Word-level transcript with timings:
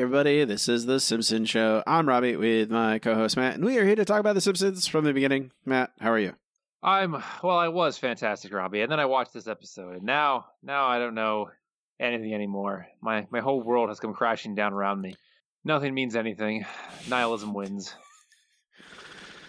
everybody. 0.00 0.44
This 0.44 0.68
is 0.68 0.84
The 0.84 1.00
Simpsons 1.00 1.48
Show. 1.48 1.82
I'm 1.86 2.06
Robbie 2.06 2.36
with 2.36 2.70
my 2.70 2.98
co 2.98 3.14
host 3.14 3.34
Matt, 3.34 3.54
and 3.54 3.64
we 3.64 3.78
are 3.78 3.84
here 3.84 3.94
to 3.94 4.04
talk 4.04 4.20
about 4.20 4.34
The 4.34 4.42
Simpsons 4.42 4.86
from 4.86 5.04
the 5.06 5.14
beginning. 5.14 5.52
Matt, 5.64 5.92
how 6.00 6.10
are 6.12 6.18
you? 6.18 6.34
I'm 6.82 7.12
well. 7.42 7.56
I 7.56 7.68
was 7.68 7.96
fantastic, 7.96 8.52
Robbie, 8.52 8.82
and 8.82 8.92
then 8.92 9.00
I 9.00 9.06
watched 9.06 9.32
this 9.32 9.48
episode, 9.48 9.96
and 9.96 10.02
now, 10.02 10.48
now 10.62 10.86
I 10.86 10.98
don't 10.98 11.14
know 11.14 11.50
anything 11.98 12.34
anymore. 12.34 12.86
My 13.00 13.26
my 13.30 13.40
whole 13.40 13.62
world 13.62 13.88
has 13.88 13.98
come 13.98 14.12
crashing 14.12 14.54
down 14.54 14.74
around 14.74 15.00
me. 15.00 15.16
Nothing 15.64 15.94
means 15.94 16.14
anything. 16.14 16.66
Nihilism 17.08 17.54
wins. 17.54 17.94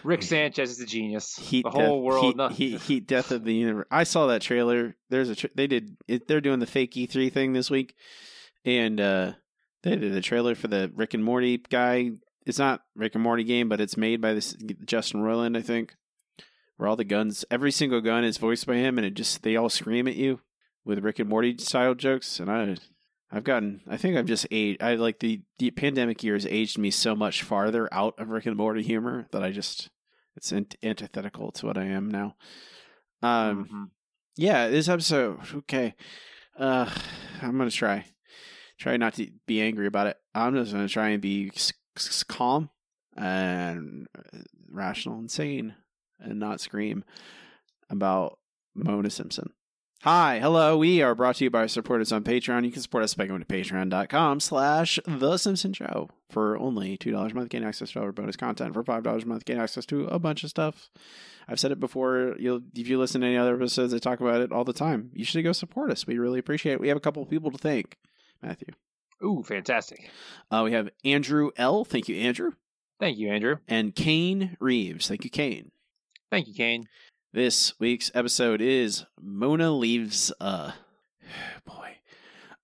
Rick 0.05 0.23
Sanchez 0.23 0.71
is 0.71 0.79
a 0.79 0.85
genius. 0.85 1.35
Heat 1.35 1.63
the 1.63 1.71
whole 1.71 1.99
death, 1.99 2.05
world. 2.05 2.51
Heat, 2.53 2.71
heat, 2.71 2.81
heat 2.83 3.07
death 3.07 3.31
of 3.31 3.43
the 3.43 3.53
universe. 3.53 3.87
I 3.91 4.05
saw 4.05 4.27
that 4.27 4.41
trailer. 4.41 4.95
There's 5.09 5.29
a 5.29 5.35
tra- 5.35 5.49
they 5.55 5.67
did 5.67 5.97
it, 6.07 6.29
they're 6.29 6.39
doing 6.39 6.59
the 6.59 6.65
fake 6.65 6.93
E3 6.93 7.33
thing 7.33 7.51
this 7.51 7.69
week, 7.69 7.95
and 8.63 9.01
uh 9.01 9.33
they 9.83 9.95
did 9.95 10.15
a 10.15 10.21
trailer 10.21 10.55
for 10.55 10.67
the 10.67 10.91
Rick 10.95 11.13
and 11.13 11.23
Morty 11.23 11.57
guy. 11.69 12.11
It's 12.45 12.59
not 12.59 12.81
Rick 12.95 13.15
and 13.15 13.23
Morty 13.23 13.43
game, 13.43 13.67
but 13.69 13.81
it's 13.81 13.97
made 13.97 14.21
by 14.21 14.33
this 14.33 14.55
Justin 14.85 15.21
Roiland, 15.21 15.57
I 15.57 15.61
think. 15.61 15.95
Where 16.77 16.87
all 16.87 16.95
the 16.95 17.03
guns, 17.03 17.43
every 17.49 17.71
single 17.71 18.01
gun 18.01 18.23
is 18.23 18.37
voiced 18.37 18.67
by 18.67 18.75
him, 18.75 18.97
and 18.97 19.05
it 19.05 19.15
just 19.15 19.41
they 19.43 19.55
all 19.55 19.69
scream 19.69 20.07
at 20.07 20.15
you 20.15 20.41
with 20.85 20.99
Rick 21.03 21.19
and 21.19 21.27
Morty 21.29 21.57
style 21.57 21.95
jokes. 21.95 22.39
And 22.39 22.51
I, 22.51 22.77
I've 23.31 23.43
gotten, 23.43 23.81
I 23.87 23.97
think 23.97 24.15
I've 24.15 24.27
just 24.27 24.45
aged. 24.51 24.81
I 24.83 24.93
like 24.95 25.19
the 25.19 25.41
the 25.57 25.71
pandemic 25.71 26.23
years 26.23 26.45
aged 26.45 26.77
me 26.77 26.91
so 26.91 27.15
much 27.15 27.41
farther 27.43 27.91
out 27.91 28.13
of 28.19 28.29
Rick 28.29 28.45
and 28.45 28.55
Morty 28.55 28.83
humor 28.83 29.27
that 29.31 29.43
I 29.43 29.51
just 29.51 29.89
it's 30.35 30.53
ant- 30.53 30.75
antithetical 30.83 31.51
to 31.53 31.65
what 31.65 31.77
I 31.79 31.85
am 31.85 32.09
now. 32.09 32.35
Um, 33.23 33.65
Mhm. 33.65 33.89
yeah, 34.35 34.67
this 34.69 34.87
episode. 34.87 35.39
Okay, 35.55 35.95
uh, 36.59 36.87
I'm 37.41 37.57
gonna 37.57 37.71
try, 37.71 38.05
try 38.77 38.97
not 38.97 39.13
to 39.15 39.29
be 39.45 39.61
angry 39.61 39.87
about 39.87 40.07
it. 40.07 40.17
I'm 40.33 40.55
just 40.55 40.71
gonna 40.71 40.87
try 40.87 41.09
and 41.09 41.21
be 41.21 41.51
calm 42.27 42.69
and 43.15 44.07
uh, 44.17 44.37
rational 44.69 45.17
and 45.17 45.31
sane, 45.31 45.75
and 46.19 46.39
not 46.39 46.61
scream 46.61 47.03
about 47.89 48.39
Mona 48.75 49.09
Simpson. 49.09 49.51
Hi, 50.03 50.39
hello. 50.39 50.77
We 50.77 51.01
are 51.01 51.15
brought 51.15 51.37
to 51.37 51.45
you 51.45 51.49
by 51.49 51.61
our 51.61 51.67
supporters 51.67 52.11
on 52.11 52.23
Patreon. 52.23 52.63
You 52.63 52.71
can 52.71 52.83
support 52.83 53.03
us 53.03 53.15
by 53.15 53.25
going 53.25 53.39
to 53.39 53.47
patreon.com 53.47 54.39
slash 54.39 54.99
The 55.07 55.37
Simpson 55.37 55.73
Show. 55.73 56.09
For 56.29 56.55
only 56.57 56.99
$2 56.99 57.31
a 57.31 57.33
month, 57.33 57.49
gain 57.49 57.63
access 57.63 57.91
to 57.91 58.01
our 58.01 58.11
bonus 58.11 58.35
content. 58.35 58.75
For 58.75 58.83
$5 58.83 59.23
a 59.23 59.25
month, 59.25 59.45
gain 59.45 59.57
access 59.57 59.87
to 59.87 60.05
a 60.05 60.19
bunch 60.19 60.43
of 60.43 60.51
stuff. 60.51 60.91
I've 61.47 61.59
said 61.59 61.71
it 61.71 61.79
before. 61.79 62.35
You'll 62.37 62.61
if 62.75 62.87
you 62.87 62.99
listen 62.99 63.21
to 63.21 63.27
any 63.27 63.37
other 63.37 63.55
episodes, 63.55 63.91
I 63.91 63.97
talk 63.97 64.19
about 64.19 64.41
it 64.41 64.51
all 64.51 64.63
the 64.63 64.71
time. 64.71 65.09
You 65.13 65.25
should 65.25 65.43
go 65.43 65.51
support 65.51 65.89
us. 65.89 66.05
We 66.05 66.19
really 66.19 66.39
appreciate 66.39 66.73
it. 66.73 66.81
We 66.81 66.89
have 66.89 66.97
a 66.97 67.01
couple 67.01 67.23
of 67.23 67.29
people 67.29 67.49
to 67.49 67.57
thank. 67.57 67.97
Matthew. 68.41 68.69
Ooh, 69.23 69.43
fantastic! 69.43 70.09
Uh, 70.51 70.61
we 70.63 70.73
have 70.73 70.89
Andrew 71.03 71.51
L. 71.57 71.83
Thank 71.83 72.07
you, 72.07 72.17
Andrew. 72.17 72.51
Thank 72.99 73.17
you, 73.17 73.29
Andrew. 73.29 73.57
And 73.67 73.95
Kane 73.95 74.57
Reeves. 74.59 75.07
Thank 75.07 75.23
you, 75.23 75.29
Kane. 75.29 75.71
Thank 76.29 76.47
you, 76.47 76.53
Kane. 76.53 76.87
This 77.33 77.79
week's 77.79 78.11
episode 78.13 78.61
is 78.61 79.05
Mona 79.21 79.71
Leaves 79.71 80.31
uh 80.39 80.71
boy. 81.65 81.97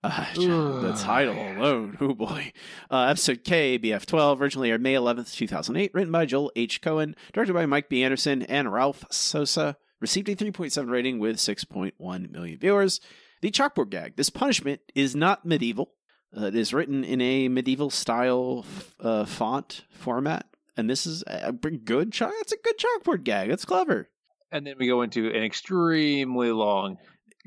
Uh, 0.03 0.33
the 0.35 0.93
title 0.99 1.33
alone, 1.35 1.97
oh 2.01 2.13
boy. 2.13 2.51
Uh, 2.91 3.03
episode 3.03 3.43
K, 3.45 3.79
BF12, 3.79 4.41
originally 4.41 4.69
aired 4.69 4.81
May 4.81 4.95
11th, 4.95 5.33
2008, 5.33 5.93
written 5.93 6.11
by 6.11 6.25
Joel 6.25 6.51
H. 6.57 6.81
Cohen, 6.81 7.15
directed 7.31 7.53
by 7.53 7.65
Mike 7.65 7.87
B. 7.87 8.03
Anderson 8.03 8.41
and 8.43 8.73
Ralph 8.73 9.05
Sosa, 9.09 9.77
received 10.01 10.27
a 10.27 10.35
3.7 10.35 10.89
rating 10.89 11.19
with 11.19 11.37
6.1 11.37 12.31
million 12.31 12.59
viewers. 12.59 12.99
The 13.43 13.51
chalkboard 13.51 13.89
gag. 13.89 14.15
This 14.15 14.29
punishment 14.29 14.79
is 14.95 15.17
not 15.17 15.45
medieval. 15.45 15.91
Uh, 16.35 16.45
it 16.45 16.55
is 16.55 16.73
written 16.73 17.03
in 17.03 17.19
a 17.19 17.49
medieval 17.49 17.89
style 17.89 18.63
f- 18.65 18.95
uh, 19.01 19.25
font 19.25 19.83
format, 19.91 20.45
and 20.77 20.89
this 20.89 21.05
is 21.05 21.25
a 21.27 21.51
good. 21.51 22.13
Chalk- 22.13 22.31
it's 22.39 22.53
a 22.53 22.57
good 22.63 22.75
chalkboard 22.77 23.25
gag. 23.25 23.49
It's 23.49 23.65
clever. 23.65 24.07
And 24.49 24.65
then 24.65 24.75
we 24.79 24.87
go 24.87 25.01
into 25.01 25.27
an 25.27 25.43
extremely 25.43 26.53
long 26.53 26.99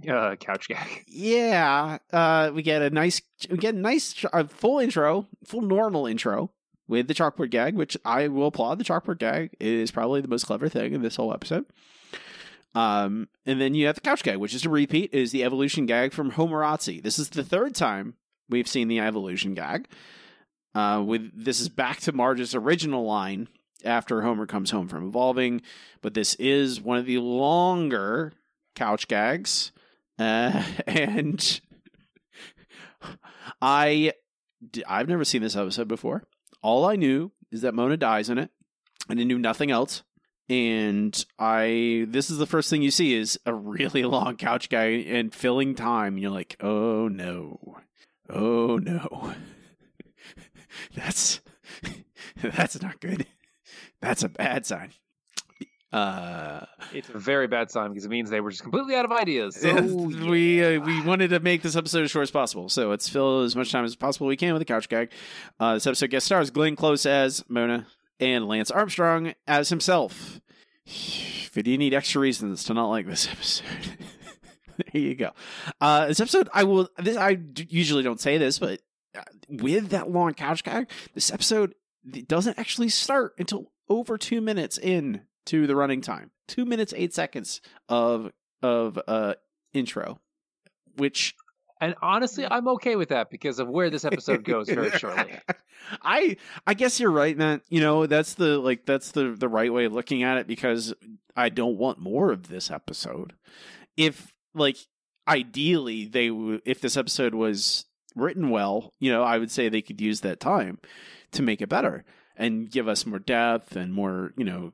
uh, 0.06 0.36
couch 0.36 0.68
gag. 0.68 1.04
Yeah, 1.08 1.96
uh, 2.12 2.50
we 2.54 2.60
get 2.60 2.82
a 2.82 2.90
nice, 2.90 3.22
we 3.48 3.56
get 3.56 3.74
a 3.74 3.78
nice 3.78 4.22
uh, 4.34 4.44
full 4.44 4.80
intro, 4.80 5.26
full 5.46 5.62
normal 5.62 6.06
intro 6.06 6.50
with 6.86 7.08
the 7.08 7.14
chalkboard 7.14 7.48
gag, 7.48 7.74
which 7.74 7.96
I 8.04 8.28
will 8.28 8.48
applaud. 8.48 8.78
The 8.78 8.84
chalkboard 8.84 9.18
gag 9.18 9.56
is 9.60 9.90
probably 9.92 10.20
the 10.20 10.28
most 10.28 10.44
clever 10.44 10.68
thing 10.68 10.92
in 10.92 11.00
this 11.00 11.16
whole 11.16 11.32
episode. 11.32 11.64
Um, 12.76 13.28
and 13.46 13.58
then 13.58 13.74
you 13.74 13.86
have 13.86 13.94
the 13.94 14.02
couch 14.02 14.22
gag, 14.22 14.36
which 14.36 14.54
is 14.54 14.66
a 14.66 14.68
repeat, 14.68 15.14
is 15.14 15.32
the 15.32 15.42
evolution 15.42 15.86
gag 15.86 16.12
from 16.12 16.32
Homerazzi. 16.32 17.02
This 17.02 17.18
is 17.18 17.30
the 17.30 17.42
third 17.42 17.74
time 17.74 18.16
we've 18.50 18.68
seen 18.68 18.88
the 18.88 19.00
evolution 19.00 19.54
gag. 19.54 19.88
Uh, 20.74 21.02
with 21.04 21.30
this 21.34 21.58
is 21.58 21.70
back 21.70 22.00
to 22.00 22.12
Marge's 22.12 22.54
original 22.54 23.06
line 23.06 23.48
after 23.82 24.20
Homer 24.20 24.44
comes 24.44 24.72
home 24.72 24.88
from 24.88 25.08
evolving, 25.08 25.62
but 26.02 26.12
this 26.12 26.34
is 26.34 26.78
one 26.78 26.98
of 26.98 27.06
the 27.06 27.16
longer 27.16 28.34
couch 28.74 29.08
gags. 29.08 29.72
Uh, 30.18 30.62
and 30.86 31.62
I've 33.62 34.12
never 35.08 35.24
seen 35.24 35.40
this 35.40 35.56
episode 35.56 35.88
before. 35.88 36.24
All 36.60 36.84
I 36.84 36.96
knew 36.96 37.32
is 37.50 37.62
that 37.62 37.74
Mona 37.74 37.96
dies 37.96 38.28
in 38.28 38.36
it, 38.36 38.50
and 39.08 39.18
I 39.18 39.24
knew 39.24 39.38
nothing 39.38 39.70
else. 39.70 40.02
And 40.48 41.24
I, 41.38 42.06
this 42.08 42.30
is 42.30 42.38
the 42.38 42.46
first 42.46 42.70
thing 42.70 42.82
you 42.82 42.90
see 42.92 43.14
is 43.14 43.38
a 43.46 43.52
really 43.52 44.04
long 44.16 44.36
couch 44.36 44.68
guy 44.68 44.86
and 45.08 45.34
filling 45.34 45.74
time. 45.74 46.14
And 46.14 46.22
you're 46.22 46.30
like, 46.30 46.56
oh 46.60 47.08
no, 47.08 47.78
oh 48.30 48.76
no, 48.76 49.34
that's 50.94 51.40
that's 52.42 52.80
not 52.80 53.00
good. 53.00 53.26
That's 54.00 54.22
a 54.22 54.28
bad 54.28 54.66
sign. 54.66 54.92
Uh, 55.92 56.66
It's 56.92 57.08
a 57.08 57.18
very 57.18 57.46
bad 57.46 57.70
sign 57.70 57.90
because 57.90 58.04
it 58.04 58.10
means 58.10 58.28
they 58.28 58.40
were 58.40 58.50
just 58.50 58.62
completely 58.62 58.94
out 58.96 59.04
of 59.04 59.12
ideas. 59.12 59.56
So 59.56 59.80
we 59.82 60.62
uh, 60.62 60.80
we 60.80 61.00
wanted 61.02 61.30
to 61.30 61.40
make 61.40 61.62
this 61.62 61.74
episode 61.76 62.02
as 62.04 62.10
short 62.10 62.24
as 62.24 62.30
possible, 62.30 62.68
so 62.68 62.88
let's 62.90 63.08
fill 63.08 63.42
as 63.42 63.56
much 63.56 63.72
time 63.72 63.84
as 63.84 63.96
possible 63.96 64.26
we 64.26 64.36
can 64.36 64.52
with 64.52 64.60
a 64.62 64.66
couch 64.66 64.88
gag. 64.88 65.10
Uh, 65.58 65.74
this 65.74 65.86
episode 65.86 66.10
guest 66.10 66.26
stars 66.26 66.50
Glenn 66.50 66.76
Close 66.76 67.06
as 67.06 67.42
Mona 67.48 67.86
and 68.20 68.46
Lance 68.46 68.70
Armstrong 68.70 69.34
as 69.46 69.68
himself. 69.68 70.40
If 70.86 71.56
you 71.56 71.78
need 71.78 71.94
extra 71.94 72.20
reasons 72.20 72.64
to 72.64 72.74
not 72.74 72.88
like 72.88 73.06
this 73.06 73.28
episode, 73.30 73.66
there 74.76 75.02
you 75.02 75.14
go. 75.14 75.30
Uh, 75.80 76.06
this 76.06 76.20
episode, 76.20 76.48
I 76.52 76.64
will. 76.64 76.88
This 76.98 77.16
I 77.16 77.38
usually 77.68 78.02
don't 78.02 78.20
say 78.20 78.38
this, 78.38 78.58
but 78.58 78.80
uh, 79.16 79.22
with 79.48 79.88
that 79.90 80.10
long 80.10 80.34
couch 80.34 80.62
gag, 80.64 80.90
this 81.14 81.32
episode 81.32 81.74
doesn't 82.26 82.58
actually 82.58 82.88
start 82.88 83.34
until 83.38 83.72
over 83.88 84.18
two 84.18 84.40
minutes 84.40 84.78
in 84.78 85.22
to 85.46 85.66
the 85.66 85.76
running 85.76 86.00
time. 86.00 86.30
Two 86.46 86.64
minutes 86.64 86.92
eight 86.96 87.14
seconds 87.14 87.60
of 87.88 88.30
of 88.62 88.98
uh 89.08 89.34
intro, 89.72 90.20
which 90.96 91.34
And 91.80 91.94
honestly, 92.00 92.46
I'm 92.50 92.68
okay 92.68 92.96
with 92.96 93.10
that 93.10 93.30
because 93.30 93.58
of 93.58 93.68
where 93.68 93.90
this 93.90 94.04
episode 94.04 94.44
goes 94.44 94.68
very 94.68 94.90
shortly. 94.98 95.38
I 96.02 96.36
I 96.66 96.74
guess 96.74 96.98
you're 96.98 97.10
right, 97.10 97.36
man. 97.36 97.60
You 97.68 97.80
know 97.80 98.06
that's 98.06 98.34
the 98.34 98.58
like 98.58 98.86
that's 98.86 99.12
the 99.12 99.34
the 99.38 99.48
right 99.48 99.72
way 99.72 99.84
of 99.84 99.92
looking 99.92 100.22
at 100.22 100.38
it 100.38 100.46
because 100.46 100.94
I 101.36 101.50
don't 101.50 101.76
want 101.76 101.98
more 101.98 102.32
of 102.32 102.48
this 102.48 102.70
episode. 102.70 103.34
If 103.96 104.32
like 104.54 104.78
ideally 105.28 106.06
they 106.06 106.30
would 106.30 106.62
if 106.64 106.80
this 106.80 106.96
episode 106.96 107.34
was 107.34 107.84
written 108.14 108.48
well, 108.48 108.94
you 108.98 109.12
know, 109.12 109.22
I 109.22 109.36
would 109.36 109.50
say 109.50 109.68
they 109.68 109.82
could 109.82 110.00
use 110.00 110.22
that 110.22 110.40
time 110.40 110.78
to 111.32 111.42
make 111.42 111.60
it 111.60 111.68
better 111.68 112.04
and 112.36 112.70
give 112.70 112.88
us 112.88 113.04
more 113.04 113.18
depth 113.18 113.76
and 113.76 113.92
more, 113.92 114.32
you 114.38 114.44
know, 114.44 114.72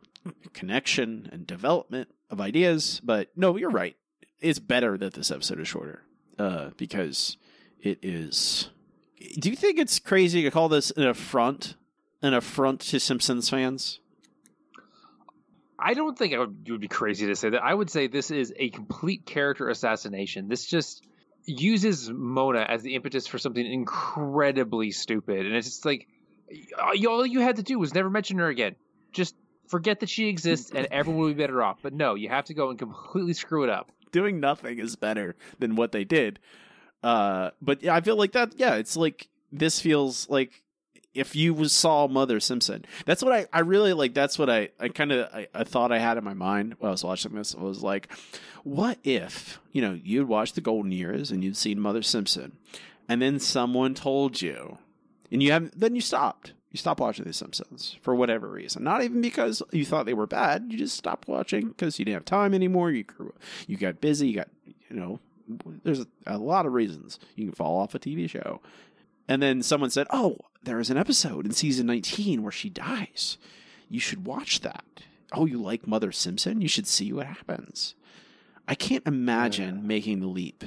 connection 0.53 1.29
and 1.33 1.47
development 1.47 2.10
of 2.31 2.41
ideas. 2.41 3.01
But 3.03 3.31
no, 3.34 3.57
you're 3.57 3.71
right. 3.71 3.97
It's 4.41 4.60
better 4.60 4.97
that 4.98 5.15
this 5.15 5.33
episode 5.33 5.60
is 5.60 5.69
shorter 5.69 6.03
uh, 6.39 6.71
because 6.77 7.37
it 7.81 7.99
is. 8.03 8.71
Do 9.39 9.51
you 9.51 9.57
think 9.57 9.79
it's 9.79 9.99
crazy 9.99 10.43
to 10.43 10.51
call 10.51 10.69
this 10.69 10.91
an 10.93 11.07
affront, 11.07 11.77
an 12.23 12.34
affront 12.34 12.81
to 12.81 12.99
Simpsons 12.99 13.49
fans? 13.49 14.01
I 15.79 15.95
don't 15.95 16.17
think 16.17 16.33
I 16.34 16.39
would, 16.39 16.65
it 16.67 16.71
would 16.71 16.81
be 16.81 16.89
crazy 16.89 17.27
to 17.27 17.34
say 17.34 17.51
that. 17.51 17.63
I 17.63 17.75
would 17.75 17.91
say 17.91 18.07
this 18.07 18.31
is 18.31 18.53
a 18.57 18.71
complete 18.71 19.27
character 19.27 19.69
assassination. 19.69 20.49
This 20.49 20.65
just 20.65 21.05
uses 21.45 22.09
Mona 22.09 22.61
as 22.61 22.83
the 22.83 22.95
impetus 22.95 23.27
for 23.27 23.39
something 23.39 23.67
incredibly 23.67 24.93
stupid, 24.93 25.45
and 25.45 25.57
it's 25.57 25.67
just 25.67 25.84
like 25.84 26.07
all 26.81 27.27
you 27.27 27.41
had 27.41 27.57
to 27.57 27.63
do 27.63 27.79
was 27.79 27.95
never 27.95 28.11
mention 28.11 28.39
her 28.39 28.49
again. 28.49 28.77
Just 29.13 29.34
forget 29.67 30.01
that 30.01 30.09
she 30.09 30.29
exists, 30.29 30.71
and 30.73 30.87
everyone 30.91 31.25
would 31.25 31.37
be 31.37 31.43
better 31.43 31.63
off. 31.63 31.79
But 31.83 31.95
no, 31.95 32.15
you 32.15 32.29
have 32.29 32.45
to 32.47 32.55
go 32.55 32.71
and 32.71 32.79
completely 32.79 33.33
screw 33.33 33.65
it 33.65 33.71
up. 33.71 33.91
Doing 34.12 34.41
nothing 34.41 34.78
is 34.78 34.97
better 34.97 35.34
than 35.59 35.74
what 35.74 35.92
they 35.92 36.04
did. 36.04 36.38
Uh, 37.03 37.50
but 37.60 37.82
yeah, 37.82 37.94
I 37.94 38.00
feel 38.00 38.16
like 38.16 38.32
that. 38.32 38.54
Yeah, 38.56 38.74
it's 38.76 38.97
like 38.97 39.28
this 39.50 39.80
feels 39.80 40.28
like 40.28 40.62
if 41.14 41.36
you 41.36 41.66
saw 41.68 42.06
Mother 42.06 42.41
Simpson. 42.41 42.84
That's 43.04 43.22
what 43.22 43.32
I, 43.32 43.47
I 43.53 43.60
really 43.60 43.92
like. 43.92 44.14
That's 44.14 44.38
what 44.38 44.48
I, 44.48 44.70
I 44.78 44.88
kind 44.88 45.12
of 45.12 45.28
I, 45.34 45.48
I 45.54 45.64
thought 45.64 45.92
I 45.92 45.98
had 45.98 46.16
in 46.16 46.24
my 46.24 46.34
mind 46.34 46.76
while 46.78 46.91
I 46.91 46.92
was 46.92 47.04
watching 47.04 47.34
this. 47.34 47.54
I 47.54 47.62
Was 47.62 47.82
like, 47.82 48.12
what 48.64 48.98
if 49.03 49.60
you 49.72 49.82
know 49.82 49.98
you'd 50.03 50.28
watched 50.28 50.54
the 50.54 50.60
Golden 50.60 50.92
Years 50.92 51.30
and 51.30 51.42
you'd 51.42 51.56
seen 51.56 51.80
Mother 51.80 52.03
Simpson, 52.03 52.56
and 53.09 53.20
then 53.20 53.41
someone 53.41 53.94
told 53.94 54.41
you 54.41 54.78
and 55.30 55.42
you 55.42 55.53
haven't, 55.53 55.78
then 55.78 55.94
you 55.94 56.00
stopped. 56.00 56.53
You 56.72 56.78
stopped 56.78 57.01
watching 57.01 57.24
The 57.27 57.33
Simpsons 57.34 57.97
for 58.01 58.15
whatever 58.15 58.48
reason. 58.48 58.83
Not 58.83 59.03
even 59.04 59.21
because 59.21 59.63
you 59.72 59.84
thought 59.84 60.07
they 60.07 60.15
were 60.15 60.27
bad. 60.27 60.66
You 60.71 60.78
just 60.78 60.97
stopped 60.97 61.28
watching 61.28 61.69
because 61.69 61.98
you 61.98 62.04
didn't 62.07 62.15
have 62.16 62.24
time 62.24 62.54
anymore. 62.54 62.91
You 62.91 63.04
grew, 63.04 63.34
you 63.66 63.77
got 63.77 64.01
busy. 64.01 64.28
You 64.28 64.36
got 64.36 64.48
you 64.89 64.97
know. 64.97 65.21
There's 65.84 66.01
a, 66.01 66.07
a 66.27 66.39
lot 66.39 66.65
of 66.66 66.72
reasons 66.72 67.19
you 67.36 67.45
can 67.47 67.54
fall 67.54 67.78
off 67.78 67.95
a 67.95 67.98
TV 67.98 68.28
show. 68.28 68.60
And 69.28 69.42
then 69.42 69.63
someone 69.63 69.91
said, 69.91 70.07
"Oh, 70.10 70.39
there 70.63 70.80
is 70.80 70.89
an 70.91 70.97
episode 70.97 71.45
in 71.47 71.53
season 71.53 71.86
19 71.86 72.42
where 72.42 72.51
she 72.53 72.71
dies. 72.71 73.36
You 73.91 74.01
should 74.01 74.24
watch 74.27 74.60
that." 74.60 74.84
Oh, 75.34 75.47
you 75.47 75.60
like 75.60 75.86
Mother 75.86 76.10
Simpson? 76.13 76.60
You 76.60 76.69
should 76.69 76.86
see 76.86 77.13
what 77.13 77.27
happens. 77.27 77.95
I 78.69 78.74
can't 78.74 79.07
imagine 79.07 79.77
Yeah. 79.77 79.83
making 79.83 80.21
the 80.21 80.27
leap. 80.27 80.65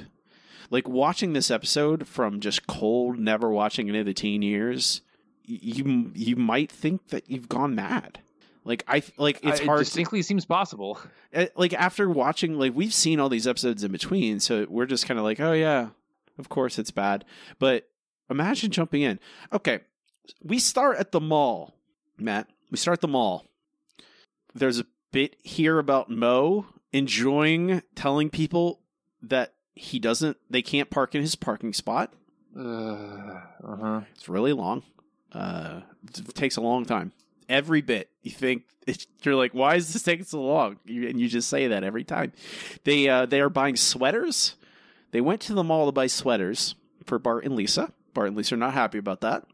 Like 0.70 0.88
watching 0.88 1.32
this 1.32 1.50
episode 1.50 2.06
from 2.08 2.40
just 2.40 2.66
cold, 2.66 3.18
never 3.18 3.50
watching 3.50 3.88
any 3.88 4.00
of 4.00 4.06
the 4.06 4.14
teen 4.14 4.42
years, 4.42 5.00
you 5.46 6.10
you 6.14 6.36
might 6.36 6.70
think 6.70 7.08
that 7.08 7.30
you've 7.30 7.48
gone 7.48 7.74
mad. 7.74 8.18
Like 8.64 8.82
I 8.88 9.02
like 9.16 9.40
it's 9.42 9.60
I- 9.60 9.64
hard. 9.64 9.80
It 9.80 9.84
to- 9.84 9.88
distinctly 9.90 10.22
seems 10.22 10.44
possible. 10.44 10.98
uh, 11.34 11.46
like 11.56 11.72
after 11.72 12.08
watching 12.10 12.58
like 12.58 12.72
we've 12.74 12.92
seen 12.94 13.20
all 13.20 13.28
these 13.28 13.46
episodes 13.46 13.84
in 13.84 13.92
between 13.92 14.40
so 14.40 14.66
we're 14.68 14.86
just 14.86 15.06
kind 15.06 15.18
of 15.18 15.24
like 15.24 15.38
oh 15.40 15.52
yeah 15.52 15.88
of 16.38 16.48
course 16.48 16.78
it's 16.78 16.90
bad 16.90 17.24
but 17.58 17.88
imagine 18.28 18.70
jumping 18.70 19.02
in 19.02 19.18
okay 19.52 19.80
we 20.42 20.58
start 20.58 20.96
at 20.98 21.12
the 21.12 21.20
mall 21.20 21.74
matt 22.18 22.48
we 22.70 22.76
start 22.76 22.96
at 22.98 23.00
the 23.00 23.08
mall 23.08 23.44
there's 24.54 24.78
a 24.80 24.86
bit 25.12 25.36
here 25.42 25.78
about 25.78 26.10
Moe 26.10 26.66
enjoying 26.92 27.82
telling 27.94 28.30
people 28.30 28.80
that 29.22 29.54
he 29.74 29.98
doesn't 29.98 30.36
they 30.50 30.62
can't 30.62 30.90
park 30.90 31.14
in 31.14 31.20
his 31.22 31.36
parking 31.36 31.72
spot 31.72 32.12
Uh 32.58 33.40
huh. 33.64 34.00
it's 34.14 34.28
really 34.28 34.52
long. 34.52 34.82
Uh, 35.32 35.80
it 36.16 36.34
takes 36.34 36.56
a 36.56 36.60
long 36.60 36.84
time. 36.84 37.12
Every 37.48 37.80
bit 37.80 38.10
you 38.22 38.30
think 38.30 38.64
it's, 38.86 39.06
you're 39.22 39.34
like, 39.34 39.52
why 39.52 39.74
is 39.76 39.92
this 39.92 40.02
taking 40.02 40.24
so 40.24 40.42
long? 40.42 40.78
And 40.86 41.20
you 41.20 41.28
just 41.28 41.48
say 41.48 41.68
that 41.68 41.84
every 41.84 42.04
time. 42.04 42.32
They 42.84 43.08
uh, 43.08 43.26
they 43.26 43.40
are 43.40 43.50
buying 43.50 43.76
sweaters. 43.76 44.56
They 45.12 45.20
went 45.20 45.40
to 45.42 45.54
the 45.54 45.64
mall 45.64 45.86
to 45.86 45.92
buy 45.92 46.08
sweaters 46.08 46.74
for 47.04 47.18
Bart 47.18 47.44
and 47.44 47.54
Lisa. 47.56 47.92
Bart 48.14 48.28
and 48.28 48.36
Lisa 48.36 48.54
are 48.54 48.58
not 48.58 48.74
happy 48.74 48.98
about 48.98 49.20
that. 49.20 49.44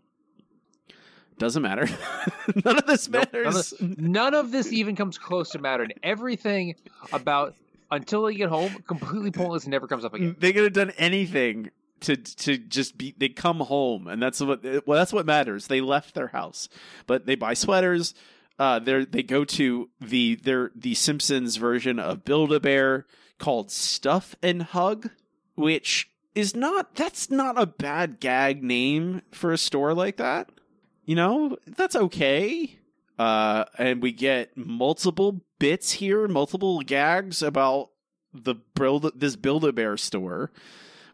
Doesn't 1.38 1.62
matter. 1.62 1.88
None 2.64 2.78
of 2.78 2.86
this 2.86 3.08
Nope, 3.08 3.28
none 3.32 3.46
of 3.46 3.54
matters. 3.54 3.74
None 3.80 4.34
of 4.34 4.52
this 4.52 4.72
even 4.72 4.94
comes 4.94 5.18
close 5.18 5.50
to 5.50 5.58
mattering. 5.58 5.90
Everything 6.02 6.76
about 7.12 7.54
until 7.90 8.22
they 8.24 8.34
get 8.34 8.48
home 8.48 8.72
completely 8.86 9.30
pointless 9.30 9.64
and 9.64 9.72
never 9.72 9.86
comes 9.86 10.04
up 10.04 10.14
again. 10.14 10.36
they 10.38 10.52
could 10.52 10.64
have 10.64 10.72
done 10.72 10.90
anything 10.98 11.70
to 12.02 12.16
to 12.16 12.58
just 12.58 12.98
be 12.98 13.14
they 13.16 13.28
come 13.28 13.60
home 13.60 14.06
and 14.06 14.22
that's 14.22 14.40
what 14.40 14.62
well 14.86 14.98
that's 14.98 15.12
what 15.12 15.26
matters. 15.26 15.66
They 15.66 15.80
left 15.80 16.14
their 16.14 16.28
house 16.28 16.68
but 17.06 17.26
they 17.26 17.34
buy 17.34 17.54
sweaters. 17.54 18.14
Uh 18.58 18.78
they 18.78 19.04
they 19.04 19.22
go 19.22 19.44
to 19.44 19.90
the 20.00 20.36
their 20.36 20.70
the 20.74 20.94
simpsons 20.94 21.56
version 21.56 21.98
of 21.98 22.24
build 22.24 22.52
a 22.52 22.60
bear 22.60 23.06
called 23.38 23.70
stuff 23.70 24.36
and 24.42 24.62
hug 24.62 25.10
which 25.54 26.10
is 26.34 26.54
not 26.54 26.94
that's 26.94 27.30
not 27.30 27.60
a 27.60 27.66
bad 27.66 28.20
gag 28.20 28.62
name 28.62 29.22
for 29.32 29.52
a 29.52 29.58
store 29.58 29.94
like 29.94 30.16
that. 30.16 30.50
You 31.04 31.16
know 31.16 31.56
that's 31.66 31.96
okay. 31.96 32.78
Uh 33.18 33.64
and 33.78 34.02
we 34.02 34.12
get 34.12 34.56
multiple 34.56 35.40
bits 35.58 35.92
here 35.92 36.26
multiple 36.28 36.80
gags 36.80 37.42
about 37.42 37.90
the 38.34 38.54
build 38.74 39.12
this 39.14 39.36
build 39.36 39.64
a 39.64 39.72
bear 39.72 39.96
store 39.96 40.50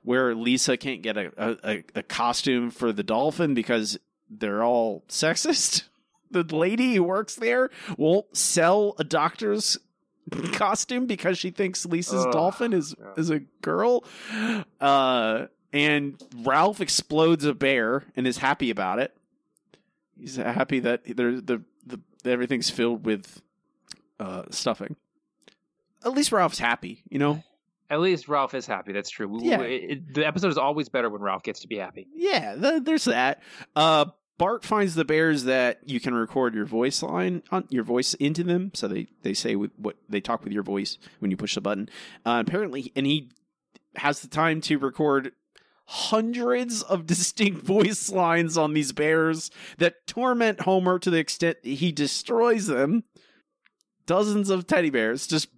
where 0.08 0.34
Lisa 0.34 0.78
can't 0.78 1.02
get 1.02 1.18
a, 1.18 1.30
a, 1.36 1.84
a 1.96 2.02
costume 2.02 2.70
for 2.70 2.92
the 2.92 3.02
dolphin 3.02 3.52
because 3.52 3.98
they're 4.30 4.64
all 4.64 5.04
sexist. 5.08 5.84
The 6.30 6.42
lady 6.42 6.94
who 6.94 7.04
works 7.04 7.36
there 7.36 7.70
won't 7.96 8.36
sell 8.36 8.94
a 8.98 9.04
doctor's 9.04 9.78
costume 10.52 11.06
because 11.06 11.38
she 11.38 11.48
thinks 11.48 11.86
Lisa's 11.86 12.26
Ugh, 12.26 12.32
dolphin 12.32 12.74
is 12.74 12.94
yeah. 12.98 13.12
is 13.16 13.30
a 13.30 13.38
girl. 13.62 14.04
Uh, 14.78 15.46
and 15.72 16.22
Ralph 16.44 16.82
explodes 16.82 17.46
a 17.46 17.54
bear 17.54 18.04
and 18.14 18.26
is 18.26 18.36
happy 18.36 18.68
about 18.68 18.98
it. 18.98 19.16
He's 20.20 20.36
happy 20.36 20.80
that 20.80 21.04
there 21.16 21.40
the, 21.40 21.62
the 21.86 21.98
everything's 22.26 22.68
filled 22.68 23.06
with 23.06 23.40
uh, 24.20 24.42
stuffing. 24.50 24.96
At 26.04 26.12
least 26.12 26.30
Ralph's 26.30 26.58
happy, 26.58 27.04
you 27.08 27.18
know. 27.18 27.42
At 27.90 28.00
least 28.00 28.28
Ralph 28.28 28.52
is 28.54 28.66
happy. 28.66 28.92
That's 28.92 29.08
true. 29.10 29.28
We- 29.28 29.44
Yeah. 29.48 29.60
we- 29.60 29.66
it- 29.76 30.14
the 30.14 30.26
episode 30.26 30.48
is 30.48 30.58
always 30.58 30.88
better 30.88 31.08
when 31.08 31.20
Ralph 31.22 31.42
gets 31.42 31.60
to 31.60 31.68
be 31.68 31.76
happy. 31.76 32.06
Yeah, 32.14 32.54
th- 32.56 32.82
there's 32.84 33.04
that. 33.06 33.42
Uh, 33.74 34.06
Bart 34.36 34.64
finds 34.64 34.94
the 34.94 35.04
bears 35.04 35.44
that 35.44 35.80
you 35.84 35.98
can 35.98 36.14
record 36.14 36.54
your 36.54 36.64
voice 36.66 37.02
line 37.02 37.42
on 37.50 37.64
your 37.70 37.82
voice 37.82 38.14
into 38.14 38.44
them, 38.44 38.70
so 38.72 38.86
they 38.86 39.08
they 39.22 39.34
say 39.34 39.56
with 39.56 39.72
what 39.76 39.96
they 40.08 40.20
talk 40.20 40.44
with 40.44 40.52
your 40.52 40.62
voice 40.62 40.96
when 41.18 41.30
you 41.32 41.36
push 41.36 41.54
the 41.56 41.60
button. 41.60 41.88
Uh, 42.24 42.42
apparently, 42.46 42.92
and 42.94 43.04
he 43.04 43.30
has 43.96 44.20
the 44.20 44.28
time 44.28 44.60
to 44.60 44.78
record 44.78 45.32
hundreds 45.86 46.82
of 46.82 47.06
distinct 47.06 47.62
voice 47.64 48.10
lines 48.12 48.56
on 48.56 48.74
these 48.74 48.92
bears 48.92 49.50
that 49.78 50.06
torment 50.06 50.60
Homer 50.60 50.98
to 51.00 51.10
the 51.10 51.18
extent 51.18 51.56
he 51.64 51.90
destroys 51.90 52.66
them. 52.66 53.04
Dozens 54.06 54.50
of 54.50 54.66
teddy 54.66 54.90
bears 54.90 55.26
just 55.26 55.48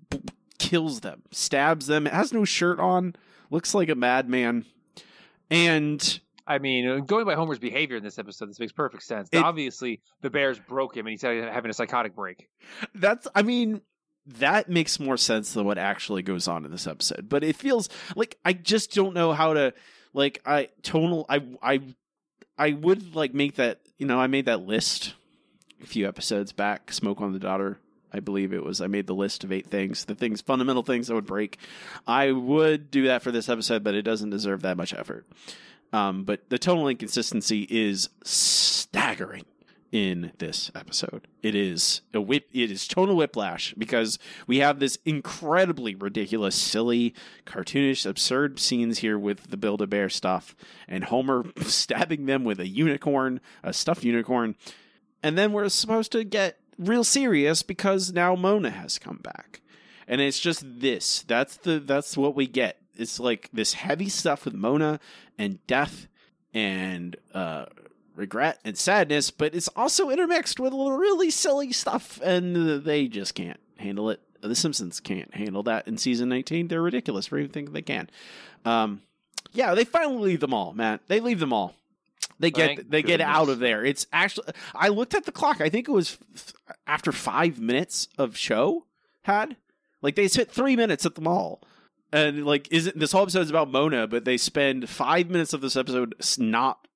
kills 0.61 1.01
them, 1.01 1.23
stabs 1.33 1.89
them. 1.89 2.07
Has 2.07 2.33
no 2.33 2.45
shirt 2.45 2.79
on, 2.79 3.17
looks 3.51 3.75
like 3.75 3.89
a 3.89 3.97
madman, 3.97 4.65
and 5.51 6.21
I 6.47 6.59
mean, 6.59 6.89
uh, 6.89 6.99
going 6.99 7.25
by 7.25 7.35
Homer's 7.35 7.59
behavior 7.59 7.97
in 7.97 8.03
this 8.03 8.19
episode, 8.19 8.49
this 8.49 8.59
makes 8.61 8.73
perfect 8.73 9.03
sense. 9.03 9.29
It- 9.33 9.39
Obviously, 9.43 10.01
the 10.21 10.31
Bears 10.31 10.59
broke 10.59 10.97
him, 10.97 11.07
and 11.07 11.12
he's 11.12 11.23
having 11.23 11.71
a 11.71 11.75
psychotic 11.75 12.15
break. 12.15 12.49
That's, 12.95 13.29
I 13.35 13.43
mean, 13.43 13.83
that 14.27 14.69
makes 14.69 14.99
more 15.01 15.17
sense 15.17 15.53
than 15.53 15.65
what 15.65 15.79
actually 15.79 16.23
goes 16.23 16.49
on 16.49 16.65
in 16.65 16.71
this 16.71 16.87
episode. 16.87 17.29
But 17.29 17.45
it 17.45 17.56
feels 17.56 17.89
like 18.17 18.37
I 18.45 18.53
just 18.53 18.93
don't 18.95 19.15
know 19.15 19.33
how 19.33 19.55
to, 19.55 19.75
like, 20.13 20.41
I 20.45 20.69
tonal, 20.83 21.25
I, 21.29 21.43
I, 21.63 21.81
I 22.59 22.73
would 22.73 23.15
like 23.15 23.33
make 23.33 23.55
that, 23.56 23.81
you 23.99 24.06
know, 24.06 24.19
I 24.19 24.27
made 24.27 24.47
that 24.47 24.61
list 24.67 25.15
a 25.83 25.87
few 25.87 26.06
episodes 26.09 26.53
back. 26.53 26.93
Smoke 26.93 27.21
on 27.21 27.33
the 27.33 27.39
Daughter, 27.39 27.79
I 28.12 28.21
believe 28.21 28.53
it 28.53 28.65
was. 28.65 28.81
I 28.81 28.87
made 28.87 29.07
the 29.07 29.15
list 29.15 29.45
of 29.45 29.53
eight 29.53 29.67
things, 29.67 30.05
the 30.05 30.15
things, 30.15 30.41
fundamental 30.41 30.82
things 30.82 31.08
that 31.08 31.15
would 31.15 31.27
break. 31.27 31.58
I 32.06 32.32
would 32.32 32.91
do 32.91 33.06
that 33.06 33.23
for 33.23 33.31
this 33.31 33.49
episode, 33.49 33.84
but 33.84 33.94
it 33.94 34.03
doesn't 34.03 34.31
deserve 34.31 34.63
that 34.63 34.77
much 34.77 34.94
effort. 34.94 35.27
Um, 35.93 36.25
but 36.25 36.49
the 36.51 36.58
tonal 36.58 36.89
inconsistency 36.89 37.67
is 37.69 38.08
staggering 38.23 39.44
in 39.93 40.32
this 40.39 40.70
episode. 40.75 41.27
It 41.43 41.55
is 41.55 42.03
a 42.15 42.20
whip. 42.20 42.49
It 42.53 42.70
is 42.70 42.87
tonal 42.87 43.17
whiplash 43.17 43.75
because 43.77 44.19
we 44.46 44.58
have 44.58 44.79
this 44.79 44.99
incredibly 45.05 45.94
ridiculous, 45.94 46.55
silly, 46.55 47.15
cartoonish, 47.44 48.06
absurd 48.08 48.61
scenes 48.61 48.99
here 48.99 49.19
with 49.19 49.51
the 49.51 49.56
Build 49.56 49.82
a 49.82 49.87
Bear 49.87 50.08
stuff, 50.08 50.55
and 50.87 51.05
Homer 51.05 51.44
stabbing 51.63 52.27
them 52.27 52.44
with 52.44 52.61
a 52.61 52.69
unicorn, 52.69 53.41
a 53.63 53.73
stuffed 53.73 54.05
unicorn, 54.05 54.55
and 55.23 55.37
then 55.37 55.53
we're 55.53 55.69
supposed 55.69 56.13
to 56.13 56.25
get 56.25 56.58
real 56.81 57.05
serious 57.05 57.63
because 57.63 58.13
now 58.13 58.34
Mona 58.34 58.70
has 58.70 58.99
come 58.99 59.20
back, 59.22 59.60
and 60.08 60.20
it's 60.20 60.41
just 60.41 60.65
this. 60.81 61.22
That's 61.22 61.56
the 61.58 61.79
that's 61.79 62.17
what 62.17 62.34
we 62.34 62.46
get. 62.46 62.79
It's 62.96 63.20
like 63.20 63.49
this 63.53 63.75
heavy 63.75 64.08
stuff 64.08 64.44
with 64.44 64.55
Mona 64.55 64.99
and 65.39 65.65
death 65.67 66.08
and 66.53 67.17
uh 67.32 67.67
regret 68.17 68.60
and 68.65 68.77
sadness, 68.77 69.31
but 69.31 69.55
it's 69.55 69.69
also 69.69 70.10
intermixed 70.10 70.58
with 70.60 70.72
really 70.72 71.31
silly 71.31 71.72
stuff, 71.72 72.20
and 72.22 72.84
they 72.84 73.08
just 73.08 73.34
can't 73.34 73.60
handle 73.79 74.10
it. 74.10 74.20
The 74.41 74.55
Simpsons 74.55 75.01
can't 75.01 75.34
handle 75.34 75.63
that 75.65 75.87
in 75.87 75.99
season 75.99 76.29
19. 76.31 76.69
They're 76.69 76.82
ridiculous 76.82 77.27
for 77.27 77.39
even 77.39 77.51
thinking 77.51 77.75
they 77.75 77.82
can. 77.82 78.08
Um, 78.65 79.03
yeah, 79.53 79.75
they 79.75 79.84
finally 79.84 80.19
leave 80.31 80.41
them 80.41 80.55
all, 80.55 80.72
Matt. 80.72 81.03
They 81.08 81.20
leave 81.20 81.41
them 81.41 81.53
all. 81.53 81.75
They 82.41 82.51
get 82.51 82.77
Thank 82.77 82.91
they 82.91 83.03
get 83.03 83.20
out 83.20 83.49
of 83.49 83.59
there. 83.61 83.85
It's 83.85 84.06
actually 84.13 84.49
I 84.75 84.89
looked 84.89 85.15
at 85.15 85.27
the 85.27 85.32
clock. 85.32 85.61
I 85.61 85.69
think 85.69 85.89
it 85.89 85.93
was 85.93 86.19
f- 86.35 86.53
after 86.87 87.13
five 87.13 87.61
minutes 87.61 88.09
of 88.19 88.37
show 88.37 88.87
had 89.23 89.56
like 90.03 90.17
they 90.17 90.27
spent 90.27 90.51
three 90.51 90.75
minutes 90.75 91.05
at 91.05 91.15
the 91.15 91.20
mall 91.20 91.63
and 92.13 92.47
like 92.47 92.67
isn't 92.73 92.99
this 92.99 93.13
whole 93.13 93.23
episode 93.23 93.43
is 93.43 93.51
about 93.51 93.70
Mona, 93.70 94.06
but 94.06 94.25
they 94.25 94.39
spend 94.39 94.89
five 94.89 95.29
minutes 95.29 95.53
of 95.53 95.61
this 95.61 95.77
episode 95.77 96.15
not 96.39 96.89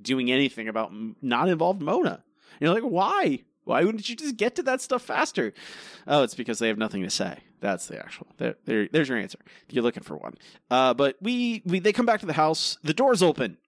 doing 0.00 0.30
anything 0.30 0.68
about 0.68 0.92
not 1.20 1.48
involved 1.48 1.82
Mona. 1.82 2.22
And 2.52 2.60
you're 2.60 2.72
like, 2.74 2.82
why? 2.82 3.40
Why 3.64 3.84
wouldn't 3.84 4.08
you 4.08 4.16
just 4.16 4.36
get 4.36 4.56
to 4.56 4.62
that 4.64 4.80
stuff 4.80 5.02
faster? 5.02 5.52
Oh, 6.06 6.22
it's 6.22 6.34
because 6.34 6.58
they 6.58 6.68
have 6.68 6.78
nothing 6.78 7.02
to 7.02 7.10
say. 7.10 7.38
That's 7.60 7.86
the 7.86 7.98
actual. 7.98 8.26
There, 8.38 8.56
there, 8.64 8.88
there's 8.90 9.08
your 9.08 9.18
answer. 9.18 9.38
You're 9.70 9.84
looking 9.84 10.02
for 10.02 10.16
one. 10.16 10.34
Uh, 10.68 10.94
but 10.94 11.16
we, 11.20 11.62
we, 11.64 11.78
they 11.78 11.92
come 11.92 12.06
back 12.06 12.20
to 12.20 12.26
the 12.26 12.32
house. 12.32 12.76
The 12.82 12.92
doors 12.92 13.22
open, 13.22 13.58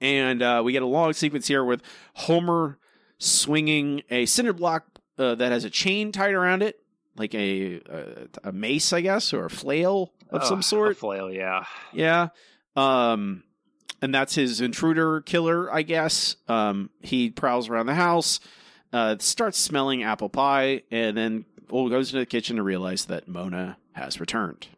and 0.00 0.42
uh, 0.42 0.62
we 0.64 0.72
get 0.72 0.82
a 0.82 0.86
long 0.86 1.12
sequence 1.12 1.48
here 1.48 1.64
with 1.64 1.82
Homer 2.14 2.78
swinging 3.18 4.02
a 4.10 4.26
cinder 4.26 4.52
block 4.52 4.86
uh, 5.18 5.34
that 5.36 5.52
has 5.52 5.64
a 5.64 5.70
chain 5.70 6.12
tied 6.12 6.34
around 6.34 6.62
it, 6.62 6.80
like 7.16 7.34
a, 7.34 7.80
a 7.88 8.28
a 8.48 8.52
mace, 8.52 8.92
I 8.92 9.00
guess, 9.00 9.32
or 9.32 9.46
a 9.46 9.50
flail 9.50 10.12
of 10.30 10.44
some 10.44 10.62
sort. 10.62 10.92
A 10.92 10.94
flail, 10.94 11.30
yeah. 11.32 11.64
Yeah. 11.92 12.28
Um 12.74 13.42
and 14.02 14.14
that's 14.14 14.34
his 14.34 14.60
intruder 14.60 15.20
killer, 15.22 15.72
I 15.72 15.82
guess. 15.82 16.36
Um, 16.48 16.90
he 17.00 17.30
prowls 17.30 17.68
around 17.68 17.86
the 17.86 17.94
house, 17.94 18.40
uh, 18.92 19.16
starts 19.18 19.58
smelling 19.58 20.02
apple 20.02 20.28
pie, 20.28 20.82
and 20.90 21.16
then 21.16 21.44
well, 21.70 21.88
goes 21.88 22.10
into 22.10 22.20
the 22.20 22.26
kitchen 22.26 22.56
to 22.56 22.62
realize 22.62 23.06
that 23.06 23.26
Mona 23.26 23.78
has 23.92 24.20
returned. 24.20 24.68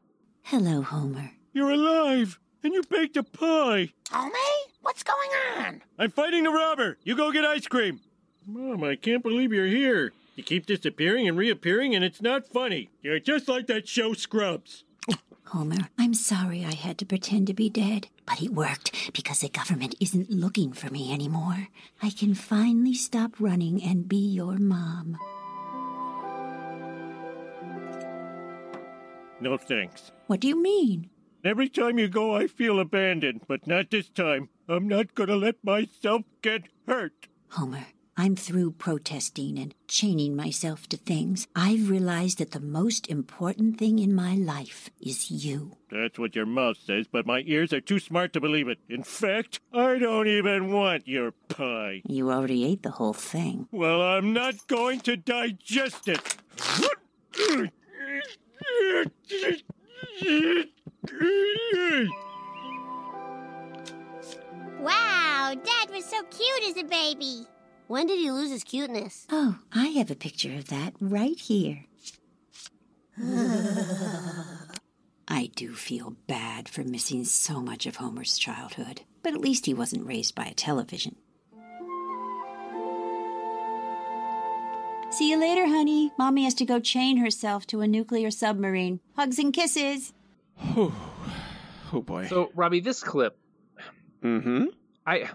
Hello, 0.43 0.83
Homer. 0.83 1.33
You're 1.53 1.73
alive, 1.73 2.39
and 2.63 2.73
you 2.73 2.83
baked 2.89 3.17
a 3.17 3.23
pie. 3.23 3.93
Homie, 4.11 4.63
what's 4.89 5.03
going 5.03 5.31
on? 5.59 5.83
I'm 5.99 6.11
fighting 6.11 6.45
the 6.45 6.51
robber. 6.51 6.97
You 7.05 7.15
go 7.15 7.31
get 7.31 7.45
ice 7.45 7.67
cream. 7.67 8.01
Mom, 8.47 8.83
I 8.83 8.97
can't 8.97 9.23
believe 9.23 9.53
you're 9.53 9.67
here. 9.67 10.13
You 10.35 10.43
keep 10.43 10.65
disappearing 10.65 11.29
and 11.29 11.37
reappearing, 11.37 11.95
and 11.95 12.03
it's 12.03 12.23
not 12.23 12.49
funny. 12.49 12.89
You're 13.03 13.21
just 13.21 13.49
like 13.49 13.67
that 13.67 13.87
show 13.87 14.15
Scrubs. 14.15 14.85
Homer, 15.49 15.91
I'm 15.99 16.15
sorry 16.15 16.65
I 16.65 16.75
had 16.75 16.97
to 16.99 17.05
pretend 17.05 17.49
to 17.49 17.55
be 17.55 17.69
dead, 17.69 18.09
but 18.25 18.41
it 18.41 18.55
worked 18.55 19.13
because 19.13 19.41
the 19.41 19.51
government 19.51 19.95
isn't 20.01 20.31
looking 20.31 20.73
for 20.73 20.89
me 20.91 21.13
anymore. 21.13 21.69
I 22.03 22.09
can 22.09 22.33
finally 22.33 22.95
stop 22.95 23.33
running 23.39 23.83
and 23.83 24.09
be 24.09 24.17
your 24.17 24.57
mom. 24.57 25.19
No 29.39 29.59
thanks. 29.59 30.13
What 30.29 30.41
do 30.41 30.49
you 30.49 30.63
mean? 30.63 31.11
Every 31.45 31.69
time 31.69 31.99
you 31.99 32.09
go, 32.09 32.35
I 32.35 32.47
feel 32.47 32.81
abandoned, 32.81 33.43
but 33.47 33.67
not 33.67 33.91
this 33.91 34.09
time. 34.09 34.49
I'm 34.69 34.87
not 34.87 35.15
gonna 35.15 35.37
let 35.37 35.65
myself 35.65 36.23
get 36.43 36.65
hurt. 36.87 37.27
Homer, 37.53 37.87
I'm 38.19 38.37
through 38.37 38.73
protesting 38.73 39.59
and 39.59 39.75
chaining 39.87 40.37
myself 40.37 40.87
to 40.91 40.99
things. 40.99 41.47
I've 41.57 41.89
realized 41.89 42.37
that 42.39 42.51
the 42.51 42.61
most 42.61 43.09
important 43.09 43.79
thing 43.79 43.99
in 43.99 44.15
my 44.15 44.35
life 44.35 44.91
is 45.01 45.31
you. 45.31 45.79
That's 45.91 46.19
what 46.19 46.37
your 46.37 46.45
mouth 46.45 46.77
says, 46.85 47.07
but 47.11 47.25
my 47.25 47.45
ears 47.47 47.73
are 47.73 47.81
too 47.81 47.99
smart 47.99 48.35
to 48.35 48.41
believe 48.41 48.69
it. 48.69 48.79
In 48.91 49.05
fact, 49.05 49.61
I 49.73 49.99
don't 49.99 50.29
even 50.29 50.71
want 50.71 51.09
your 51.09 51.33
pie. 51.49 52.03
You 52.07 52.31
already 52.31 52.67
ate 52.67 52.83
the 52.83 52.91
whole 52.91 53.15
thing. 53.15 53.69
Well, 53.73 54.03
I'm 54.03 54.35
not 54.35 54.67
going 54.67 55.01
to 55.01 55.17
digest 55.17 56.09
it. 56.09 56.37
Wow, 64.81 65.55
Dad 65.55 65.91
was 65.91 66.05
so 66.05 66.23
cute 66.25 66.65
as 66.69 66.77
a 66.77 66.85
baby. 66.85 67.47
When 67.89 68.07
did 68.07 68.19
he 68.19 68.31
lose 68.31 68.51
his 68.51 68.65
cuteness? 68.65 69.27
Oh, 69.31 69.59
I 69.73 69.87
have 69.89 70.11
a 70.11 70.15
picture 70.15 70.55
of 70.55 70.69
that 70.69 70.95
right 71.01 71.39
here. 71.39 71.85
I 75.29 75.51
do 75.57 75.75
feel 75.75 76.17
bad 76.27 76.69
for 76.69 76.85
missing 76.85 77.25
so 77.25 77.61
much 77.61 77.87
of 77.87 77.97
Homer's 77.97 78.39
childhood, 78.39 79.01
but 79.23 79.35
at 79.35 79.41
least 79.41 79.67
he 79.67 79.75
wasn't 79.75 80.07
raised 80.07 80.35
by 80.35 80.45
a 80.45 80.55
television. 80.55 81.17
See 85.11 85.31
you 85.31 85.41
later, 85.41 85.67
honey. 85.67 86.13
Mommy 86.19 86.45
has 86.45 86.55
to 86.55 86.65
go 86.65 86.79
chain 86.79 87.17
herself 87.17 87.67
to 87.69 87.81
a 87.81 87.89
nuclear 87.89 88.31
submarine. 88.31 89.01
Hugs 89.17 89.39
and 89.39 89.53
kisses. 89.53 90.13
Oh, 90.77 90.95
oh 91.93 92.03
boy. 92.03 92.27
So, 92.27 92.51
Robbie, 92.55 92.81
this 92.81 93.03
clip, 93.03 93.39
mm-hmm. 94.23 94.65
I 95.07 95.31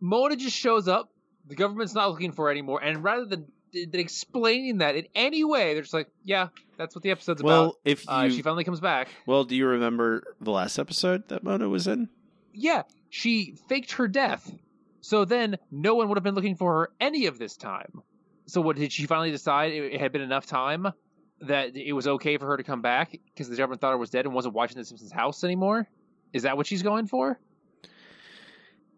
Mona 0.00 0.36
just 0.36 0.56
shows 0.56 0.88
up. 0.88 1.10
The 1.46 1.54
government's 1.54 1.94
not 1.94 2.10
looking 2.10 2.32
for 2.32 2.46
her 2.46 2.50
anymore, 2.50 2.82
and 2.82 3.02
rather 3.04 3.24
than, 3.24 3.46
than 3.72 4.00
explaining 4.00 4.78
that 4.78 4.96
in 4.96 5.06
any 5.14 5.44
way, 5.44 5.74
they're 5.74 5.82
just 5.82 5.94
like, 5.94 6.08
"Yeah, 6.24 6.48
that's 6.76 6.94
what 6.94 7.02
the 7.02 7.10
episode's 7.10 7.40
about. 7.40 7.48
Well, 7.48 7.64
about." 7.64 7.76
if 7.84 8.04
you 8.04 8.12
Uh, 8.12 8.28
she 8.28 8.42
finally 8.42 8.64
comes 8.64 8.80
back. 8.80 9.08
well, 9.26 9.44
do 9.44 9.54
you 9.54 9.66
remember 9.66 10.22
the 10.40 10.50
last 10.50 10.78
episode 10.78 11.28
that 11.28 11.44
Mona 11.44 11.68
was 11.68 11.86
in? 11.86 12.08
Yeah, 12.52 12.82
she 13.10 13.54
faked 13.68 13.92
her 13.92 14.08
death, 14.08 14.52
so 15.00 15.24
then 15.24 15.56
no 15.70 15.94
one 15.94 16.08
would 16.08 16.16
have 16.16 16.24
been 16.24 16.34
looking 16.34 16.56
for 16.56 16.72
her 16.80 16.90
any 17.00 17.26
of 17.26 17.38
this 17.38 17.56
time. 17.56 18.02
So, 18.46 18.60
what 18.60 18.76
did 18.76 18.92
she 18.92 19.06
finally 19.06 19.30
decide? 19.30 19.72
It, 19.72 19.94
it 19.94 20.00
had 20.00 20.12
been 20.12 20.22
enough 20.22 20.46
time 20.46 20.92
that 21.40 21.76
it 21.76 21.92
was 21.92 22.06
okay 22.06 22.38
for 22.38 22.46
her 22.46 22.56
to 22.56 22.62
come 22.62 22.80
back 22.80 23.18
because 23.34 23.48
the 23.48 23.56
government 23.56 23.80
thought 23.80 23.90
her 23.90 23.98
was 23.98 24.10
dead 24.10 24.24
and 24.24 24.34
wasn't 24.34 24.54
watching 24.54 24.78
The 24.78 24.84
Simpsons 24.84 25.12
house 25.12 25.44
anymore. 25.44 25.86
Is 26.32 26.42
that 26.42 26.56
what 26.56 26.66
she's 26.66 26.82
going 26.82 27.06
for? 27.06 27.38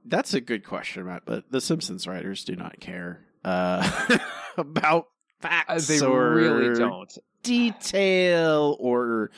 That's 0.09 0.35
a 0.35 0.41
good 0.41 0.65
question, 0.65 1.07
Matt. 1.07 1.23
But 1.25 1.51
the 1.51 1.61
Simpsons 1.61 2.07
writers 2.07 2.45
do 2.45 2.57
not 2.57 2.81
care 2.81 3.21
uh, 3.45 4.19
about 4.57 5.09
Uh, 5.43 5.49
facts 5.49 5.87
they 5.87 6.01
or 6.01 6.31
really 6.35 6.79
don't. 6.79 7.17
detail 7.43 8.77
or 8.81 9.31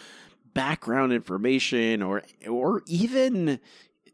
background 0.55 1.13
information 1.13 2.03
or 2.03 2.23
or 2.49 2.83
even 2.87 3.61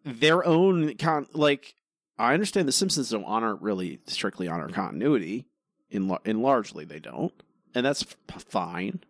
their 0.04 0.44
own 0.46 0.94
con 0.96 1.26
like 1.32 1.74
I 2.18 2.34
understand 2.34 2.66
the 2.68 2.72
Simpsons 2.72 3.10
don't 3.10 3.24
honor 3.24 3.54
really 3.56 4.00
strictly 4.06 4.48
honor 4.48 4.68
continuity 4.68 5.46
in 5.90 6.14
in 6.24 6.42
largely 6.42 6.84
they 6.84 6.98
don't 6.98 7.32
and 7.74 7.86
that's 7.86 8.02
f- 8.28 8.42
fine 8.42 9.00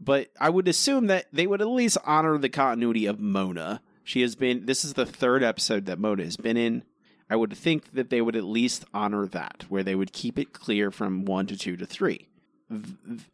but 0.00 0.28
I 0.38 0.50
would 0.50 0.68
assume 0.68 1.06
that 1.06 1.26
they 1.32 1.46
would 1.46 1.60
at 1.62 1.68
least 1.68 1.96
honor 2.04 2.36
the 2.36 2.48
continuity 2.50 3.06
of 3.06 3.18
Mona 3.20 3.80
she 4.02 4.20
has 4.22 4.34
been 4.34 4.66
this 4.66 4.84
is 4.84 4.92
the 4.94 5.06
third 5.06 5.42
episode 5.42 5.86
that 5.86 5.98
Mona 5.98 6.24
has 6.24 6.36
been 6.36 6.56
in 6.56 6.82
I 7.34 7.36
would 7.36 7.56
think 7.56 7.94
that 7.94 8.10
they 8.10 8.20
would 8.20 8.36
at 8.36 8.44
least 8.44 8.84
honor 8.94 9.26
that 9.26 9.64
where 9.68 9.82
they 9.82 9.96
would 9.96 10.12
keep 10.12 10.38
it 10.38 10.52
clear 10.52 10.92
from 10.92 11.24
1 11.24 11.48
to 11.48 11.56
2 11.58 11.76
to 11.78 11.84
3 11.84 12.28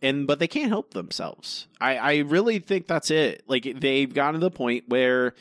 and 0.00 0.26
but 0.26 0.38
they 0.38 0.48
can't 0.48 0.70
help 0.70 0.94
themselves. 0.94 1.66
I 1.80 1.96
I 1.96 2.16
really 2.18 2.60
think 2.60 2.86
that's 2.86 3.10
it. 3.10 3.42
Like 3.46 3.64
they've 3.78 4.12
gotten 4.12 4.40
to 4.40 4.40
the 4.40 4.50
point 4.50 4.84
where 4.88 5.34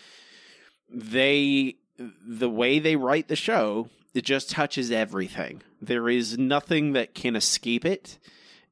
they 0.90 1.76
the 1.98 2.50
way 2.50 2.80
they 2.80 2.98
write 2.98 3.30
the 3.30 3.38
show 3.38 3.88
it 4.14 4.26
just 4.26 4.50
touches 4.50 4.92
everything. 4.92 5.62
There 5.82 6.10
is 6.10 6.38
nothing 6.38 6.92
that 6.94 7.14
can 7.14 7.36
escape 7.36 7.86
it, 7.86 8.20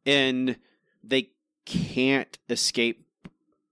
and 0.06 0.58
they 1.02 1.30
can't 1.66 2.38
escape 2.50 3.06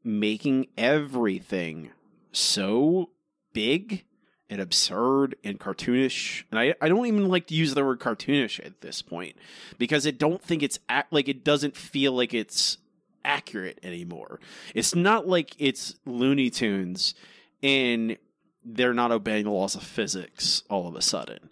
making 0.03 0.67
everything 0.77 1.91
so 2.31 3.09
big 3.53 4.05
and 4.49 4.61
absurd 4.61 5.35
and 5.43 5.59
cartoonish. 5.59 6.43
And 6.51 6.59
I, 6.59 6.75
I 6.81 6.87
don't 6.87 7.05
even 7.05 7.27
like 7.27 7.47
to 7.47 7.55
use 7.55 7.73
the 7.73 7.83
word 7.83 7.99
cartoonish 7.99 8.63
at 8.65 8.81
this 8.81 9.01
point 9.01 9.35
because 9.77 10.05
I 10.05 10.11
don't 10.11 10.41
think 10.41 10.63
it's 10.63 10.79
ac- 10.89 11.07
like 11.11 11.27
it 11.27 11.43
doesn't 11.43 11.75
feel 11.75 12.13
like 12.13 12.33
it's 12.33 12.77
accurate 13.23 13.79
anymore. 13.83 14.39
It's 14.73 14.93
not 14.93 15.27
like 15.27 15.55
it's 15.57 15.95
Looney 16.05 16.49
Tunes 16.49 17.15
and 17.63 18.17
they're 18.63 18.93
not 18.93 19.11
obeying 19.11 19.45
the 19.45 19.51
laws 19.51 19.75
of 19.75 19.83
physics 19.83 20.63
all 20.69 20.87
of 20.87 20.95
a 20.95 21.01
sudden. 21.01 21.49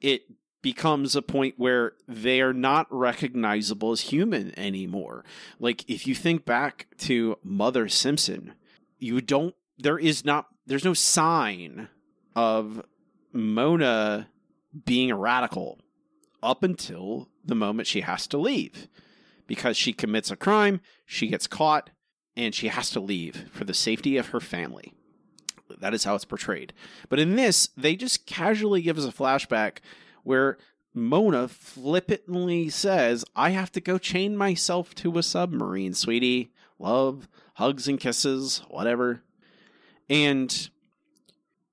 It 0.00 0.22
becomes 0.60 1.16
a 1.16 1.22
point 1.22 1.54
where 1.56 1.94
they 2.06 2.40
are 2.40 2.52
not 2.52 2.86
recognizable 2.90 3.92
as 3.92 4.02
human 4.02 4.58
anymore. 4.58 5.24
Like 5.58 5.88
if 5.88 6.06
you 6.06 6.14
think 6.14 6.44
back 6.44 6.88
to 6.98 7.38
Mother 7.42 7.88
Simpson, 7.88 8.54
you 8.98 9.20
don't 9.20 9.54
there 9.78 9.98
is 9.98 10.24
not 10.24 10.46
there's 10.66 10.84
no 10.84 10.94
sign 10.94 11.88
of 12.38 12.80
Mona 13.32 14.28
being 14.84 15.10
a 15.10 15.16
radical 15.16 15.80
up 16.40 16.62
until 16.62 17.28
the 17.44 17.56
moment 17.56 17.88
she 17.88 18.02
has 18.02 18.28
to 18.28 18.38
leave 18.38 18.86
because 19.48 19.76
she 19.76 19.92
commits 19.92 20.30
a 20.30 20.36
crime, 20.36 20.80
she 21.04 21.26
gets 21.26 21.48
caught, 21.48 21.90
and 22.36 22.54
she 22.54 22.68
has 22.68 22.90
to 22.90 23.00
leave 23.00 23.50
for 23.50 23.64
the 23.64 23.74
safety 23.74 24.16
of 24.16 24.28
her 24.28 24.38
family. 24.38 24.94
That 25.80 25.94
is 25.94 26.04
how 26.04 26.14
it's 26.14 26.24
portrayed. 26.24 26.72
But 27.08 27.18
in 27.18 27.34
this, 27.34 27.70
they 27.76 27.96
just 27.96 28.24
casually 28.24 28.82
give 28.82 28.98
us 28.98 29.04
a 29.04 29.12
flashback 29.12 29.78
where 30.22 30.58
Mona 30.94 31.48
flippantly 31.48 32.68
says, 32.68 33.24
I 33.34 33.50
have 33.50 33.72
to 33.72 33.80
go 33.80 33.98
chain 33.98 34.36
myself 34.36 34.94
to 34.96 35.18
a 35.18 35.24
submarine, 35.24 35.92
sweetie. 35.92 36.52
Love, 36.78 37.26
hugs 37.54 37.88
and 37.88 37.98
kisses, 37.98 38.62
whatever. 38.68 39.24
And 40.08 40.70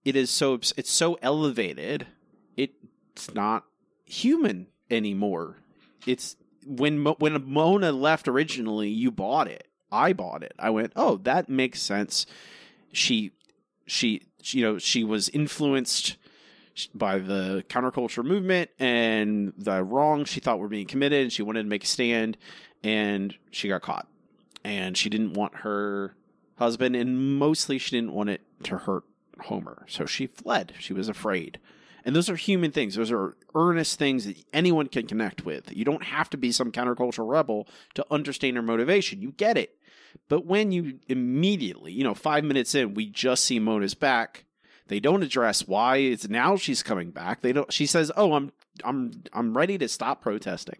it 0.06 0.16
is 0.16 0.30
so 0.30 0.54
it's 0.78 0.92
so 0.92 1.18
elevated 1.22 2.08
it's 3.16 3.34
not 3.34 3.66
human 4.06 4.68
anymore. 4.90 5.58
It's 6.06 6.36
when 6.66 7.04
when 7.04 7.44
mona 7.46 7.92
left 7.92 8.28
originally 8.28 8.90
you 8.90 9.12
bought 9.12 9.48
it. 9.48 9.68
I 9.92 10.14
bought 10.14 10.44
it. 10.44 10.54
I 10.60 10.70
went 10.70 10.94
oh 10.96 11.18
that 11.18 11.50
makes 11.50 11.82
sense. 11.82 12.26
She 12.92 13.32
she, 13.86 14.24
she 14.42 14.60
you 14.60 14.66
know 14.66 14.78
she 14.78 15.04
was 15.04 15.30
influenced 15.30 16.18
by 16.94 17.20
the 17.20 17.64
counterculture 17.70 18.24
movement 18.24 18.70
and 18.80 19.54
the 19.58 19.82
wrongs 19.84 20.30
she 20.30 20.42
thought 20.42 20.60
were 20.60 20.68
being 20.68 20.88
committed 20.88 21.22
and 21.22 21.32
she 21.32 21.42
wanted 21.42 21.64
to 21.64 21.70
make 21.70 21.84
a 21.84 21.88
stand 21.88 22.38
and 22.84 23.36
she 23.52 23.70
got 23.70 23.82
caught. 23.82 24.08
And 24.64 24.98
she 24.98 25.10
didn't 25.10 25.34
want 25.34 25.58
her 25.58 26.16
husband 26.58 26.96
and 26.96 27.38
mostly 27.38 27.78
she 27.78 27.92
didn't 27.92 28.14
want 28.14 28.30
it 28.30 28.42
to 28.64 28.78
hurt 28.78 29.04
Homer. 29.42 29.86
So 29.88 30.06
she 30.06 30.28
fled. 30.28 30.74
She 30.80 30.94
was 30.94 31.10
afraid. 31.10 31.60
And 32.04 32.16
those 32.16 32.30
are 32.30 32.36
human 32.36 32.72
things. 32.72 32.96
Those 32.96 33.12
are 33.12 33.36
earnest 33.56 33.98
things 33.98 34.26
that 34.26 34.38
anyone 34.54 34.88
can 34.88 35.08
connect 35.08 35.44
with. 35.44 35.76
You 35.76 35.84
don't 35.86 36.04
have 36.04 36.30
to 36.32 36.38
be 36.38 36.52
some 36.52 36.72
countercultural 36.72 37.28
rebel 37.28 37.68
to 37.96 38.06
understand 38.12 38.58
her 38.58 38.62
motivation. 38.62 39.22
You 39.22 39.32
get 39.32 39.58
it. 39.58 39.76
But 40.30 40.46
when 40.46 40.72
you 40.72 41.00
immediately, 41.08 41.92
you 41.92 42.04
know, 42.04 42.14
five 42.14 42.44
minutes 42.44 42.76
in, 42.76 42.94
we 42.94 43.08
just 43.08 43.44
see 43.44 43.60
Mona's 43.60 43.96
back, 43.96 44.46
They 44.88 45.00
don't 45.00 45.24
address 45.24 45.68
why 45.68 45.98
it's 45.98 46.30
now 46.30 46.58
she's 46.58 46.84
coming 46.84 47.10
back. 47.12 47.42
They 47.42 47.52
don't. 47.54 47.74
She 47.74 47.86
says, 47.88 48.12
"Oh, 48.16 48.34
I'm 48.34 48.52
I'm 48.84 49.24
I'm 49.34 49.58
ready 49.58 49.78
to 49.80 49.88
stop 49.88 50.22
protesting." 50.22 50.78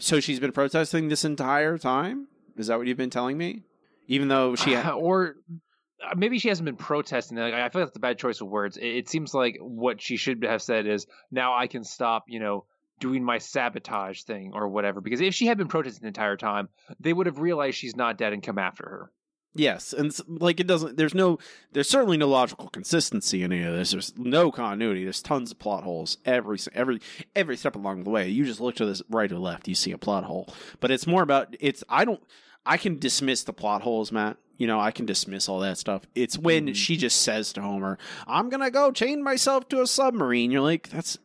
So 0.00 0.20
she's 0.20 0.40
been 0.40 0.52
protesting 0.52 1.08
this 1.08 1.24
entire 1.24 1.78
time. 1.78 2.26
Is 2.56 2.66
that 2.66 2.76
what 2.76 2.86
you've 2.86 2.98
been 2.98 3.08
telling 3.08 3.38
me? 3.38 3.62
Even 4.08 4.28
though 4.28 4.56
she 4.56 4.72
had, 4.72 4.90
or 5.06 5.36
uh, 5.48 5.54
Uh, 6.02 6.14
maybe 6.16 6.38
she 6.38 6.48
hasn't 6.48 6.66
been 6.66 6.76
protesting. 6.76 7.38
I 7.38 7.68
feel 7.68 7.82
like 7.82 7.88
that's 7.88 7.96
a 7.96 8.00
bad 8.00 8.18
choice 8.18 8.40
of 8.40 8.48
words. 8.48 8.76
It, 8.76 8.86
it 8.86 9.08
seems 9.08 9.34
like 9.34 9.58
what 9.60 10.00
she 10.00 10.16
should 10.16 10.44
have 10.44 10.62
said 10.62 10.86
is, 10.86 11.06
"Now 11.30 11.56
I 11.56 11.66
can 11.66 11.84
stop." 11.84 12.24
You 12.28 12.40
know. 12.40 12.64
Doing 12.98 13.24
my 13.24 13.38
sabotage 13.38 14.24
thing 14.24 14.52
or 14.52 14.68
whatever, 14.68 15.00
because 15.00 15.22
if 15.22 15.34
she 15.34 15.46
had 15.46 15.56
been 15.56 15.68
protesting 15.68 16.02
the 16.02 16.08
entire 16.08 16.36
time, 16.36 16.68
they 17.00 17.14
would 17.14 17.24
have 17.24 17.38
realized 17.38 17.78
she's 17.78 17.96
not 17.96 18.18
dead 18.18 18.34
and 18.34 18.42
come 18.42 18.58
after 18.58 18.84
her. 18.84 19.10
Yes, 19.54 19.94
and 19.94 20.14
like 20.28 20.60
it 20.60 20.66
doesn't. 20.66 20.98
There's 20.98 21.14
no. 21.14 21.38
There's 21.72 21.88
certainly 21.88 22.18
no 22.18 22.28
logical 22.28 22.68
consistency 22.68 23.42
in 23.42 23.54
any 23.54 23.64
of 23.64 23.74
this. 23.74 23.92
There's 23.92 24.12
no 24.18 24.52
continuity. 24.52 25.04
There's 25.04 25.22
tons 25.22 25.50
of 25.50 25.58
plot 25.58 25.82
holes 25.82 26.18
every 26.26 26.58
every 26.74 27.00
every 27.34 27.56
step 27.56 27.74
along 27.74 28.04
the 28.04 28.10
way. 28.10 28.28
You 28.28 28.44
just 28.44 28.60
look 28.60 28.76
to 28.76 28.84
this 28.84 29.00
right 29.08 29.32
or 29.32 29.38
left, 29.38 29.66
you 29.66 29.74
see 29.74 29.92
a 29.92 29.98
plot 29.98 30.24
hole. 30.24 30.52
But 30.80 30.90
it's 30.90 31.06
more 31.06 31.22
about 31.22 31.56
it's. 31.58 31.82
I 31.88 32.04
don't. 32.04 32.22
I 32.66 32.76
can 32.76 32.98
dismiss 32.98 33.44
the 33.44 33.54
plot 33.54 33.80
holes, 33.80 34.12
Matt. 34.12 34.36
You 34.60 34.66
know, 34.66 34.78
I 34.78 34.90
can 34.90 35.06
dismiss 35.06 35.48
all 35.48 35.60
that 35.60 35.78
stuff. 35.78 36.02
It's 36.14 36.36
when 36.36 36.66
mm-hmm. 36.66 36.74
she 36.74 36.98
just 36.98 37.22
says 37.22 37.50
to 37.54 37.62
Homer, 37.62 37.96
"I'm 38.26 38.50
gonna 38.50 38.70
go 38.70 38.92
chain 38.92 39.24
myself 39.24 39.70
to 39.70 39.80
a 39.80 39.86
submarine." 39.86 40.50
You're 40.50 40.60
like, 40.60 40.90
that's 40.90 41.16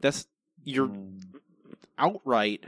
that's 0.00 0.26
you're 0.64 0.88
mm. 0.88 1.20
outright 1.96 2.64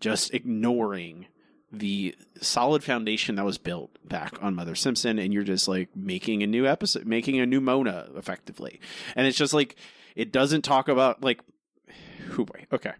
just 0.00 0.34
ignoring 0.34 1.26
the 1.70 2.16
solid 2.40 2.82
foundation 2.82 3.36
that 3.36 3.44
was 3.44 3.56
built 3.56 3.96
back 4.04 4.42
on 4.42 4.56
Mother 4.56 4.74
Simpson, 4.74 5.20
and 5.20 5.32
you're 5.32 5.44
just 5.44 5.68
like 5.68 5.94
making 5.94 6.42
a 6.42 6.46
new 6.48 6.66
episode, 6.66 7.06
making 7.06 7.38
a 7.38 7.46
new 7.46 7.60
Mona 7.60 8.08
effectively. 8.16 8.80
And 9.14 9.28
it's 9.28 9.38
just 9.38 9.54
like, 9.54 9.76
it 10.16 10.32
doesn't 10.32 10.62
talk 10.62 10.88
about, 10.88 11.22
like, 11.22 11.40
who 12.30 12.44
boy, 12.44 12.66
okay. 12.72 12.94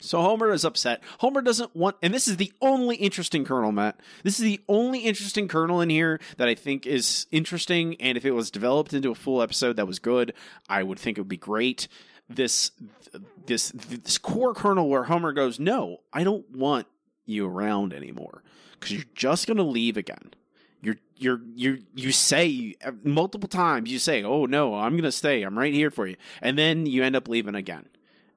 So 0.00 0.20
Homer 0.22 0.52
is 0.52 0.64
upset. 0.64 1.02
Homer 1.18 1.40
doesn't 1.40 1.74
want, 1.74 1.96
and 2.02 2.14
this 2.14 2.28
is 2.28 2.36
the 2.36 2.52
only 2.60 2.96
interesting 2.96 3.44
kernel, 3.44 3.72
Matt. 3.72 3.98
This 4.22 4.38
is 4.38 4.44
the 4.44 4.60
only 4.68 5.00
interesting 5.00 5.48
kernel 5.48 5.80
in 5.80 5.90
here 5.90 6.20
that 6.36 6.48
I 6.48 6.54
think 6.54 6.86
is 6.86 7.26
interesting. 7.32 7.96
And 8.00 8.16
if 8.16 8.24
it 8.24 8.30
was 8.30 8.50
developed 8.50 8.94
into 8.94 9.10
a 9.10 9.16
full 9.16 9.42
episode 9.42 9.76
that 9.76 9.86
was 9.86 9.98
good, 9.98 10.34
I 10.68 10.82
would 10.82 10.98
think 10.98 11.18
it 11.18 11.22
would 11.22 11.28
be 11.28 11.36
great. 11.36 11.88
This, 12.28 12.70
this, 13.46 13.72
this 13.72 14.18
core 14.18 14.54
kernel 14.54 14.88
where 14.88 15.04
Homer 15.04 15.32
goes, 15.32 15.58
"No, 15.58 15.98
I 16.12 16.24
don't 16.24 16.48
want 16.54 16.86
you 17.26 17.46
around 17.46 17.92
anymore 17.92 18.42
because 18.72 18.92
you're 18.92 19.04
just 19.14 19.46
going 19.46 19.56
to 19.56 19.62
leave 19.62 19.96
again." 19.96 20.34
You're, 20.80 20.98
you're, 21.16 21.40
you, 21.56 21.82
you 21.96 22.12
say 22.12 22.76
multiple 23.02 23.48
times. 23.48 23.90
You 23.90 23.98
say, 23.98 24.22
"Oh 24.22 24.46
no, 24.46 24.76
I'm 24.76 24.92
going 24.92 25.02
to 25.02 25.12
stay. 25.12 25.42
I'm 25.42 25.58
right 25.58 25.74
here 25.74 25.90
for 25.90 26.06
you," 26.06 26.16
and 26.40 26.56
then 26.56 26.86
you 26.86 27.02
end 27.02 27.16
up 27.16 27.26
leaving 27.28 27.56
again. 27.56 27.86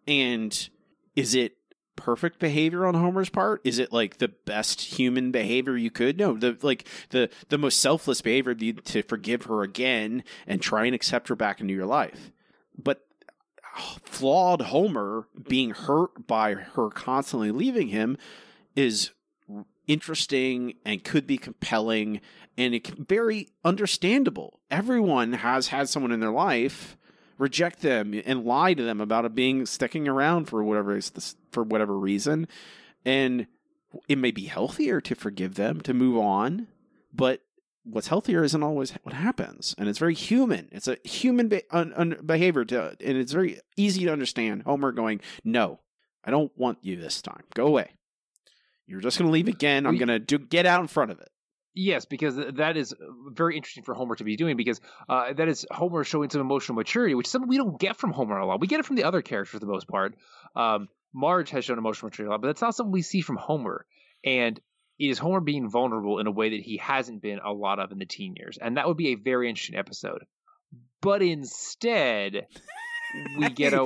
And 0.07 0.69
is 1.15 1.35
it 1.35 1.57
perfect 1.95 2.39
behavior 2.39 2.85
on 2.85 2.95
Homer's 2.95 3.29
part? 3.29 3.61
Is 3.63 3.79
it 3.79 3.93
like 3.93 4.17
the 4.17 4.29
best 4.29 4.81
human 4.81 5.31
behavior 5.31 5.77
you 5.77 5.91
could? 5.91 6.17
No, 6.17 6.33
the 6.35 6.57
like 6.61 6.87
the 7.09 7.29
the 7.49 7.57
most 7.57 7.79
selfless 7.79 8.21
behavior 8.21 8.53
to 8.55 9.01
forgive 9.03 9.43
her 9.43 9.61
again 9.61 10.23
and 10.47 10.61
try 10.61 10.85
and 10.85 10.95
accept 10.95 11.27
her 11.27 11.35
back 11.35 11.61
into 11.61 11.73
your 11.73 11.85
life. 11.85 12.31
But 12.77 13.05
uh, 13.77 13.97
flawed 14.03 14.61
Homer 14.61 15.27
being 15.47 15.71
hurt 15.71 16.27
by 16.27 16.53
her 16.53 16.89
constantly 16.89 17.51
leaving 17.51 17.89
him 17.89 18.17
is 18.75 19.11
interesting 19.87 20.75
and 20.85 21.03
could 21.03 21.27
be 21.27 21.37
compelling 21.37 22.21
and 22.57 22.73
it 22.73 22.87
very 22.87 23.49
understandable. 23.63 24.59
Everyone 24.69 25.33
has 25.33 25.69
had 25.69 25.89
someone 25.89 26.11
in 26.11 26.19
their 26.19 26.31
life 26.31 26.97
reject 27.41 27.81
them 27.81 28.13
and 28.25 28.45
lie 28.45 28.73
to 28.73 28.83
them 28.83 29.01
about 29.01 29.25
it 29.25 29.33
being 29.33 29.65
sticking 29.65 30.07
around 30.07 30.45
for 30.45 30.63
whatever 30.63 30.99
for 31.51 31.63
whatever 31.63 31.97
reason. 31.97 32.47
And 33.03 33.47
it 34.07 34.17
may 34.17 34.31
be 34.31 34.45
healthier 34.45 35.01
to 35.01 35.15
forgive 35.15 35.55
them 35.55 35.81
to 35.81 35.93
move 35.93 36.17
on 36.17 36.67
but 37.13 37.41
what's 37.83 38.07
healthier 38.07 38.43
isn't 38.43 38.63
always 38.63 38.91
what 39.03 39.13
happens. 39.13 39.75
And 39.77 39.89
it's 39.89 39.99
very 39.99 40.13
human. 40.13 40.69
It's 40.71 40.87
a 40.87 40.97
human 41.03 41.47
be- 41.47 41.63
un- 41.71 41.93
un- 41.95 42.19
behavior 42.25 42.63
to 42.65 42.95
and 42.99 43.17
it's 43.17 43.31
very 43.31 43.59
easy 43.75 44.05
to 44.05 44.13
understand. 44.13 44.63
Homer 44.63 44.91
going 44.91 45.19
no 45.43 45.79
i 46.23 46.29
don't 46.29 46.55
want 46.55 46.77
you 46.81 46.95
this 46.95 47.21
time. 47.21 47.43
Go 47.55 47.65
away. 47.67 47.91
You're 48.85 49.01
just 49.01 49.17
going 49.17 49.27
to 49.27 49.33
leave 49.33 49.47
again. 49.47 49.87
I'm 49.87 49.97
going 49.97 50.09
to 50.09 50.19
do 50.19 50.37
get 50.37 50.65
out 50.65 50.81
in 50.81 50.87
front 50.87 51.11
of 51.11 51.19
it 51.19 51.29
Yes, 51.73 52.03
because 52.05 52.35
that 52.35 52.75
is 52.75 52.93
very 53.27 53.55
interesting 53.55 53.83
for 53.83 53.93
Homer 53.93 54.15
to 54.15 54.25
be 54.25 54.35
doing 54.35 54.57
because 54.57 54.81
uh, 55.07 55.31
that 55.33 55.47
is 55.47 55.65
Homer 55.71 56.03
showing 56.03 56.29
some 56.29 56.41
emotional 56.41 56.75
maturity, 56.75 57.15
which 57.15 57.27
is 57.27 57.31
something 57.31 57.47
we 57.47 57.57
don't 57.57 57.79
get 57.79 57.95
from 57.95 58.11
Homer 58.11 58.37
a 58.37 58.45
lot. 58.45 58.59
We 58.59 58.67
get 58.67 58.81
it 58.81 58.85
from 58.85 58.97
the 58.97 59.05
other 59.05 59.21
characters 59.21 59.51
for 59.51 59.59
the 59.59 59.65
most 59.65 59.87
part. 59.87 60.15
Um, 60.55 60.89
Marge 61.13 61.49
has 61.51 61.63
shown 61.63 61.77
emotional 61.77 62.09
maturity 62.09 62.27
a 62.27 62.31
lot, 62.31 62.41
but 62.41 62.47
that's 62.47 62.61
not 62.61 62.75
something 62.75 62.91
we 62.91 63.01
see 63.01 63.21
from 63.21 63.37
Homer. 63.37 63.85
And 64.25 64.59
is 64.99 65.17
Homer 65.17 65.39
being 65.39 65.69
vulnerable 65.69 66.19
in 66.19 66.27
a 66.27 66.31
way 66.31 66.49
that 66.49 66.61
he 66.61 66.77
hasn't 66.77 67.21
been 67.21 67.39
a 67.39 67.53
lot 67.53 67.79
of 67.79 67.91
in 67.91 67.99
the 67.99 68.05
teen 68.05 68.35
years? 68.35 68.57
And 68.61 68.77
that 68.77 68.87
would 68.87 68.97
be 68.97 69.09
a 69.09 69.15
very 69.15 69.49
interesting 69.49 69.77
episode. 69.77 70.25
But 71.01 71.21
instead, 71.21 72.47
we 73.37 73.49
get 73.49 73.73
a 73.73 73.83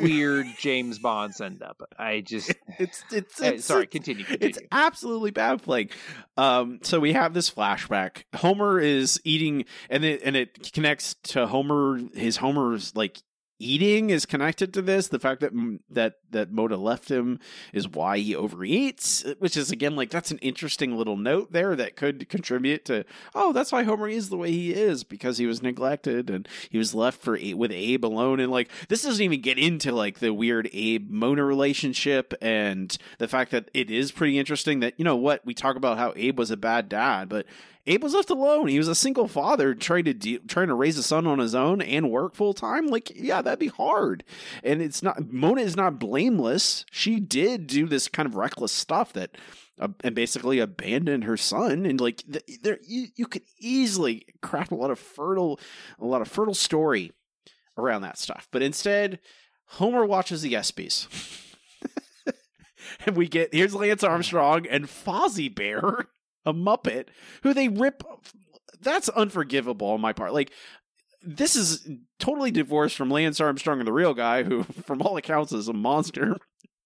weird 0.00 0.46
James 0.58 0.98
Bond 0.98 1.34
send 1.34 1.62
up. 1.62 1.82
I 1.98 2.20
just 2.20 2.52
it's 2.78 3.02
it's, 3.12 3.40
eh, 3.42 3.50
it's 3.50 3.64
sorry, 3.64 3.82
it's- 3.84 3.92
continue. 3.92 4.24
continue. 4.24 4.48
It's 4.48 4.58
absolutely 4.72 5.30
bad 5.30 5.58
baffling. 5.58 5.90
Um, 6.36 6.78
so 6.82 7.00
we 7.00 7.12
have 7.14 7.34
this 7.34 7.50
flashback. 7.50 8.24
Homer 8.34 8.78
is 8.78 9.20
eating, 9.24 9.64
and 9.90 10.04
it 10.04 10.22
and 10.24 10.36
it 10.36 10.72
connects 10.72 11.14
to 11.24 11.46
Homer. 11.46 12.00
His 12.14 12.36
Homer's 12.36 12.94
like 12.94 13.18
eating 13.58 14.10
is 14.10 14.26
connected 14.26 14.72
to 14.74 14.82
this. 14.82 15.08
The 15.08 15.18
fact 15.18 15.40
that 15.40 15.52
that 15.90 16.18
that 16.30 16.52
Mona 16.52 16.76
left 16.76 17.10
him 17.10 17.40
is 17.72 17.88
why 17.88 18.18
he 18.18 18.34
overeats, 18.34 19.38
which 19.38 19.56
is 19.56 19.70
again 19.70 19.96
like 19.96 20.10
that's 20.10 20.30
an 20.30 20.38
interesting 20.38 20.96
little 20.96 21.16
note 21.16 21.52
there 21.52 21.74
that 21.76 21.96
could 21.96 22.28
contribute 22.28 22.84
to. 22.86 23.04
Oh, 23.34 23.52
that's 23.52 23.72
why 23.72 23.82
Homer 23.82 24.08
is 24.08 24.28
the 24.28 24.36
way 24.36 24.50
he 24.50 24.72
is 24.72 25.04
because 25.04 25.38
he 25.38 25.46
was 25.46 25.62
neglected 25.62 26.30
and 26.30 26.48
he 26.70 26.78
was 26.78 26.94
left 26.94 27.20
for 27.20 27.38
with 27.54 27.72
Abe 27.72 28.04
alone. 28.04 28.40
And 28.40 28.52
like 28.52 28.70
this 28.88 29.02
doesn't 29.02 29.24
even 29.24 29.40
get 29.40 29.58
into 29.58 29.92
like 29.92 30.18
the 30.18 30.32
weird 30.32 30.68
Abe 30.72 31.10
Mona 31.10 31.44
relationship 31.44 32.34
and 32.40 32.96
the 33.18 33.28
fact 33.28 33.50
that 33.50 33.70
it 33.74 33.90
is 33.90 34.12
pretty 34.12 34.38
interesting 34.38 34.80
that 34.80 34.94
you 34.96 35.04
know 35.04 35.16
what 35.16 35.44
we 35.44 35.54
talk 35.54 35.76
about 35.76 35.98
how 35.98 36.12
Abe 36.16 36.38
was 36.38 36.50
a 36.50 36.56
bad 36.56 36.88
dad, 36.88 37.28
but 37.28 37.46
Abe 37.88 38.02
was 38.02 38.12
left 38.12 38.28
alone. 38.28 38.68
He 38.68 38.76
was 38.76 38.86
a 38.86 38.94
single 38.94 39.28
father 39.28 39.74
trying 39.74 40.04
to 40.04 40.12
de- 40.12 40.38
trying 40.40 40.68
to 40.68 40.74
raise 40.74 40.98
a 40.98 41.02
son 41.02 41.26
on 41.26 41.38
his 41.38 41.54
own 41.54 41.80
and 41.80 42.10
work 42.10 42.34
full 42.34 42.52
time. 42.52 42.88
Like, 42.88 43.10
yeah, 43.14 43.40
that'd 43.40 43.58
be 43.58 43.68
hard. 43.68 44.24
And 44.62 44.82
it's 44.82 45.02
not 45.02 45.32
Mona 45.32 45.62
is 45.62 45.74
not 45.74 45.98
blameless. 45.98 46.84
She 46.90 47.18
did 47.18 47.66
do 47.66 47.86
this 47.86 48.06
kind 48.06 48.28
of 48.28 48.34
reckless 48.34 48.72
stuff 48.72 49.14
that 49.14 49.36
uh, 49.80 49.88
and 50.04 50.14
basically 50.14 50.58
abandoned 50.58 51.24
her 51.24 51.38
son. 51.38 51.86
And 51.86 51.98
like, 51.98 52.22
th- 52.30 52.60
there 52.62 52.78
you, 52.86 53.06
you 53.16 53.26
could 53.26 53.44
easily 53.58 54.26
craft 54.42 54.70
a 54.70 54.76
lot 54.76 54.90
of 54.90 54.98
fertile 54.98 55.58
a 55.98 56.04
lot 56.04 56.20
of 56.20 56.28
fertile 56.28 56.54
story 56.54 57.12
around 57.78 58.02
that 58.02 58.18
stuff. 58.18 58.48
But 58.50 58.62
instead, 58.62 59.18
Homer 59.64 60.04
watches 60.04 60.42
the 60.42 60.52
ESPYS. 60.52 61.06
and 63.06 63.16
we 63.16 63.28
get 63.28 63.54
here's 63.54 63.74
Lance 63.74 64.04
Armstrong 64.04 64.66
and 64.66 64.84
Fozzie 64.84 65.54
Bear, 65.54 66.06
a 66.48 66.52
Muppet, 66.54 67.06
who 67.42 67.54
they 67.54 67.68
rip. 67.68 68.02
That's 68.80 69.08
unforgivable 69.08 69.88
on 69.88 70.00
my 70.00 70.12
part. 70.12 70.32
Like 70.32 70.52
this 71.22 71.56
is 71.56 71.88
totally 72.18 72.50
divorced 72.50 72.96
from 72.96 73.10
Lance 73.10 73.40
Armstrong 73.40 73.80
and 73.80 73.88
the 73.88 73.92
real 73.92 74.14
guy, 74.14 74.44
who, 74.44 74.62
from 74.84 75.02
all 75.02 75.16
accounts, 75.16 75.52
is 75.52 75.68
a 75.68 75.72
monster. 75.72 76.36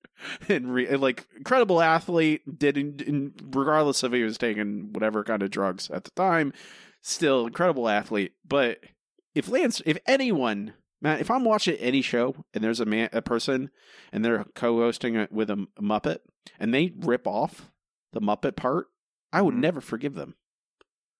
and, 0.48 0.72
re- 0.72 0.96
like 0.96 1.26
incredible 1.36 1.80
athlete, 1.80 2.58
did 2.58 2.76
in, 2.76 3.32
regardless 3.50 4.04
if 4.04 4.12
he 4.12 4.22
was 4.22 4.38
taking 4.38 4.92
whatever 4.92 5.24
kind 5.24 5.42
of 5.42 5.50
drugs 5.50 5.90
at 5.90 6.04
the 6.04 6.10
time, 6.12 6.52
still 7.00 7.46
incredible 7.46 7.88
athlete. 7.88 8.32
But 8.46 8.80
if 9.34 9.48
Lance, 9.48 9.82
if 9.84 9.98
anyone 10.06 10.74
Matt, 11.02 11.20
if 11.20 11.30
I'm 11.30 11.44
watching 11.44 11.74
any 11.76 12.00
show 12.00 12.44
and 12.54 12.62
there's 12.62 12.78
a 12.78 12.86
man, 12.86 13.08
a 13.12 13.20
person, 13.20 13.70
and 14.12 14.24
they're 14.24 14.44
co-hosting 14.54 15.16
it 15.16 15.32
with 15.32 15.50
a, 15.50 15.66
a 15.76 15.82
Muppet, 15.82 16.18
and 16.60 16.72
they 16.72 16.92
rip 16.96 17.26
off 17.26 17.72
the 18.12 18.20
Muppet 18.20 18.54
part, 18.54 18.86
I 19.32 19.42
would 19.42 19.54
Mhm. 19.54 19.60
never 19.60 19.80
forgive 19.80 20.14
them. 20.14 20.34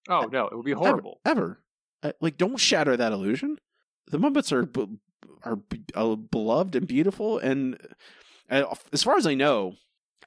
oh 0.09 0.22
no, 0.33 0.46
it 0.48 0.57
would 0.57 0.64
be 0.64 0.72
horrible. 0.72 1.20
Ever. 1.25 1.40
ever. 2.03 2.11
Uh, 2.11 2.12
like, 2.20 2.37
don't 2.37 2.57
shatter 2.57 2.96
that 2.96 3.12
illusion. 3.12 3.59
The 4.09 4.18
Muppets 4.18 4.51
are 4.51 4.66
b- 4.66 4.98
are 5.44 5.57
b- 5.57 5.85
uh, 5.94 6.16
beloved 6.16 6.75
and 6.75 6.87
beautiful, 6.88 7.38
and 7.38 7.79
uh, 8.51 8.75
as 8.92 9.03
far 9.05 9.16
as 9.16 9.27
I 9.27 9.35
know, 9.35 9.77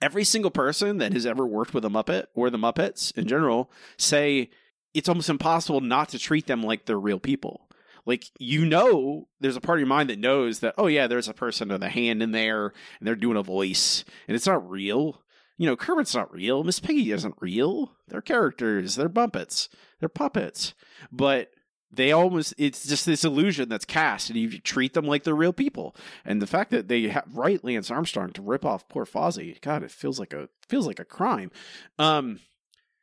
every 0.02 0.24
single 0.24 0.52
person 0.52 0.98
that 1.00 1.12
has 1.14 1.26
ever 1.26 1.46
worked 1.46 1.74
with 1.74 1.84
a 1.86 1.90
Muppet 1.90 2.28
or 2.34 2.50
the 2.50 2.58
Muppets 2.58 3.16
in 3.18 3.28
general 3.28 3.70
say 3.98 4.50
it's 4.94 5.10
almost 5.10 5.30
impossible 5.30 5.82
not 5.82 6.08
to 6.10 6.20
treat 6.20 6.48
them 6.48 6.64
like 6.64 6.86
they're 6.86 6.98
real 7.00 7.20
people. 7.20 7.68
Like 8.06 8.26
you 8.40 8.66
know, 8.66 9.28
there's 9.42 9.58
a 9.58 9.62
part 9.62 9.78
of 9.80 9.82
your 9.82 9.88
mind 9.88 10.10
that 10.10 10.20
knows 10.20 10.60
that 10.60 10.76
oh 10.78 10.88
yeah, 10.88 11.08
there's 11.08 11.28
a 11.28 11.34
person 11.34 11.68
with 11.68 11.84
a 11.84 11.90
hand 11.90 12.24
in 12.24 12.32
there 12.32 12.68
and 13.00 13.06
they're 13.08 13.16
doing 13.16 13.36
a 13.38 13.44
voice, 13.44 14.06
and 14.30 14.36
it's 14.36 14.48
not 14.48 14.70
real. 14.70 15.22
You 15.58 15.68
know, 15.68 15.76
Kermit's 15.76 16.16
not 16.16 16.34
real. 16.34 16.64
Miss 16.64 16.80
Piggy 16.80 17.12
isn't 17.12 17.36
real. 17.40 17.94
They're 18.08 18.22
characters. 18.22 18.96
They're 18.96 19.10
Muppets. 19.10 19.70
They're 20.00 20.10
puppets. 20.10 20.74
But 21.12 21.52
they 21.92 22.12
almost 22.12 22.54
it's 22.58 22.86
just 22.86 23.06
this 23.06 23.24
illusion 23.24 23.70
that's 23.70 23.86
cast 23.86 24.30
and 24.30 24.38
you 24.38 24.60
treat 24.60 24.94
them 24.94 25.06
like 25.06 25.24
they're 25.24 25.36
real 25.36 25.54
people 25.54 25.96
and 26.26 26.42
the 26.42 26.48
fact 26.48 26.72
that 26.72 26.88
they 26.88 27.08
ha- 27.08 27.24
write 27.32 27.64
lance 27.64 27.90
armstrong 27.90 28.32
to 28.32 28.42
rip 28.42 28.66
off 28.66 28.88
poor 28.90 29.06
fozzie 29.06 29.60
god 29.62 29.84
it 29.84 29.92
feels 29.92 30.20
like 30.20 30.34
a 30.34 30.50
feels 30.68 30.88
like 30.88 31.00
a 31.00 31.06
crime 31.06 31.52
um 32.00 32.40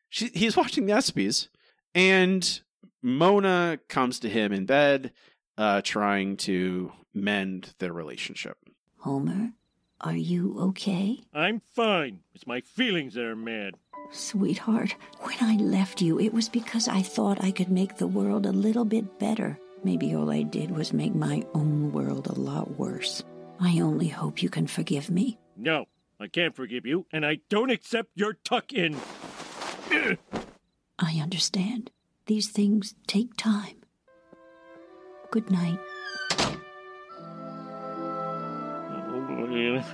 she, 0.09 0.27
he's 0.35 0.57
watching 0.57 0.87
the 0.87 0.93
ESPYS 0.93 1.49
and 1.95 2.61
mona 3.03 3.79
comes 3.89 4.19
to 4.21 4.29
him 4.29 4.53
in 4.53 4.67
bed 4.67 5.13
uh 5.57 5.81
trying 5.83 6.37
to 6.37 6.93
mend 7.15 7.75
their 7.79 7.93
relationship 7.93 8.59
Homer, 8.99 9.53
are 10.03 10.17
you 10.17 10.57
okay? 10.59 11.21
I'm 11.33 11.61
fine. 11.61 12.21
It's 12.35 12.47
my 12.47 12.61
feelings 12.61 13.15
that 13.15 13.25
are 13.25 13.37
mad. 13.37 13.75
Sweetheart, 14.11 14.95
when 15.21 15.37
I 15.41 15.57
left 15.57 16.03
you, 16.03 16.19
it 16.19 16.35
was 16.35 16.49
because 16.49 16.89
I 16.89 17.03
thought 17.03 17.43
I 17.43 17.51
could 17.51 17.71
make 17.71 17.97
the 17.97 18.07
world 18.07 18.45
a 18.47 18.53
little 18.53 18.85
bit 18.85 19.19
better. 19.19 19.59
Maybe 19.85 20.15
all 20.15 20.31
I 20.31 20.43
did 20.43 20.71
was 20.71 20.93
make 20.93 21.15
my 21.15 21.45
own 21.55 21.93
world 21.93 22.27
a 22.27 22.39
lot 22.39 22.79
worse. 22.79 23.23
I 23.61 23.81
only 23.81 24.09
hope 24.09 24.43
you 24.43 24.49
can 24.49 24.67
forgive 24.67 25.09
me. 25.11 25.39
No, 25.57 25.87
I 26.21 26.27
can't 26.27 26.55
forgive 26.55 26.85
you, 26.85 27.07
and 27.13 27.25
I 27.25 27.39
don't 27.49 27.71
accept 27.71 28.11
your 28.15 28.35
tuck 28.35 28.73
in. 28.73 28.97
I 30.99 31.21
understand. 31.21 31.91
These 32.27 32.49
things 32.51 32.95
take 33.07 33.37
time. 33.37 33.83
Good 35.31 35.51
night. 35.51 35.79
Oh. 39.75 39.85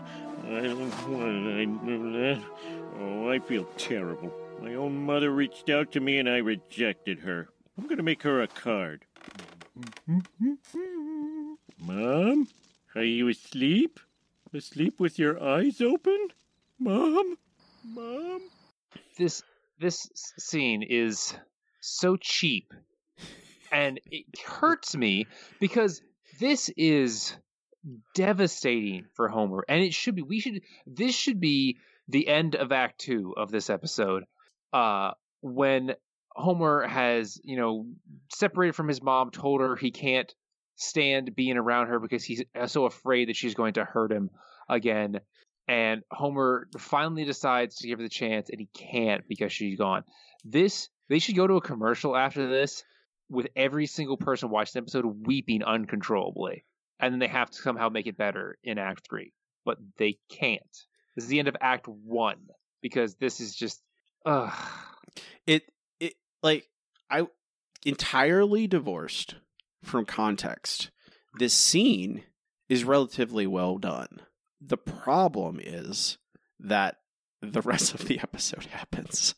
I 0.46 0.62
don't 0.62 1.10
want 1.10 1.46
I 1.54 1.64
do 1.86 2.12
that. 2.12 2.42
Oh, 3.00 3.30
I 3.30 3.38
feel 3.38 3.64
terrible. 3.76 4.32
My 4.60 4.74
own 4.74 5.04
mother 5.04 5.30
reached 5.30 5.68
out 5.70 5.92
to 5.92 6.00
me 6.00 6.18
and 6.18 6.28
I 6.28 6.38
rejected 6.38 7.20
her. 7.20 7.48
I'm 7.76 7.86
gonna 7.86 8.02
make 8.02 8.22
her 8.22 8.42
a 8.42 8.48
card. 8.48 9.04
Mom? 11.78 12.48
Are 12.94 13.04
you 13.04 13.28
asleep? 13.28 14.00
Asleep 14.52 14.98
with 14.98 15.18
your 15.18 15.42
eyes 15.42 15.80
open? 15.80 16.28
Mom? 16.78 17.36
Mom? 17.84 18.40
this 19.18 19.42
this 19.78 20.08
scene 20.38 20.82
is 20.82 21.34
so 21.80 22.16
cheap 22.16 22.72
and 23.70 24.00
it 24.10 24.24
hurts 24.44 24.96
me 24.96 25.26
because 25.60 26.00
this 26.40 26.70
is 26.76 27.36
devastating 28.14 29.06
for 29.14 29.28
Homer 29.28 29.64
and 29.68 29.82
it 29.82 29.94
should 29.94 30.14
be 30.14 30.22
we 30.22 30.40
should 30.40 30.62
this 30.86 31.14
should 31.14 31.40
be 31.40 31.78
the 32.08 32.26
end 32.28 32.56
of 32.56 32.72
act 32.72 33.00
2 33.00 33.34
of 33.36 33.50
this 33.50 33.70
episode 33.70 34.24
uh 34.72 35.12
when 35.40 35.94
Homer 36.34 36.86
has, 36.86 37.40
you 37.42 37.56
know, 37.56 37.86
separated 38.32 38.74
from 38.74 38.86
his 38.86 39.02
mom, 39.02 39.30
told 39.30 39.60
her 39.60 39.74
he 39.74 39.90
can't 39.90 40.32
stand 40.76 41.34
being 41.34 41.56
around 41.56 41.88
her 41.88 41.98
because 41.98 42.22
he's 42.22 42.44
so 42.66 42.86
afraid 42.86 43.28
that 43.28 43.34
she's 43.36 43.54
going 43.54 43.74
to 43.74 43.84
hurt 43.84 44.12
him 44.12 44.30
again 44.68 45.20
and 45.68 46.02
Homer 46.10 46.66
finally 46.78 47.24
decides 47.24 47.76
to 47.76 47.86
give 47.86 47.98
her 47.98 48.02
the 48.02 48.08
chance, 48.08 48.48
and 48.48 48.58
he 48.58 48.68
can't 48.74 49.28
because 49.28 49.52
she's 49.52 49.78
gone. 49.78 50.02
This 50.44 50.88
they 51.08 51.18
should 51.18 51.36
go 51.36 51.46
to 51.46 51.54
a 51.54 51.60
commercial 51.60 52.16
after 52.16 52.48
this 52.48 52.82
with 53.28 53.48
every 53.54 53.86
single 53.86 54.16
person 54.16 54.48
watching 54.48 54.72
the 54.80 54.84
episode 54.84 55.26
weeping 55.26 55.62
uncontrollably, 55.62 56.64
and 57.00 57.12
then 57.12 57.18
they 57.18 57.28
have 57.28 57.50
to 57.50 57.62
somehow 57.62 57.88
make 57.88 58.06
it 58.06 58.16
better 58.16 58.58
in 58.62 58.78
Act 58.78 59.06
Three, 59.08 59.32
but 59.64 59.78
they 59.98 60.18
can't. 60.30 60.62
This 61.14 61.24
is 61.24 61.28
the 61.28 61.38
end 61.38 61.48
of 61.48 61.56
Act 61.61 61.87
One 61.88 62.48
because 62.82 63.14
this 63.16 63.40
is 63.40 63.54
just, 63.54 63.82
ugh. 64.24 64.52
it 65.46 65.64
it 66.00 66.14
like 66.42 66.68
i 67.11 67.26
entirely 67.84 68.66
divorced 68.66 69.37
from 69.82 70.04
context 70.04 70.90
this 71.38 71.54
scene 71.54 72.24
is 72.68 72.84
relatively 72.84 73.46
well 73.46 73.78
done 73.78 74.20
the 74.61 74.76
problem 74.76 75.61
is 75.62 76.18
that 76.58 76.96
the 77.40 77.62
rest 77.62 77.94
of 77.94 78.06
the 78.06 78.18
episode 78.20 78.66
happens 78.70 79.34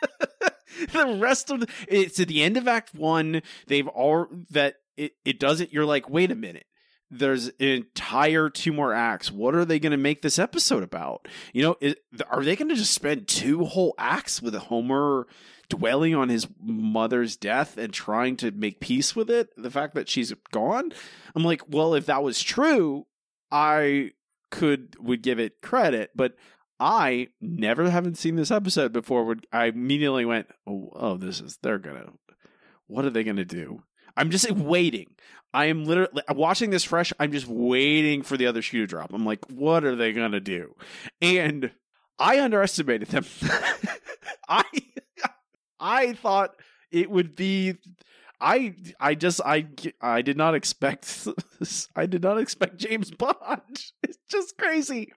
the 0.92 1.18
rest 1.20 1.50
of 1.50 1.60
the, 1.60 1.68
it's 1.88 2.18
at 2.20 2.28
the 2.28 2.42
end 2.42 2.56
of 2.56 2.68
act 2.68 2.94
1 2.94 3.42
they've 3.66 3.88
all 3.88 4.28
that 4.50 4.76
it, 4.96 5.12
it 5.24 5.40
doesn't 5.40 5.72
you're 5.72 5.84
like 5.84 6.08
wait 6.08 6.30
a 6.30 6.36
minute 6.36 6.66
there's 7.12 7.48
an 7.48 7.54
entire 7.60 8.48
two 8.48 8.72
more 8.72 8.94
acts. 8.94 9.30
What 9.30 9.54
are 9.54 9.66
they 9.66 9.78
going 9.78 9.92
to 9.92 9.98
make 9.98 10.22
this 10.22 10.38
episode 10.38 10.82
about? 10.82 11.28
You 11.52 11.62
know, 11.62 11.76
is, 11.80 11.94
are 12.30 12.42
they 12.42 12.56
going 12.56 12.70
to 12.70 12.74
just 12.74 12.94
spend 12.94 13.28
two 13.28 13.66
whole 13.66 13.94
acts 13.98 14.40
with 14.40 14.54
Homer 14.54 15.26
dwelling 15.68 16.14
on 16.14 16.30
his 16.30 16.48
mother's 16.60 17.36
death 17.36 17.76
and 17.76 17.92
trying 17.92 18.36
to 18.38 18.50
make 18.50 18.80
peace 18.80 19.14
with 19.14 19.30
it? 19.30 19.50
The 19.58 19.70
fact 19.70 19.94
that 19.94 20.08
she's 20.08 20.32
gone? 20.52 20.92
I'm 21.36 21.44
like, 21.44 21.62
well, 21.68 21.94
if 21.94 22.06
that 22.06 22.22
was 22.22 22.42
true, 22.42 23.06
I 23.50 24.12
could 24.50 24.96
would 24.98 25.22
give 25.22 25.38
it 25.38 25.60
credit, 25.60 26.10
but 26.14 26.34
I 26.80 27.28
never 27.40 27.90
haven't 27.90 28.18
seen 28.18 28.36
this 28.36 28.50
episode 28.50 28.92
before. 28.92 29.24
Would 29.24 29.46
I 29.52 29.66
immediately 29.66 30.24
went, 30.24 30.48
oh, 30.66 30.90
oh 30.94 31.16
this 31.18 31.40
is 31.40 31.58
they're 31.62 31.78
gonna, 31.78 32.12
what 32.86 33.04
are 33.04 33.10
they 33.10 33.22
gonna 33.22 33.44
do? 33.44 33.82
I'm 34.16 34.30
just 34.30 34.50
waiting. 34.50 35.06
I 35.54 35.66
am 35.66 35.84
literally 35.84 36.22
watching 36.30 36.70
this 36.70 36.84
fresh. 36.84 37.12
I'm 37.20 37.32
just 37.32 37.46
waiting 37.46 38.22
for 38.22 38.36
the 38.36 38.46
other 38.46 38.62
shoe 38.62 38.80
to 38.80 38.86
drop. 38.86 39.12
I'm 39.12 39.26
like, 39.26 39.44
what 39.50 39.84
are 39.84 39.94
they 39.96 40.12
gonna 40.12 40.40
do? 40.40 40.74
And 41.20 41.70
I 42.18 42.40
underestimated 42.40 43.08
them. 43.08 43.26
I 44.48 44.64
I 45.78 46.12
thought 46.14 46.54
it 46.90 47.10
would 47.10 47.34
be. 47.34 47.74
I 48.40 48.74
I 48.98 49.14
just 49.14 49.40
I 49.44 49.66
I 50.00 50.22
did 50.22 50.36
not 50.36 50.54
expect 50.54 51.28
I 51.96 52.06
did 52.06 52.22
not 52.22 52.38
expect 52.38 52.78
James 52.78 53.10
Bond. 53.10 53.36
It's 54.02 54.18
just 54.28 54.56
crazy. 54.58 55.12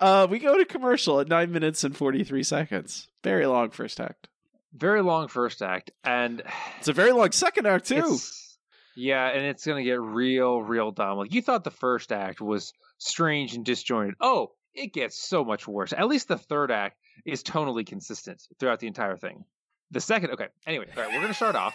Uh, 0.00 0.26
we 0.28 0.38
go 0.38 0.56
to 0.56 0.64
commercial 0.64 1.20
at 1.20 1.28
nine 1.28 1.52
minutes 1.52 1.84
and 1.84 1.96
forty 1.96 2.24
three 2.24 2.42
seconds. 2.42 3.08
Very 3.22 3.46
long 3.46 3.70
first 3.70 4.00
act. 4.00 4.28
Very 4.74 5.02
long 5.02 5.28
first 5.28 5.62
act, 5.62 5.90
and 6.02 6.42
It's 6.78 6.88
a 6.88 6.92
very 6.92 7.12
long 7.12 7.30
second 7.32 7.66
act 7.66 7.86
too. 7.86 8.18
Yeah, 8.96 9.28
and 9.28 9.44
it's 9.44 9.66
gonna 9.66 9.82
get 9.82 10.00
real, 10.00 10.62
real 10.62 10.90
dumb. 10.92 11.18
Like 11.18 11.34
you 11.34 11.42
thought 11.42 11.64
the 11.64 11.70
first 11.70 12.12
act 12.12 12.40
was 12.40 12.72
strange 12.98 13.54
and 13.54 13.64
disjointed. 13.64 14.14
Oh, 14.20 14.52
it 14.74 14.92
gets 14.92 15.16
so 15.16 15.44
much 15.44 15.66
worse. 15.66 15.92
At 15.92 16.08
least 16.08 16.28
the 16.28 16.38
third 16.38 16.70
act 16.70 16.98
is 17.24 17.42
tonally 17.42 17.86
consistent 17.86 18.42
throughout 18.58 18.80
the 18.80 18.86
entire 18.86 19.16
thing. 19.16 19.44
The 19.90 20.00
second, 20.00 20.32
okay. 20.32 20.48
Anyway, 20.66 20.86
all 20.96 21.02
right, 21.02 21.12
we're 21.12 21.20
gonna 21.20 21.34
start 21.34 21.56
off. 21.56 21.74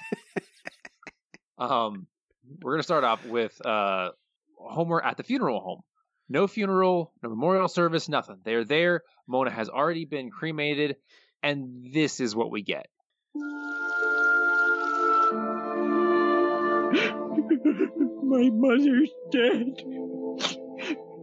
um, 1.57 2.07
we're 2.61 2.73
gonna 2.73 2.83
start 2.83 3.03
off 3.03 3.25
with 3.25 3.59
uh 3.65 4.09
Homer 4.57 5.01
at 5.01 5.17
the 5.17 5.23
funeral 5.23 5.61
home. 5.61 5.81
No 6.27 6.47
funeral, 6.47 7.11
no 7.23 7.29
memorial 7.29 7.67
service, 7.67 8.07
nothing. 8.07 8.37
They're 8.43 8.65
there. 8.65 9.03
Mona 9.27 9.49
has 9.49 9.67
already 9.69 10.05
been 10.05 10.29
cremated, 10.29 10.97
and 11.43 11.93
this 11.93 12.19
is 12.19 12.35
what 12.35 12.51
we 12.51 12.61
get. 12.61 12.87
My 18.23 18.49
mother's 18.51 19.11
dead. 19.31 19.83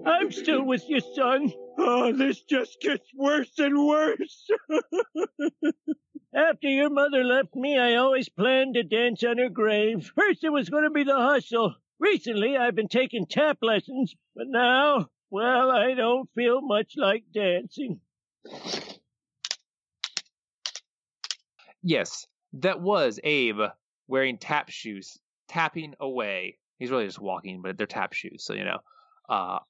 I'm 0.07 0.31
still 0.31 0.65
with 0.65 0.85
you, 0.89 1.01
son. 1.01 1.53
Oh, 1.79 2.13
this 2.13 2.41
just 2.43 2.81
gets 2.81 3.09
worse 3.15 3.53
and 3.59 3.87
worse. 3.87 4.49
After 6.35 6.69
your 6.69 6.91
mother 6.91 7.25
left 7.25 7.55
me, 7.55 7.79
I 7.79 7.95
always 7.97 8.29
planned 8.29 8.75
to 8.75 8.83
dance 8.83 9.25
on 9.25 9.39
her 9.39 9.49
grave. 9.49 10.11
First, 10.15 10.45
it 10.45 10.51
was 10.51 10.69
going 10.69 10.85
to 10.85 10.91
be 10.91 11.05
the 11.05 11.17
hustle. 11.17 11.75
Recently, 11.99 12.57
I've 12.57 12.75
been 12.75 12.89
taking 12.89 13.27
tap 13.27 13.59
lessons, 13.63 14.15
but 14.35 14.47
now, 14.49 15.09
well, 15.31 15.71
I 15.71 15.95
don't 15.95 16.29
feel 16.35 16.61
much 16.61 16.95
like 16.97 17.25
dancing. 17.33 18.01
Yes, 21.87 22.27
that 22.55 22.81
was 22.81 23.21
Abe 23.23 23.61
wearing 24.09 24.39
tap 24.39 24.71
shoes, 24.71 25.19
tapping 25.47 25.95
away. 26.01 26.59
He's 26.81 26.91
really 26.91 27.07
just 27.07 27.21
walking, 27.21 27.63
but 27.63 27.79
they're 27.79 27.87
tap 27.87 28.13
shoes, 28.13 28.43
so 28.43 28.55
you 28.55 28.65
know. 28.65 28.79
Uh, 29.29 29.61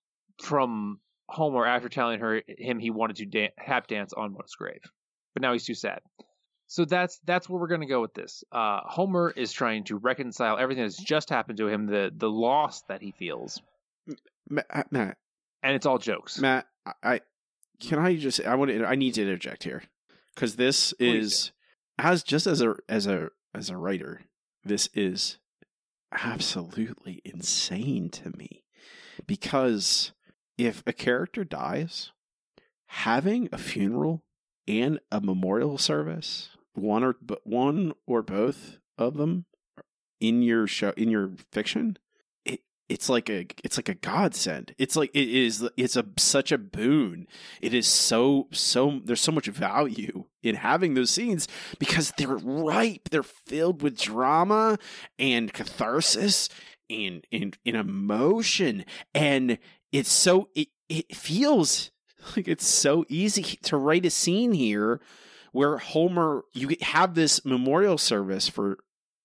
from 0.40 0.98
Homer 1.29 1.66
after 1.66 1.90
telling 1.90 2.20
her 2.20 2.42
him 2.46 2.79
he 2.79 2.90
wanted 2.90 3.16
to 3.16 3.26
da- 3.26 3.52
tap 3.62 3.87
dance 3.87 4.14
on 4.14 4.33
Mona's 4.33 4.55
grave, 4.55 4.81
but 5.35 5.42
now 5.42 5.52
he's 5.52 5.66
too 5.66 5.74
sad. 5.74 6.00
So 6.68 6.87
that's 6.87 7.20
that's 7.26 7.50
where 7.50 7.61
we're 7.61 7.68
gonna 7.68 7.87
go 7.87 8.00
with 8.00 8.14
this. 8.14 8.44
Uh, 8.50 8.81
Homer 8.85 9.31
is 9.37 9.52
trying 9.52 9.85
to 9.85 9.98
reconcile 9.98 10.57
everything 10.57 10.85
that's 10.85 10.96
just 10.96 11.29
happened 11.29 11.59
to 11.59 11.68
him, 11.68 11.85
the 11.85 12.11
the 12.16 12.31
loss 12.31 12.81
that 12.88 13.02
he 13.02 13.12
feels, 13.12 13.61
Ma- 14.48 14.62
uh, 14.70 14.85
Matt, 14.90 15.18
and 15.62 15.76
it's 15.76 15.85
all 15.85 15.98
jokes. 15.98 16.38
Matt, 16.38 16.66
I, 16.87 16.92
I 17.02 17.20
can 17.79 17.98
I 17.98 18.16
just 18.16 18.40
I 18.40 18.55
want 18.55 18.70
to 18.70 18.87
I 18.87 18.94
need 18.94 19.12
to 19.14 19.22
interject 19.22 19.64
here 19.64 19.83
because 20.35 20.57
this 20.57 20.94
is 20.98 21.52
as 21.98 22.22
just 22.22 22.46
as 22.46 22.61
a 22.61 22.76
as 22.88 23.06
a 23.06 23.30
as 23.54 23.70
a 23.70 23.76
writer, 23.76 24.22
this 24.64 24.88
is 24.94 25.38
absolutely 26.12 27.20
insane 27.24 28.09
to 28.11 28.30
me 28.37 28.64
because 29.26 30.12
if 30.59 30.82
a 30.87 30.92
character 30.92 31.44
dies, 31.44 32.12
having 32.87 33.48
a 33.52 33.59
funeral 33.59 34.22
and 34.68 34.98
a 35.11 35.20
memorial 35.20 35.78
service, 35.78 36.50
one 36.74 37.04
or 37.04 37.16
but 37.20 37.46
one 37.46 37.92
or 38.06 38.22
both 38.22 38.78
of 38.98 39.16
them 39.16 39.46
in 40.20 40.42
your 40.42 40.66
show 40.66 40.92
in 40.96 41.11
your 41.11 41.30
fiction, 41.52 41.98
it's 42.88 43.09
like 43.09 43.29
a 43.29 43.46
it's 43.64 43.77
like 43.77 43.88
a 43.88 43.94
godsend. 43.94 44.75
It's 44.79 44.96
like 44.96 45.11
it 45.14 45.29
is 45.29 45.68
it's 45.77 45.96
a 45.96 46.05
such 46.18 46.53
a 46.53 46.59
boon. 46.59 47.27
It 47.61 47.75
is 47.75 47.87
so 47.87 48.49
so 48.53 49.01
there's 49.05 49.20
so 49.20 49.33
much 49.33 49.46
value 49.46 50.25
in 50.42 50.55
having 50.57 50.94
those 50.94 51.11
scenes 51.11 51.49
because 51.79 52.12
they're 52.16 52.37
ripe. 52.37 53.09
They're 53.11 53.22
filled 53.22 53.83
with 53.83 53.99
drama 53.99 54.79
and 55.18 55.53
catharsis 55.53 56.49
and 56.88 57.27
and, 57.33 57.59
and 57.66 57.77
emotion 57.77 58.85
and 59.14 59.59
it's 59.92 60.12
so 60.12 60.49
it, 60.55 60.68
it 60.88 61.16
feels 61.16 61.90
like 62.37 62.49
it's 62.49 62.66
so 62.66 63.05
easy 63.09 63.42
to 63.62 63.77
write 63.77 64.07
a 64.07 64.11
scene 64.11 64.53
here 64.53 65.01
where 65.53 65.79
Homer 65.79 66.44
you 66.53 66.77
have 66.83 67.14
this 67.14 67.44
memorial 67.44 67.99
service 67.99 68.49
for 68.49 68.79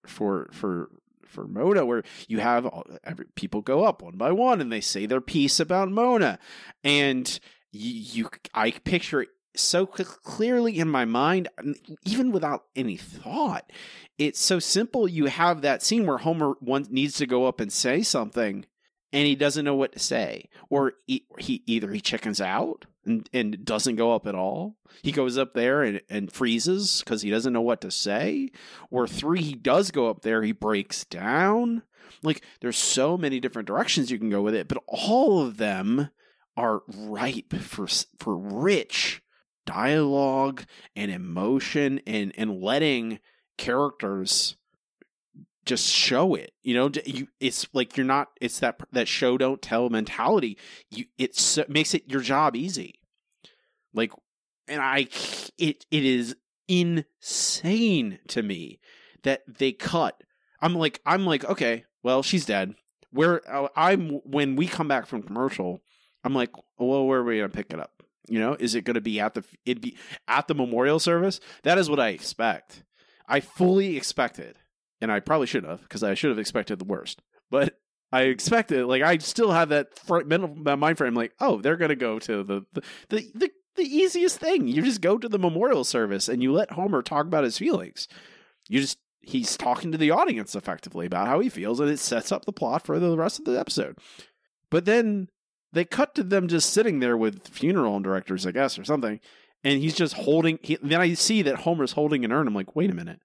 for 0.08 0.50
for 0.54 0.89
for 1.32 1.48
Mona 1.48 1.86
where 1.86 2.04
you 2.28 2.39
have 2.39 2.65
all, 2.65 2.86
every, 3.04 3.26
people 3.36 3.62
go 3.62 3.84
up 3.84 4.02
one 4.02 4.17
by 4.17 4.32
one 4.32 4.62
and 4.62 4.72
they 4.72 4.82
say 4.82 5.06
their 5.06 5.22
piece 5.22 5.60
about 5.60 5.89
Mona. 5.89 6.39
And 6.84 7.39
you, 7.72 8.24
you 8.24 8.30
I 8.54 8.72
picture 8.72 9.22
it 9.24 9.30
so 9.56 9.86
clearly 9.86 10.80
in 10.80 10.88
my 10.88 11.04
mind 11.04 11.50
even 12.06 12.32
without 12.32 12.63
any 12.74 12.96
thought 12.96 13.70
it's 14.22 14.39
so 14.39 14.60
simple. 14.60 15.08
You 15.08 15.26
have 15.26 15.62
that 15.62 15.82
scene 15.82 16.06
where 16.06 16.20
Homer 16.20 16.54
one 16.60 16.86
needs 16.91 17.15
to 17.17 17.26
go 17.26 17.46
up 17.46 17.60
and 17.60 17.74
say 17.74 18.04
something 18.04 18.65
and 19.12 19.26
he 19.26 19.36
doesn't 19.36 19.65
know 19.65 19.76
what 19.76 19.94
to 19.94 20.00
say. 20.00 20.48
Or 20.70 20.94
he, 21.08 21.26
he 21.39 21.63
either 21.65 21.91
he 21.91 22.02
chickens 22.02 22.39
out 22.39 22.86
and, 23.06 23.30
and 23.34 23.66
doesn't 23.66 23.96
go 23.96 24.14
up 24.14 24.28
at 24.28 24.36
all. 24.36 24.76
He 25.02 25.12
goes 25.12 25.38
up 25.38 25.54
there 25.54 25.84
and, 25.84 26.02
and 26.10 26.32
freezes 26.32 27.02
because 27.02 27.22
he 27.22 27.30
doesn't 27.30 27.54
know 27.54 27.62
what 27.62 27.82
to 27.82 27.92
say. 27.92 28.50
Or 28.90 29.08
three, 29.08 29.42
he 29.42 29.54
does 29.54 29.92
go 29.92 30.10
up 30.10 30.22
there, 30.22 30.44
he 30.44 30.52
breaks 30.52 31.06
down. 31.06 31.84
Like 32.24 32.44
there's 32.60 32.78
so 32.78 33.18
many 33.18 33.40
different 33.40 33.68
directions 33.68 34.12
you 34.12 34.20
can 34.20 34.30
go 34.30 34.42
with 34.42 34.54
it, 34.54 34.68
but 34.68 34.84
all 34.88 35.42
of 35.42 35.58
them 35.58 36.10
are 36.58 36.84
ripe 36.88 37.54
for 37.54 37.88
for 38.20 38.38
rich 38.38 39.22
dialogue 39.66 40.66
and 40.96 41.12
emotion 41.12 42.02
and 42.06 42.34
and 42.38 42.62
letting 42.62 43.20
characters 43.58 44.58
just 45.65 45.88
show 45.88 46.34
it 46.34 46.54
you 46.63 46.74
know 46.74 46.89
you 47.06 47.28
it's 47.39 47.67
like 47.74 47.95
you're 47.95 48.06
not 48.06 48.30
it's 48.39 48.60
that 48.60 48.80
that 48.91 49.08
show 49.08 49.38
don't 49.38 49.62
tell 49.62 49.89
mentality. 49.89 50.58
You 50.89 51.06
it 51.17 51.58
makes 51.69 51.93
it 51.93 52.10
your 52.10 52.21
job 52.21 52.56
easy. 52.56 52.95
Like 53.93 54.12
and 54.67 54.82
i 54.82 55.08
it 55.58 55.86
it 55.91 56.06
is 56.06 56.36
insane 56.67 58.19
to 58.28 58.41
me 58.41 58.80
that 59.24 59.41
they 59.47 59.71
cut. 59.71 60.24
I'm 60.62 60.76
like 60.76 61.00
i'm 61.06 61.26
like 61.26 61.45
okay 61.45 61.86
well 62.04 62.24
she's 62.24 62.45
dead. 62.45 62.76
Where 63.12 63.41
uh, 63.52 63.67
i'm 63.76 64.10
when 64.26 64.56
we 64.56 64.67
come 64.67 64.88
back 64.88 65.06
from 65.06 65.24
commercial 65.24 65.82
i'm 66.24 66.34
like 66.34 66.52
well 66.78 67.06
where 67.06 67.19
are 67.19 67.24
we 67.24 67.38
gonna 67.38 67.50
pick 67.50 67.71
it 67.71 67.80
up? 67.80 68.04
You 68.28 68.39
know 68.39 68.56
is 68.60 68.74
it 68.74 68.84
gonna 68.84 69.02
be 69.02 69.19
at 69.19 69.36
the 69.36 69.43
it 69.65 69.82
be 69.82 69.97
at 70.28 70.47
the 70.47 70.56
memorial 70.56 71.00
service? 71.00 71.39
That 71.63 71.78
is 71.78 71.89
what 71.89 72.00
i 72.00 72.10
expect. 72.10 72.84
I 73.28 73.39
fully 73.39 73.95
expected 73.95 74.58
and 75.02 75.12
I 75.12 75.20
probably 75.20 75.48
should 75.48 75.66
have 75.66 75.82
because 75.82 76.04
I 76.04 76.14
should 76.14 76.30
have 76.30 76.40
expected 76.40 76.80
the 76.80 76.86
worst. 76.86 77.22
But 77.50 77.78
I 78.12 78.24
expected, 78.24 78.86
like, 78.86 79.02
I 79.02 79.18
still 79.18 79.52
have 79.52 79.70
that 79.70 79.88
mental 80.26 80.56
mind 80.78 80.98
frame, 80.98 81.14
like, 81.14 81.34
oh, 81.40 81.62
they're 81.62 81.78
gonna 81.78 81.96
go 81.96 82.20
to 82.20 82.44
the 82.44 82.66
the, 82.74 82.82
the 83.10 83.32
the 83.34 83.52
the 83.76 83.84
easiest 83.84 84.38
thing. 84.40 84.68
You 84.68 84.82
just 84.82 85.02
go 85.02 85.18
to 85.18 85.30
the 85.30 85.40
memorial 85.40 85.84
service 85.84 86.28
and 86.28 86.44
you 86.44 86.52
let 86.52 86.72
Homer 86.72 87.02
talk 87.02 87.26
about 87.26 87.44
his 87.44 87.58
feelings. 87.58 88.08
You 88.68 88.82
just 88.82 89.00
he's 89.22 89.56
talking 89.56 89.92
to 89.92 89.98
the 89.98 90.12
audience 90.12 90.56
effectively 90.56 91.06
about 91.06 91.28
how 91.28 91.40
he 91.40 91.50
feels, 91.50 91.80
and 91.80 91.90
it 91.90 92.00
sets 92.00 92.32
up 92.32 92.46
the 92.46 92.52
plot 92.52 92.86
for 92.86 93.00
the 93.00 93.18
rest 93.18 93.40
of 93.40 93.46
the 93.46 93.60
episode. 93.60 93.98
But 94.70 94.86
then 94.86 95.30
they 95.74 95.86
cut 95.86 96.16
to 96.16 96.24
them 96.24 96.48
just 96.48 96.72
sitting 96.72 97.00
there 97.00 97.16
with 97.16 97.48
funeral 97.48 98.00
directors, 98.00 98.46
I 98.46 98.52
guess, 98.52 98.78
or 98.78 98.84
something, 98.84 99.20
and 99.64 99.80
he's 99.80 99.96
just 99.96 100.14
holding. 100.14 100.60
He, 100.62 100.78
then 100.82 101.00
I 101.00 101.14
see 101.14 101.42
that 101.44 101.60
Homer's 101.60 101.94
holding 101.94 102.26
an 102.26 102.32
urn. 102.32 102.48
I'm 102.48 102.56
like, 102.56 102.76
wait 102.76 102.92
a 102.92 102.96
minute, 102.96 103.20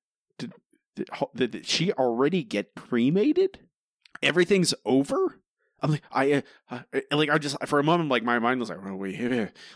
did 1.35 1.66
she 1.66 1.92
already 1.92 2.42
get 2.42 2.74
cremated? 2.74 3.61
Everything's 4.22 4.74
over. 4.85 5.40
I'm 5.82 5.90
like, 5.90 6.02
I, 6.11 6.42
uh, 6.70 6.80
like, 7.12 7.28
I 7.28 7.38
just 7.38 7.56
for 7.66 7.78
a 7.78 7.85
moment, 7.85 8.09
like 8.09 8.22
my 8.22 8.38
mind 8.38 8.61
was 8.61 8.70
like, 8.70 8.78
oh 8.85 8.96
wait, 8.96 9.20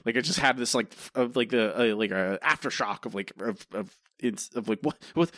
like 0.04 0.16
I 0.16 0.20
just 0.20 0.38
had 0.38 0.56
this 0.56 0.74
like 0.74 0.92
of 1.14 1.36
like 1.36 1.50
the 1.50 1.92
uh, 1.92 1.96
like 1.96 2.10
a 2.10 2.38
aftershock 2.42 3.04
of 3.04 3.14
like 3.14 3.32
of 3.38 3.66
of 3.72 3.94
it's 4.18 4.48
of 4.54 4.68
like 4.68 4.80
what 4.80 4.96
what 5.14 5.30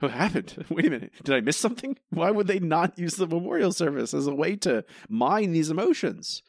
what 0.00 0.12
happened? 0.12 0.64
Wait 0.70 0.86
a 0.86 0.90
minute, 0.90 1.12
did 1.22 1.34
I 1.34 1.40
miss 1.40 1.56
something? 1.56 1.96
Why 2.10 2.30
would 2.30 2.46
they 2.46 2.58
not 2.58 2.98
use 2.98 3.14
the 3.14 3.26
memorial 3.26 3.72
service 3.72 4.14
as 4.14 4.26
a 4.26 4.34
way 4.34 4.56
to 4.56 4.84
mine 5.08 5.52
these 5.52 5.70
emotions? 5.70 6.42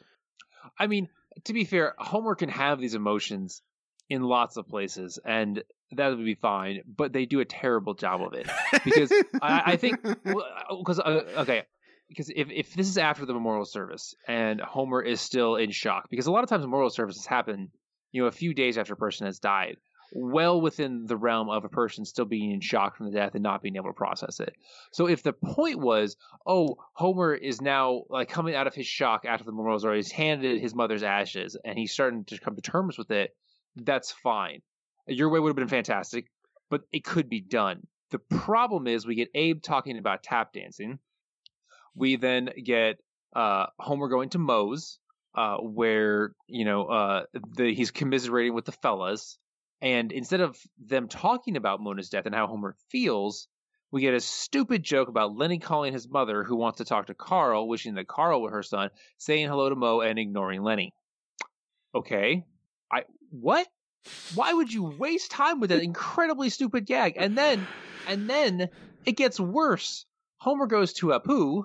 I 0.79 0.87
mean, 0.87 1.09
to 1.45 1.53
be 1.53 1.63
fair, 1.63 1.95
Homer 1.97 2.35
can 2.35 2.49
have 2.49 2.79
these 2.79 2.95
emotions 2.95 3.61
in 4.09 4.23
lots 4.23 4.57
of 4.57 4.67
places, 4.67 5.19
and 5.23 5.63
that 5.91 6.09
would 6.09 6.25
be 6.25 6.35
fine. 6.35 6.81
But 6.85 7.13
they 7.13 7.25
do 7.25 7.39
a 7.39 7.45
terrible 7.45 7.93
job 7.93 8.21
of 8.21 8.33
it 8.33 8.47
because 8.83 9.11
I, 9.41 9.63
I, 9.65 9.75
think 9.77 10.01
because 10.23 10.99
uh, 10.99 11.23
okay. 11.37 11.63
Because 12.07 12.29
if, 12.29 12.51
if 12.51 12.73
this 12.75 12.87
is 12.87 12.99
after 12.99 13.25
the 13.25 13.33
memorial 13.33 13.65
service 13.65 14.13
and 14.27 14.61
Homer 14.61 15.01
is 15.01 15.19
still 15.19 15.55
in 15.55 15.71
shock, 15.71 16.07
because 16.11 16.27
a 16.27 16.31
lot 16.31 16.43
of 16.43 16.49
times 16.49 16.63
memorial 16.63 16.91
services 16.91 17.25
happen, 17.25 17.71
you 18.11 18.21
know, 18.21 18.27
a 18.27 18.31
few 18.31 18.53
days 18.53 18.77
after 18.77 18.93
a 18.93 18.97
person 18.97 19.25
has 19.25 19.39
died, 19.39 19.77
well 20.13 20.61
within 20.61 21.05
the 21.05 21.17
realm 21.17 21.49
of 21.49 21.65
a 21.65 21.69
person 21.69 22.05
still 22.05 22.25
being 22.25 22.51
in 22.51 22.61
shock 22.61 22.95
from 22.95 23.07
the 23.07 23.11
death 23.11 23.33
and 23.33 23.43
not 23.43 23.61
being 23.61 23.75
able 23.75 23.89
to 23.89 23.93
process 23.93 24.39
it. 24.39 24.55
So 24.91 25.07
if 25.07 25.23
the 25.23 25.33
point 25.33 25.79
was, 25.79 26.15
oh, 26.45 26.77
Homer 26.93 27.33
is 27.33 27.61
now 27.61 28.03
like 28.09 28.29
coming 28.29 28.55
out 28.55 28.67
of 28.67 28.75
his 28.75 28.87
shock 28.87 29.25
after 29.25 29.43
the 29.43 29.51
memorial 29.51 29.79
service, 29.79 30.07
he's 30.07 30.13
handed 30.13 30.61
his 30.61 30.75
mother's 30.75 31.03
ashes 31.03 31.57
and 31.63 31.77
he's 31.77 31.91
starting 31.91 32.23
to 32.25 32.39
come 32.39 32.55
to 32.55 32.61
terms 32.61 32.97
with 32.97 33.11
it, 33.11 33.35
that's 33.75 34.11
fine. 34.11 34.61
Your 35.07 35.29
way 35.29 35.39
would 35.39 35.49
have 35.49 35.55
been 35.55 35.67
fantastic, 35.67 36.27
but 36.69 36.81
it 36.91 37.03
could 37.03 37.29
be 37.29 37.41
done. 37.41 37.87
The 38.11 38.19
problem 38.19 38.87
is 38.87 39.05
we 39.05 39.15
get 39.15 39.29
Abe 39.35 39.61
talking 39.61 39.97
about 39.97 40.23
tap 40.23 40.53
dancing. 40.53 40.99
We 41.95 42.15
then 42.15 42.49
get 42.63 42.97
uh, 43.35 43.67
Homer 43.79 44.07
going 44.07 44.29
to 44.29 44.39
Moe's, 44.39 44.99
uh, 45.35 45.57
where 45.57 46.33
you 46.47 46.65
know 46.65 46.85
uh, 46.85 47.23
the, 47.55 47.73
he's 47.73 47.91
commiserating 47.91 48.53
with 48.53 48.65
the 48.65 48.71
fellas, 48.71 49.37
and 49.81 50.11
instead 50.11 50.41
of 50.41 50.57
them 50.85 51.07
talking 51.07 51.57
about 51.57 51.81
Mona's 51.81 52.09
death 52.09 52.25
and 52.25 52.35
how 52.35 52.47
Homer 52.47 52.75
feels, 52.89 53.47
we 53.91 54.01
get 54.01 54.13
a 54.13 54.19
stupid 54.19 54.83
joke 54.83 55.09
about 55.09 55.35
Lenny 55.35 55.59
calling 55.59 55.93
his 55.93 56.07
mother, 56.09 56.43
who 56.43 56.55
wants 56.55 56.77
to 56.77 56.85
talk 56.85 57.07
to 57.07 57.13
Carl, 57.13 57.67
wishing 57.67 57.95
that 57.95 58.07
Carl 58.07 58.41
were 58.41 58.51
her 58.51 58.63
son, 58.63 58.89
saying 59.17 59.47
hello 59.47 59.69
to 59.69 59.75
Moe 59.75 60.01
and 60.01 60.17
ignoring 60.17 60.63
Lenny. 60.63 60.93
Okay, 61.93 62.45
what? 63.41 63.67
Why 64.35 64.53
would 64.53 64.71
you 64.71 64.83
waste 64.83 65.31
time 65.31 65.59
with 65.59 65.71
that 65.71 65.81
incredibly 65.81 66.49
stupid 66.49 66.85
gag? 66.85 67.15
And 67.17 67.37
then, 67.37 67.65
and 68.07 68.29
then 68.29 68.69
it 69.05 69.13
gets 69.13 69.39
worse. 69.39 70.05
Homer 70.37 70.67
goes 70.67 70.93
to 70.93 71.07
Apu 71.07 71.63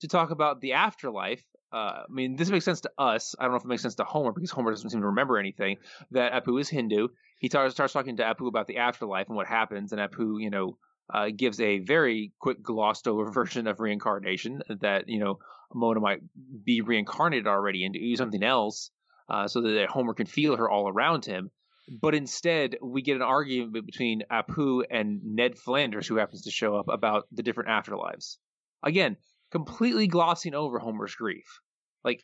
to 0.00 0.08
talk 0.08 0.30
about 0.30 0.60
the 0.60 0.72
afterlife. 0.72 1.44
Uh, 1.72 1.76
I 1.76 2.04
mean, 2.10 2.36
this 2.36 2.50
makes 2.50 2.64
sense 2.64 2.82
to 2.82 2.90
us. 2.98 3.34
I 3.38 3.44
don't 3.44 3.52
know 3.52 3.58
if 3.58 3.64
it 3.64 3.68
makes 3.68 3.82
sense 3.82 3.94
to 3.96 4.04
Homer 4.04 4.32
because 4.32 4.50
Homer 4.50 4.70
doesn't 4.70 4.90
seem 4.90 5.00
to 5.00 5.06
remember 5.06 5.38
anything. 5.38 5.76
That 6.10 6.32
Apu 6.32 6.60
is 6.60 6.68
Hindu. 6.68 7.08
He 7.38 7.48
starts, 7.48 7.74
starts 7.74 7.92
talking 7.92 8.16
to 8.18 8.22
Apu 8.22 8.48
about 8.48 8.66
the 8.66 8.78
afterlife 8.78 9.28
and 9.28 9.36
what 9.36 9.46
happens, 9.46 9.92
and 9.92 10.00
Apu, 10.00 10.40
you 10.40 10.50
know, 10.50 10.78
uh, 11.12 11.28
gives 11.34 11.60
a 11.60 11.78
very 11.78 12.32
quick 12.38 12.62
glossed 12.62 13.08
over 13.08 13.30
version 13.32 13.66
of 13.66 13.80
reincarnation 13.80 14.62
that 14.80 15.08
you 15.08 15.18
know 15.18 15.38
Mona 15.74 16.00
might 16.00 16.20
be 16.64 16.80
reincarnated 16.80 17.46
already 17.46 17.88
do 17.88 18.16
something 18.16 18.42
else, 18.42 18.90
uh, 19.32 19.48
so 19.48 19.62
that 19.62 19.88
Homer 19.88 20.14
can 20.14 20.26
feel 20.26 20.56
her 20.56 20.68
all 20.68 20.88
around 20.88 21.24
him. 21.24 21.50
But 21.88 22.14
instead, 22.14 22.76
we 22.80 23.02
get 23.02 23.16
an 23.16 23.22
argument 23.22 23.86
between 23.86 24.22
Apu 24.30 24.84
and 24.88 25.20
Ned 25.24 25.58
Flanders, 25.58 26.06
who 26.06 26.16
happens 26.16 26.42
to 26.42 26.50
show 26.50 26.76
up, 26.76 26.86
about 26.88 27.26
the 27.32 27.42
different 27.42 27.70
afterlives. 27.70 28.36
Again, 28.84 29.16
completely 29.50 30.06
glossing 30.06 30.54
over 30.54 30.78
Homer's 30.78 31.14
grief. 31.14 31.60
Like, 32.04 32.22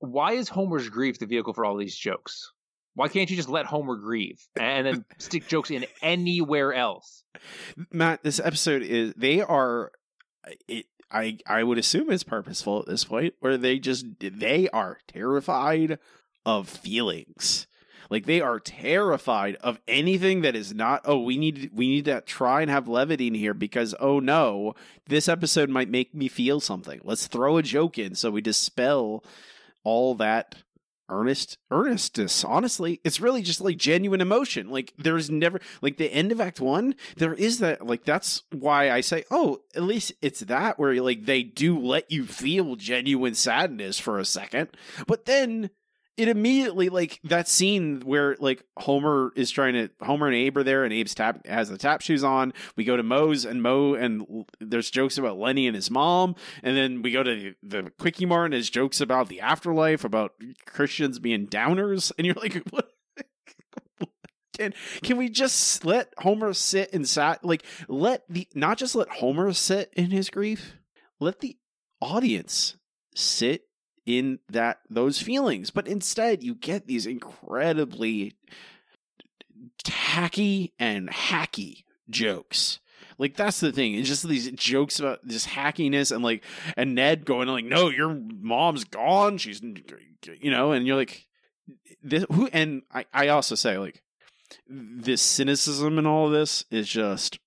why 0.00 0.32
is 0.32 0.48
Homer's 0.48 0.88
grief 0.88 1.18
the 1.18 1.26
vehicle 1.26 1.54
for 1.54 1.64
all 1.64 1.76
these 1.76 1.96
jokes? 1.96 2.52
Why 2.94 3.08
can't 3.08 3.30
you 3.30 3.36
just 3.36 3.48
let 3.48 3.64
Homer 3.64 3.96
grieve 3.96 4.40
and 4.58 4.86
then 4.86 5.04
stick 5.18 5.46
jokes 5.46 5.70
in 5.70 5.86
anywhere 6.02 6.74
else? 6.74 7.22
Matt, 7.92 8.22
this 8.24 8.40
episode 8.40 8.82
is 8.82 9.14
they 9.16 9.40
are 9.40 9.92
it 10.66 10.86
I 11.10 11.38
I 11.46 11.62
would 11.62 11.78
assume 11.78 12.10
it's 12.10 12.24
purposeful 12.24 12.80
at 12.80 12.86
this 12.86 13.04
point 13.04 13.34
where 13.40 13.56
they 13.56 13.78
just 13.78 14.06
they 14.18 14.68
are 14.70 14.98
terrified 15.06 15.98
of 16.48 16.66
feelings. 16.66 17.66
Like 18.08 18.24
they 18.24 18.40
are 18.40 18.58
terrified 18.58 19.56
of 19.56 19.78
anything 19.86 20.40
that 20.40 20.56
is 20.56 20.72
not, 20.72 21.02
oh, 21.04 21.20
we 21.20 21.36
need 21.36 21.70
we 21.74 21.88
need 21.88 22.06
to 22.06 22.22
try 22.22 22.62
and 22.62 22.70
have 22.70 22.88
levity 22.88 23.26
in 23.26 23.34
here 23.34 23.52
because 23.52 23.94
oh 24.00 24.18
no, 24.18 24.72
this 25.06 25.28
episode 25.28 25.68
might 25.68 25.90
make 25.90 26.14
me 26.14 26.26
feel 26.26 26.58
something. 26.60 27.02
Let's 27.04 27.26
throw 27.26 27.58
a 27.58 27.62
joke 27.62 27.98
in 27.98 28.14
so 28.14 28.30
we 28.30 28.40
dispel 28.40 29.22
all 29.84 30.14
that 30.14 30.54
earnest 31.10 31.56
earnestness 31.70 32.44
honestly 32.44 33.00
it's 33.02 33.18
really 33.18 33.40
just 33.40 33.62
like 33.62 33.78
genuine 33.78 34.20
emotion 34.20 34.68
like 34.68 34.92
there's 34.98 35.30
never 35.30 35.58
like 35.80 35.96
the 35.96 36.12
end 36.12 36.30
of 36.30 36.38
act 36.38 36.60
one 36.60 36.94
there 37.16 37.32
is 37.32 37.60
that 37.60 37.86
like 37.86 38.04
that's 38.04 38.42
why 38.52 38.90
i 38.90 39.00
say 39.00 39.24
oh 39.30 39.58
at 39.74 39.82
least 39.82 40.12
it's 40.20 40.40
that 40.40 40.78
where 40.78 41.00
like 41.00 41.24
they 41.24 41.42
do 41.42 41.78
let 41.78 42.10
you 42.10 42.26
feel 42.26 42.76
genuine 42.76 43.34
sadness 43.34 43.98
for 43.98 44.18
a 44.18 44.24
second 44.24 44.68
but 45.06 45.24
then 45.24 45.70
it 46.18 46.26
immediately 46.26 46.88
like 46.88 47.20
that 47.24 47.48
scene 47.48 48.00
where 48.00 48.36
like 48.40 48.64
Homer 48.76 49.32
is 49.36 49.52
trying 49.52 49.74
to 49.74 49.88
Homer 50.02 50.26
and 50.26 50.34
Abe 50.34 50.56
are 50.56 50.64
there 50.64 50.82
and 50.82 50.92
Abe's 50.92 51.14
tap 51.14 51.46
has 51.46 51.68
the 51.68 51.78
tap 51.78 52.02
shoes 52.02 52.24
on. 52.24 52.52
We 52.76 52.82
go 52.82 52.96
to 52.96 53.04
Moe's 53.04 53.44
and 53.44 53.62
Moe 53.62 53.94
and 53.94 54.44
there's 54.58 54.90
jokes 54.90 55.16
about 55.16 55.38
Lenny 55.38 55.68
and 55.68 55.76
his 55.76 55.92
mom, 55.92 56.34
and 56.64 56.76
then 56.76 57.02
we 57.02 57.12
go 57.12 57.22
to 57.22 57.54
the, 57.62 57.82
the 57.82 57.90
Quickie 58.00 58.26
Mart 58.26 58.46
and 58.46 58.52
there's 58.52 58.68
jokes 58.68 59.00
about 59.00 59.28
the 59.28 59.40
afterlife, 59.40 60.04
about 60.04 60.32
Christians 60.66 61.20
being 61.20 61.46
downers, 61.46 62.10
and 62.18 62.26
you're 62.26 62.34
like, 62.34 62.60
what? 62.70 62.90
Can, 64.56 64.74
can 65.04 65.18
we 65.18 65.28
just 65.28 65.84
let 65.84 66.12
Homer 66.18 66.52
sit 66.52 66.92
and 66.92 67.08
sat 67.08 67.44
like 67.44 67.64
let 67.86 68.24
the 68.28 68.48
not 68.56 68.76
just 68.76 68.96
let 68.96 69.08
Homer 69.08 69.52
sit 69.52 69.92
in 69.94 70.10
his 70.10 70.30
grief, 70.30 70.74
let 71.20 71.38
the 71.38 71.56
audience 72.00 72.76
sit 73.14 73.67
in 74.08 74.38
that 74.48 74.80
those 74.88 75.20
feelings 75.20 75.70
but 75.70 75.86
instead 75.86 76.42
you 76.42 76.54
get 76.54 76.86
these 76.86 77.04
incredibly 77.04 78.34
tacky 79.84 80.72
and 80.78 81.08
hacky 81.10 81.84
jokes. 82.08 82.80
Like 83.18 83.36
that's 83.36 83.60
the 83.60 83.72
thing 83.72 83.94
it's 83.94 84.08
just 84.08 84.26
these 84.26 84.50
jokes 84.52 84.98
about 84.98 85.20
this 85.24 85.46
hackiness 85.46 86.10
and 86.10 86.24
like 86.24 86.44
and 86.76 86.94
ned 86.94 87.24
going 87.24 87.48
like 87.48 87.64
no 87.64 87.90
your 87.90 88.08
mom's 88.08 88.84
gone 88.84 89.38
she's 89.38 89.60
you 90.40 90.50
know 90.50 90.72
and 90.72 90.86
you're 90.86 90.96
like 90.96 91.26
this 92.02 92.24
who 92.32 92.48
and 92.52 92.82
i 92.92 93.04
i 93.12 93.28
also 93.28 93.56
say 93.56 93.76
like 93.76 94.02
this 94.68 95.20
cynicism 95.20 95.98
and 95.98 96.06
all 96.06 96.30
this 96.30 96.64
is 96.70 96.88
just 96.88 97.40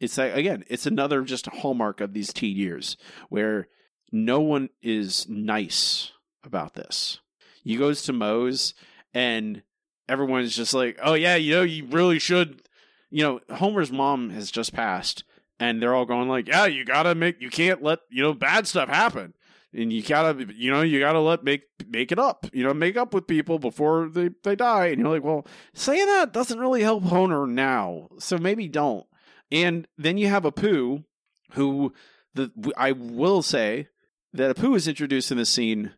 it's 0.00 0.16
like 0.16 0.34
again 0.34 0.64
it's 0.68 0.86
another 0.86 1.20
just 1.22 1.46
hallmark 1.46 2.00
of 2.00 2.14
these 2.14 2.32
teen 2.32 2.56
years 2.56 2.96
where 3.28 3.68
no 4.12 4.40
one 4.40 4.70
is 4.82 5.28
nice 5.28 6.12
about 6.44 6.74
this. 6.74 7.20
He 7.62 7.76
goes 7.76 8.02
to 8.02 8.12
Moe's 8.12 8.74
and 9.12 9.62
everyone's 10.08 10.54
just 10.54 10.74
like, 10.74 10.98
"Oh 11.02 11.14
yeah, 11.14 11.36
you 11.36 11.54
know, 11.54 11.62
you 11.62 11.86
really 11.86 12.18
should." 12.18 12.62
You 13.10 13.22
know, 13.22 13.40
Homer's 13.56 13.92
mom 13.92 14.30
has 14.30 14.50
just 14.50 14.72
passed, 14.72 15.24
and 15.58 15.80
they're 15.80 15.94
all 15.94 16.06
going 16.06 16.28
like, 16.28 16.48
"Yeah, 16.48 16.66
you 16.66 16.84
gotta 16.84 17.14
make, 17.14 17.40
you 17.40 17.50
can't 17.50 17.82
let 17.82 18.00
you 18.10 18.22
know 18.22 18.34
bad 18.34 18.66
stuff 18.66 18.88
happen, 18.88 19.34
and 19.72 19.92
you 19.92 20.02
gotta, 20.02 20.52
you 20.54 20.70
know, 20.70 20.82
you 20.82 21.00
gotta 21.00 21.20
let 21.20 21.44
make 21.44 21.62
make 21.88 22.12
it 22.12 22.18
up, 22.18 22.46
you 22.52 22.64
know, 22.64 22.74
make 22.74 22.96
up 22.96 23.14
with 23.14 23.26
people 23.26 23.58
before 23.58 24.08
they 24.08 24.30
they 24.42 24.56
die." 24.56 24.86
And 24.86 25.00
you're 25.00 25.10
like, 25.10 25.24
"Well, 25.24 25.46
saying 25.74 26.06
that 26.06 26.32
doesn't 26.32 26.58
really 26.58 26.82
help 26.82 27.04
Homer 27.04 27.46
now, 27.46 28.08
so 28.18 28.38
maybe 28.38 28.68
don't." 28.68 29.06
And 29.50 29.86
then 29.96 30.18
you 30.18 30.28
have 30.28 30.42
Apu, 30.42 31.04
who 31.52 31.92
the 32.34 32.50
I 32.76 32.92
will 32.92 33.42
say 33.42 33.88
that 34.36 34.56
Apu 34.56 34.76
is 34.76 34.88
introduced 34.88 35.30
in 35.30 35.38
the 35.38 35.46
scene 35.46 35.92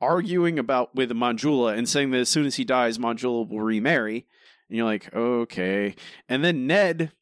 arguing 0.00 0.58
about 0.58 0.94
with 0.94 1.10
Manjula 1.10 1.76
and 1.76 1.88
saying 1.88 2.10
that 2.10 2.20
as 2.20 2.28
soon 2.28 2.46
as 2.46 2.56
he 2.56 2.64
dies, 2.64 2.98
Manjula 2.98 3.48
will 3.48 3.60
remarry. 3.60 4.26
And 4.68 4.76
you're 4.76 4.86
like, 4.86 5.14
okay. 5.14 5.94
And 6.28 6.44
then 6.44 6.66
Ned, 6.66 7.12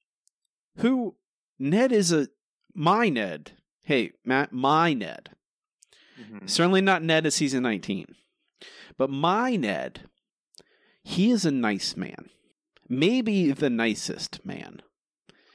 who 0.78 1.16
Ned 1.58 1.92
is 1.92 2.12
a 2.12 2.28
my 2.74 3.08
Ned. 3.08 3.52
Hey, 3.82 4.12
Matt, 4.24 4.52
my 4.52 4.94
Ned. 4.94 5.30
Mhm. 6.18 6.48
Certainly 6.48 6.80
not 6.80 7.02
Ned 7.02 7.26
of 7.26 7.32
season 7.32 7.62
19. 7.62 8.14
But 8.96 9.10
my 9.10 9.56
Ned, 9.56 10.08
he 11.02 11.30
is 11.30 11.44
a 11.44 11.50
nice 11.50 11.96
man. 11.96 12.30
Maybe 12.88 13.50
the 13.52 13.70
nicest 13.70 14.44
man. 14.44 14.82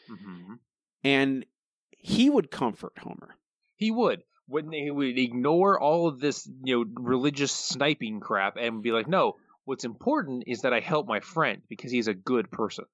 Mhm. 0.09 0.59
And 1.03 1.45
he 1.89 2.29
would 2.29 2.51
comfort 2.51 2.99
Homer. 2.99 3.35
He 3.75 3.91
would. 3.91 4.23
When 4.49 4.71
he 4.71 4.89
would 4.89 5.17
ignore 5.17 5.79
all 5.79 6.07
of 6.07 6.19
this, 6.19 6.49
you 6.63 6.79
know, 6.79 6.91
religious 7.01 7.51
sniping 7.51 8.19
crap 8.19 8.57
and 8.57 8.81
be 8.81 8.91
like, 8.91 9.07
no, 9.07 9.35
what's 9.65 9.85
important 9.85 10.45
is 10.47 10.61
that 10.61 10.73
I 10.73 10.79
help 10.79 11.07
my 11.07 11.19
friend 11.19 11.61
because 11.69 11.91
he's 11.91 12.07
a 12.07 12.13
good 12.13 12.49
person. 12.49 12.85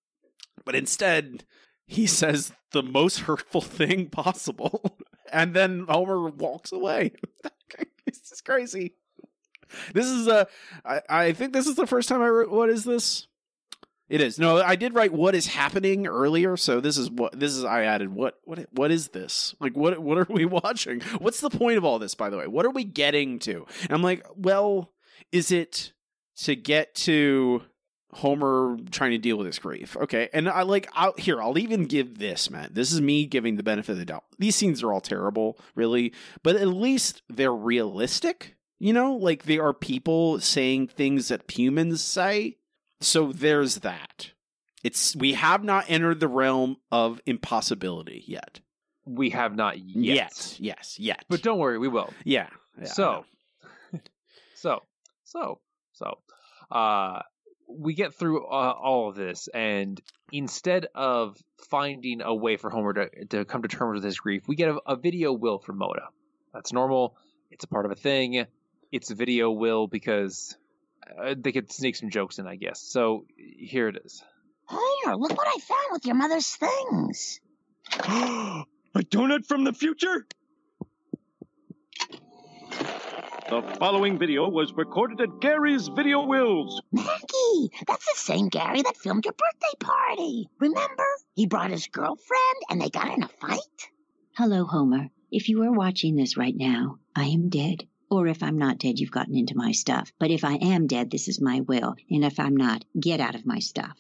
But 0.66 0.76
instead, 0.76 1.46
he 1.88 2.08
says 2.08 2.52
the 2.72 2.84
most 2.84 3.22
hurtful 3.22 3.62
thing 3.80 4.10
possible. 4.10 5.00
And 5.32 5.56
then 5.56 5.88
Homer 5.90 6.30
walks 6.30 6.72
away. 6.72 7.12
this 8.06 8.32
is 8.32 8.42
crazy. 8.42 8.94
This 9.92 10.06
is 10.06 10.28
a. 10.28 10.48
I, 10.86 11.02
I 11.10 11.34
think 11.34 11.52
this 11.52 11.66
is 11.66 11.76
the 11.76 11.88
first 11.88 12.08
time 12.08 12.22
I 12.22 12.28
wrote. 12.28 12.52
What 12.52 12.70
is 12.70 12.84
this? 12.84 13.28
It 14.08 14.22
is. 14.22 14.38
No, 14.38 14.58
I 14.62 14.76
did 14.76 14.94
write 14.94 15.14
what 15.14 15.34
is 15.34 15.48
happening 15.48 16.06
earlier, 16.06 16.58
so 16.58 16.80
this 16.80 16.98
is 16.98 17.10
what 17.10 17.40
this 17.40 17.56
is 17.56 17.64
I 17.64 17.84
added 17.84 18.14
what 18.14 18.40
what 18.44 18.68
what 18.72 18.92
is 18.92 19.10
this? 19.10 19.56
Like 19.60 19.76
what 19.76 19.98
what 20.00 20.18
are 20.18 20.28
we 20.30 20.46
watching? 20.46 21.02
What's 21.18 21.42
the 21.42 21.50
point 21.50 21.78
of 21.78 21.86
all 21.86 21.98
this 21.98 22.14
by 22.14 22.30
the 22.30 22.38
way? 22.38 22.48
What 22.48 22.66
are 22.66 22.72
we 22.72 22.84
getting 22.84 23.40
to? 23.40 23.66
And 23.82 23.92
I'm 23.92 24.04
like, 24.04 24.26
well, 24.36 24.92
is 25.32 25.52
it 25.52 25.94
to 26.44 26.56
get 26.56 26.94
to 26.96 27.64
Homer 28.14 28.78
trying 28.92 29.12
to 29.12 29.18
deal 29.18 29.38
with 29.38 29.48
his 29.48 29.58
grief? 29.58 29.98
Okay. 29.98 30.30
And 30.34 30.48
I 30.48 30.62
like 30.62 30.88
I'll 30.94 31.16
here, 31.18 31.42
I'll 31.42 31.58
even 31.58 31.86
give 31.86 32.20
this, 32.20 32.52
man. 32.52 32.70
This 32.74 32.92
is 32.92 33.02
me 33.02 33.26
giving 33.26 33.56
the 33.56 33.64
benefit 33.64 33.94
of 33.94 33.98
the 33.98 34.06
doubt. 34.06 34.26
These 34.38 34.56
scenes 34.56 34.84
are 34.84 34.94
all 34.94 35.02
terrible, 35.02 35.58
really, 35.74 36.14
but 36.44 36.56
at 36.56 36.68
least 36.68 37.24
they're 37.28 37.56
realistic. 37.56 38.56
You 38.78 38.94
know, 38.94 39.16
like 39.16 39.44
they 39.44 39.58
are 39.58 39.74
people 39.74 40.40
saying 40.42 40.90
things 40.90 41.30
that 41.30 41.50
humans 41.50 42.04
say. 42.04 42.58
So 43.02 43.32
there's 43.32 43.78
that. 43.78 44.32
It's 44.84 45.16
we 45.16 45.34
have 45.34 45.64
not 45.64 45.86
entered 45.88 46.20
the 46.20 46.28
realm 46.28 46.78
of 46.92 47.20
impossibility 47.26 48.24
yet. 48.28 48.60
We 49.06 49.32
have 49.32 49.56
not 49.56 49.80
yet. 49.80 50.16
Yet. 50.16 50.58
Yes, 50.60 51.00
yet. 51.00 51.26
But 51.30 51.42
don't 51.42 51.60
worry, 51.60 51.78
we 51.78 51.88
will. 51.88 52.14
yeah. 52.24 52.50
yeah, 52.80 52.86
so, 52.86 53.26
so, 54.56 54.84
so, 55.24 55.60
so, 55.94 56.20
uh, 56.72 57.22
we 57.68 57.94
get 57.94 58.14
through 58.14 58.46
uh, 58.46 58.74
all 58.80 59.10
of 59.10 59.16
this, 59.16 59.48
and 59.54 60.00
instead 60.32 60.88
of 60.94 61.38
finding 61.70 62.22
a 62.22 62.34
way 62.34 62.58
for 62.58 62.70
Homer 62.70 62.94
to, 62.94 63.26
to 63.26 63.46
come 63.46 63.62
to 63.62 63.68
terms 63.68 63.96
with 63.96 64.04
his 64.04 64.20
grief, 64.20 64.48
we 64.48 64.56
get 64.56 64.70
a, 64.70 64.78
a 64.86 64.96
video 64.96 65.34
will 65.34 65.60
from 65.60 65.78
Mona. 65.78 66.10
That's 66.54 66.74
normal. 66.74 67.16
It's 67.52 67.64
a 67.64 67.68
part 67.68 67.86
of 67.86 67.92
a 67.92 67.96
thing. 67.96 68.46
It's 68.92 69.12
a 69.12 69.16
video 69.16 69.52
will 69.52 69.88
because 69.88 70.56
uh, 71.18 71.36
they 71.38 71.52
could 71.52 71.72
sneak 71.72 71.96
some 71.96 72.10
jokes 72.10 72.40
in, 72.40 72.48
I 72.48 72.56
guess. 72.56 72.82
So 72.82 73.26
here 73.38 73.88
it 73.88 73.98
is. 74.04 74.24
Homer, 74.66 75.18
look 75.18 75.38
what 75.38 75.48
I 75.48 75.60
found 75.60 75.88
with 75.92 76.06
your 76.06 76.16
mother's 76.16 76.56
things. 76.56 77.40
A 78.98 79.00
donut 79.00 79.46
from 79.46 79.64
the 79.64 79.74
future? 79.74 80.26
The 83.48 83.62
following 83.78 84.18
video 84.18 84.50
was 84.50 84.74
recorded 84.74 85.22
at 85.22 85.40
Gary's 85.40 85.88
Video 85.88 86.26
Wills. 86.26 86.82
Maggie, 86.92 87.70
that's 87.86 88.06
the 88.06 88.16
same 88.16 88.50
Gary 88.50 88.82
that 88.82 88.98
filmed 88.98 89.26
your 89.26 89.34
birthday 89.34 89.78
party. 89.80 90.50
Remember? 90.60 91.06
He 91.36 91.46
brought 91.46 91.70
his 91.70 91.86
girlfriend 91.88 92.56
and 92.70 92.82
they 92.82 92.90
got 92.90 93.16
in 93.16 93.22
a 93.22 93.28
fight. 93.28 93.60
Hello, 94.36 94.66
Homer. 94.66 95.10
If 95.32 95.50
you 95.50 95.62
are 95.62 95.72
watching 95.72 96.16
this 96.16 96.38
right 96.38 96.56
now, 96.56 96.98
I 97.16 97.26
am 97.26 97.50
dead. 97.50 97.88
Or 98.10 98.28
if 98.28 98.44
I'm 98.44 98.58
not 98.58 98.78
dead, 98.78 99.00
you've 99.00 99.12
gotten 99.12 99.36
into 99.36 99.58
my 99.58 99.72
stuff. 99.72 100.12
But 100.20 100.32
if 100.32 100.44
I 100.44 100.54
am 100.54 100.88
dead, 100.88 101.10
this 101.10 101.28
is 101.28 101.42
my 101.42 101.62
will. 101.62 101.96
And 102.10 102.24
if 102.24 102.40
I'm 102.40 102.56
not, 102.56 102.86
get 103.00 103.20
out 103.20 103.36
of 103.36 103.46
my 103.46 103.60
stuff. 103.60 103.98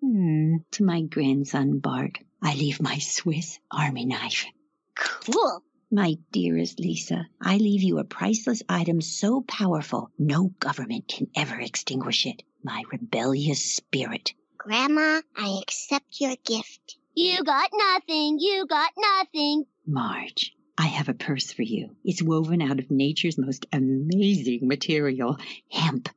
Hmm. 0.00 0.56
To 0.72 0.84
my 0.84 1.02
grandson, 1.02 1.78
Bart, 1.78 2.18
I 2.42 2.54
leave 2.54 2.82
my 2.82 2.98
Swiss 2.98 3.58
Army 3.70 4.04
knife. 4.04 4.46
Cool. 4.94 5.62
My 5.90 6.18
dearest 6.32 6.80
Lisa, 6.80 7.26
I 7.40 7.56
leave 7.56 7.82
you 7.82 7.98
a 7.98 8.04
priceless 8.04 8.62
item 8.68 9.00
so 9.00 9.42
powerful 9.42 10.10
no 10.18 10.48
government 10.58 11.06
can 11.08 11.28
ever 11.36 11.60
extinguish 11.60 12.26
it. 12.26 12.42
My 12.62 12.82
rebellious 12.90 13.62
spirit. 13.62 14.34
Grandma, 14.58 15.20
I 15.36 15.60
accept 15.62 16.20
your 16.20 16.34
gift. 16.44 16.96
You 17.14 17.44
got 17.44 17.70
nothing. 17.72 18.38
You 18.40 18.66
got 18.66 18.90
nothing. 18.96 19.66
Marge, 19.86 20.52
I 20.76 20.86
have 20.86 21.08
a 21.08 21.14
purse 21.14 21.52
for 21.52 21.62
you. 21.62 21.96
It's 22.04 22.22
woven 22.22 22.60
out 22.60 22.80
of 22.80 22.90
nature's 22.90 23.38
most 23.38 23.66
amazing 23.72 24.66
material, 24.66 25.38
hemp. 25.70 26.08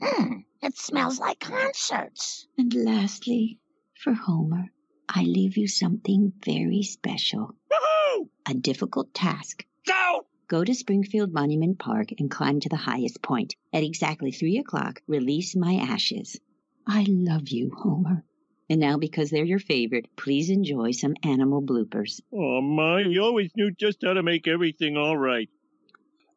Hmm, 0.00 0.40
it 0.62 0.76
smells 0.76 1.18
like 1.18 1.40
concerts. 1.40 2.46
And 2.58 2.72
lastly, 2.74 3.58
for 3.94 4.12
Homer, 4.12 4.70
I 5.08 5.22
leave 5.22 5.56
you 5.56 5.68
something 5.68 6.32
very 6.44 6.82
special. 6.82 7.54
Woohoo! 7.72 8.28
A 8.46 8.54
difficult 8.54 9.14
task. 9.14 9.64
Go! 9.86 10.26
Go 10.48 10.62
to 10.62 10.74
Springfield 10.74 11.32
Monument 11.32 11.78
Park 11.78 12.08
and 12.18 12.30
climb 12.30 12.60
to 12.60 12.68
the 12.68 12.76
highest 12.76 13.22
point. 13.22 13.56
At 13.72 13.84
exactly 13.84 14.32
three 14.32 14.58
o'clock, 14.58 15.00
release 15.06 15.56
my 15.56 15.74
ashes. 15.74 16.38
I 16.86 17.06
love 17.08 17.48
you, 17.48 17.72
Homer. 17.74 18.22
And 18.68 18.80
now, 18.80 18.96
because 18.98 19.30
they're 19.30 19.44
your 19.44 19.60
favorite, 19.60 20.06
please 20.16 20.50
enjoy 20.50 20.90
some 20.90 21.14
animal 21.22 21.62
bloopers. 21.62 22.20
Oh, 22.34 22.60
my, 22.60 23.00
you 23.00 23.22
always 23.22 23.50
knew 23.56 23.70
just 23.70 23.98
how 24.04 24.14
to 24.14 24.22
make 24.24 24.48
everything 24.48 24.96
all 24.96 25.16
right. 25.16 25.48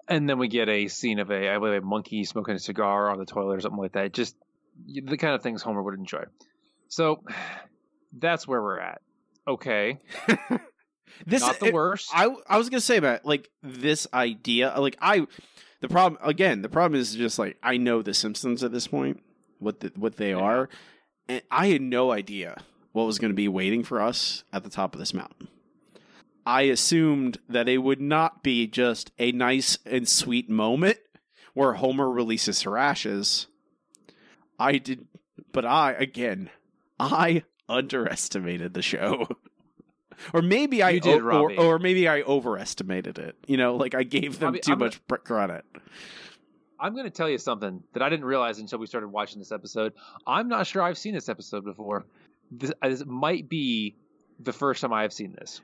and 0.07 0.30
then 0.30 0.38
we 0.39 0.47
get 0.47 0.69
a 0.69 0.88
scene 0.88 1.19
of 1.19 1.32
a 1.32 1.49
I 1.49 1.57
believe 1.57 1.82
a 1.84 1.86
monkey 1.86 2.23
smoking 2.23 2.55
a 2.55 2.59
cigar 2.59 3.09
on 3.11 3.17
the 3.19 3.25
toilet 3.25 3.57
or 3.57 3.61
something 3.61 3.80
like 3.80 3.93
that. 3.93 4.13
Just 4.13 4.36
the 4.88 5.17
kind 5.17 5.34
of 5.36 5.41
things 5.43 5.61
Homer 5.61 5.82
would 5.84 5.97
enjoy. 5.97 6.23
So 6.88 7.23
that's 8.17 8.47
where 8.47 8.61
we're 8.61 8.80
at. 8.80 9.01
Okay, 9.47 9.99
this 11.25 11.41
not 11.41 11.59
the 11.59 11.67
it- 11.67 11.73
worst. 11.73 12.09
I 12.13 12.27
I 12.47 12.57
was 12.57 12.69
gonna 12.69 12.82
say 12.82 12.97
about 12.97 13.25
like 13.25 13.49
this 13.63 14.07
idea. 14.13 14.73
Like 14.77 14.97
I, 15.01 15.25
the 15.82 15.88
problem 15.89 16.19
again. 16.23 16.61
The 16.61 16.69
problem 16.69 16.99
is 16.99 17.15
just 17.15 17.39
like 17.39 17.57
I 17.63 17.77
know 17.77 18.01
the 18.01 18.13
Simpsons 18.13 18.63
at 18.63 18.71
this 18.71 18.88
point. 18.88 19.21
What 19.59 19.80
the, 19.82 19.91
what 19.95 20.15
they 20.17 20.30
Yeah. 20.32 20.38
are, 20.38 20.69
and 21.30 21.41
I 21.49 21.67
had 21.67 21.82
no 21.82 22.11
idea 22.11 22.57
what 22.91 23.05
was 23.05 23.19
going 23.19 23.32
to 23.32 23.36
be 23.36 23.47
waiting 23.47 23.84
for 23.84 24.01
us 24.01 24.43
at 24.51 24.63
the 24.63 24.69
top 24.69 24.93
of 24.93 24.99
this 24.99 25.13
mountain. 25.13 25.47
I 26.45 26.63
assumed 26.63 27.38
that 27.47 27.69
it 27.69 27.77
would 27.77 28.01
not 28.01 28.41
be 28.43 28.65
just 28.65 29.11
a 29.19 29.32
nice 29.32 29.77
and 29.86 30.07
sweet 30.09 30.49
moment 30.49 30.97
where 31.53 31.73
Homer 31.73 32.09
releases 32.09 32.63
her 32.63 32.77
ashes. 32.77 33.45
I 34.57 34.80
did, 34.80 35.05
but 35.51 35.63
I 35.65 35.91
again, 35.93 36.49
I 36.99 37.43
underestimated 37.69 38.73
the 38.73 38.82
show. 38.82 39.27
or 40.34 40.41
maybe 40.41 40.82
I 40.82 40.97
did, 40.97 41.21
o- 41.21 41.30
or, 41.30 41.53
or 41.59 41.80
maybe 41.80 42.07
I 42.07 42.23
overestimated 42.23 43.19
it. 43.19 43.36
You 43.45 43.57
know, 43.57 43.75
like 43.75 43.93
I 43.93 44.01
gave 44.03 44.39
them 44.39 44.47
Robbie, 44.47 44.59
too 44.59 44.73
I'm 44.73 44.80
much 44.80 45.05
pr- 45.07 45.15
credit. 45.17 45.65
I'm 46.80 46.93
going 46.93 47.05
to 47.05 47.11
tell 47.11 47.30
you 47.30 47.38
something 47.38 47.84
that 47.93 48.01
I 48.01 48.09
didn't 48.09 48.25
realize 48.25 48.59
until 48.59 48.80
we 48.80 48.88
started 48.88 49.07
watching 49.07 49.39
this 49.39 49.51
episode. 49.51 49.93
I'm 50.25 50.47
not 50.47 50.65
sure 50.65 50.82
I've 50.82 50.97
seen 50.97 51.13
this 51.13 51.30
episode 51.30 51.65
before. 51.65 52.05
This, 52.51 52.71
uh, 52.82 52.89
this 52.89 53.03
might 53.05 53.49
be 53.49 53.95
the 54.39 54.53
first 54.53 54.82
time 54.82 54.93
I've 54.93 55.13
seen 55.13 55.34
this 55.34 55.61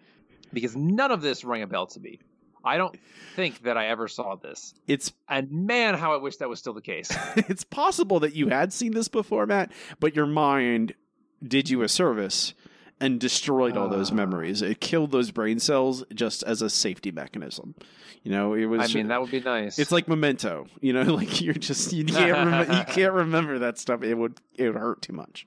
because 0.51 0.75
none 0.75 1.11
of 1.11 1.21
this 1.21 1.43
rang 1.43 1.61
a 1.61 1.67
bell 1.67 1.87
to 1.87 1.99
me. 1.99 2.19
I 2.63 2.77
don't 2.77 2.97
think 3.35 3.61
that 3.63 3.77
I 3.77 3.87
ever 3.87 4.07
saw 4.07 4.35
this. 4.35 4.73
It's 4.87 5.13
And 5.29 5.51
man, 5.51 5.93
how 5.93 6.13
I 6.13 6.17
wish 6.17 6.37
that 6.37 6.49
was 6.49 6.59
still 6.59 6.73
the 6.73 6.81
case. 6.81 7.15
it's 7.35 7.63
possible 7.63 8.19
that 8.21 8.33
you 8.33 8.49
had 8.49 8.73
seen 8.73 8.91
this 8.91 9.07
before, 9.07 9.45
Matt, 9.45 9.71
but 9.99 10.15
your 10.15 10.25
mind 10.25 10.95
did 11.43 11.69
you 11.69 11.83
a 11.83 11.89
service 11.89 12.55
and 13.01 13.19
destroyed 13.19 13.75
all 13.77 13.89
those 13.89 14.11
Ah. 14.11 14.15
memories. 14.15 14.61
It 14.61 14.79
killed 14.79 15.11
those 15.11 15.31
brain 15.31 15.59
cells 15.59 16.03
just 16.13 16.43
as 16.43 16.61
a 16.61 16.69
safety 16.69 17.11
mechanism. 17.11 17.75
You 18.23 18.31
know, 18.31 18.53
it 18.53 18.65
was. 18.65 18.89
I 18.89 18.93
mean, 18.97 19.07
that 19.09 19.21
would 19.21 19.31
be 19.31 19.41
nice. 19.41 19.77
It's 19.77 19.91
like 19.91 20.07
memento. 20.07 20.67
You 20.81 20.93
know, 20.93 21.03
like 21.15 21.41
you're 21.41 21.53
just 21.53 21.93
you 21.93 22.05
can't 22.05 22.31
rem- 22.69 22.71
you 22.71 22.83
can't 22.85 23.13
remember 23.13 23.59
that 23.59 23.77
stuff. 23.77 24.01
It 24.03 24.15
would 24.15 24.39
it 24.55 24.67
would 24.67 24.77
hurt 24.79 25.01
too 25.01 25.13
much. 25.13 25.45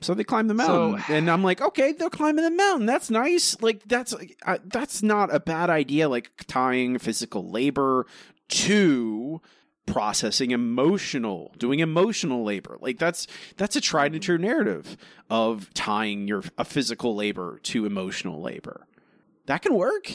So 0.00 0.14
they 0.14 0.24
climb 0.24 0.48
the 0.48 0.54
mountain, 0.54 1.00
So- 1.06 1.14
and 1.14 1.30
I'm 1.30 1.44
like, 1.44 1.60
okay, 1.60 1.92
they're 1.92 2.10
climbing 2.10 2.44
the 2.44 2.50
mountain. 2.50 2.86
That's 2.86 3.08
nice. 3.08 3.56
Like 3.62 3.84
that's 3.86 4.12
uh, 4.44 4.58
that's 4.64 5.00
not 5.02 5.32
a 5.32 5.38
bad 5.38 5.70
idea. 5.70 6.08
Like 6.08 6.30
tying 6.48 6.98
physical 6.98 7.48
labor 7.48 8.06
to 8.48 9.40
processing 9.86 10.50
emotional, 10.52 11.52
doing 11.58 11.80
emotional 11.80 12.44
labor. 12.44 12.78
Like 12.80 12.98
that's 12.98 13.26
that's 13.56 13.76
a 13.76 13.80
tried 13.80 14.12
and 14.12 14.22
true 14.22 14.38
narrative 14.38 14.96
of 15.28 15.72
tying 15.74 16.28
your 16.28 16.42
a 16.56 16.64
physical 16.64 17.14
labor 17.14 17.58
to 17.64 17.84
emotional 17.86 18.40
labor. 18.40 18.86
That 19.46 19.62
can 19.62 19.74
work. 19.74 20.10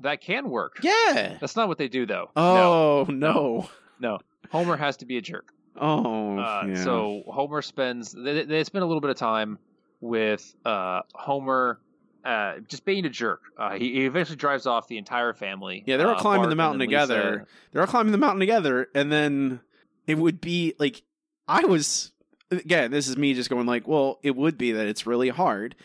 that 0.00 0.20
can 0.20 0.50
work. 0.50 0.78
Yeah. 0.82 1.36
That's 1.40 1.56
not 1.56 1.68
what 1.68 1.78
they 1.78 1.88
do, 1.88 2.06
though. 2.06 2.30
Oh 2.36 3.06
no. 3.08 3.14
No. 3.20 3.70
no. 4.00 4.18
Homer 4.50 4.76
has 4.76 4.96
to 4.98 5.06
be 5.06 5.16
a 5.18 5.20
jerk. 5.20 5.52
Oh. 5.76 6.38
Uh, 6.38 6.64
yeah. 6.68 6.84
So 6.84 7.22
Homer 7.28 7.62
spends 7.62 8.12
they, 8.12 8.44
they 8.44 8.64
spend 8.64 8.82
a 8.82 8.86
little 8.86 9.00
bit 9.00 9.10
of 9.10 9.16
time 9.16 9.58
with 10.00 10.54
uh, 10.64 11.02
Homer 11.14 11.78
uh, 12.24 12.58
just 12.68 12.84
being 12.84 13.04
a 13.04 13.10
jerk. 13.10 13.42
Uh, 13.56 13.72
he, 13.72 13.92
he 13.94 14.06
eventually 14.06 14.36
drives 14.36 14.66
off 14.66 14.88
the 14.88 14.98
entire 14.98 15.32
family. 15.32 15.82
Yeah, 15.86 15.96
they're 15.96 16.08
all 16.08 16.16
uh, 16.16 16.20
climbing 16.20 16.42
Bart 16.42 16.50
the 16.50 16.56
mountain 16.56 16.80
together. 16.80 17.30
Lisa. 17.32 17.46
they're 17.72 17.82
all 17.82 17.88
climbing 17.88 18.12
the 18.12 18.18
mountain 18.18 18.40
together, 18.40 18.88
and 18.94 19.10
then 19.10 19.60
it 20.06 20.18
would 20.18 20.40
be 20.40 20.74
like 20.78 21.02
I 21.48 21.64
was 21.64 22.12
again. 22.50 22.90
This 22.90 23.08
is 23.08 23.16
me 23.16 23.34
just 23.34 23.50
going 23.50 23.66
like, 23.66 23.88
well, 23.88 24.18
it 24.22 24.36
would 24.36 24.58
be 24.58 24.72
that 24.72 24.86
it's 24.86 25.06
really 25.06 25.28
hard, 25.28 25.76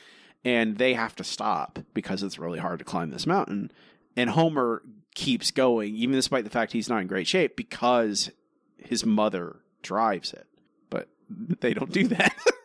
and 0.43 0.77
they 0.77 0.93
have 0.93 1.15
to 1.17 1.23
stop 1.23 1.79
because 1.93 2.23
it's 2.23 2.39
really 2.39 2.59
hard 2.59 2.79
to 2.79 2.85
climb 2.85 3.11
this 3.11 3.27
mountain. 3.27 3.71
And 4.17 4.29
Homer 4.29 4.81
keeps 5.13 5.51
going, 5.51 5.95
even 5.95 6.15
despite 6.15 6.43
the 6.43 6.49
fact 6.49 6.71
he's 6.71 6.89
not 6.89 7.01
in 7.01 7.07
great 7.07 7.27
shape, 7.27 7.55
because 7.55 8.31
his 8.77 9.05
mother 9.05 9.57
drives 9.81 10.33
it. 10.33 10.47
But 10.89 11.09
they 11.61 11.73
don't 11.73 11.91
do 11.91 12.07
that. 12.09 12.35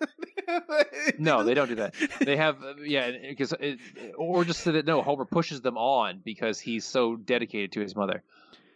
No, 1.19 1.45
they 1.45 1.55
don't 1.55 1.69
do 1.69 1.77
that. 1.77 1.95
They 2.21 2.37
have 2.37 2.63
uh, 2.63 2.75
yeah, 2.83 3.11
because 3.29 3.55
or 4.17 4.45
just 4.45 4.61
so 4.61 4.73
that 4.73 4.87
no, 4.87 5.03
Homer 5.03 5.25
pushes 5.25 5.61
them 5.61 5.77
on 5.77 6.21
because 6.25 6.61
he's 6.61 6.85
so 6.85 7.17
dedicated 7.17 7.73
to 7.73 7.81
his 7.81 7.95
mother. 7.97 8.23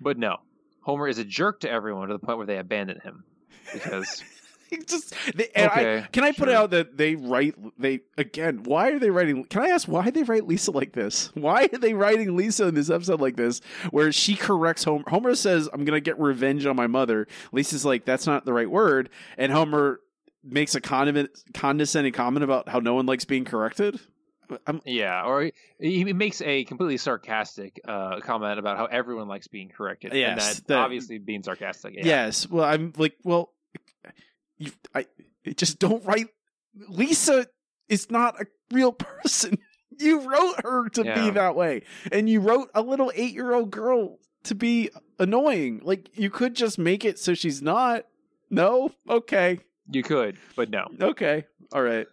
But 0.00 0.18
no, 0.18 0.38
Homer 0.80 1.08
is 1.08 1.18
a 1.18 1.24
jerk 1.24 1.60
to 1.60 1.70
everyone 1.70 2.08
to 2.08 2.14
the 2.14 2.18
point 2.18 2.38
where 2.38 2.46
they 2.46 2.58
abandon 2.58 3.00
him 3.00 3.24
because 3.72 4.22
just 4.86 5.14
they, 5.34 5.48
and 5.54 5.70
I, 5.70 5.80
Okay, 5.80 6.06
can 6.12 6.24
I 6.24 6.32
put 6.32 6.48
sure. 6.48 6.56
out 6.56 6.70
that 6.70 6.96
they 6.96 7.14
write 7.14 7.54
they 7.78 8.00
again 8.18 8.64
why 8.64 8.90
are 8.90 8.98
they 8.98 9.10
writing 9.10 9.44
can 9.44 9.62
I 9.62 9.68
ask 9.68 9.86
why 9.86 10.10
they 10.10 10.22
write 10.22 10.46
Lisa 10.46 10.72
like 10.72 10.92
this 10.92 11.30
why 11.34 11.68
are 11.72 11.78
they 11.78 11.94
writing 11.94 12.36
Lisa 12.36 12.66
in 12.68 12.74
this 12.74 12.90
episode 12.90 13.20
like 13.20 13.36
this 13.36 13.60
where 13.90 14.10
she 14.10 14.34
corrects 14.34 14.84
Homer 14.84 15.04
Homer 15.08 15.34
says 15.34 15.68
I'm 15.72 15.84
gonna 15.84 16.00
get 16.00 16.18
revenge 16.18 16.66
on 16.66 16.76
my 16.76 16.86
mother 16.86 17.28
Lisa's 17.52 17.84
like 17.84 18.04
that's 18.04 18.26
not 18.26 18.44
the 18.44 18.52
right 18.52 18.70
word 18.70 19.10
and 19.38 19.52
Homer 19.52 20.00
makes 20.44 20.74
a 20.74 20.80
condiment, 20.80 21.30
condescending 21.54 22.12
comment 22.12 22.44
about 22.44 22.68
how 22.68 22.78
no 22.78 22.94
one 22.94 23.06
likes 23.06 23.24
being 23.24 23.44
corrected 23.44 23.98
I'm, 24.66 24.82
yeah, 24.84 25.24
or 25.24 25.50
he, 25.80 26.04
makes 26.12 26.42
a 26.42 26.64
completely 26.64 26.98
sarcastic 26.98 27.80
uh, 27.86 28.20
comment 28.20 28.58
about 28.58 28.76
how 28.76 28.84
everyone 28.86 29.26
likes 29.28 29.48
being 29.48 29.70
corrected. 29.70 30.10
and 30.12 30.20
Yes, 30.20 30.56
that 30.56 30.66
that- 30.68 30.78
obviously 30.78 31.18
being 31.18 31.42
sarcastic. 31.42 31.94
Yeah. 31.96 32.04
Yes. 32.04 32.48
Well, 32.48 32.64
I'm 32.64 32.92
like, 32.96 33.14
well, 33.24 33.52
you, 34.58 34.70
I 34.94 35.06
just 35.56 35.78
don't 35.78 36.04
write. 36.04 36.26
Lisa 36.88 37.46
is 37.88 38.10
not 38.10 38.40
a 38.40 38.46
real 38.72 38.92
person. 38.92 39.58
You 39.96 40.28
wrote 40.28 40.56
her 40.64 40.88
to 40.88 41.04
Yeah. 41.04 41.14
be 41.14 41.30
that 41.30 41.54
way, 41.54 41.82
and 42.10 42.28
you 42.28 42.40
wrote 42.40 42.68
a 42.74 42.82
little 42.82 43.12
eight-year-old 43.14 43.70
girl 43.70 44.18
to 44.42 44.56
be 44.56 44.90
annoying. 45.20 45.82
Like 45.84 46.10
you 46.18 46.30
could 46.30 46.56
just 46.56 46.80
make 46.80 47.04
it 47.04 47.16
so 47.16 47.32
she's 47.34 47.62
not. 47.62 48.04
No. 48.50 48.90
Okay. 49.08 49.60
You 49.90 50.02
could, 50.02 50.36
but 50.56 50.70
no. 50.70 50.86
Okay. 51.00 51.44
All 51.72 51.82
right. 51.82 52.06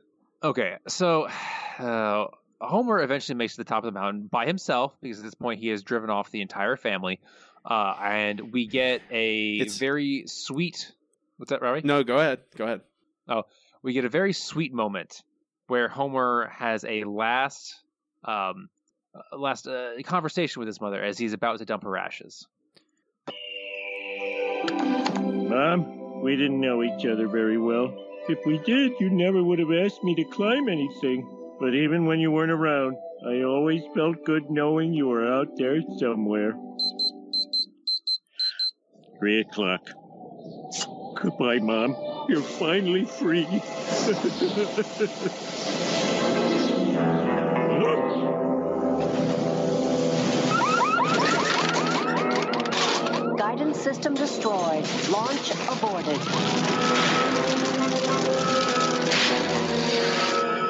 Okay, 0.44 0.78
so 0.88 1.28
uh, 1.80 2.26
Homer 2.60 3.02
eventually 3.02 3.36
makes 3.36 3.54
it 3.54 3.56
to 3.58 3.64
the 3.64 3.70
top 3.70 3.84
of 3.84 3.94
the 3.94 4.00
mountain 4.00 4.28
by 4.32 4.46
himself 4.46 4.96
because 5.02 5.20
at 5.20 5.24
this 5.26 5.36
point 5.36 5.60
he 5.60 5.68
has 5.70 5.84
driven 5.84 6.10
off 6.10 6.32
the 6.32 6.42
entire 6.42 6.76
family, 6.76 7.20
uh, 7.66 7.96
and 8.02 8.52
we 8.54 8.68
get 8.68 9.02
a 9.12 9.60
It's- 9.60 9.78
very 9.78 10.24
sweet. 10.28 10.92
What's 11.38 11.50
that, 11.52 11.62
Robbie? 11.62 11.82
No. 11.84 12.04
Go 12.04 12.18
ahead. 12.18 12.40
Go 12.56 12.66
ahead. 12.66 12.82
Oh, 13.28 13.44
we 13.84 13.94
get 13.94 14.06
a 14.06 14.10
very 14.10 14.34
sweet 14.34 14.74
moment 14.74 15.24
where 15.68 15.88
Homer 15.88 16.50
has 16.54 16.84
a 16.84 17.04
last, 17.04 17.80
um, 18.26 18.70
last 19.32 19.68
uh, 19.68 19.94
conversation 20.04 20.60
with 20.60 20.68
his 20.68 20.80
mother 20.82 21.02
as 21.02 21.18
he's 21.18 21.34
about 21.34 21.60
to 21.60 21.66
dump 21.66 21.84
her 21.84 21.98
ashes. 21.98 22.46
Mom, 25.50 26.01
we 26.22 26.36
didn't 26.36 26.62
know 26.62 26.84
each 26.84 27.06
other 27.06 27.28
very 27.28 27.58
well. 27.58 27.94
If 28.30 28.46
we 28.46 28.60
did, 28.60 28.94
you 29.00 29.10
never 29.10 29.44
would 29.44 29.60
have 29.60 29.72
asked 29.72 30.04
me 30.04 30.14
to 30.16 30.24
climb 30.26 30.70
anything. 30.70 31.28
But 31.60 31.74
even 31.74 32.06
when 32.06 32.20
you 32.20 32.32
weren't 32.32 32.52
around, 32.52 32.96
I 33.28 33.42
always 33.44 33.82
felt 33.96 34.24
good 34.26 34.50
knowing 34.50 34.94
you 34.94 35.08
were 35.08 35.28
out 35.28 35.58
there 35.58 35.82
somewhere. 35.98 36.54
Three 39.20 39.42
o'clock. 39.42 39.90
Goodbye, 41.16 41.60
Mom. 41.60 41.96
You're 42.30 42.42
finally 42.42 43.06
free. 43.06 43.46
system 53.94 54.14
destroyed. 54.14 54.86
Launch 55.10 55.52
aborted. 55.68 56.18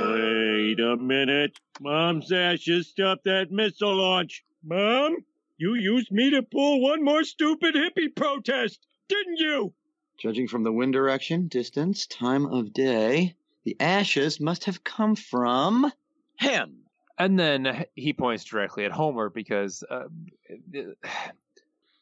Wait 0.09 0.79
a 0.79 0.97
minute. 0.97 1.59
Mom's 1.79 2.31
ashes 2.31 2.87
stopped 2.87 3.25
that 3.25 3.51
missile 3.51 3.95
launch. 3.95 4.43
Mom, 4.63 5.17
you 5.57 5.75
used 5.75 6.11
me 6.11 6.31
to 6.31 6.41
pull 6.41 6.81
one 6.81 7.03
more 7.03 7.23
stupid 7.23 7.75
hippie 7.75 8.15
protest, 8.15 8.79
didn't 9.07 9.37
you? 9.37 9.71
Judging 10.17 10.47
from 10.47 10.63
the 10.63 10.71
wind 10.71 10.93
direction, 10.93 11.47
distance, 11.47 12.07
time 12.07 12.47
of 12.47 12.73
day, 12.73 13.35
the 13.65 13.77
ashes 13.79 14.39
must 14.39 14.65
have 14.65 14.83
come 14.83 15.15
from 15.15 15.91
him. 16.39 16.77
And 17.19 17.37
then 17.37 17.85
he 17.93 18.13
points 18.13 18.45
directly 18.45 18.85
at 18.85 18.91
Homer 18.91 19.29
because 19.29 19.83
uh, 19.87 20.05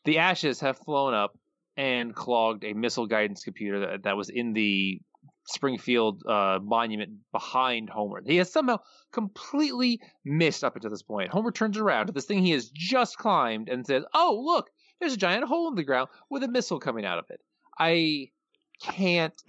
the, 0.06 0.20
ashes 0.20 0.60
have 0.62 0.78
flown 0.78 1.14
up 1.14 1.38
and 1.78 2.14
clogged 2.14 2.64
a 2.64 2.74
missile 2.74 3.08
guidance 3.08 3.44
computer 3.44 3.80
that, 3.80 4.04
that 4.04 4.18
was 4.18 4.30
in 4.30 4.54
the 4.54 5.00
Springfield 5.46 6.24
uh, 6.28 6.60
monument 6.62 7.12
behind 7.32 7.90
Homer. 7.90 8.22
He 8.26 8.38
has 8.38 8.52
somehow 8.52 8.80
completely 9.12 10.00
missed 10.24 10.64
up 10.64 10.76
until 10.76 10.92
this 10.92 11.02
point. 11.02 11.32
Homer 11.32 11.52
turns 11.52 11.78
around 11.78 12.08
to 12.08 12.12
this 12.12 12.26
thing 12.26 12.44
he 12.44 12.52
has 12.52 12.70
just 12.70 13.18
climbed 13.18 13.70
and 13.70 13.86
says, 13.86 14.04
"Oh, 14.14 14.42
look, 14.46 14.70
there's 15.00 15.14
a 15.14 15.18
giant 15.18 15.46
hole 15.46 15.70
in 15.70 15.76
the 15.76 15.84
ground 15.84 16.10
with 16.30 16.44
a 16.44 16.48
missile 16.48 16.80
coming 16.80 17.06
out 17.06 17.18
of 17.18 17.26
it." 17.30 17.42
I 17.78 18.30
can't 18.82 19.42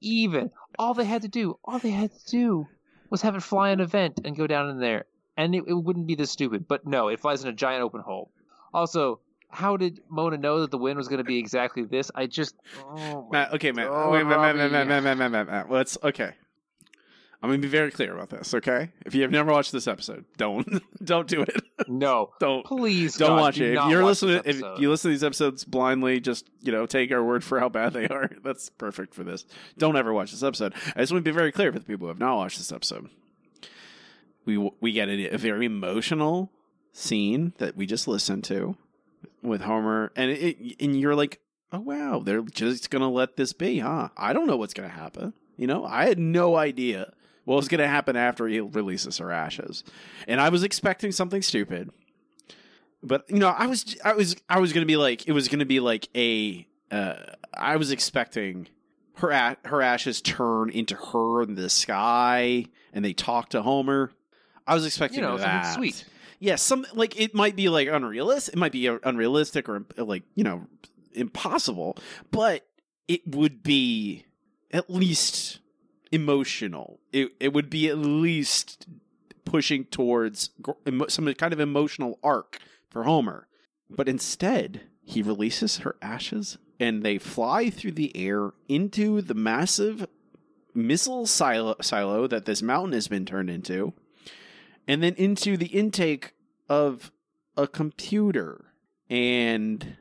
even. 0.00 0.50
All 0.78 0.94
they 0.94 1.04
had 1.04 1.22
to 1.22 1.28
do, 1.28 1.58
all 1.64 1.78
they 1.78 1.90
had 1.90 2.12
to 2.12 2.30
do, 2.30 2.66
was 3.10 3.22
have 3.22 3.34
it 3.34 3.42
fly 3.42 3.70
an 3.70 3.80
event 3.80 4.20
and 4.24 4.36
go 4.36 4.46
down 4.46 4.70
in 4.70 4.78
there, 4.78 5.06
and 5.36 5.54
it, 5.54 5.64
it 5.66 5.74
wouldn't 5.74 6.06
be 6.06 6.14
this 6.14 6.30
stupid. 6.30 6.68
But 6.68 6.86
no, 6.86 7.08
it 7.08 7.20
flies 7.20 7.42
in 7.42 7.48
a 7.48 7.52
giant 7.52 7.82
open 7.82 8.02
hole. 8.02 8.30
Also, 8.72 9.20
how 9.54 9.76
did 9.76 10.00
Mona 10.08 10.36
know 10.36 10.60
that 10.60 10.70
the 10.70 10.78
wind 10.78 10.98
was 10.98 11.08
going 11.08 11.18
to 11.18 11.24
be 11.24 11.38
exactly 11.38 11.84
this? 11.84 12.10
I 12.14 12.26
just, 12.26 12.56
oh 12.84 13.28
my 13.30 13.38
Matt, 13.38 13.54
okay, 13.54 13.72
Matt. 13.72 13.88
God, 13.88 14.12
wait, 14.12 14.26
Matt, 14.26 14.40
Matt, 14.40 14.56
Matt, 14.56 14.72
Matt, 14.72 14.86
Matt, 14.86 15.02
Matt, 15.02 15.16
Matt, 15.18 15.30
Matt, 15.30 15.46
Matt. 15.46 15.70
Let's 15.70 15.96
okay. 16.02 16.32
I'm 17.44 17.50
gonna 17.50 17.60
be 17.60 17.68
very 17.68 17.90
clear 17.90 18.14
about 18.14 18.30
this, 18.30 18.54
okay? 18.54 18.90
If 19.04 19.14
you 19.14 19.20
have 19.20 19.30
never 19.30 19.52
watched 19.52 19.70
this 19.70 19.86
episode, 19.86 20.24
don't 20.38 20.66
don't 21.04 21.28
do 21.28 21.42
it. 21.42 21.62
no, 21.86 22.30
don't 22.40 22.64
please 22.64 23.16
don't 23.16 23.36
God, 23.36 23.40
watch 23.40 23.56
do 23.56 23.64
it. 23.64 23.76
If 23.76 23.90
you're 23.90 24.02
watch 24.02 24.22
listening, 24.22 24.42
if 24.46 24.62
you 24.80 24.88
listen 24.88 25.10
to 25.10 25.14
these 25.14 25.22
episodes 25.22 25.62
blindly, 25.62 26.20
just 26.20 26.48
you 26.62 26.72
know 26.72 26.86
take 26.86 27.12
our 27.12 27.22
word 27.22 27.44
for 27.44 27.60
how 27.60 27.68
bad 27.68 27.92
they 27.92 28.08
are. 28.08 28.30
That's 28.42 28.70
perfect 28.70 29.12
for 29.14 29.24
this. 29.24 29.44
Don't 29.76 29.94
ever 29.96 30.10
watch 30.12 30.30
this 30.30 30.42
episode. 30.42 30.72
I 30.96 31.00
just 31.00 31.12
want 31.12 31.22
to 31.22 31.30
be 31.30 31.34
very 31.34 31.52
clear 31.52 31.70
for 31.70 31.78
the 31.78 31.84
people 31.84 32.06
who 32.06 32.08
have 32.08 32.18
not 32.18 32.34
watched 32.36 32.56
this 32.56 32.72
episode. 32.72 33.10
We 34.46 34.56
we 34.80 34.92
get 34.92 35.10
a, 35.10 35.34
a 35.34 35.38
very 35.38 35.66
emotional 35.66 36.50
scene 36.94 37.52
that 37.58 37.76
we 37.76 37.84
just 37.84 38.08
listened 38.08 38.44
to 38.44 38.74
with 39.42 39.60
Homer, 39.62 40.12
and 40.16 40.30
it, 40.30 40.76
and 40.80 40.98
you're 40.98 41.14
like, 41.14 41.40
oh 41.72 41.80
wow, 41.80 42.20
they're 42.24 42.42
just 42.42 42.90
gonna 42.90 43.10
let 43.10 43.36
this 43.36 43.52
be, 43.52 43.78
huh? 43.80 44.08
I 44.16 44.32
don't 44.32 44.46
know 44.46 44.56
what's 44.56 44.74
gonna 44.74 44.88
happen. 44.88 45.32
You 45.56 45.66
know, 45.66 45.84
I 45.84 46.06
had 46.06 46.18
no 46.18 46.56
idea 46.56 47.12
what 47.44 47.56
was 47.56 47.68
gonna 47.68 47.86
happen 47.88 48.16
after 48.16 48.46
he 48.48 48.60
releases 48.60 49.18
her 49.18 49.30
ashes, 49.30 49.84
and 50.28 50.40
I 50.40 50.48
was 50.48 50.62
expecting 50.62 51.12
something 51.12 51.42
stupid. 51.42 51.90
But 53.02 53.24
you 53.28 53.38
know, 53.38 53.48
I 53.48 53.66
was 53.66 53.96
I 54.04 54.14
was 54.14 54.36
I 54.48 54.60
was 54.60 54.72
gonna 54.72 54.86
be 54.86 54.96
like 54.96 55.28
it 55.28 55.32
was 55.32 55.48
gonna 55.48 55.66
be 55.66 55.80
like 55.80 56.08
a 56.16 56.66
uh, 56.90 57.16
I 57.52 57.76
was 57.76 57.90
expecting 57.90 58.68
her 59.16 59.30
a- 59.30 59.56
her 59.66 59.82
ashes 59.82 60.20
turn 60.22 60.70
into 60.70 60.94
her 60.96 61.42
in 61.42 61.54
the 61.54 61.68
sky, 61.68 62.66
and 62.92 63.04
they 63.04 63.12
talk 63.12 63.50
to 63.50 63.62
Homer. 63.62 64.10
I 64.66 64.74
was 64.74 64.86
expecting 64.86 65.20
You 65.20 65.26
know, 65.26 65.36
something 65.36 65.44
that. 65.46 65.74
sweet. 65.74 66.04
Yeah, 66.38 66.56
some 66.56 66.86
like 66.94 67.18
it 67.20 67.34
might 67.34 67.56
be 67.56 67.68
like 67.68 67.88
unrealistic. 67.88 68.54
It 68.54 68.58
might 68.58 68.72
be 68.72 68.86
unrealistic 68.86 69.68
or 69.68 69.84
like 69.96 70.24
you 70.34 70.44
know 70.44 70.66
impossible, 71.12 71.96
but 72.30 72.66
it 73.08 73.26
would 73.26 73.62
be 73.62 74.26
at 74.70 74.90
least 74.90 75.60
emotional. 76.12 77.00
It 77.12 77.32
it 77.40 77.52
would 77.52 77.70
be 77.70 77.88
at 77.88 77.98
least 77.98 78.86
pushing 79.44 79.84
towards 79.84 80.50
some 81.08 81.32
kind 81.34 81.52
of 81.52 81.60
emotional 81.60 82.18
arc 82.22 82.58
for 82.90 83.04
Homer. 83.04 83.46
But 83.90 84.08
instead, 84.08 84.82
he 85.02 85.22
releases 85.22 85.78
her 85.78 85.96
ashes 86.02 86.58
and 86.80 87.02
they 87.02 87.18
fly 87.18 87.70
through 87.70 87.92
the 87.92 88.16
air 88.16 88.52
into 88.68 89.20
the 89.20 89.34
massive 89.34 90.06
missile 90.74 91.26
silo, 91.26 91.76
silo 91.80 92.26
that 92.26 92.46
this 92.46 92.62
mountain 92.62 92.92
has 92.92 93.08
been 93.08 93.24
turned 93.24 93.50
into, 93.50 93.92
and 94.86 95.02
then 95.02 95.14
into 95.14 95.56
the 95.56 95.66
intake 95.66 96.34
of 96.68 97.10
a 97.56 97.66
computer. 97.66 98.66
And 99.10 99.96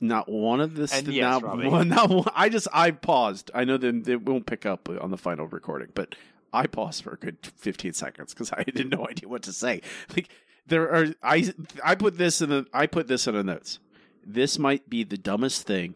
not 0.00 0.28
one 0.28 0.60
of 0.60 0.74
this. 0.74 0.92
Not 0.92 1.12
yes, 1.12 1.42
Robbie. 1.42 1.68
one. 1.68 1.88
Not 1.90 2.10
one. 2.10 2.24
I 2.34 2.48
just 2.48 2.68
I 2.72 2.90
paused. 2.90 3.50
I 3.54 3.64
know 3.64 3.76
that 3.76 4.08
it 4.08 4.22
won't 4.22 4.46
pick 4.46 4.66
up 4.66 4.88
on 4.88 5.10
the 5.10 5.16
final 5.18 5.46
recording, 5.46 5.88
but 5.94 6.14
I 6.52 6.66
paused 6.66 7.04
for 7.04 7.12
a 7.12 7.16
good 7.16 7.38
fifteen 7.56 7.92
seconds 7.92 8.34
because 8.34 8.52
I 8.52 8.64
had 8.66 8.90
no 8.90 9.06
idea 9.08 9.28
what 9.28 9.42
to 9.44 9.52
say. 9.52 9.82
Like 10.16 10.28
there 10.66 10.90
are 10.90 11.06
I 11.22 11.52
I 11.84 11.94
put 11.94 12.18
this 12.18 12.40
in 12.40 12.50
the 12.50 12.66
I 12.72 12.86
put 12.86 13.08
this 13.08 13.26
in 13.26 13.34
the 13.34 13.44
notes. 13.44 13.78
This 14.24 14.58
might 14.58 14.88
be 14.90 15.04
the 15.04 15.16
dumbest 15.16 15.66
thing 15.66 15.94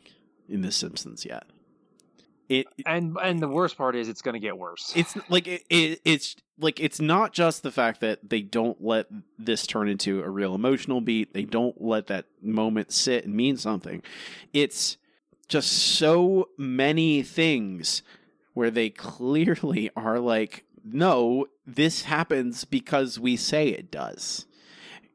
in 0.49 0.62
The 0.62 0.72
Simpsons 0.72 1.24
yet. 1.24 1.45
It 2.49 2.66
And 2.84 3.16
and 3.22 3.40
the 3.40 3.49
worst 3.49 3.78
part 3.78 3.97
is 3.97 4.09
it's 4.09 4.22
going 4.22 4.34
to 4.34 4.40
get 4.40 4.59
worse. 4.59 4.92
it's 4.95 5.16
like 5.28 5.47
it, 5.47 5.62
it, 5.70 6.01
it's 6.05 6.36
like 6.59 6.78
it's 6.78 7.01
not 7.01 7.32
just 7.32 7.62
the 7.62 7.70
fact 7.70 8.01
that 8.01 8.28
they 8.28 8.42
don't 8.42 8.82
let 8.82 9.07
this 9.38 9.66
turn 9.66 9.88
into 9.88 10.22
a 10.22 10.28
real 10.28 10.55
emotional 10.55 11.01
beat. 11.01 11.32
They 11.32 11.45
don't 11.45 11.80
let 11.80 12.09
that 12.09 12.26
moment 12.42 12.92
sit 12.92 13.24
and 13.24 13.34
mean 13.34 13.57
something. 13.57 14.03
It's 14.53 14.99
just 15.49 15.72
so 15.72 16.49
many 16.59 17.22
things 17.22 18.03
where 18.53 18.70
they 18.70 18.90
clearly 18.90 19.90
are 19.97 20.18
like 20.18 20.64
no 20.84 21.47
this 21.66 22.03
happens 22.03 22.64
because 22.64 23.18
we 23.18 23.36
say 23.36 23.68
it 23.68 23.90
does. 23.90 24.47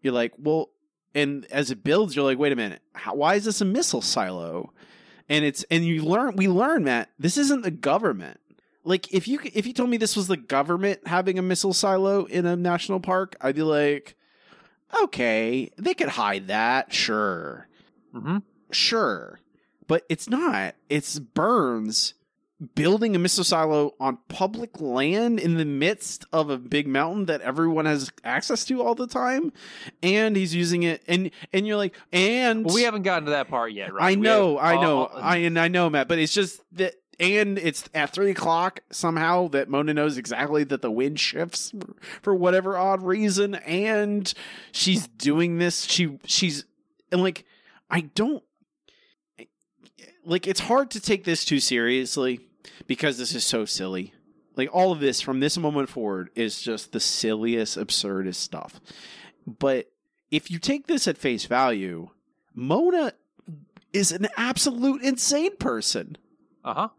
You're 0.01 0.13
like 0.13 0.33
well 0.37 0.71
and 1.13 1.45
as 1.51 1.69
it 1.69 1.83
builds 1.83 2.15
you're 2.15 2.25
like 2.25 2.39
wait 2.39 2.53
a 2.53 2.55
minute. 2.55 2.81
How, 2.93 3.13
why 3.13 3.35
is 3.35 3.45
this 3.45 3.61
a 3.61 3.65
missile 3.65 4.01
silo 4.01 4.73
and 5.29 5.45
it's 5.45 5.63
and 5.71 5.85
you 5.85 6.03
learn 6.03 6.35
we 6.35 6.47
learn 6.47 6.83
Matt 6.83 7.09
this 7.19 7.37
isn't 7.37 7.61
the 7.61 7.71
government. 7.71 8.39
Like 8.83 9.13
if 9.13 9.27
you 9.27 9.39
if 9.53 9.65
you 9.65 9.73
told 9.73 9.89
me 9.89 9.97
this 9.97 10.15
was 10.15 10.27
the 10.27 10.37
government 10.37 11.07
having 11.07 11.37
a 11.37 11.43
missile 11.43 11.73
silo 11.73 12.25
in 12.25 12.45
a 12.45 12.55
national 12.55 12.99
park 12.99 13.35
I'd 13.39 13.55
be 13.55 13.63
like 13.63 14.15
okay 15.03 15.69
they 15.77 15.93
could 15.93 16.09
hide 16.09 16.47
that 16.47 16.91
sure. 16.93 17.67
Hmm 18.13 18.39
sure. 18.71 19.39
But 19.87 20.03
it's 20.09 20.29
not. 20.29 20.75
It's 20.87 21.19
Burns 21.19 22.13
building 22.75 23.15
a 23.15 23.19
missile 23.19 23.43
silo 23.45 23.93
on 24.01 24.17
public 24.27 24.81
land 24.81 25.39
in 25.39 25.55
the 25.55 25.63
midst 25.63 26.25
of 26.33 26.49
a 26.49 26.57
big 26.57 26.87
mountain 26.87 27.25
that 27.25 27.39
everyone 27.39 27.85
has 27.85 28.11
access 28.25 28.65
to 28.65 28.81
all 28.81 28.95
the 28.95 29.07
time 29.07 29.53
and 30.03 30.35
he's 30.35 30.53
using 30.53 30.83
it 30.83 31.01
and 31.07 31.31
and 31.53 31.65
you're 31.65 31.77
like 31.77 31.95
and 32.11 32.65
Well, 32.65 32.75
we 32.75 32.83
haven't 32.83 33.03
gotten 33.03 33.25
to 33.25 33.31
that 33.31 33.47
part 33.47 33.71
yet, 33.71 33.93
right? 33.93 34.11
I 34.11 34.15
know, 34.15 34.57
have- 34.57 34.65
I 34.65 34.81
know, 34.81 35.05
I 35.05 35.37
and 35.37 35.57
I 35.57 35.69
know, 35.69 35.89
Matt. 35.89 36.09
But 36.09 36.19
it's 36.19 36.33
just 36.33 36.61
that, 36.73 36.95
and 37.17 37.57
it's 37.57 37.89
at 37.93 38.11
three 38.11 38.31
o'clock 38.31 38.81
somehow 38.91 39.47
that 39.49 39.69
Mona 39.69 39.93
knows 39.93 40.17
exactly 40.17 40.65
that 40.65 40.81
the 40.81 40.91
wind 40.91 41.19
shifts 41.19 41.73
for 42.21 42.35
whatever 42.35 42.77
odd 42.77 43.03
reason, 43.03 43.55
and 43.55 44.33
she's 44.73 45.07
doing 45.07 45.59
this. 45.59 45.85
She 45.85 46.19
she's 46.25 46.65
and 47.11 47.21
like 47.21 47.45
I 47.89 48.01
don't 48.01 48.43
like 50.25 50.45
it's 50.47 50.59
hard 50.59 50.91
to 50.91 50.99
take 50.99 51.23
this 51.23 51.45
too 51.45 51.59
seriously 51.59 52.41
because 52.87 53.17
this 53.17 53.33
is 53.35 53.43
so 53.43 53.65
silly. 53.65 54.13
Like 54.55 54.69
all 54.73 54.91
of 54.91 54.99
this 54.99 55.21
from 55.21 55.39
this 55.39 55.57
moment 55.57 55.89
forward 55.89 56.29
is 56.35 56.61
just 56.61 56.91
the 56.91 56.99
silliest, 56.99 57.77
absurdest 57.77 58.41
stuff. 58.41 58.81
But 59.47 59.91
if 60.31 60.51
you 60.51 60.59
take 60.59 60.87
this 60.87 61.07
at 61.07 61.17
face 61.17 61.45
value, 61.45 62.09
Mona 62.53 63.13
is 63.93 64.11
an 64.11 64.27
absolute 64.37 65.01
insane 65.01 65.55
person. 65.57 66.17
Uh-huh. 66.63 66.89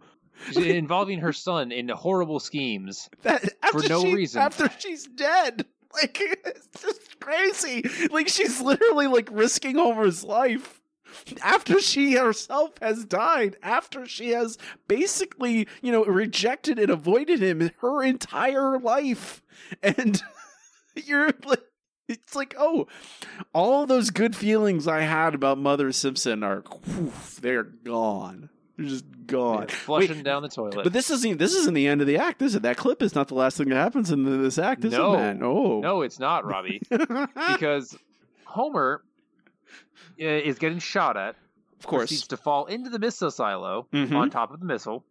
She's 0.53 0.67
involving 0.67 1.21
her 1.21 1.33
son 1.35 1.71
in 1.71 1.89
horrible 1.91 2.41
schemes. 2.41 3.11
That 3.23 3.45
after 3.63 3.89
no 3.89 4.03
she- 4.03 4.15
reason. 4.15 4.41
After 4.41 4.71
she's 4.79 5.05
dead. 5.07 5.67
Like 5.93 6.19
it's 6.21 6.83
just 6.83 7.19
crazy. 7.19 7.83
Like 8.13 8.29
she's 8.29 8.61
literally 8.61 9.09
like 9.09 9.29
risking 9.33 9.75
Homer's 9.75 10.23
life 10.23 10.80
after 11.43 11.81
she 11.81 12.15
herself 12.15 12.73
has 12.81 13.05
died, 13.05 13.57
after 13.63 14.07
she 14.07 14.31
has 14.31 14.59
basically, 14.89 15.69
you 15.83 15.93
know, 15.93 16.05
rejected 16.05 16.79
and 16.79 16.91
avoided 16.91 17.41
him 17.41 17.71
her 17.81 18.03
entire 18.03 18.79
life. 18.79 19.43
And 19.83 20.23
you're 20.95 21.31
like 21.45 21.63
it's 22.11 22.35
like, 22.35 22.55
oh, 22.59 22.89
all 23.55 23.87
those 23.87 24.11
good 24.11 24.35
feelings 24.35 24.89
I 24.89 25.03
had 25.03 25.35
about 25.35 25.59
Mother 25.59 25.93
Simpson 25.93 26.43
are 26.43 26.65
whew, 26.85 27.13
they're 27.41 27.63
gone. 27.63 28.51
They're 28.77 28.89
just 28.89 29.05
gone. 29.27 29.69
Flushing 29.69 30.17
Wait, 30.17 30.25
down 30.25 30.43
the 30.43 30.49
toilet. 30.49 30.83
but 30.83 30.93
this 30.93 31.11
isn't 31.11 31.39
this 31.39 31.55
isn't 31.55 31.75
the 31.75 31.87
end 31.87 32.01
of 32.01 32.07
the 32.07 32.19
act, 32.19 32.43
is 32.43 32.55
it? 32.55 32.63
That 32.63 32.77
clip 32.77 33.03
is 33.03 33.15
not 33.15 33.29
the 33.29 33.35
last 33.35 33.59
thing 33.59 33.69
that 33.69 33.77
happens 33.77 34.11
in 34.11 34.43
this 34.43 34.59
act, 34.59 34.85
is 34.85 34.93
no, 34.93 35.15
it, 35.15 35.17
man? 35.19 35.43
Oh, 35.43 35.81
no, 35.81 36.03
it's 36.03 36.19
not, 36.19 36.45
Robbie. 36.45 36.83
because 36.91 37.97
Homer 38.45 39.03
is 40.21 40.59
getting 40.59 40.79
shot 40.79 41.17
at. 41.17 41.37
of 41.79 41.87
course. 41.87 42.03
proceeds 42.11 42.27
to 42.29 42.37
fall 42.37 42.67
into 42.67 42.91
the 42.91 42.99
missile 42.99 43.31
silo 43.31 43.87
Mhm. 43.93 44.15
on 44.15 44.29
top 44.31 44.53
of 44.53 44.61
the 44.61 44.67
missile, 44.67 45.05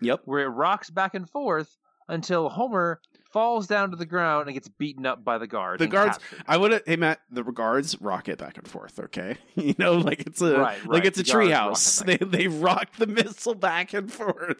Yep. 0.00 0.22
where 0.24 0.40
it 0.40 0.48
rocks 0.48 0.90
back 0.90 1.14
and 1.14 1.30
forth 1.30 1.76
until 2.08 2.48
Homer 2.48 3.00
falls 3.32 3.66
down 3.68 3.90
to 3.92 3.96
the 3.96 4.06
ground 4.06 4.48
and 4.48 4.54
gets 4.54 4.68
beaten 4.68 5.06
up 5.06 5.22
by 5.24 5.38
the 5.38 5.46
guards. 5.46 5.78
The 5.78 5.86
guards. 5.86 6.18
captured. 6.18 6.44
I 6.48 6.56
would. 6.56 6.82
Hey 6.86 6.96
Matt, 6.96 7.20
the 7.30 7.42
guards 7.44 8.00
rock 8.00 8.28
it 8.28 8.38
back 8.38 8.58
and 8.58 8.66
forth. 8.66 8.98
Okay, 8.98 9.36
you 9.54 9.74
know, 9.78 9.94
like 9.98 10.20
it's 10.26 10.40
a 10.42 10.58
Right, 10.58 10.84
like 10.86 11.04
it's 11.04 11.18
a 11.20 11.22
The 11.22 11.30
treehouse. 11.30 12.04
They 12.06 12.16
they 12.16 12.48
rock 12.48 12.92
the 12.98 13.06
missile 13.06 13.54
back 13.54 13.92
and 13.94 14.12
forth. 14.12 14.56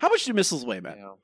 How 0.00 0.08
much 0.08 0.24
do 0.24 0.32
missiles 0.32 0.64
weigh, 0.64 0.80
Matt? 0.80 0.98
Know, 0.98 1.18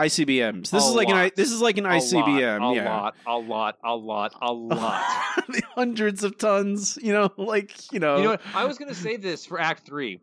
ICBMs. 0.00 0.70
This 0.70 0.84
A 0.84 0.88
is 0.88 0.94
like 0.94 1.08
an 1.08 1.16
I, 1.16 1.30
this 1.34 1.52
is 1.52 1.60
like 1.60 1.76
an 1.76 1.86
a 1.86 1.90
ICBM. 1.90 2.60
lot, 2.60 2.72
a 2.72 2.74
yeah, 2.74 2.90
lot, 2.90 3.16
a 3.26 3.38
lot, 3.38 3.78
a 3.84 3.94
lot, 3.94 4.34
a 4.40 4.52
lot. 4.52 5.02
the 5.48 5.62
hundreds 5.74 6.24
of 6.24 6.38
tons. 6.38 6.98
You 7.02 7.12
know, 7.12 7.32
like 7.36 7.92
you 7.92 8.00
know. 8.00 8.16
you 8.16 8.22
know 8.24 8.30
what? 8.30 8.42
I 8.54 8.64
was 8.64 8.78
going 8.78 8.88
to 8.88 8.94
say 8.94 9.16
this 9.16 9.44
for 9.44 9.60
Act 9.60 9.84
Three, 9.84 10.20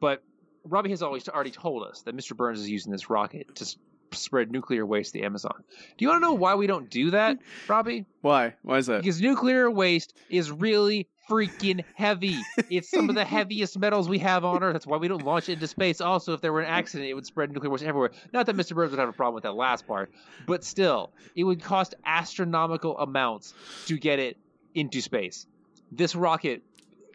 but 0.00 0.22
Robbie 0.64 0.90
has 0.90 1.02
always 1.02 1.28
already 1.28 1.50
told 1.50 1.86
us 1.86 2.02
that 2.02 2.16
Mr. 2.16 2.36
Burns 2.36 2.60
is 2.60 2.68
using 2.68 2.90
this 2.90 3.08
rocket 3.08 3.54
to 3.56 3.76
spread 4.14 4.50
nuclear 4.50 4.84
waste 4.84 5.12
to 5.12 5.20
the 5.20 5.24
Amazon. 5.24 5.62
Do 5.96 6.04
you 6.04 6.08
want 6.08 6.22
to 6.22 6.28
know 6.28 6.34
why 6.34 6.54
we 6.54 6.66
don't 6.66 6.90
do 6.90 7.10
that, 7.10 7.38
Robbie? 7.68 8.06
Why? 8.20 8.54
Why 8.62 8.78
is 8.78 8.86
that? 8.86 9.02
Because 9.02 9.20
nuclear 9.20 9.70
waste 9.70 10.14
is 10.30 10.50
really 10.50 11.08
freaking 11.28 11.84
heavy. 11.94 12.38
It's 12.70 12.90
some 12.90 13.08
of 13.08 13.14
the 13.14 13.24
heaviest 13.36 13.78
metals 13.78 14.08
we 14.08 14.18
have 14.18 14.44
on 14.44 14.62
Earth. 14.62 14.74
That's 14.74 14.86
why 14.86 14.98
we 14.98 15.08
don't 15.08 15.24
launch 15.24 15.48
it 15.48 15.54
into 15.54 15.66
space. 15.66 16.00
Also, 16.00 16.34
if 16.34 16.40
there 16.40 16.52
were 16.52 16.60
an 16.60 16.68
accident, 16.68 17.08
it 17.08 17.14
would 17.14 17.26
spread 17.26 17.52
nuclear 17.52 17.70
waste 17.70 17.84
everywhere. 17.84 18.10
Not 18.32 18.46
that 18.46 18.56
Mr. 18.56 18.74
Burns 18.74 18.90
would 18.90 19.00
have 19.00 19.08
a 19.08 19.12
problem 19.12 19.34
with 19.34 19.44
that 19.44 19.54
last 19.54 19.86
part, 19.86 20.12
but 20.46 20.64
still, 20.64 21.12
it 21.34 21.44
would 21.44 21.62
cost 21.62 21.94
astronomical 22.04 22.98
amounts 22.98 23.54
to 23.86 23.98
get 23.98 24.18
it 24.18 24.36
into 24.74 25.00
space. 25.00 25.46
This 25.90 26.14
rocket 26.14 26.62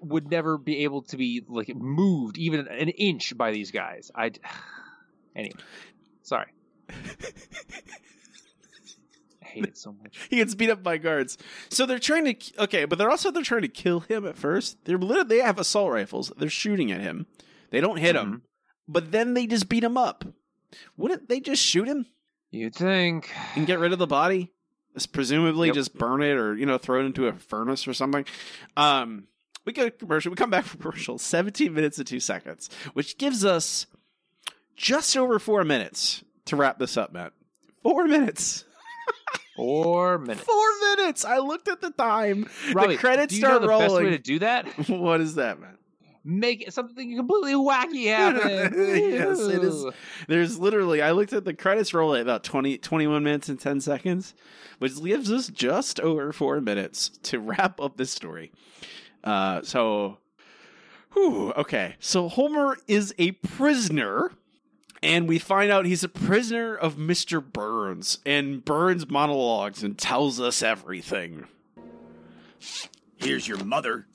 would 0.01 0.29
never 0.29 0.57
be 0.57 0.83
able 0.83 1.01
to 1.03 1.17
be 1.17 1.43
like 1.47 1.73
moved 1.75 2.37
even 2.37 2.67
an 2.67 2.89
inch 2.89 3.35
by 3.37 3.51
these 3.51 3.71
guys. 3.71 4.11
I 4.15 4.31
anyway, 5.35 5.55
sorry. 6.23 6.51
I 6.89 6.93
hate 9.45 9.65
it 9.65 9.77
so 9.77 9.93
much. 9.93 10.17
he 10.29 10.37
gets 10.37 10.55
beat 10.55 10.69
up 10.69 10.83
by 10.83 10.97
guards. 10.97 11.37
So 11.69 11.85
they're 11.85 11.99
trying 11.99 12.35
to 12.35 12.63
okay, 12.63 12.85
but 12.85 12.97
they're 12.97 13.09
also 13.09 13.31
they're 13.31 13.43
trying 13.43 13.61
to 13.61 13.67
kill 13.67 14.01
him 14.01 14.25
at 14.25 14.37
first. 14.37 14.83
They're 14.85 14.97
literally 14.97 15.37
they 15.37 15.43
have 15.43 15.59
assault 15.59 15.91
rifles. 15.91 16.31
They're 16.37 16.49
shooting 16.49 16.91
at 16.91 17.01
him. 17.01 17.27
They 17.69 17.81
don't 17.81 17.97
hit 17.97 18.15
him, 18.15 18.43
but 18.87 19.11
then 19.11 19.33
they 19.33 19.47
just 19.47 19.69
beat 19.69 19.83
him 19.83 19.97
up. 19.97 20.25
Wouldn't 20.97 21.29
they 21.29 21.39
just 21.39 21.61
shoot 21.63 21.87
him 21.87 22.05
You'd 22.51 22.75
think. 22.75 23.31
and 23.55 23.65
get 23.65 23.79
rid 23.79 23.93
of 23.93 23.99
the 23.99 24.07
body? 24.07 24.51
Just 24.93 25.13
presumably 25.13 25.67
Yep. 25.67 25.75
just 25.75 25.97
burn 25.97 26.21
it 26.21 26.37
or 26.37 26.55
you 26.55 26.65
know 26.65 26.77
throw 26.77 26.99
it 27.01 27.05
into 27.05 27.27
a 27.27 27.33
furnace 27.33 27.87
or 27.87 27.93
something. 27.93 28.25
Um, 28.75 29.27
we 29.65 29.73
go 29.73 29.85
to 29.85 29.91
commercial. 29.91 30.29
We 30.31 30.35
come 30.35 30.49
back 30.49 30.65
from 30.65 30.81
commercial. 30.81 31.17
Seventeen 31.19 31.73
minutes 31.73 31.97
and 31.99 32.07
two 32.07 32.19
seconds, 32.19 32.69
which 32.93 33.17
gives 33.17 33.45
us 33.45 33.85
just 34.75 35.15
over 35.17 35.39
four 35.39 35.63
minutes 35.63 36.23
to 36.47 36.55
wrap 36.55 36.79
this 36.79 36.97
up, 36.97 37.13
Matt. 37.13 37.33
Four 37.83 38.05
minutes. 38.07 38.65
Four 39.55 40.17
minutes. 40.19 40.41
Four 40.43 40.67
minutes. 40.95 41.25
I 41.25 41.37
looked 41.39 41.67
at 41.67 41.81
the 41.81 41.91
time. 41.91 42.47
Robbie, 42.73 42.95
the 42.95 42.99
credits 42.99 43.31
do 43.33 43.37
you 43.37 43.41
start 43.41 43.55
know 43.55 43.59
the 43.61 43.67
rolling. 43.69 43.87
best 43.87 43.95
way 43.95 44.09
to 44.11 44.17
do 44.17 44.39
that? 44.39 44.65
what 44.89 45.21
is 45.21 45.35
that, 45.35 45.59
man? 45.59 45.77
Make 46.23 46.69
something 46.73 47.15
completely 47.15 47.53
wacky 47.53 48.07
happen. 48.13 48.73
Yes, 48.75 49.39
it 49.39 49.63
is. 49.63 49.85
There's 50.27 50.59
literally, 50.59 51.01
I 51.01 51.11
looked 51.11 51.31
at 51.31 51.45
the 51.45 51.53
credits 51.53 51.93
roll 51.93 52.15
at 52.15 52.21
about 52.21 52.43
20, 52.43 52.79
21 52.79 53.23
minutes 53.23 53.47
and 53.47 53.57
10 53.57 53.79
seconds, 53.79 54.33
which 54.79 55.01
gives 55.01 55.31
us 55.31 55.47
just 55.47 56.01
over 56.01 56.33
four 56.33 56.59
minutes 56.59 57.09
to 57.23 57.39
wrap 57.39 57.79
up 57.79 57.95
this 57.95 58.11
story. 58.11 58.51
Uh, 59.23 59.61
so, 59.61 60.17
whew, 61.13 61.53
okay. 61.53 61.95
So 61.99 62.27
Homer 62.27 62.77
is 62.87 63.15
a 63.17 63.31
prisoner, 63.31 64.31
and 65.01 65.27
we 65.27 65.39
find 65.39 65.71
out 65.71 65.85
he's 65.85 66.03
a 66.03 66.09
prisoner 66.09 66.75
of 66.75 66.95
Mr. 66.95 67.43
Burns, 67.43 68.19
and 68.25 68.63
Burns 68.63 69.09
monologues 69.09 69.83
and 69.83 69.97
tells 69.97 70.39
us 70.39 70.61
everything. 70.61 71.45
Here's 73.15 73.47
your 73.47 73.63
mother. 73.63 74.07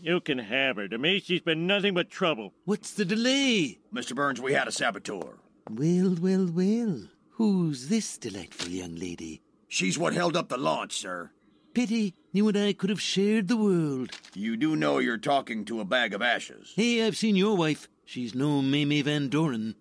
You 0.00 0.20
can 0.20 0.38
have 0.38 0.76
her. 0.76 0.88
To 0.88 0.98
me, 0.98 1.20
she's 1.20 1.40
been 1.40 1.66
nothing 1.66 1.94
but 1.94 2.10
trouble. 2.10 2.54
What's 2.64 2.92
the 2.92 3.04
delay? 3.04 3.78
Mr. 3.92 4.14
Burns, 4.14 4.40
we 4.40 4.52
had 4.52 4.68
a 4.68 4.72
saboteur. 4.72 5.38
Well, 5.70 6.16
well, 6.20 6.46
well. 6.46 7.08
Who's 7.30 7.88
this 7.88 8.16
delightful 8.16 8.70
young 8.70 8.96
lady? 8.96 9.42
She's 9.68 9.98
what 9.98 10.14
held 10.14 10.36
up 10.36 10.48
the 10.48 10.56
launch, 10.56 10.96
sir. 10.96 11.30
Pity 11.74 12.14
you 12.32 12.48
and 12.48 12.56
I 12.56 12.72
could 12.72 12.90
have 12.90 13.00
shared 13.00 13.48
the 13.48 13.56
world. 13.56 14.10
You 14.34 14.56
do 14.56 14.76
know 14.76 14.98
you're 14.98 15.18
talking 15.18 15.64
to 15.66 15.80
a 15.80 15.84
bag 15.84 16.14
of 16.14 16.22
ashes. 16.22 16.72
Hey, 16.76 17.04
I've 17.04 17.16
seen 17.16 17.36
your 17.36 17.56
wife. 17.56 17.88
She's 18.08 18.34
no 18.34 18.62
Mamie 18.62 19.02
Van 19.02 19.28
Doren. 19.28 19.74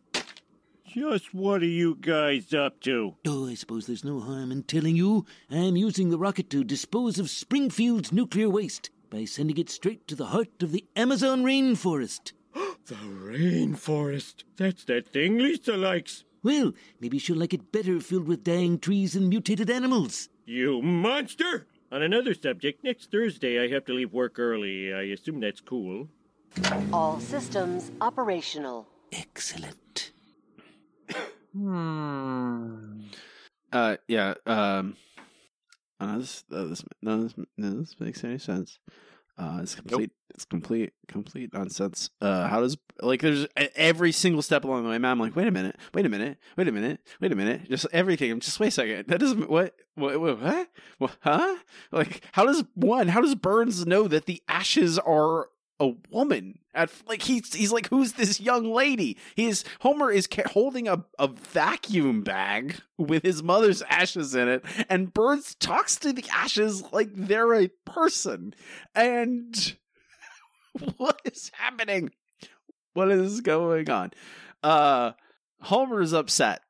Just 0.86 1.34
what 1.34 1.62
are 1.62 1.66
you 1.66 1.96
guys 1.96 2.54
up 2.54 2.82
to? 2.82 3.16
Oh, 3.26 3.48
I 3.48 3.54
suppose 3.54 3.88
there's 3.88 4.04
no 4.04 4.20
harm 4.20 4.52
in 4.52 4.64
telling 4.64 4.98
you 4.98 5.26
I'm 5.50 5.78
using 5.78 6.10
the 6.10 6.18
rocket 6.18 6.50
to 6.50 6.66
dispose 6.66 7.20
of 7.20 7.30
Springfield's 7.30 8.12
nuclear 8.12 8.50
waste 8.50 8.90
by 9.10 9.24
sending 9.24 9.58
it 9.58 9.70
straight 9.70 10.10
to 10.10 10.16
the 10.16 10.26
heart 10.26 10.62
of 10.62 10.74
the 10.74 10.84
Amazon 10.94 11.46
rainforest. 11.46 12.34
The 12.88 12.96
rainforest. 12.96 14.44
That's 14.58 14.84
that 14.84 15.08
thing 15.08 15.38
Lisa 15.38 15.78
likes. 15.78 16.26
Well, 16.44 16.74
maybe 17.00 17.20
she'll 17.20 17.38
like 17.38 17.54
it 17.54 17.72
better 17.72 18.02
filled 18.02 18.28
with 18.28 18.44
dying 18.44 18.78
trees 18.78 19.16
and 19.16 19.30
mutated 19.30 19.70
animals. 19.70 20.28
You 20.46 20.82
monster! 20.82 21.66
On 21.94 22.02
another 22.02 22.34
subject, 22.34 22.84
next 22.84 23.10
Thursday 23.10 23.64
I 23.64 23.70
have 23.70 23.86
to 23.86 23.94
leave 23.94 24.12
work 24.12 24.38
early. 24.38 24.94
I 24.94 25.04
assume 25.04 25.40
that's 25.40 25.62
cool. 25.62 26.10
All 26.92 27.20
systems 27.20 27.92
operational. 28.02 28.88
Excellent. 29.12 30.12
Hmm. 31.54 33.02
Uh, 33.72 33.98
yeah. 34.08 34.36
Um, 34.46 34.96
uh, 36.00 36.18
this, 36.20 36.44
uh, 36.52 36.64
this, 36.66 36.84
no, 37.02 37.24
this, 37.24 37.34
no, 37.58 37.80
this 37.80 37.96
makes 38.00 38.24
any 38.24 38.38
sense. 38.38 38.80
Uh, 39.38 39.60
it's 39.62 39.76
complete. 39.76 40.12
It's 40.32 40.46
complete, 40.46 40.94
complete 41.08 41.52
nonsense. 41.54 42.12
Uh, 42.22 42.48
how 42.48 42.62
does 42.62 42.78
like 43.02 43.22
there's 43.22 43.48
every 43.76 44.12
single 44.12 44.44
step 44.44 44.64
along 44.64 44.84
the 44.84 44.90
way, 44.90 44.98
man. 45.00 45.12
I'm 45.12 45.20
like, 45.20 45.36
wait 45.36 45.48
a 45.48 45.52
minute, 45.52 45.78
wait 45.96 46.06
a 46.06 46.10
minute, 46.10 46.38
wait 46.56 46.68
a 46.68 46.72
minute, 46.72 47.00
wait 47.20 47.32
a 47.32 47.36
minute. 47.36 47.70
Just 47.70 47.88
everything. 47.92 48.32
I'm 48.32 48.40
just 48.40 48.60
wait 48.60 48.68
a 48.68 48.72
second. 48.72 49.08
That 49.08 49.20
doesn't 49.20 49.50
what 49.50 49.76
what 49.96 50.20
what, 50.20 50.40
what? 50.40 50.70
what 51.00 51.18
huh? 51.22 51.56
Like, 51.92 52.22
how 52.34 52.46
does 52.46 52.64
one? 52.76 53.08
How 53.08 53.22
does 53.22 53.34
Burns 53.34 53.88
know 53.88 54.08
that 54.08 54.26
the 54.26 54.44
ashes 54.48 55.00
are 55.00 55.50
a 55.80 55.92
woman 56.10 56.60
at 56.74 56.92
like 57.08 57.22
he's 57.22 57.54
he's 57.54 57.72
like 57.72 57.88
who's 57.90 58.14
this 58.14 58.40
young 58.40 58.72
lady? 58.72 59.18
He's 59.36 59.64
homer 59.82 60.12
is 60.12 60.28
ca- 60.28 60.50
holding 60.50 60.88
a, 60.88 61.06
a 61.20 61.28
vacuum 61.28 62.22
bag 62.24 62.80
with 62.98 63.24
his 63.24 63.44
mother's 63.44 63.82
ashes 63.84 64.34
in 64.34 64.48
it 64.48 64.66
and 64.90 65.14
burns 65.14 65.56
talks 65.56 65.98
to 65.98 66.14
the 66.14 66.26
ashes 66.34 66.84
like 66.92 67.10
they're 67.14 67.54
a 67.54 67.70
person. 67.86 68.54
And 68.96 69.76
what 70.98 71.22
is 71.26 71.52
happening? 71.54 72.12
What 72.94 73.12
is 73.12 73.42
going 73.42 73.90
on? 73.90 74.12
Uh 74.64 75.12
homer 75.62 76.02
is 76.02 76.14
upset 76.14 76.62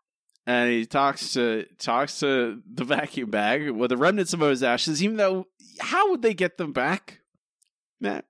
and 0.46 0.70
he 0.72 0.86
talks 0.86 1.34
to 1.34 1.66
talks 1.78 2.20
to 2.20 2.62
the 2.74 2.84
vacuum 2.84 3.30
bag 3.30 3.70
with 3.70 3.90
the 3.90 3.98
remnants 3.98 4.34
of 4.34 4.42
his 4.42 4.64
ashes 4.64 5.02
even 5.02 5.18
though 5.18 5.48
how 5.80 6.12
would 6.12 6.22
they 6.22 6.34
get 6.34 6.58
them 6.58 6.74
back? 6.74 7.22
Matt 8.00 8.26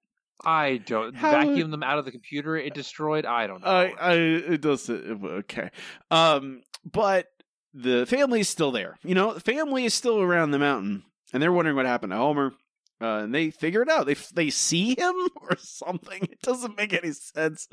I 0.45 0.77
don't 0.77 1.15
How- 1.15 1.31
vacuum 1.31 1.71
them 1.71 1.83
out 1.83 1.97
of 1.99 2.05
the 2.05 2.11
computer 2.11 2.55
it 2.55 2.73
destroyed. 2.73 3.25
I 3.25 3.47
don't 3.47 3.61
know. 3.61 3.67
I, 3.67 3.93
I, 3.99 4.13
it 4.13 4.61
does. 4.61 4.89
Okay. 4.89 5.69
Um, 6.11 6.61
but 6.85 7.27
the 7.73 8.05
family 8.05 8.41
is 8.41 8.49
still 8.49 8.71
there. 8.71 8.97
You 9.03 9.15
know, 9.15 9.33
the 9.33 9.39
family 9.39 9.85
is 9.85 9.93
still 9.93 10.21
around 10.21 10.51
the 10.51 10.59
mountain, 10.59 11.03
and 11.33 11.41
they're 11.41 11.51
wondering 11.51 11.75
what 11.75 11.85
happened 11.85 12.11
to 12.11 12.17
Homer. 12.17 12.53
Uh, 12.99 13.19
and 13.19 13.35
they 13.35 13.51
figure 13.51 13.83
it 13.83 13.89
out. 13.89 14.07
They 14.07 14.15
they 14.33 14.49
see 14.49 14.95
him 14.97 15.15
or 15.41 15.55
something. 15.59 16.23
It 16.23 16.41
doesn't 16.41 16.77
make 16.77 16.93
any 16.93 17.11
sense. 17.11 17.67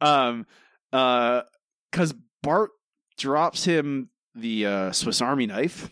Um, 0.00 0.46
uh, 0.92 1.42
because 1.90 2.14
Bart 2.42 2.70
drops 3.16 3.64
him 3.64 4.10
the 4.34 4.66
uh, 4.66 4.92
Swiss 4.92 5.22
Army 5.22 5.46
knife, 5.46 5.90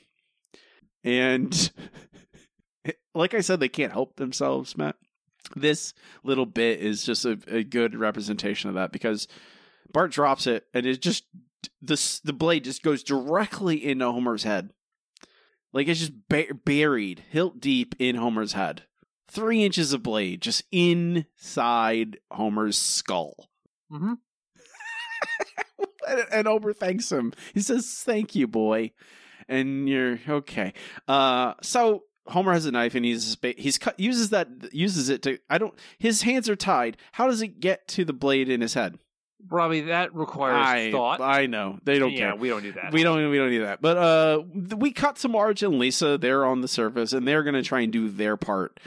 and 1.04 1.72
like 3.14 3.32
I 3.32 3.40
said, 3.40 3.60
they 3.60 3.68
can't 3.68 3.92
help 3.92 4.16
themselves, 4.16 4.76
Matt 4.76 4.96
this 5.54 5.94
little 6.24 6.46
bit 6.46 6.80
is 6.80 7.04
just 7.04 7.24
a, 7.24 7.38
a 7.48 7.62
good 7.62 7.94
representation 7.94 8.68
of 8.68 8.74
that 8.74 8.92
because 8.92 9.28
Bart 9.92 10.10
drops 10.10 10.46
it 10.46 10.66
and 10.74 10.86
it 10.86 11.00
just 11.00 11.24
this 11.80 12.20
the 12.20 12.32
blade 12.32 12.64
just 12.64 12.82
goes 12.82 13.02
directly 13.02 13.84
into 13.84 14.10
Homer's 14.10 14.42
head, 14.42 14.70
like 15.72 15.88
it's 15.88 16.00
just 16.00 16.28
ba- 16.28 16.54
buried 16.64 17.24
hilt 17.30 17.60
deep 17.60 17.94
in 17.98 18.16
Homer's 18.16 18.52
head. 18.52 18.82
Three 19.28 19.64
inches 19.64 19.92
of 19.92 20.02
blade 20.02 20.40
just 20.40 20.62
inside 20.70 22.18
Homer's 22.30 22.78
skull. 22.78 23.50
Mm-hmm. 23.92 24.14
and, 26.08 26.24
and 26.32 26.46
Homer 26.46 26.72
thanks 26.72 27.10
him. 27.10 27.32
He 27.54 27.60
says, 27.60 28.02
"Thank 28.04 28.34
you, 28.34 28.46
boy." 28.46 28.92
And 29.48 29.88
you're 29.88 30.18
okay. 30.28 30.72
Uh, 31.06 31.54
so 31.62 32.02
Homer 32.28 32.52
has 32.52 32.66
a 32.66 32.72
knife 32.72 32.94
and 32.94 33.04
he's 33.04 33.36
he's 33.56 33.78
cut 33.78 33.98
uses 33.98 34.30
that 34.30 34.48
uses 34.72 35.08
it 35.08 35.22
to 35.22 35.38
I 35.48 35.58
don't 35.58 35.74
his 35.98 36.22
hands 36.22 36.48
are 36.48 36.56
tied. 36.56 36.96
How 37.12 37.26
does 37.26 37.42
it 37.42 37.60
get 37.60 37.86
to 37.88 38.04
the 38.04 38.12
blade 38.12 38.48
in 38.48 38.60
his 38.60 38.74
head? 38.74 38.98
Robbie, 39.48 39.82
that 39.82 40.14
requires 40.14 40.66
I, 40.66 40.90
thought. 40.90 41.20
I 41.20 41.46
know 41.46 41.78
they 41.84 41.98
don't 41.98 42.12
yeah, 42.12 42.30
care. 42.30 42.36
we 42.36 42.48
don't 42.48 42.62
do 42.62 42.72
that. 42.72 42.92
We 42.92 43.02
don't 43.02 43.30
we 43.30 43.38
don't 43.38 43.50
need 43.50 43.58
that. 43.58 43.80
But 43.80 43.96
uh 43.96 44.42
we 44.76 44.92
cut 44.92 45.16
to 45.16 45.28
Marge 45.28 45.62
and 45.62 45.78
Lisa. 45.78 46.18
They're 46.18 46.44
on 46.44 46.62
the 46.62 46.68
surface 46.68 47.12
and 47.12 47.26
they're 47.26 47.42
gonna 47.42 47.62
try 47.62 47.80
and 47.80 47.92
do 47.92 48.08
their 48.08 48.36
part 48.36 48.80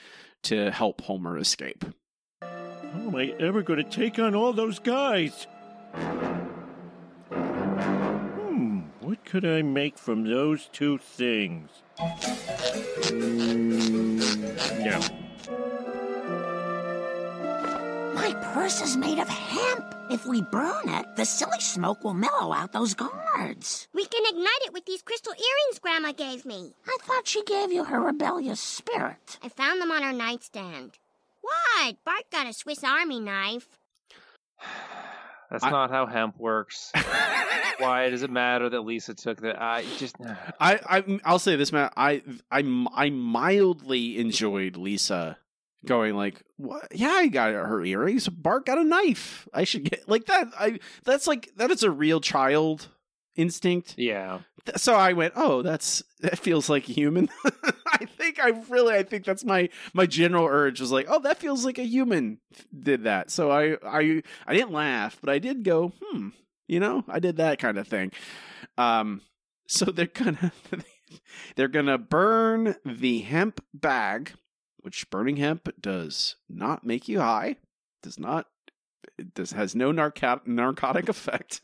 to 0.43 0.71
help 0.71 1.01
Homer 1.01 1.37
escape. 1.37 1.85
How 2.41 3.01
am 3.07 3.15
I 3.15 3.35
ever 3.39 3.61
going 3.61 3.83
to 3.83 3.89
take 3.89 4.17
on 4.19 4.33
all 4.33 4.53
those 4.53 4.79
guys? 4.79 5.45
Hmm, 9.29 9.37
what 9.37 9.43
could 9.43 9.45
I 9.45 9.61
make 9.61 9.97
from 9.97 10.23
those 10.23 10.67
two 10.71 10.97
things? 10.97 11.69
Mm, 13.09 14.19
no. 14.85 14.99
My 18.13 18.33
purse 18.53 18.81
is 18.81 18.97
made 18.97 19.19
of 19.19 19.29
hemp. 19.29 19.95
If 20.11 20.25
we 20.25 20.41
burn 20.41 20.89
it, 20.89 21.15
the 21.15 21.25
silly 21.25 21.59
smoke 21.59 22.03
will 22.03 22.15
mellow 22.15 22.51
out 22.53 22.71
those 22.71 22.95
guards. 22.95 23.87
We 23.93 24.05
can 24.05 24.23
ignite 24.25 24.65
it 24.65 24.73
with 24.73 24.85
these 24.85 25.03
crystal 25.03 25.33
earrings 25.33 25.79
Grandma 25.79 26.11
gave 26.13 26.45
me. 26.45 26.73
I 26.87 26.97
thought 27.01 27.27
she 27.27 27.43
gave 27.43 27.71
you 27.71 27.83
her 27.83 28.01
rebellious 28.01 28.59
spirit. 28.59 29.37
I 29.43 29.49
found 29.49 29.79
them 29.81 29.91
on 29.91 30.01
her 30.01 30.13
nightstand. 30.13 30.97
What? 31.41 31.97
Bart 32.03 32.23
got 32.31 32.47
a 32.47 32.53
Swiss 32.53 32.83
Army 32.83 33.19
knife. 33.19 33.67
That's 35.51 35.63
I- 35.63 35.71
not 35.71 35.89
how 35.91 36.05
hemp 36.05 36.37
works. 36.39 36.91
Why 37.79 38.09
does 38.09 38.23
it 38.23 38.29
matter 38.29 38.69
that 38.69 38.81
Lisa 38.81 39.13
took 39.13 39.39
that? 39.41 39.61
I 39.61 39.85
just. 39.97 40.15
I, 40.59 40.79
I 40.85 41.19
I'll 41.23 41.39
say 41.39 41.55
this, 41.55 41.71
Matt. 41.71 41.93
I 41.95 42.21
I 42.51 42.59
I 42.93 43.09
mildly 43.09 44.17
enjoyed 44.17 44.75
Lisa 44.75 45.37
going 45.85 46.15
like, 46.15 46.43
"What? 46.57 46.87
Yeah, 46.93 47.07
I 47.11 47.27
got 47.27 47.53
her 47.53 47.83
earrings. 47.83 48.27
Bart 48.27 48.65
got 48.65 48.77
a 48.79 48.83
knife. 48.83 49.47
I 49.53 49.63
should 49.63 49.85
get 49.89 50.09
like 50.09 50.25
that." 50.25 50.49
I 50.59 50.79
that's 51.05 51.25
like 51.25 51.51
that 51.55 51.71
is 51.71 51.83
a 51.83 51.89
real 51.89 52.19
child 52.19 52.89
instinct. 53.35 53.95
Yeah. 53.97 54.39
So 54.75 54.93
I 54.93 55.13
went, 55.13 55.33
"Oh, 55.35 55.61
that's 55.61 56.03
that 56.19 56.37
feels 56.37 56.69
like 56.69 56.83
human." 56.83 57.29
I 57.87 58.05
think 58.05 58.39
I 58.39 58.49
really 58.69 58.93
I 58.95 59.03
think 59.03 59.25
that's 59.25 59.43
my 59.43 59.69
my 59.93 60.05
general 60.05 60.45
urge 60.45 60.79
was 60.79 60.91
like, 60.91 61.07
"Oh, 61.09 61.19
that 61.21 61.37
feels 61.39 61.65
like 61.65 61.79
a 61.79 61.83
human 61.83 62.39
did 62.77 63.03
that." 63.05 63.31
So 63.31 63.51
I 63.51 63.77
I 63.83 64.21
I 64.45 64.53
didn't 64.53 64.71
laugh, 64.71 65.17
but 65.21 65.29
I 65.29 65.39
did 65.39 65.63
go, 65.63 65.93
"Hmm." 66.01 66.29
You 66.67 66.79
know, 66.79 67.03
I 67.07 67.19
did 67.19 67.37
that 67.37 67.57
kind 67.59 67.77
of 67.77 67.87
thing. 67.87 68.11
Um 68.77 69.21
so 69.67 69.85
they're 69.91 70.05
gonna 70.07 70.51
they're 71.55 71.67
gonna 71.67 71.97
burn 71.97 72.75
the 72.85 73.21
hemp 73.21 73.63
bag, 73.73 74.33
which 74.81 75.09
burning 75.09 75.37
hemp 75.37 75.69
does 75.79 76.35
not 76.49 76.85
make 76.85 77.07
you 77.07 77.19
high, 77.19 77.55
does 78.03 78.19
not 78.19 78.47
it 79.17 79.33
does 79.33 79.51
has 79.51 79.75
no 79.75 79.91
narcotic 79.91 80.47
narcotic 80.47 81.09
effect. 81.09 81.61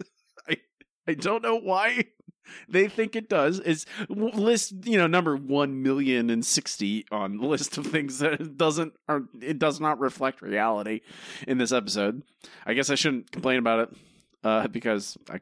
I 1.08 1.14
don't 1.14 1.44
know 1.44 1.58
why 1.58 2.06
they 2.70 2.88
think 2.88 3.16
it 3.16 3.30
does. 3.30 3.60
It's 3.60 3.86
list 4.10 4.74
you 4.84 4.98
know 4.98 5.08
number 5.08 5.36
one 5.36 5.84
million 5.84 6.30
and 6.30 6.46
sixty 6.46 7.06
on 7.12 7.38
the 7.38 7.46
list 7.46 7.78
of 7.78 7.88
things 7.88 8.20
that 8.20 8.58
doesn't 8.58 8.94
are 9.08 9.24
it 9.42 9.60
does 9.60 9.80
not 9.80 10.00
reflect 10.00 10.42
reality 10.42 11.02
in 11.48 11.58
this 11.58 11.72
episode. 11.72 12.24
I 12.66 12.74
guess 12.74 12.90
I 12.90 12.96
shouldn't 12.96 13.32
complain 13.32 13.60
about 13.60 13.80
it 13.80 13.98
uh, 14.44 14.68
because 14.68 15.18
I 15.30 15.42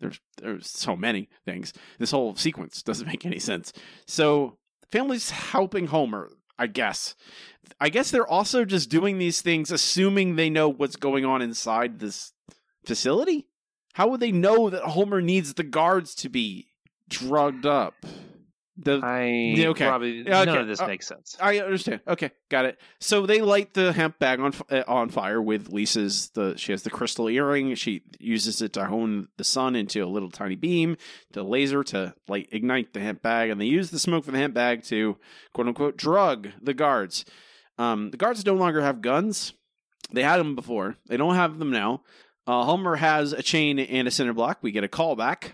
there's 0.00 0.20
there's 0.40 0.68
so 0.68 0.96
many 0.96 1.28
things. 1.44 1.72
This 1.98 2.10
whole 2.10 2.34
sequence 2.36 2.82
doesn't 2.82 3.06
make 3.06 3.26
any 3.26 3.38
sense. 3.38 3.72
So 4.06 4.58
family's 4.90 5.30
helping 5.30 5.88
Homer, 5.88 6.30
I 6.58 6.66
guess. 6.68 7.14
I 7.80 7.88
guess 7.88 8.10
they're 8.10 8.26
also 8.26 8.64
just 8.64 8.90
doing 8.90 9.18
these 9.18 9.40
things 9.42 9.70
assuming 9.70 10.36
they 10.36 10.50
know 10.50 10.68
what's 10.68 10.96
going 10.96 11.24
on 11.24 11.42
inside 11.42 11.98
this 11.98 12.32
facility. 12.84 13.46
How 13.94 14.08
would 14.08 14.20
they 14.20 14.32
know 14.32 14.70
that 14.70 14.82
Homer 14.82 15.20
needs 15.20 15.54
the 15.54 15.64
guards 15.64 16.14
to 16.16 16.28
be 16.28 16.68
drugged 17.08 17.66
up? 17.66 17.94
The, 18.80 19.00
I 19.02 19.56
okay. 19.70 19.86
probably 19.88 20.18
Yeah, 20.18 20.44
none 20.44 20.50
okay. 20.50 20.60
of 20.60 20.68
this 20.68 20.80
Uh, 20.80 20.86
makes 20.86 21.04
sense. 21.08 21.36
I 21.40 21.58
understand. 21.58 22.00
Okay, 22.06 22.30
got 22.48 22.64
it. 22.64 22.78
So 23.00 23.26
they 23.26 23.40
light 23.40 23.74
the 23.74 23.92
hemp 23.92 24.20
bag 24.20 24.38
on 24.38 24.52
uh, 24.70 24.84
on 24.86 25.08
fire 25.08 25.42
with 25.42 25.68
Lisa's. 25.70 26.30
The 26.30 26.56
she 26.56 26.70
has 26.70 26.84
the 26.84 26.90
crystal 26.90 27.28
earring. 27.28 27.74
She 27.74 28.02
uses 28.20 28.62
it 28.62 28.74
to 28.74 28.84
hone 28.86 29.26
the 29.36 29.42
sun 29.42 29.74
into 29.74 30.04
a 30.04 30.06
little 30.06 30.30
tiny 30.30 30.54
beam, 30.54 30.96
to 31.32 31.42
laser 31.42 31.82
to 31.84 32.14
like 32.28 32.50
ignite 32.52 32.92
the 32.92 33.00
hemp 33.00 33.20
bag, 33.20 33.50
and 33.50 33.60
they 33.60 33.64
use 33.66 33.90
the 33.90 33.98
smoke 33.98 34.24
from 34.24 34.34
the 34.34 34.40
hemp 34.40 34.54
bag 34.54 34.84
to 34.84 35.16
quote 35.52 35.66
unquote 35.66 35.96
drug 35.96 36.50
the 36.62 36.74
guards. 36.74 37.24
Um, 37.78 38.12
the 38.12 38.16
guards 38.16 38.46
no 38.46 38.54
longer 38.54 38.80
have 38.82 39.02
guns. 39.02 39.54
They 40.12 40.22
had 40.22 40.36
them 40.36 40.54
before. 40.54 40.94
They 41.08 41.16
don't 41.16 41.34
have 41.34 41.58
them 41.58 41.72
now. 41.72 42.02
Uh, 42.48 42.64
Homer 42.64 42.96
has 42.96 43.32
a 43.34 43.42
chain 43.42 43.78
and 43.78 44.08
a 44.08 44.10
cinder 44.10 44.32
block. 44.32 44.58
We 44.62 44.72
get 44.72 44.82
a 44.82 44.88
callback 44.88 45.52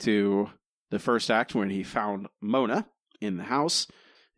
to 0.00 0.50
the 0.90 0.98
first 0.98 1.30
act 1.30 1.54
when 1.54 1.70
he 1.70 1.82
found 1.82 2.28
Mona 2.42 2.86
in 3.20 3.38
the 3.38 3.44
house. 3.44 3.86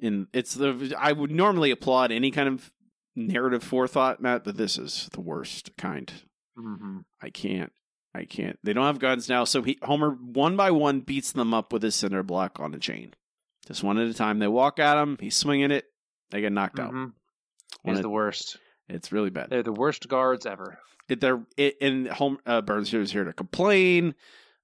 And 0.00 0.28
it's 0.32 0.54
the 0.54 0.94
I 0.98 1.11
would 1.12 1.30
normally 1.32 1.70
applaud 1.72 2.12
any 2.12 2.30
kind 2.30 2.48
of 2.48 2.72
narrative 3.16 3.64
forethought, 3.64 4.20
Matt, 4.22 4.44
but 4.44 4.57
this 4.57 4.78
is 4.78 5.09
the 5.12 5.20
worst 5.20 5.76
kind. 5.76 6.12
hmm 6.57 6.98
I 7.20 7.30
can't. 7.30 7.72
I 8.14 8.24
can't. 8.24 8.59
They 8.62 8.72
don't 8.72 8.86
have 8.86 8.98
guns 8.98 9.28
now, 9.28 9.44
so 9.44 9.62
he 9.62 9.78
Homer 9.82 10.11
one 10.11 10.57
by 10.57 10.70
one 10.70 11.00
beats 11.00 11.32
them 11.32 11.52
up 11.52 11.72
with 11.72 11.82
his 11.82 11.94
cinder 11.94 12.22
block 12.22 12.61
on 12.61 12.72
a 12.72 12.78
chain, 12.78 13.14
just 13.66 13.82
one 13.82 13.98
at 13.98 14.07
a 14.07 14.14
time. 14.14 14.38
They 14.38 14.48
walk 14.48 14.78
at 14.78 14.96
him. 14.96 15.16
He's 15.20 15.36
swinging 15.36 15.70
it. 15.70 15.84
They 16.30 16.40
get 16.40 16.52
knocked 16.52 16.78
out. 16.78 16.92
Mhm. 16.92 17.12
When 17.82 17.94
He's 17.94 17.98
it- 18.00 18.02
the 18.02 18.11
worst. 18.11 18.59
It's 18.89 19.12
really 19.12 19.30
bad. 19.30 19.51
They're 19.51 19.62
the 19.62 19.72
worst 19.72 20.09
guards 20.09 20.47
ever. 20.47 20.78
it, 21.09 21.20
they're 21.20 21.41
it, 21.57 21.76
and 21.80 22.09
home 22.09 22.39
uh, 22.47 22.61
Burns 22.62 22.91
here 22.91 23.01
is 23.01 23.12
here 23.12 23.24
to 23.24 23.32
complain. 23.32 24.14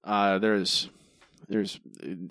Uh, 0.04 0.38
there's 0.38 0.88
there's 1.48 1.80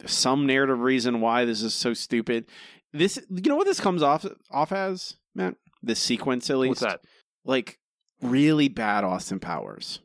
some 0.06 0.46
narrative 0.48 0.80
reason 0.80 1.22
why 1.22 1.46
this 1.46 1.62
is 1.62 1.74
so 1.74 1.94
stupid. 1.94 2.46
This 2.94 3.20
you 3.30 3.50
know 3.50 3.56
what 3.56 3.68
this 3.68 3.80
comes 3.80 4.02
off 4.04 4.26
off 4.50 4.72
as 4.72 5.16
Matt. 5.36 5.56
This 5.84 6.00
sequence 6.00 6.50
at 6.50 6.58
least 6.58 6.82
What's 6.82 6.94
that? 6.94 7.02
like 7.46 7.80
really 8.22 8.68
bad 8.70 9.04
Austin 9.04 9.40
Powers. 9.40 10.00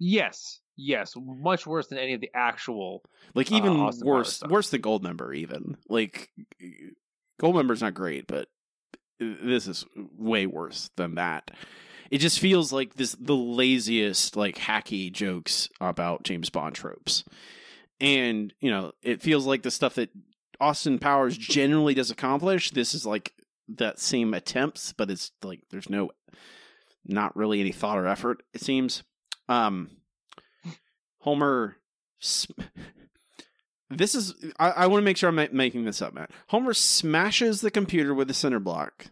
Yes. 0.00 0.60
Yes. 0.76 1.14
Much 1.16 1.66
worse 1.66 1.88
than 1.88 1.98
any 1.98 2.14
of 2.14 2.20
the 2.20 2.30
actual. 2.34 3.02
Like 3.34 3.50
Uh, 3.52 3.56
even 3.56 3.76
Powers 3.76 4.02
worse 4.02 4.42
worse 4.48 4.70
than 4.70 4.80
Goldmember 4.82 5.34
even. 5.36 5.76
Like 5.88 6.30
Goldmember's 7.40 7.82
not 7.82 7.94
great, 7.94 8.26
but 8.26 8.48
this 9.18 9.66
is 9.66 9.84
way 10.16 10.46
worse 10.46 10.90
than 10.96 11.16
that. 11.16 11.50
It 12.10 12.18
just 12.18 12.38
feels 12.40 12.72
like 12.72 12.94
this 12.94 13.16
the 13.20 13.36
laziest 13.36 14.36
like 14.36 14.56
hacky 14.56 15.12
jokes 15.12 15.68
about 15.80 16.24
James 16.24 16.50
Bond 16.50 16.74
tropes. 16.74 17.24
And, 18.00 18.54
you 18.60 18.70
know, 18.70 18.92
it 19.02 19.20
feels 19.22 19.46
like 19.46 19.62
the 19.62 19.70
stuff 19.70 19.96
that 19.96 20.10
Austin 20.60 20.98
Powers 20.98 21.36
generally 21.36 21.94
does 21.94 22.10
accomplish, 22.10 22.70
this 22.70 22.94
is 22.94 23.04
like 23.04 23.32
that 23.68 23.98
same 23.98 24.34
attempts, 24.34 24.92
but 24.92 25.10
it's 25.10 25.32
like 25.42 25.62
there's 25.70 25.90
no 25.90 26.10
not 27.04 27.36
really 27.36 27.60
any 27.60 27.72
thought 27.72 27.98
or 27.98 28.06
effort, 28.06 28.42
it 28.54 28.60
seems. 28.62 29.02
Um 29.48 29.90
Homer 31.20 31.76
this 33.90 34.14
is 34.14 34.34
I, 34.58 34.70
I 34.70 34.86
want 34.86 35.00
to 35.00 35.04
make 35.04 35.16
sure 35.16 35.28
I'm 35.28 35.36
ma- 35.36 35.46
making 35.52 35.84
this 35.84 36.02
up, 36.02 36.14
Matt. 36.14 36.30
Homer 36.48 36.74
smashes 36.74 37.60
the 37.60 37.70
computer 37.70 38.14
with 38.14 38.30
a 38.30 38.34
cinder 38.34 38.60
block, 38.60 39.06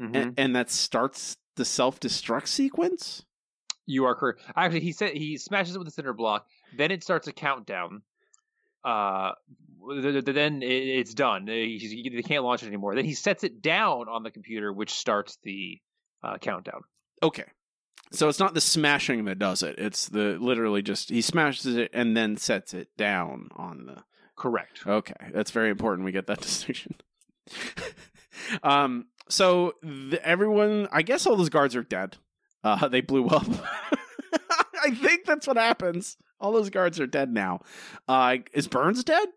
Mhm. 0.00 0.14
and, 0.16 0.34
and 0.38 0.56
that 0.56 0.70
starts 0.70 1.36
the 1.56 1.64
self 1.64 1.98
destruct 2.00 2.46
sequence. 2.48 3.24
You 3.86 4.04
are 4.04 4.14
correct. 4.14 4.40
Actually, 4.54 4.80
he 4.80 4.92
said 4.92 5.12
he 5.16 5.36
smashes 5.36 5.74
it 5.74 5.78
with 5.78 5.88
a 5.88 5.92
cinder 5.92 6.12
block. 6.12 6.46
Then 6.76 6.90
it 6.92 7.02
starts 7.02 7.26
a 7.26 7.32
countdown. 7.32 8.02
Uh, 8.84 9.32
th- 9.90 10.24
th- 10.24 10.34
then 10.34 10.62
it- 10.62 10.66
it's 10.68 11.12
done. 11.12 11.44
They 11.44 11.78
can't 12.24 12.44
launch 12.44 12.62
it 12.62 12.66
anymore. 12.68 12.94
Then 12.94 13.04
he 13.04 13.14
sets 13.14 13.44
it 13.44 13.60
down 13.60 14.08
on 14.08 14.22
the 14.22 14.30
computer, 14.30 14.72
which 14.72 14.90
starts 14.90 15.38
the 15.42 15.80
uh, 16.22 16.38
countdown. 16.38 16.82
Okay, 17.22 17.44
so 18.12 18.28
it's 18.28 18.38
not 18.38 18.54
the 18.54 18.60
smashing 18.60 19.24
that 19.26 19.38
does 19.38 19.62
it. 19.62 19.78
It's 19.78 20.08
the 20.08 20.38
literally 20.40 20.82
just 20.82 21.10
he 21.10 21.20
smashes 21.20 21.76
it 21.76 21.90
and 21.92 22.16
then 22.16 22.36
sets 22.36 22.72
it 22.74 22.88
down 22.96 23.48
on 23.56 23.86
the. 23.86 24.02
Correct. 24.40 24.86
Okay, 24.86 25.12
that's 25.34 25.50
very 25.50 25.68
important. 25.68 26.06
We 26.06 26.12
get 26.12 26.26
that 26.28 26.40
distinction. 26.48 26.94
um. 28.62 29.06
So 29.28 29.74
the, 29.82 30.18
everyone, 30.24 30.88
I 30.90 31.02
guess 31.02 31.26
all 31.26 31.36
those 31.36 31.50
guards 31.50 31.76
are 31.76 31.82
dead. 31.84 32.16
Uh, 32.64 32.88
they 32.88 33.00
blew 33.02 33.26
up. 33.28 33.46
I 34.82 34.90
think 34.92 35.24
that's 35.26 35.46
what 35.46 35.56
happens. 35.58 36.16
All 36.40 36.52
those 36.52 36.70
guards 36.70 36.98
are 36.98 37.06
dead 37.06 37.32
now. 37.32 37.60
Uh, 38.08 38.38
is 38.54 38.66
Burns 38.66 39.04
dead? 39.04 39.28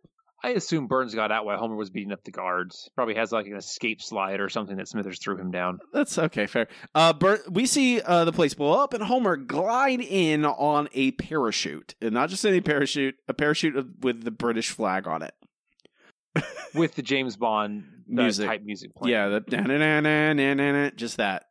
I 0.44 0.50
assume 0.50 0.88
Burns 0.88 1.16
got 1.16 1.32
out 1.32 1.46
while 1.46 1.58
Homer 1.58 1.76
was 1.76 1.90
beating 1.90 2.12
up 2.12 2.24
the 2.26 2.32
guards. 2.32 2.90
Probably 2.96 3.16
has 3.16 3.32
like 3.32 3.48
an 3.48 3.56
escape 3.56 4.02
slide 4.02 4.42
or 4.42 4.50
something 4.50 4.76
that 4.76 4.90
Smithers 4.90 5.20
threw 5.20 5.38
him 5.38 5.52
down. 5.52 5.80
That's 5.94 6.18
okay, 6.18 6.48
fair. 6.48 6.68
Uh, 6.94 7.14
Bur- 7.14 7.44
we 7.50 7.66
see 7.66 8.02
uh, 8.02 8.26
the 8.26 8.34
place 8.34 8.54
blow 8.54 8.74
up, 8.84 8.94
and 8.94 9.02
Homer 9.02 9.38
glide 9.38 10.02
in 10.02 10.46
on 10.46 10.90
a 10.94 11.12
parachute, 11.12 11.96
and 12.02 12.14
not 12.14 12.30
just 12.30 12.46
any 12.46 12.60
parachute, 12.60 13.16
a 13.30 13.34
parachute 13.34 14.02
with 14.02 14.24
the 14.24 14.32
British 14.32 14.72
flag 14.72 15.08
on 15.08 15.22
it. 15.24 15.34
with 16.74 16.96
the 16.96 17.02
James 17.02 17.38
Bond 17.38 17.84
uh, 17.84 18.24
Music. 18.24 18.46
type 18.46 18.64
music 18.64 18.94
playing. 18.96 19.14
Yeah, 19.14 19.30
the 19.30 19.40
just 20.98 21.18
that 21.18 21.46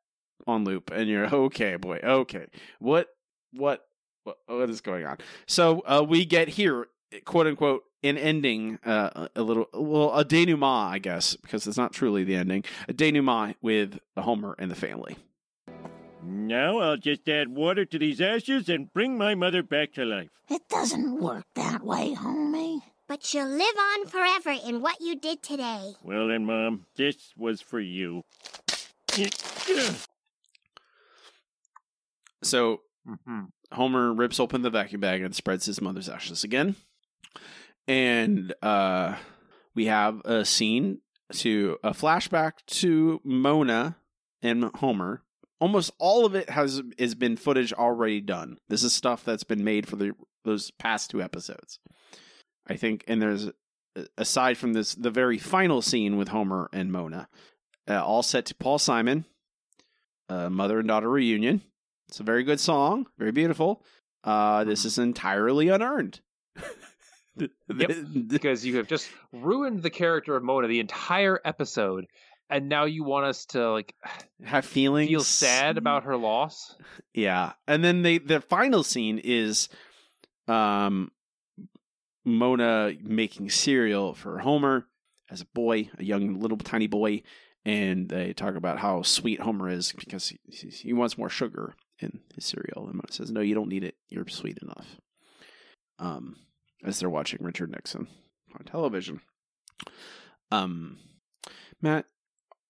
on 0.47 0.65
loop, 0.65 0.91
and 0.91 1.09
you're 1.09 1.27
okay, 1.35 1.77
boy. 1.77 1.99
Okay, 2.03 2.47
what, 2.79 3.09
what, 3.53 3.81
what, 4.25 4.37
what 4.47 4.69
is 4.69 4.81
going 4.81 5.07
on? 5.07 5.19
So 5.47 5.81
uh, 5.87 6.05
we 6.07 6.25
get 6.25 6.49
here, 6.49 6.89
quote 7.25 7.47
unquote, 7.47 7.85
an 8.03 8.19
ending, 8.19 8.79
uh, 8.85 9.29
a 9.37 9.43
little, 9.43 9.69
well, 9.73 10.17
a 10.17 10.25
denouement, 10.25 10.93
I 10.93 10.99
guess, 10.99 11.37
because 11.37 11.67
it's 11.67 11.77
not 11.77 11.93
truly 11.93 12.25
the 12.25 12.35
ending. 12.35 12.65
A 12.89 12.93
denouement 12.93 13.57
with 13.63 13.99
Homer 14.17 14.57
and 14.59 14.71
the 14.71 14.75
family. 14.75 15.17
Now 16.25 16.79
I'll 16.79 16.97
just 16.97 17.29
add 17.29 17.49
water 17.49 17.85
to 17.85 17.99
these 17.99 18.21
ashes 18.21 18.69
and 18.69 18.93
bring 18.93 19.19
my 19.19 19.35
mother 19.35 19.63
back 19.63 19.93
to 19.95 20.05
life. 20.05 20.31
It 20.49 20.69
doesn't 20.69 21.21
work 21.21 21.45
that 21.55 21.85
way, 21.85 22.15
homie. 22.15 22.83
But 23.09 23.25
she'll 23.25 23.47
live 23.47 23.77
on 23.77 24.07
forever 24.07 24.55
in 24.67 24.81
what 24.81 25.01
you 25.01 25.17
did 25.17 25.43
today. 25.43 25.95
Well 26.03 26.29
then, 26.29 26.47
Mom, 26.47 26.87
this 26.97 27.33
was 27.37 27.61
for 27.61 27.81
you. 27.81 28.23
So 32.43 32.81
Mhm. 33.07 33.49
Homer 33.73 34.13
rips 34.13 34.39
open 34.39 34.63
the 34.63 34.71
vacuum 34.71 35.01
bag 35.01 35.23
and 35.23 35.35
spreads 35.35 35.67
his 35.67 35.81
mother's 35.81 36.09
ashes 36.09 36.45
again. 36.45 36.77
And 37.89 38.55
uh, 38.63 39.17
we 39.75 39.87
have 39.87 40.21
a 40.25 40.45
scene 40.45 41.01
to 41.33 41.79
a 41.83 41.91
flashback 41.91 42.53
to 42.67 43.21
Mona 43.25 43.97
and 44.43 44.65
Homer. 44.77 45.23
Almost 45.61 45.93
all 45.99 46.27
of 46.27 46.35
it 46.35 46.51
has 46.51 46.83
has 46.99 47.15
been 47.15 47.37
footage 47.37 47.73
already 47.73 48.21
done. 48.21 48.59
This 48.69 48.83
is 48.83 48.93
stuff 48.93 49.25
that's 49.25 49.45
been 49.45 49.65
made 49.65 49.89
for 49.89 49.97
the 49.97 50.13
those 50.45 50.71
past 50.73 51.11
two 51.11 51.23
episodes. 51.23 51.79
I 52.67 52.77
think, 52.77 53.05
and 53.09 53.21
there's 53.21 53.51
aside 54.17 54.57
from 54.59 54.73
this, 54.73 54.95
the 54.95 55.11
very 55.11 55.39
final 55.39 55.83
scene 55.83 56.17
with 56.17 56.29
Homer 56.29 56.69
and 56.73 56.93
Mona, 56.93 57.29
uh, 57.89 58.05
all 58.05 58.23
set 58.23 58.47
to 58.47 58.55
Paul 58.55 58.79
Simon, 58.79 59.25
uh, 60.29 60.49
mother 60.51 60.79
and 60.79 60.89
daughter 60.89 61.11
reunion. 61.11 61.63
It's 62.09 62.21
a 62.21 62.25
very 62.25 62.45
good 62.45 62.61
song, 62.61 63.07
very 63.19 63.33
beautiful. 63.33 63.85
Uh, 64.25 64.65
this 64.65 64.85
is 64.85 64.99
entirely 64.99 65.69
unearned. 65.69 66.21
Yep. 67.37 67.51
because 68.29 68.65
you 68.65 68.77
have 68.77 68.87
just 68.89 69.09
ruined 69.33 69.83
the 69.83 69.91
character 69.91 70.37
of 70.37 70.43
Mona 70.43 70.69
the 70.69 70.81
entire 70.81 71.41
episode, 71.45 72.07
and 72.51 72.69
now 72.69 72.85
you 72.85 73.05
want 73.05 73.27
us 73.27 73.47
to 73.47 73.71
like 73.73 73.95
Have 74.45 74.65
feelings. 74.65 75.09
feel 75.09 75.23
sad 75.23 75.79
about 75.79 76.05
her 76.05 76.17
loss. 76.17 76.77
Yeah, 77.15 77.53
and 77.67 77.83
then 77.83 78.03
they 78.03 78.19
the 78.19 78.41
final 78.41 78.83
scene 78.83 79.19
is, 79.23 79.69
um, 80.49 81.11
Mona 82.25 82.93
making 83.03 83.51
cereal 83.51 84.15
for 84.15 84.39
Homer 84.39 84.87
as 85.31 85.41
a 85.41 85.47
boy, 85.55 85.89
a 85.99 86.05
young 86.05 86.39
little 86.41 86.59
tiny 86.59 86.87
boy, 86.87 87.23
and 87.65 88.09
they 88.09 88.33
talk 88.33 88.55
about 88.55 88.79
how 88.79 89.03
sweet 89.03 89.41
Homer 89.41 89.69
is 89.69 89.93
because 89.93 90.29
he 90.29 90.39
he- 90.45 90.69
he 90.69 90.93
wants 90.93 91.17
more 91.19 91.31
sugar 91.31 91.75
in 91.99 92.21
his 92.35 92.45
cereal, 92.45 92.87
and 92.87 92.95
Mona 92.97 93.11
says, 93.13 93.31
"No, 93.31 93.41
you 93.41 93.55
don't 93.55 93.69
need 93.69 93.85
it. 93.85 93.97
You're 94.09 94.29
sweet 94.29 94.59
enough." 94.63 94.97
Um, 95.99 96.37
as 96.85 97.01
they're 97.01 97.11
watching 97.11 97.43
Richard 97.43 97.71
Nixon 97.71 98.09
on 98.55 98.65
television. 98.65 99.21
Um, 100.51 100.99
Matt, 101.81 102.07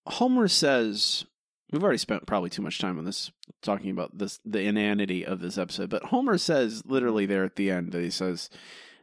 Homer 0.07 0.49
says 0.49 1.25
we've 1.71 1.83
already 1.83 1.99
spent 1.99 2.27
probably 2.27 2.51
too 2.51 2.63
much 2.63 2.79
time 2.79 2.99
on 2.99 3.05
this 3.05 3.33
talking 3.63 3.91
about 3.91 4.17
this 4.17 4.41
the 4.45 4.61
inanity 4.61 5.25
of 5.25 5.41
this 5.41 5.59
episode, 5.59 5.91
but 5.91 6.05
Homer 6.05 6.39
says 6.39 6.83
literally 6.87 7.27
there 7.27 7.45
at 7.45 7.57
the 7.57 7.71
end 7.71 7.93
that 7.93 8.03
he 8.03 8.11
says, 8.11 8.51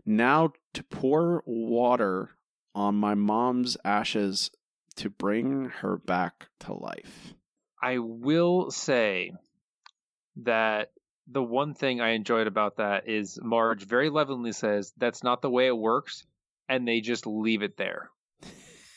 "Now 0.06 0.54
to 0.74 0.84
pour 0.84 1.44
water 1.46 2.32
on 2.76 2.96
my 2.96 3.16
mom's 3.16 3.78
ashes 3.84 4.52
to 4.96 5.10
bring 5.10 5.66
her 5.82 5.98
back 5.98 6.50
to 6.62 6.74
life." 6.74 7.34
I 7.82 8.00
will 8.00 8.72
say 8.72 9.34
that 10.36 10.92
the 11.32 11.44
one 11.44 11.74
thing 11.74 12.02
I 12.02 12.12
enjoyed 12.12 12.48
about 12.48 12.78
that 12.78 13.08
is 13.08 13.40
Marge 13.42 13.86
very 13.86 14.10
lovingly 14.10 14.52
says 14.52 14.92
that's 14.98 15.24
not 15.24 15.42
the 15.42 15.50
way 15.50 15.68
it 15.68 15.78
works, 15.78 16.26
and 16.68 16.88
they 16.88 17.02
just 17.02 17.28
leave 17.28 17.62
it 17.62 17.78
there. 17.78 18.10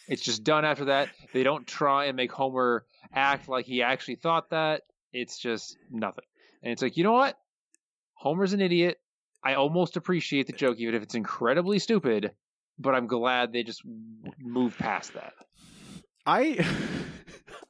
It's 0.09 0.22
just 0.22 0.45
done 0.45 0.64
after 0.64 0.87
that. 0.87 1.09
They 1.33 1.43
don't 1.43 1.66
try 1.66 2.07
and 2.07 2.16
make 2.16 2.33
Homer 2.33 2.85
act 3.14 3.49
like 3.49 3.66
he 3.66 3.83
actually 3.83 4.16
thought 4.16 4.51
that. 4.51 4.83
It's 5.12 5.39
just 5.39 5.76
nothing. 5.91 6.24
And 6.62 6.72
it's 6.72 6.83
like, 6.83 6.97
you 6.97 7.05
know 7.05 7.12
what? 7.12 7.39
Homer's 8.14 8.53
an 8.53 8.61
idiot. 8.61 8.99
I 9.45 9.55
almost 9.55 9.97
appreciate 9.97 10.47
the 10.47 10.53
joke, 10.53 10.78
even 10.78 10.95
if 10.95 11.03
it's 11.03 11.14
incredibly 11.14 11.78
stupid, 11.78 12.33
but 12.78 12.95
I'm 12.95 13.07
glad 13.07 13.53
they 13.53 13.62
just 13.62 13.83
moved 14.39 14.78
past 14.78 15.14
that. 15.14 15.35
I 16.24 16.64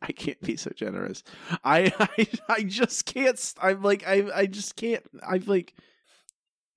I 0.08 0.12
can't 0.12 0.40
be 0.40 0.56
so 0.56 0.70
generous. 0.74 1.22
I 1.64 1.92
I, 2.18 2.28
I 2.48 2.62
just 2.62 3.06
can't. 3.06 3.54
I'm 3.60 3.82
like 3.82 4.06
I 4.06 4.26
I 4.34 4.46
just 4.46 4.76
can't. 4.76 5.04
I'm 5.26 5.44
like 5.46 5.74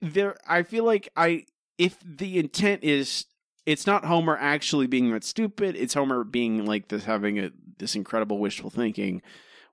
there. 0.01 0.35
I 0.47 0.63
feel 0.63 0.83
like 0.83 1.09
I 1.15 1.45
if 1.77 1.97
the 2.05 2.37
intent 2.37 2.83
is 2.83 3.25
it's 3.65 3.87
not 3.87 4.05
Homer 4.05 4.37
actually 4.37 4.87
being 4.87 5.11
that 5.11 5.23
stupid. 5.23 5.75
It's 5.75 5.95
Homer 5.95 6.23
being 6.23 6.65
like 6.65 6.89
this, 6.89 7.05
having 7.05 7.39
a 7.39 7.51
this 7.77 7.95
incredible 7.95 8.37
wishful 8.37 8.69
thinking, 8.69 9.21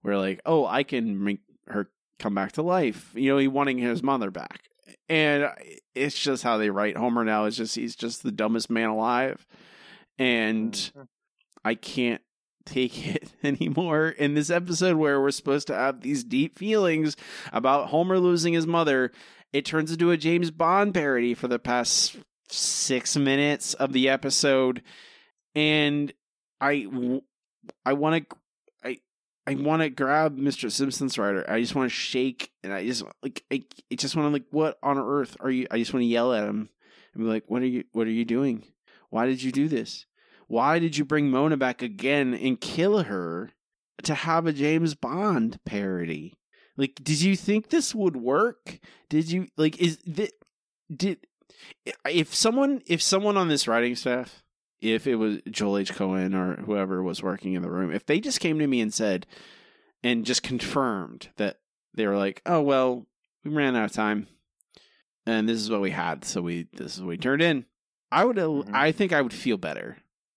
where 0.01 0.19
like 0.19 0.41
oh 0.47 0.67
I 0.67 0.83
can 0.83 1.23
make 1.23 1.41
her 1.69 1.91
come 2.19 2.35
back 2.35 2.53
to 2.53 2.63
life. 2.63 3.11
You 3.15 3.33
know, 3.33 3.39
he 3.39 3.49
wanting 3.49 3.79
his 3.79 4.03
mother 4.03 4.31
back. 4.31 4.69
And 5.09 5.51
it's 5.95 6.19
just 6.19 6.43
how 6.43 6.57
they 6.57 6.71
write 6.71 6.97
Homer 6.97 7.25
now. 7.25 7.45
It's 7.45 7.57
just 7.57 7.75
he's 7.75 7.97
just 7.97 8.23
the 8.23 8.33
dumbest 8.33 8.71
man 8.71 8.89
alive, 8.89 9.47
and 10.19 10.73
mm-hmm. 10.73 11.03
I 11.65 11.75
can't 11.75 12.23
take 12.65 13.07
it 13.15 13.31
anymore 13.43 14.09
in 14.09 14.35
this 14.35 14.51
episode 14.51 14.97
where 14.97 15.21
we're 15.21 15.31
supposed 15.31 15.67
to 15.69 15.75
have 15.75 16.01
these 16.01 16.25
deep 16.25 16.59
feelings 16.59 17.17
about 17.53 17.89
Homer 17.89 18.19
losing 18.19 18.55
his 18.55 18.67
mother. 18.67 19.13
It 19.53 19.65
turns 19.65 19.93
into 19.93 20.11
a 20.11 20.17
James 20.17 20.51
Bond 20.51 20.95
parody 20.95 21.35
for 21.35 21.49
the 21.49 21.59
past 21.59 22.17
six 22.49 23.17
minutes 23.17 23.75
of 23.75 23.93
the 23.93 24.09
episode, 24.09 24.83
and 25.55 26.13
I, 26.61 26.87
I 27.85 27.93
want 27.93 28.29
to, 28.29 28.37
I, 28.83 28.99
I 29.47 29.55
want 29.57 29.83
to 29.83 29.91
grab 29.91 30.39
Mr. 30.39 30.71
Simpson's 30.71 31.19
writer. 31.19 31.45
I 31.51 31.61
just 31.61 31.75
want 31.75 31.91
to 31.91 31.95
shake, 31.95 32.51
and 32.63 32.73
I 32.73 32.87
just 32.87 33.05
like, 33.23 33.45
I, 33.53 33.65
I 33.91 33.95
just 33.97 34.17
want 34.17 34.27
to 34.29 34.33
like, 34.33 34.47
what 34.51 34.79
on 34.83 34.99
earth 34.99 35.37
are 35.41 35.51
you? 35.51 35.67
I 35.71 35.79
just 35.79 35.93
want 35.93 36.03
to 36.03 36.07
yell 36.09 36.33
at 36.33 36.45
him 36.45 36.71
and 37.15 37.25
be 37.25 37.29
like, 37.29 37.45
what 37.49 37.63
are 37.63 37.67
you, 37.67 37.85
what 37.93 38.07
are 38.07 38.11
you 38.11 38.25
doing? 38.25 38.65
Why 39.11 39.27
did 39.27 39.43
you 39.43 39.53
do 39.53 39.69
this? 39.69 40.07
Why 40.53 40.79
did 40.81 40.99
you 40.99 41.07
bring 41.07 41.31
Mona 41.31 41.57
back 41.57 41.81
again 41.81 42.35
and 42.35 42.61
kill 42.61 43.05
her 43.05 43.53
to 44.03 44.13
have 44.13 44.47
a 44.47 44.53
James 44.53 44.95
Bond 44.95 45.59
parody? 45.65 46.35
Like, 46.77 46.97
did 47.03 47.23
you 47.23 47.37
think 47.37 47.71
this 47.71 47.95
would 47.95 48.17
work? 48.17 48.79
Did 49.09 49.31
you 49.31 49.49
like 49.57 49.81
is 49.81 49.97
that 50.07 50.33
did 50.95 51.27
if 52.07 52.35
someone 52.35 52.83
if 52.87 53.01
someone 53.01 53.39
on 53.39 53.49
this 53.49 53.67
writing 53.67 53.97
staff, 53.97 54.43
if 54.83 55.07
it 55.07 55.17
was 55.17 55.39
Joel 55.51 55.79
H. 55.79 55.95
Cohen 55.95 56.35
or 56.35 56.57
whoever 56.57 57.03
was 57.03 57.23
working 57.23 57.55
in 57.55 57.63
the 57.63 57.71
room, 57.71 57.91
if 57.91 58.05
they 58.05 58.21
just 58.21 58.39
came 58.39 58.59
to 58.59 58.67
me 58.67 58.83
and 58.83 58.93
said 58.93 59.27
and 60.05 60.27
just 60.27 60.43
confirmed 60.43 61.31
that 61.39 61.61
they 61.95 62.07
were 62.07 62.19
like, 62.19 62.43
oh 62.45 62.61
well, 62.61 63.07
we 63.43 63.53
ran 63.53 63.75
out 63.75 63.87
of 63.87 63.93
time, 63.93 64.27
and 65.25 65.49
this 65.49 65.63
is 65.63 65.71
what 65.71 65.81
we 65.81 65.93
had, 65.93 66.27
so 66.27 66.43
we 66.43 66.67
this 66.75 66.97
is 66.97 67.01
what 67.01 67.09
we 67.09 67.17
turned 67.17 67.41
in. 67.41 67.65
I 68.11 68.27
would, 68.27 68.37
mm-hmm. 68.37 68.75
I 68.75 68.93
think 68.93 69.15
I 69.15 69.23
would 69.23 69.33
feel 69.33 69.57
better 69.57 69.97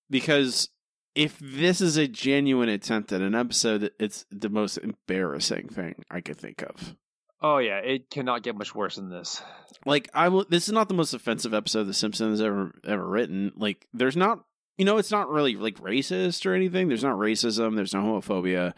because 0.09 0.69
if 1.15 1.39
this 1.39 1.81
is 1.81 1.97
a 1.97 2.07
genuine 2.07 2.69
attempt 2.69 3.11
at 3.11 3.21
an 3.21 3.35
episode, 3.35 3.91
it's 3.99 4.25
the 4.31 4.49
most 4.49 4.77
embarrassing 4.77 5.69
thing 5.69 6.03
I 6.11 6.21
could 6.21 6.37
think 6.37 6.61
of. 6.61 6.95
Oh 7.41 7.57
yeah, 7.57 7.77
it 7.77 8.09
cannot 8.09 8.43
get 8.43 8.57
much 8.57 8.73
worse 8.75 8.95
than 8.95 9.09
this. 9.09 9.41
Like 9.85 10.09
I 10.13 10.29
will. 10.29 10.45
This 10.49 10.67
is 10.67 10.73
not 10.73 10.87
the 10.87 10.93
most 10.95 11.13
offensive 11.13 11.53
episode 11.53 11.83
The 11.83 11.93
Simpsons 11.93 12.41
ever 12.41 12.71
ever 12.85 13.07
written. 13.07 13.51
Like 13.55 13.87
there's 13.93 14.17
not, 14.17 14.43
you 14.77 14.85
know, 14.85 14.97
it's 14.97 15.11
not 15.11 15.29
really 15.29 15.55
like 15.55 15.75
racist 15.79 16.45
or 16.45 16.53
anything. 16.53 16.87
There's 16.87 17.03
not 17.03 17.17
racism. 17.17 17.75
There's 17.75 17.93
no 17.93 18.01
homophobia. 18.01 18.73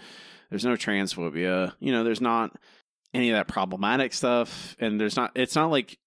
There's 0.50 0.66
no 0.66 0.74
transphobia. 0.74 1.74
You 1.80 1.92
know, 1.92 2.04
there's 2.04 2.22
not 2.22 2.56
any 3.14 3.30
of 3.30 3.36
that 3.36 3.48
problematic 3.48 4.14
stuff. 4.14 4.76
And 4.80 5.00
there's 5.00 5.16
not. 5.16 5.32
It's 5.36 5.56
not 5.56 5.72
like 5.72 5.98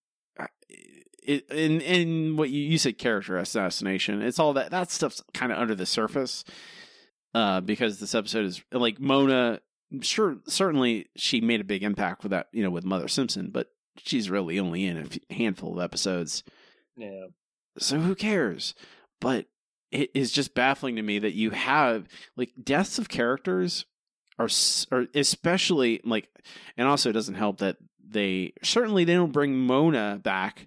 it, 1.31 1.51
in 1.51 1.81
in 1.81 2.37
what 2.37 2.51
you, 2.51 2.61
you 2.63 2.79
said 2.79 2.99
character 2.99 3.37
assassination 3.37 4.23
it's 4.23 4.39
all 4.39 4.53
that 4.55 4.71
that 4.71 4.91
stuff's 4.91 5.23
kind 5.35 5.53
of 5.53 5.59
under 5.59 5.75
the 5.75 5.87
surface 5.87 6.45
uh 7.35 7.61
because 7.61 8.01
this 8.01 8.15
episode 8.15 8.45
is 8.45 8.63
like 8.73 9.01
mona 9.01 9.61
sure 10.01 10.39
certainly 10.47 11.07
she 11.17 11.41
made 11.41 11.61
a 11.61 11.65
big 11.65 11.83
impact 11.83 12.23
with 12.23 12.31
that 12.31 12.49
you 12.53 12.63
know 12.63 12.71
with 12.71 12.85
mother 12.85 13.09
simpson 13.09 13.51
but 13.51 13.69
she's 13.97 14.31
really 14.31 14.59
only 14.59 14.85
in 14.87 14.97
a 15.31 15.35
handful 15.35 15.73
of 15.79 15.83
episodes 15.85 16.43
Yeah. 16.97 17.27
so 17.79 17.99
who 17.99 18.15
cares 18.15 18.75
but 19.21 19.47
it 19.91 20.11
is 20.15 20.31
just 20.33 20.55
baffling 20.55 20.97
to 20.97 21.03
me 21.03 21.19
that 21.19 21.35
you 21.35 21.51
have 21.51 22.07
like 22.37 22.53
deaths 22.63 22.99
of 22.99 23.09
characters 23.09 23.85
are, 24.39 24.49
are 24.93 25.07
especially 25.15 26.01
like 26.05 26.29
and 26.77 26.87
also 26.89 27.11
it 27.11 27.15
doesn't 27.15 27.35
help 27.35 27.59
that 27.59 27.77
they 28.09 28.53
certainly 28.63 29.05
they 29.05 29.15
don't 29.15 29.33
bring 29.33 29.57
mona 29.57 30.19
back 30.23 30.67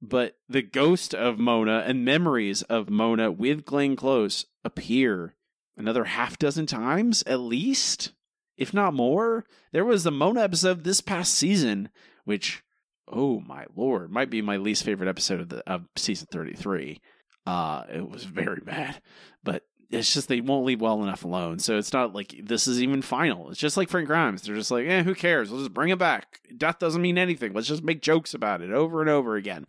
but 0.00 0.36
the 0.48 0.62
ghost 0.62 1.14
of 1.14 1.38
Mona 1.38 1.84
and 1.86 2.04
memories 2.04 2.62
of 2.62 2.90
Mona 2.90 3.30
with 3.30 3.64
Glenn 3.64 3.96
Close 3.96 4.46
appear 4.64 5.34
another 5.76 6.04
half 6.04 6.38
dozen 6.38 6.66
times 6.66 7.22
at 7.26 7.40
least, 7.40 8.12
if 8.56 8.72
not 8.72 8.94
more. 8.94 9.44
There 9.72 9.84
was 9.84 10.04
the 10.04 10.10
Mona 10.10 10.42
episode 10.42 10.84
this 10.84 11.00
past 11.00 11.34
season, 11.34 11.88
which, 12.24 12.62
oh 13.06 13.40
my 13.40 13.66
lord, 13.74 14.10
might 14.10 14.30
be 14.30 14.42
my 14.42 14.56
least 14.56 14.84
favorite 14.84 15.08
episode 15.08 15.40
of 15.40 15.48
the 15.48 15.70
of 15.70 15.86
season 15.96 16.26
thirty 16.30 16.54
three. 16.54 17.00
Uh, 17.46 17.84
it 17.92 18.08
was 18.08 18.24
very 18.24 18.60
bad, 18.64 19.00
but 19.42 19.62
it's 19.90 20.12
just 20.12 20.28
they 20.28 20.40
won't 20.40 20.66
leave 20.66 20.80
well 20.80 21.02
enough 21.02 21.24
alone. 21.24 21.58
So 21.58 21.78
it's 21.78 21.92
not 21.92 22.14
like 22.14 22.34
this 22.42 22.66
is 22.66 22.82
even 22.82 23.02
final. 23.02 23.50
It's 23.50 23.58
just 23.58 23.76
like 23.76 23.88
Frank 23.88 24.06
Grimes. 24.06 24.42
They're 24.42 24.54
just 24.56 24.70
like, 24.70 24.86
eh, 24.86 25.02
who 25.02 25.14
cares? 25.14 25.50
We'll 25.50 25.60
just 25.60 25.74
bring 25.74 25.90
it 25.90 25.98
back. 25.98 26.40
Death 26.56 26.78
doesn't 26.78 27.00
mean 27.00 27.18
anything. 27.18 27.52
Let's 27.54 27.68
just 27.68 27.82
make 27.82 28.02
jokes 28.02 28.34
about 28.34 28.60
it 28.60 28.70
over 28.70 29.00
and 29.00 29.10
over 29.10 29.36
again. 29.36 29.64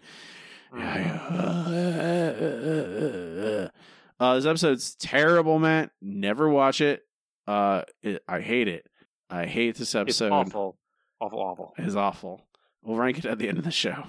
Uh, 4.21 4.35
this 4.35 4.45
episode's 4.45 4.95
terrible, 4.95 5.59
man. 5.59 5.89
Never 6.01 6.49
watch 6.49 6.81
it. 6.81 7.03
Uh, 7.47 7.83
it, 8.03 8.21
I 8.27 8.41
hate 8.41 8.67
it. 8.67 8.85
I 9.29 9.45
hate 9.45 9.75
this 9.77 9.95
episode. 9.95 10.25
It's 10.25 10.31
awful. 10.51 10.77
awful, 11.21 11.39
awful. 11.39 11.73
It 11.77 11.85
is 11.85 11.95
awful. 11.95 12.45
We'll 12.83 12.97
rank 12.97 13.19
it 13.19 13.25
at 13.25 13.37
the 13.37 13.47
end 13.47 13.57
of 13.57 13.63
the 13.63 13.71
show. 13.71 14.03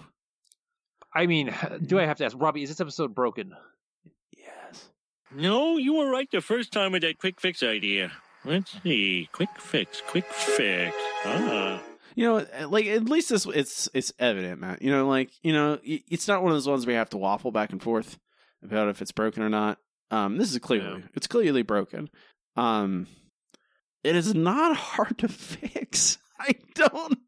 I 1.14 1.26
mean, 1.26 1.54
do 1.86 1.98
I 1.98 2.06
have 2.06 2.16
to 2.18 2.24
ask 2.24 2.36
Robbie? 2.38 2.64
Is 2.64 2.70
this 2.70 2.80
episode 2.80 3.14
broken? 3.14 3.54
No, 5.34 5.76
you 5.76 5.94
were 5.94 6.10
right 6.10 6.28
the 6.30 6.40
first 6.40 6.72
time 6.72 6.92
with 6.92 7.02
that 7.02 7.18
quick 7.18 7.40
fix 7.40 7.62
idea. 7.62 8.12
Let's 8.44 8.74
see. 8.82 9.28
Quick 9.32 9.50
fix, 9.58 10.02
quick 10.06 10.24
fix. 10.26 10.96
Ah. 11.24 11.80
You 12.16 12.26
know, 12.26 12.46
like 12.68 12.86
at 12.86 13.04
least 13.04 13.28
this 13.28 13.46
it's 13.46 13.88
it's 13.94 14.12
evident, 14.18 14.60
Matt. 14.60 14.82
You 14.82 14.90
know, 14.90 15.06
like 15.06 15.30
you 15.42 15.52
know, 15.52 15.78
it's 15.84 16.26
not 16.26 16.42
one 16.42 16.50
of 16.52 16.56
those 16.56 16.68
ones 16.68 16.84
where 16.86 16.94
you 16.94 16.98
have 16.98 17.10
to 17.10 17.18
waffle 17.18 17.52
back 17.52 17.70
and 17.70 17.82
forth 17.82 18.18
about 18.62 18.88
if 18.88 19.00
it's 19.00 19.12
broken 19.12 19.42
or 19.42 19.48
not. 19.48 19.78
Um, 20.10 20.36
this 20.36 20.50
is 20.50 20.58
clearly 20.58 21.04
it's 21.14 21.26
clearly 21.26 21.62
broken. 21.62 22.10
Um, 22.56 23.06
it 24.02 24.16
is 24.16 24.34
not 24.34 24.76
hard 24.76 25.18
to 25.18 25.28
fix. 25.28 26.18
I 26.38 26.54
don't. 26.74 27.18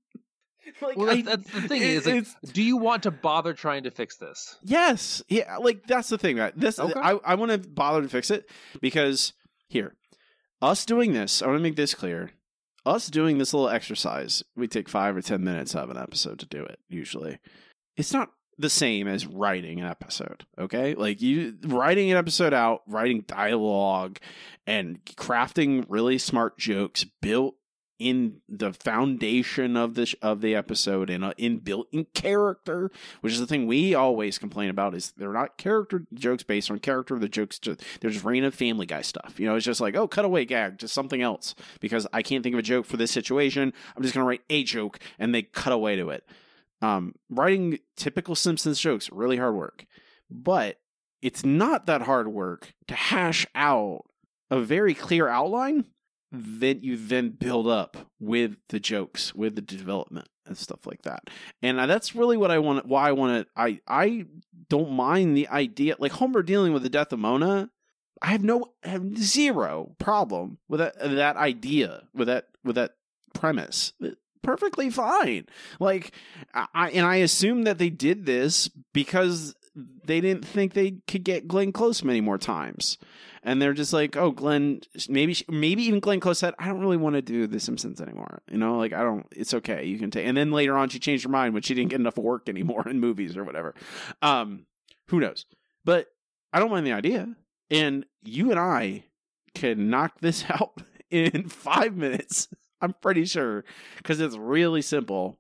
Like, 0.83 0.97
Well, 0.97 1.11
I- 1.11 1.23
that's 1.23 1.51
the 1.51 1.63
thing. 1.63 1.83
it- 1.83 1.89
Is 1.89 2.07
like, 2.07 2.27
do 2.53 2.63
you 2.63 2.77
want 2.77 3.05
to 3.05 3.11
bother 3.11 3.55
trying 3.55 3.85
to 3.85 3.91
fix 3.91 4.17
this? 4.17 4.57
Yes, 4.63 5.23
yeah, 5.29 5.57
like 5.59 5.87
that's 5.87 6.09
the 6.09 6.19
thing, 6.19 6.37
right? 6.37 6.53
This 6.59 6.79
Okay. 6.79 6.93
I 7.01 7.13
I 7.25 7.35
want 7.37 7.51
to 7.53 7.59
bother 7.69 8.03
to 8.03 8.09
fix 8.09 8.31
it 8.31 8.51
because 8.81 9.33
here, 9.69 9.95
us 10.61 10.85
doing 10.85 11.13
this, 11.13 11.41
I 11.43 11.47
want 11.47 11.59
to 11.59 11.63
make 11.63 11.77
this 11.77 11.95
clear. 11.95 12.33
Us 12.85 13.07
doing 13.09 13.39
this 13.39 13.55
little 13.55 13.69
exercise, 13.69 14.43
we 14.57 14.67
take 14.67 14.89
five 14.89 15.17
or 15.17 15.23
ten 15.23 15.45
minutes 15.45 15.75
of 15.77 15.89
an 15.91 15.97
episode 15.97 16.41
to 16.41 16.47
do 16.47 16.65
it. 16.65 16.81
Usually, 16.89 17.39
it's 17.97 18.13
not 18.13 18.31
the 18.59 18.69
same 18.69 19.07
as 19.07 19.25
writing 19.27 19.81
an 19.81 19.87
episode. 19.87 20.45
Okay, 20.59 20.95
like 20.95 21.23
you 21.23 21.57
writing 21.65 22.11
an 22.11 22.17
episode 22.19 22.53
out, 22.53 22.83
writing 22.89 23.23
dialogue, 23.27 24.19
and 24.67 24.99
crafting 25.17 25.85
really 25.89 26.19
smart 26.19 26.59
jokes 26.59 27.05
built 27.21 27.55
in 28.03 28.41
the 28.49 28.73
foundation 28.73 29.77
of 29.77 29.95
the 29.95 30.15
of 30.21 30.41
the 30.41 30.55
episode 30.55 31.09
and 31.09 31.25
uh, 31.25 31.33
in 31.39 31.59
built 31.59 31.87
in 31.93 32.07
character, 32.15 32.91
which 33.21 33.33
is 33.33 33.41
the 33.41 33.47
thing 33.47 33.67
we 33.67 33.95
always 33.95 34.39
complain 34.39 34.69
about 34.71 34.95
is 34.95 35.13
they're 35.17 35.33
not 35.33 35.57
character 35.57 36.05
jokes 36.13 36.43
based 36.43 36.71
on 36.71 36.79
character. 36.79 37.19
The 37.19 37.29
jokes 37.29 37.59
just 37.59 37.83
they're 38.01 38.11
just 38.11 38.25
random 38.25 38.51
Family 38.51 38.87
Guy 38.87 39.03
stuff. 39.03 39.39
You 39.39 39.47
know, 39.47 39.55
it's 39.55 39.65
just 39.65 39.81
like 39.81 39.97
oh, 39.97 40.09
cutaway 40.09 40.45
gag, 40.45 40.79
just 40.79 40.95
something 40.95 41.23
else 41.23 41.55
because 41.81 42.07
I 42.13 42.23
can't 42.23 42.43
think 42.43 42.55
of 42.55 42.59
a 42.59 42.63
joke 42.63 42.87
for 42.87 42.97
this 42.97 43.11
situation. 43.11 43.73
I'm 43.97 44.03
just 44.03 44.15
gonna 44.15 44.27
write 44.27 44.43
a 44.51 44.65
joke 44.65 44.99
and 45.19 45.35
they 45.35 45.43
cut 45.43 45.73
away 45.73 45.97
to 45.97 46.11
it. 46.11 46.25
Um, 46.81 47.15
writing 47.31 47.79
typical 47.97 48.35
Simpsons 48.35 48.81
jokes 48.81 49.11
really 49.13 49.37
hard 49.37 49.55
work, 49.55 49.87
but 50.29 50.79
it's 51.23 51.45
not 51.45 51.87
that 51.87 52.03
hard 52.03 52.27
work 52.27 52.75
to 52.89 52.95
hash 52.95 53.47
out 53.55 54.05
a 54.51 54.61
very 54.61 54.93
clear 54.93 55.29
outline 55.29 55.85
that 56.33 56.83
you 56.83 56.97
then 56.97 57.31
build 57.31 57.69
up 57.69 58.09
with 58.19 58.57
the 58.71 58.81
jokes, 58.81 59.35
with 59.35 59.55
the 59.55 59.61
development 59.63 60.29
and 60.47 60.57
stuff 60.57 60.87
like 60.87 61.03
that. 61.03 61.29
And 61.63 61.79
that's 61.79 62.15
really 62.15 62.37
what 62.37 62.51
I 62.51 62.59
want. 62.59 62.87
Why 62.87 63.09
I 63.09 63.13
want 63.13 63.47
to. 63.47 63.53
I 63.55 63.81
I 63.87 64.25
don't 64.69 64.93
mind 64.93 65.37
the 65.37 65.49
idea, 65.49 65.97
like 65.99 66.13
Homer 66.13 66.43
dealing 66.43 66.73
with 66.73 66.83
the 66.83 66.89
death 66.89 67.13
of 67.13 67.19
Mona. 67.19 67.71
I 68.23 68.29
have 68.29 68.43
no, 68.43 68.73
I 68.85 68.89
have 68.89 69.19
zero 69.19 69.95
problem 69.99 70.59
with 70.69 70.81
that 70.81 70.99
that 70.99 71.37
idea, 71.37 72.05
with 72.15 72.29
that 72.29 72.47
with 72.65 72.77
that 72.77 72.93
premise. 73.35 73.93
Perfectly 74.43 74.91
fine. 74.91 75.47
Like 75.79 76.13
I 76.55 76.91
and 76.91 77.07
I 77.07 77.17
assume 77.17 77.65
that 77.65 77.79
they 77.79 77.91
did 77.91 78.27
this 78.27 78.69
because 78.93 79.55
they 79.75 80.21
didn't 80.21 80.45
think 80.45 80.75
they 80.75 80.99
could 81.07 81.25
get 81.25 81.49
Glenn 81.49 81.73
Close 81.73 82.05
many 82.05 82.21
more 82.21 82.39
times 82.39 82.99
and 83.45 83.61
they're 83.61 83.73
just 83.73 83.93
like, 83.93 84.17
oh, 84.17 84.31
Glenn, 84.31 84.83
maybe, 85.09 85.37
maybe 85.49 85.83
even 85.85 86.01
Glenn 86.01 86.21
Close 86.21 86.39
said, 86.39 86.55
I 86.59 86.67
don't 86.67 86.81
really 86.81 86.97
want 86.97 87.17
to 87.17 87.23
do 87.23 87.47
The 87.47 87.59
Simpsons 87.59 88.01
anymore. 88.01 88.43
You 88.51 88.59
know, 88.59 88.79
like 88.79 88.93
I 88.93 89.03
don't. 89.03 89.27
It's 89.33 89.53
okay, 89.55 89.85
you 89.85 89.99
can 89.99 90.11
take. 90.11 90.27
And 90.27 90.37
then 90.37 90.53
later 90.53 90.77
on, 90.77 90.89
she 90.89 91.01
changed 91.01 91.25
her 91.25 91.31
mind 91.31 91.53
when 91.53 91.63
she 91.63 91.75
didn't 91.75 91.91
get 91.91 92.01
enough 92.01 92.17
work 92.17 92.49
anymore 92.49 92.87
in 92.89 93.01
movies 93.01 93.37
or 93.37 93.45
whatever. 93.45 93.75
Um, 94.21 94.67
who 95.09 95.19
knows? 95.19 95.47
But 95.85 96.07
I 96.53 96.61
don't 96.61 96.71
mind 96.71 96.87
the 96.87 96.93
idea, 96.93 97.35
and 97.71 98.07
you 98.23 98.51
and 98.51 98.61
I 98.61 99.05
can 99.55 99.91
knock 99.91 100.21
this 100.21 100.45
out 100.49 100.83
in 101.11 101.49
five 101.49 101.97
minutes. 101.97 102.49
I'm 102.81 102.95
pretty 102.95 103.25
sure 103.25 103.65
because 103.97 104.21
it's 104.21 104.37
really 104.37 104.83
simple. 104.83 105.39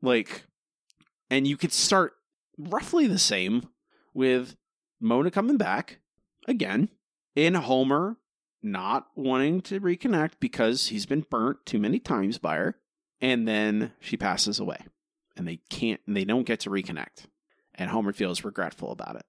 Like, 0.00 0.44
and 1.30 1.46
you 1.46 1.56
could 1.56 1.72
start 1.72 2.14
roughly 2.58 3.06
the 3.06 3.18
same 3.18 3.68
with 4.14 4.56
Mona 5.00 5.30
coming 5.30 5.56
back 5.56 5.98
again 6.46 6.88
in 7.34 7.54
Homer 7.54 8.16
not 8.62 9.08
wanting 9.16 9.60
to 9.62 9.80
reconnect 9.80 10.32
because 10.38 10.88
he's 10.88 11.06
been 11.06 11.26
burnt 11.28 11.58
too 11.66 11.78
many 11.78 11.98
times 11.98 12.38
by 12.38 12.56
her, 12.56 12.76
and 13.20 13.46
then 13.46 13.92
she 14.00 14.16
passes 14.16 14.60
away, 14.60 14.78
and 15.36 15.46
they 15.48 15.58
can't, 15.68 16.00
and 16.06 16.16
they 16.16 16.24
don't 16.24 16.46
get 16.46 16.60
to 16.60 16.70
reconnect, 16.70 17.26
and 17.74 17.90
Homer 17.90 18.12
feels 18.12 18.44
regretful 18.44 18.92
about 18.92 19.16
it. 19.16 19.24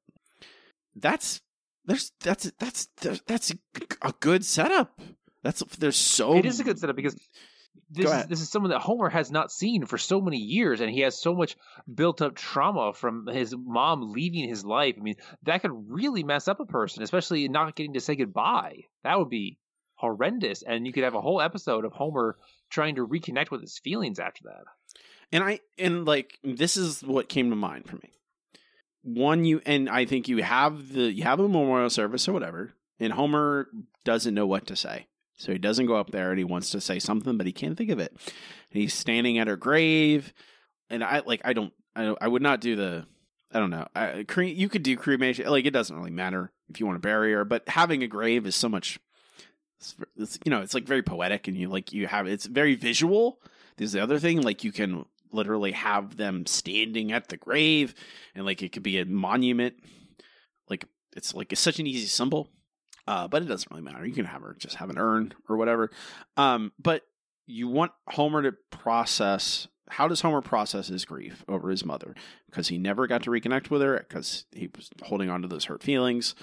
That's 0.95 1.41
there's 1.86 2.11
that's 2.21 2.51
that's 2.59 2.88
that's 3.26 3.51
a 4.01 4.13
good 4.19 4.45
setup. 4.45 4.99
That's 5.41 5.63
there's 5.78 5.97
so 5.97 6.38
It 6.38 6.45
is 6.45 6.59
a 6.59 6.63
good 6.63 6.80
setup 6.80 6.95
because 6.95 7.17
this 7.90 8.06
is, 8.06 8.12
ahead. 8.12 8.30
this 8.30 8.42
is 8.42 8.50
someone 8.50 8.72
that 8.72 8.82
Homer 8.82 9.10
has 9.10 9.32
not 9.32 9.52
seen 9.52 9.86
for 9.86 9.98
so 9.98 10.22
many 10.22 10.38
years, 10.38 10.82
and 10.82 10.90
he 10.92 11.02
has 11.02 11.20
so 11.20 11.34
much 11.34 11.56
built 11.94 12.22
up 12.22 12.36
trauma 12.36 12.94
from 12.94 13.28
his 13.28 13.56
mom 13.56 14.12
leaving 14.12 14.48
his 14.48 14.66
life. 14.66 14.96
I 14.98 15.02
mean, 15.02 15.16
that 15.44 15.62
could 15.62 15.72
really 15.90 16.24
mess 16.24 16.48
up 16.48 16.60
a 16.60 16.66
person, 16.66 17.04
especially 17.04 17.48
not 17.48 17.76
getting 17.76 17.94
to 17.94 18.02
say 18.02 18.16
goodbye. 18.16 18.84
That 19.04 19.20
would 19.20 19.30
be 19.30 19.58
horrendous, 19.96 20.64
and 20.64 20.86
you 20.86 20.94
could 20.94 21.04
have 21.04 21.16
a 21.16 21.22
whole 21.22 21.42
episode 21.42 21.86
of 21.86 21.94
Homer 21.94 22.38
trying 22.70 22.96
to 22.96 23.08
reconnect 23.08 23.52
with 23.52 23.62
his 23.62 23.80
feelings 23.80 24.20
after 24.20 24.44
that. 24.46 24.64
And 25.32 25.44
I 25.44 25.60
and 25.80 26.06
like 26.06 26.38
this 26.44 26.78
is 26.78 27.02
what 27.02 27.30
came 27.30 27.50
to 27.50 27.56
mind 27.56 27.88
for 27.88 27.96
me. 27.96 28.12
One 29.02 29.46
you 29.46 29.62
and 29.66 29.90
I 29.90 30.06
think 30.06 30.28
you 30.28 30.44
have 30.44 30.94
the 30.94 31.12
you 31.12 31.24
have 31.24 31.40
a 31.40 31.48
memorial 31.48 31.90
service 31.90 32.28
or 32.28 32.34
whatever, 32.34 32.74
and 33.00 33.14
Homer 33.14 33.68
doesn't 34.04 34.34
know 34.34 34.46
what 34.46 34.68
to 34.68 34.76
say. 34.76 35.08
So 35.38 35.52
he 35.52 35.58
doesn't 35.58 35.88
go 35.88 35.96
up 35.96 36.12
there 36.12 36.30
and 36.30 36.38
he 36.38 36.44
wants 36.44 36.70
to 36.72 36.82
say 36.82 37.00
something, 37.00 37.38
but 37.38 37.46
he 37.46 37.52
can't 37.52 37.78
think 37.78 37.90
of 37.90 38.00
it. 38.00 38.12
And 38.12 38.82
he's 38.82 38.94
standing 38.94 39.38
at 39.38 39.48
her 39.48 39.58
grave, 39.58 40.34
and 40.90 41.04
I 41.04 41.22
like 41.26 41.42
I 41.44 41.54
don't 41.54 41.74
I, 41.96 42.16
I 42.22 42.28
would 42.28 42.42
not 42.42 42.62
do 42.62 42.76
the 42.76 43.06
I 43.54 43.60
don't 43.60 43.70
know. 43.70 43.88
I, 43.96 44.26
cre- 44.28 44.44
you 44.44 44.68
could 44.68 44.84
do 44.84 44.98
cremation, 44.98 45.46
like 45.48 45.66
it 45.66 45.72
doesn't 45.72 45.96
really 45.96 46.12
matter 46.12 46.52
if 46.70 46.80
you 46.80 46.86
want 46.86 46.96
to 46.96 47.08
bury 47.08 47.34
her, 47.34 47.46
but 47.46 47.68
having 47.70 48.02
a 48.02 48.08
grave 48.08 48.48
is 48.48 48.56
so 48.56 48.68
much. 48.68 49.00
It's, 49.80 49.96
it's, 50.16 50.40
you 50.44 50.50
know, 50.50 50.62
it's 50.62 50.74
like 50.74 50.86
very 50.86 51.04
poetic, 51.04 51.48
and 51.48 51.56
you 51.56 51.70
like 51.70 51.94
you 51.94 52.08
have 52.08 52.26
it's 52.28 52.46
very 52.46 52.76
visual. 52.76 53.40
There's 53.78 53.92
the 53.92 54.02
other 54.02 54.20
thing, 54.20 54.42
like 54.42 54.64
you 54.64 54.72
can 54.72 55.06
literally 55.32 55.72
have 55.72 56.16
them 56.18 56.46
standing 56.46 57.12
at 57.12 57.28
the 57.28 57.38
grave, 57.38 57.94
and 58.34 58.46
like 58.46 58.64
it 58.64 58.72
could 58.72 58.84
be 58.84 59.00
a 59.00 59.06
monument. 59.06 59.76
Like 60.70 60.86
it's 61.16 61.36
like 61.36 61.52
it's 61.52 61.62
such 61.62 61.80
an 61.80 61.88
easy 61.88 62.08
symbol, 62.08 62.50
uh, 63.08 63.28
but 63.28 63.41
it 63.41 63.45
doesn't 63.45 63.72
really 63.72 63.84
matter. 63.84 64.06
You 64.06 64.14
can 64.14 64.26
have 64.26 64.41
her 64.41 64.56
just 64.58 64.76
have 64.76 64.89
an 64.89 64.97
urn 64.97 65.34
or 65.49 65.58
whatever. 65.58 65.91
Um, 66.38 66.72
but 66.80 67.04
you 67.45 67.68
want 67.68 67.91
Homer 68.10 68.41
to 68.43 68.54
process. 68.72 69.68
How 69.89 70.08
does 70.08 70.22
Homer 70.22 70.41
process 70.41 70.88
his 70.88 71.06
grief 71.06 71.43
over 71.47 71.70
his 71.70 71.86
mother? 71.86 72.16
Because 72.49 72.70
he 72.70 72.78
never 72.78 73.08
got 73.08 73.24
to 73.24 73.30
reconnect 73.30 73.70
with 73.70 73.82
her 73.82 74.06
because 74.08 74.45
he 74.51 74.70
was 74.74 74.89
holding 75.04 75.30
on 75.30 75.41
to 75.41 75.47
those 75.47 75.66
hurt 75.66 75.84
feelings. 75.84 76.36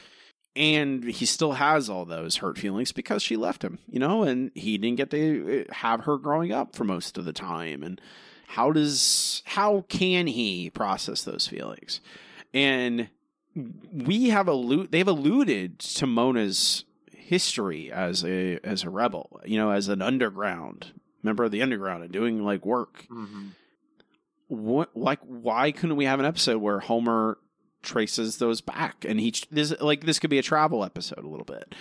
And 0.56 1.04
he 1.04 1.26
still 1.26 1.52
has 1.52 1.88
all 1.88 2.04
those 2.04 2.38
hurt 2.38 2.58
feelings 2.58 2.90
because 2.90 3.22
she 3.22 3.36
left 3.36 3.62
him, 3.62 3.78
you 3.88 4.00
know, 4.00 4.24
and 4.24 4.50
he 4.54 4.78
didn't 4.78 4.96
get 4.96 5.10
to 5.10 5.64
uh, 5.70 5.72
have 5.72 6.00
her 6.00 6.18
growing 6.18 6.50
up 6.50 6.74
for 6.74 6.82
most 6.84 7.16
of 7.16 7.24
the 7.24 7.32
time. 7.32 7.84
And 7.84 8.00
how 8.48 8.72
does, 8.72 9.42
how 9.46 9.84
can 9.88 10.26
he 10.26 10.68
process 10.68 11.22
those 11.22 11.46
feelings? 11.46 12.00
And 12.52 13.08
we 13.54 14.28
have 14.30 14.48
allude, 14.48 14.92
they've 14.92 15.08
alluded 15.08 15.78
to 15.78 16.06
Mona's 16.06 16.84
history 17.12 17.90
as 17.92 18.24
a, 18.24 18.58
as 18.64 18.84
a 18.84 18.90
rebel, 18.90 19.40
you 19.44 19.58
know, 19.58 19.70
as 19.70 19.88
an 19.88 20.02
underground 20.02 20.92
member 21.22 21.44
of 21.44 21.50
the 21.50 21.62
underground 21.62 22.02
and 22.02 22.12
doing 22.12 22.42
like 22.42 22.64
work. 22.64 23.06
What, 24.48 24.96
like, 24.96 25.20
why 25.20 25.70
couldn't 25.70 25.96
we 25.96 26.06
have 26.06 26.18
an 26.18 26.26
episode 26.26 26.58
where 26.58 26.80
Homer 26.80 27.38
traces 27.82 28.38
those 28.38 28.60
back? 28.60 29.04
And 29.06 29.20
he 29.20 29.32
this 29.50 29.72
like 29.80 30.04
this 30.04 30.18
could 30.18 30.30
be 30.30 30.38
a 30.38 30.42
travel 30.42 30.84
episode 30.84 31.24
a 31.24 31.28
little 31.28 31.44
bit. 31.44 31.74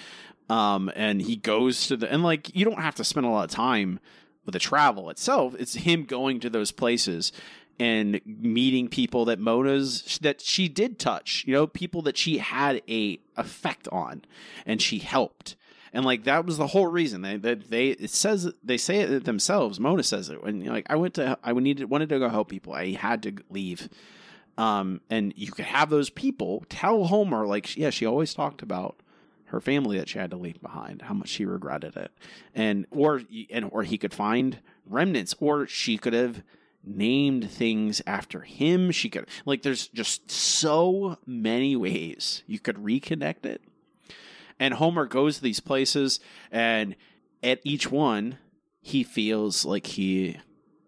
Um 0.50 0.92
and 0.96 1.22
he 1.22 1.36
goes 1.36 1.88
to 1.88 1.98
the 1.98 2.12
and 2.12 2.24
like 2.24 2.56
you 2.56 2.66
don't 2.66 2.82
have 2.82 2.96
to 2.96 3.04
spend 3.04 3.26
a 3.26 3.30
lot 3.30 3.46
of 3.46 3.52
time 3.52 4.00
with 4.46 4.54
the 4.54 4.60
travel 4.60 5.10
itself. 5.10 5.56
It's 5.58 5.76
him 5.76 6.04
going 6.06 6.40
to 6.42 6.50
those 6.50 6.72
places 6.72 7.32
and 7.80 8.20
meeting 8.26 8.88
people 8.90 9.26
that 9.26 9.40
Mona's 9.40 10.20
that 10.22 10.42
she 10.42 10.68
did 10.68 11.00
touch 11.00 11.44
you 11.48 11.54
know 11.54 11.68
people 11.68 12.02
that 12.04 12.18
she 12.18 12.40
had 12.40 12.82
a 12.90 13.20
effect 13.38 13.88
on 13.92 14.24
and 14.66 14.82
she 14.82 15.00
helped. 15.00 15.56
And 15.92 16.06
like 16.06 16.24
that 16.26 16.46
was 16.46 16.58
the 16.58 16.68
whole 16.68 16.88
reason. 16.88 17.22
They 17.22 17.38
that 17.38 17.70
they 17.70 17.90
it 17.90 18.12
says 18.12 18.52
they 18.64 18.78
say 18.78 19.00
it 19.00 19.24
themselves. 19.26 19.80
Mona 19.80 20.04
says 20.04 20.30
it. 20.30 20.44
When 20.44 20.64
like 20.66 20.86
I 20.90 20.96
went 20.96 21.16
to 21.16 21.38
I 21.44 21.54
needed 21.54 21.90
wanted 21.90 22.10
to 22.10 22.20
go 22.20 22.30
help 22.30 22.50
people. 22.50 22.74
I 22.74 22.92
had 22.92 23.24
to 23.24 23.34
leave. 23.50 23.90
Um, 24.58 25.00
and 25.10 25.34
you 25.38 25.54
could 25.54 25.66
have 25.66 25.90
those 25.90 26.10
people 26.10 26.66
tell 26.68 27.06
Homer, 27.06 27.48
like, 27.48 27.78
yeah, 27.78 27.92
she 27.92 28.06
always 28.06 28.34
talked 28.34 28.62
about 28.62 28.98
her 29.46 29.62
family 29.62 29.98
that 29.98 30.10
she 30.10 30.20
had 30.20 30.32
to 30.32 30.38
leave 30.38 30.62
behind, 30.62 31.04
how 31.04 31.14
much 31.14 31.30
she 31.30 31.46
regretted 31.46 31.96
it, 31.96 32.12
and 32.54 32.86
or 32.92 33.22
and 33.50 33.70
or 33.72 33.84
he 33.84 33.98
could 33.98 34.14
find 34.14 34.60
remnants, 34.86 35.34
or 35.40 35.66
she 35.66 35.98
could 35.98 36.14
have 36.14 36.44
named 36.84 37.50
things 37.50 38.02
after 38.08 38.42
him. 38.42 38.92
She 38.92 39.10
could 39.10 39.28
like 39.46 39.62
there's 39.62 39.88
just 39.88 40.32
so 40.32 41.18
many 41.26 41.76
ways 41.76 42.44
you 42.48 42.60
could 42.60 42.78
reconnect 42.78 43.46
it. 43.46 43.62
And 44.60 44.74
Homer 44.74 45.06
goes 45.06 45.38
to 45.38 45.44
these 45.44 45.60
places 45.60 46.20
and 46.52 46.96
at 47.44 47.60
each 47.64 47.92
one 47.92 48.38
he 48.82 49.04
feels 49.04 49.66
like 49.66 49.88
he 49.88 50.38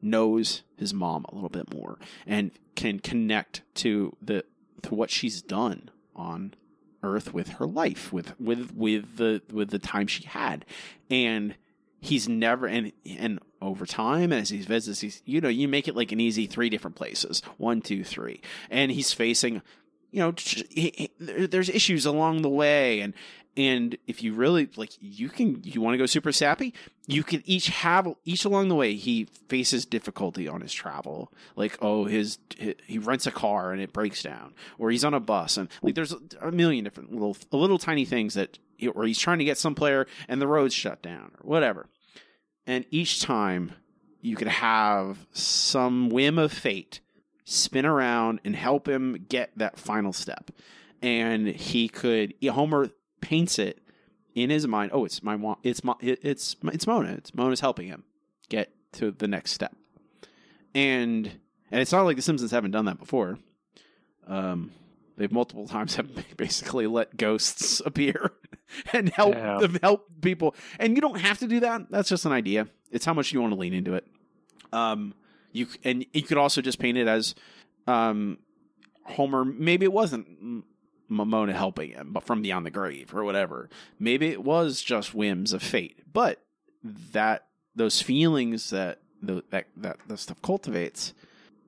knows 0.02 0.64
his 0.78 0.94
mom 0.94 1.26
a 1.30 1.36
little 1.36 1.50
bit 1.50 1.74
more 1.74 2.00
and 2.26 2.52
can 2.76 3.00
connect 3.00 3.62
to 3.76 4.16
the 4.22 4.44
to 4.82 4.96
what 4.96 5.12
she's 5.12 5.42
done 5.42 5.90
on 6.16 6.54
earth 7.04 7.34
with 7.34 7.50
her 7.50 7.66
life 7.66 8.12
with 8.12 8.40
with 8.40 8.74
with 8.76 9.18
the 9.18 9.42
with 9.52 9.70
the 9.70 9.80
time 9.80 10.08
she 10.08 10.24
had 10.24 10.66
and 11.10 11.56
he's 12.02 12.28
never 12.28 12.68
and 12.68 12.92
and 13.06 13.40
over 13.62 13.86
time 13.86 14.34
as 14.34 14.50
he 14.50 14.58
visits 14.62 15.00
he's 15.00 15.22
you 15.24 15.40
know 15.40 15.48
you 15.48 15.68
make 15.68 15.88
it 15.88 15.96
like 15.96 16.12
an 16.12 16.20
easy 16.20 16.48
three 16.48 16.70
different 16.70 16.96
places. 16.96 17.42
One 17.58 17.82
two 17.82 18.04
three. 18.04 18.42
And 18.70 18.92
he's 18.92 19.14
facing 19.14 19.62
you 20.12 20.20
know 20.20 20.34
he, 20.38 21.12
he, 21.18 21.46
there's 21.46 21.70
issues 21.70 22.06
along 22.06 22.42
the 22.42 22.50
way 22.50 23.00
and 23.00 23.14
and 23.58 23.98
if 24.08 24.24
you 24.24 24.34
really 24.34 24.70
like 24.76 24.92
you 25.00 25.30
can 25.30 25.62
you 25.64 25.82
want 25.82 25.94
to 25.94 25.98
go 25.98 26.06
super 26.06 26.32
sappy 26.32 26.74
you 27.12 27.24
could 27.24 27.44
each 27.46 27.68
have 27.68 28.08
each 28.24 28.46
along 28.46 28.70
the 28.70 28.76
way 28.76 28.94
he 28.94 29.26
faces 29.50 29.86
difficulty 29.86 30.48
on 30.48 30.62
his 30.62 30.74
travel. 30.74 31.32
Like 31.56 31.78
oh 31.82 32.06
his 32.06 32.40
he 32.86 32.98
rents 32.98 33.28
a 33.28 33.32
car 33.32 33.72
and 33.72 33.82
it 33.82 33.92
breaks 33.92 34.24
down 34.24 34.54
or 34.78 34.92
he's 34.92 35.04
on 35.04 35.14
a 35.14 35.20
bus 35.20 35.58
and 35.58 35.68
like 35.82 35.96
there's 35.96 36.16
a 36.40 36.52
million 36.52 36.84
different 36.84 37.12
little 37.12 37.36
little 37.52 37.78
tiny 37.78 38.06
things 38.06 38.36
that 38.36 38.60
or 38.96 39.06
he's 39.06 39.20
trying 39.20 39.40
to 39.40 39.46
get 39.46 39.58
some 39.58 39.76
player 39.76 40.08
and 40.28 40.42
the 40.42 40.48
road's 40.48 40.74
shut 40.74 41.02
down 41.02 41.32
or 41.42 41.50
whatever. 41.50 41.88
And 42.66 42.86
each 42.92 43.22
time 43.22 43.74
you 44.22 44.36
could 44.36 44.48
have 44.48 45.26
some 45.34 46.10
whim 46.10 46.38
of 46.38 46.54
fate 46.54 47.02
spin 47.44 47.86
around 47.86 48.40
and 48.46 48.56
help 48.56 48.88
him 48.88 49.26
get 49.28 49.52
that 49.58 49.78
final 49.78 50.14
step. 50.14 50.52
And 51.02 51.48
he 51.48 51.90
could 51.90 52.36
homer 52.44 52.92
paints 53.22 53.60
it 53.60 53.82
in 54.36 54.50
his 54.50 54.68
mind. 54.68 54.92
Oh, 54.94 55.06
it's 55.06 55.24
my 55.24 55.56
it's 55.64 55.84
my 55.84 55.96
it's 56.02 56.56
it's 56.64 56.88
Mona. 56.88 57.14
It's 57.14 57.34
Mona's 57.34 57.60
helping 57.60 57.88
him 57.88 58.04
get 58.50 58.72
to 58.94 59.12
the 59.12 59.28
next 59.28 59.52
step. 59.52 59.76
And 60.74 61.28
and 61.72 61.82
it's 61.82 61.92
not 61.92 62.04
like 62.04 62.16
the 62.16 62.22
Simpsons 62.22 62.52
haven't 62.52 62.72
done 62.72 62.86
that 62.86 63.00
before. 63.00 63.38
Um, 64.28 64.72
they've 65.18 65.32
multiple 65.32 65.68
times 65.70 65.96
have 65.96 66.10
basically 66.38 66.88
let 66.88 67.18
ghosts 67.18 67.82
appear 67.86 68.32
and 68.94 69.10
help 69.10 69.36
yeah. 69.36 69.58
them 69.60 69.78
help 69.82 70.08
people. 70.22 70.56
And 70.80 70.96
you 70.96 71.02
don't 71.02 71.20
have 71.20 71.40
to 71.40 71.48
do 71.48 71.62
that. 71.62 71.90
That's 71.90 72.10
just 72.10 72.26
an 72.26 72.32
idea. 72.32 72.68
It's 72.92 73.06
how 73.06 73.14
much 73.14 73.32
you 73.32 73.42
want 73.42 73.54
to 73.54 73.60
lean 73.60 73.74
into 73.74 73.94
it. 73.94 74.06
Um, 74.74 75.14
you 75.52 75.68
and 75.84 76.06
you 76.14 76.24
could 76.24 76.38
also 76.38 76.62
just 76.62 76.80
paint 76.80 76.98
it 76.98 77.08
as 77.08 77.36
um, 77.88 78.38
Homer. 79.04 79.44
Maybe 79.44 79.86
it 79.86 79.92
wasn't 79.92 80.66
Mona 81.12 81.54
helping 81.54 81.92
him, 81.92 82.12
but 82.12 82.24
from 82.24 82.42
beyond 82.42 82.66
the 82.66 82.72
grave 82.72 83.14
or 83.14 83.24
whatever. 83.24 83.70
Maybe 84.00 84.28
it 84.28 84.44
was 84.44 84.82
just 84.82 85.14
whims 85.14 85.54
of 85.54 85.62
fate, 85.62 86.00
but 86.12 86.44
that 86.84 87.48
those 87.76 88.02
feelings 88.02 88.70
that 88.72 89.00
the, 89.22 89.44
that 89.52 89.68
that 89.78 89.98
the 90.08 90.18
stuff 90.18 90.42
cultivates 90.42 91.14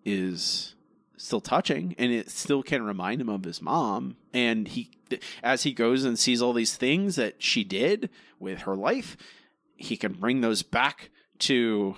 is 0.06 0.76
still 1.18 1.42
touching, 1.42 1.96
and 1.98 2.12
it 2.12 2.30
still 2.30 2.64
can 2.64 2.84
remind 2.84 3.22
him 3.22 3.30
of 3.30 3.44
his 3.44 3.62
mom. 3.62 4.18
And 4.34 4.68
he, 4.68 4.92
as 5.42 5.64
he 5.64 5.72
goes 5.74 6.04
and 6.04 6.18
sees 6.18 6.42
all 6.42 6.54
these 6.54 6.76
things 6.76 7.16
that 7.16 7.42
she 7.42 7.64
did 7.64 8.10
with 8.40 8.60
her 8.60 8.76
life, 8.76 9.16
he 9.76 9.96
can 9.96 10.14
bring 10.14 10.42
those 10.42 10.64
back 10.64 11.10
to 11.40 11.96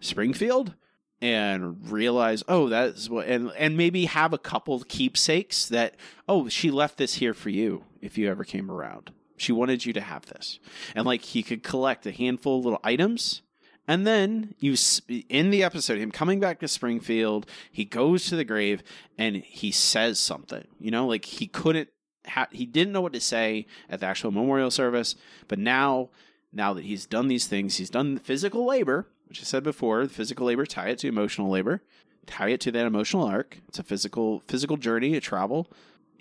Springfield 0.00 0.74
and 1.20 1.90
realize, 1.90 2.44
oh, 2.48 2.68
that 2.68 2.90
is 2.90 3.10
what, 3.10 3.26
and 3.26 3.50
and 3.56 3.76
maybe 3.76 4.04
have 4.06 4.32
a 4.32 4.38
couple 4.38 4.78
keepsakes 4.80 5.66
that, 5.68 5.96
oh, 6.28 6.48
she 6.48 6.70
left 6.70 6.96
this 6.96 7.14
here 7.14 7.34
for 7.34 7.50
you 7.50 7.84
if 8.00 8.16
you 8.16 8.30
ever 8.30 8.44
came 8.44 8.70
around. 8.70 9.12
She 9.36 9.52
wanted 9.52 9.84
you 9.84 9.92
to 9.92 10.00
have 10.00 10.26
this, 10.26 10.58
and 10.94 11.06
like 11.06 11.22
he 11.22 11.42
could 11.42 11.62
collect 11.62 12.06
a 12.06 12.12
handful 12.12 12.58
of 12.58 12.64
little 12.64 12.80
items, 12.82 13.42
and 13.88 14.06
then 14.06 14.54
you 14.58 14.76
in 15.30 15.50
the 15.50 15.64
episode, 15.64 15.98
him 15.98 16.10
coming 16.10 16.40
back 16.40 16.60
to 16.60 16.68
Springfield, 16.68 17.46
he 17.72 17.86
goes 17.86 18.26
to 18.26 18.36
the 18.36 18.44
grave 18.44 18.82
and 19.16 19.36
he 19.36 19.70
says 19.72 20.18
something. 20.18 20.66
You 20.78 20.90
know, 20.90 21.06
like 21.06 21.24
he 21.24 21.46
couldn't, 21.46 21.88
ha- 22.26 22.48
he 22.52 22.66
didn't 22.66 22.92
know 22.92 23.00
what 23.00 23.14
to 23.14 23.20
say 23.20 23.66
at 23.88 24.00
the 24.00 24.06
actual 24.06 24.30
memorial 24.30 24.70
service, 24.70 25.16
but 25.48 25.58
now, 25.58 26.10
now 26.52 26.74
that 26.74 26.84
he's 26.84 27.06
done 27.06 27.28
these 27.28 27.46
things, 27.46 27.78
he's 27.78 27.88
done 27.88 28.14
the 28.14 28.20
physical 28.20 28.66
labor 28.66 29.08
which 29.28 29.40
I 29.40 29.44
said 29.44 29.62
before, 29.62 30.06
physical 30.06 30.46
labor, 30.46 30.66
tie 30.66 30.88
it 30.88 30.98
to 31.00 31.08
emotional 31.08 31.50
labor, 31.50 31.82
tie 32.26 32.48
it 32.50 32.60
to 32.62 32.72
that 32.72 32.86
emotional 32.86 33.24
arc. 33.24 33.58
It's 33.68 33.78
a 33.78 33.82
physical 33.82 34.42
physical 34.48 34.76
journey, 34.76 35.14
a 35.16 35.20
travel. 35.20 35.70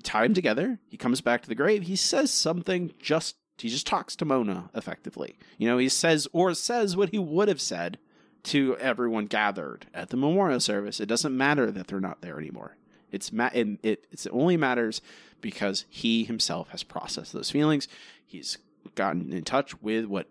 Tie 0.04 0.24
them 0.24 0.34
together. 0.34 0.80
He 0.88 0.98
comes 0.98 1.22
back 1.22 1.42
to 1.42 1.50
the 1.50 1.56
grave. 1.56 1.84
He 1.84 1.96
says 1.96 2.32
something 2.32 2.94
just 3.00 3.36
he 3.58 3.70
just 3.70 3.88
talks 3.88 4.16
to 4.18 4.26
Mona 4.26 4.70
effectively. 4.76 5.38
You 5.58 5.68
know, 5.68 5.78
he 5.78 5.90
says 5.90 6.28
or 6.32 6.54
says 6.54 6.96
what 6.96 7.10
he 7.10 7.18
would 7.18 7.48
have 7.48 7.62
said 7.62 7.98
to 8.44 8.78
everyone 8.78 9.26
gathered 9.26 9.88
at 9.94 10.10
the 10.10 10.18
memorial 10.18 10.60
service. 10.60 11.00
It 11.00 11.08
doesn't 11.08 11.36
matter 11.36 11.72
that 11.72 11.88
they're 11.88 12.00
not 12.00 12.22
there 12.22 12.38
anymore. 12.38 12.78
It's 13.12 13.32
ma- 13.32 13.50
it, 13.54 13.80
it 13.84 14.08
it 14.12 14.28
only 14.32 14.58
matters 14.58 15.02
because 15.42 15.86
he 15.90 16.24
himself 16.24 16.70
has 16.70 16.84
processed 16.84 17.34
those 17.34 17.52
feelings. 17.52 17.88
He's 18.26 18.58
gotten 18.96 19.34
in 19.34 19.44
touch 19.44 19.82
with 19.82 20.06
what 20.06 20.28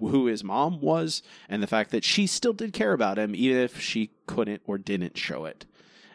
who 0.00 0.26
his 0.26 0.44
mom 0.44 0.80
was 0.80 1.22
and 1.48 1.62
the 1.62 1.66
fact 1.66 1.90
that 1.90 2.04
she 2.04 2.26
still 2.26 2.52
did 2.52 2.72
care 2.72 2.92
about 2.92 3.18
him 3.18 3.34
even 3.34 3.58
if 3.58 3.80
she 3.80 4.10
couldn't 4.26 4.62
or 4.64 4.78
didn't 4.78 5.16
show 5.16 5.44
it. 5.44 5.66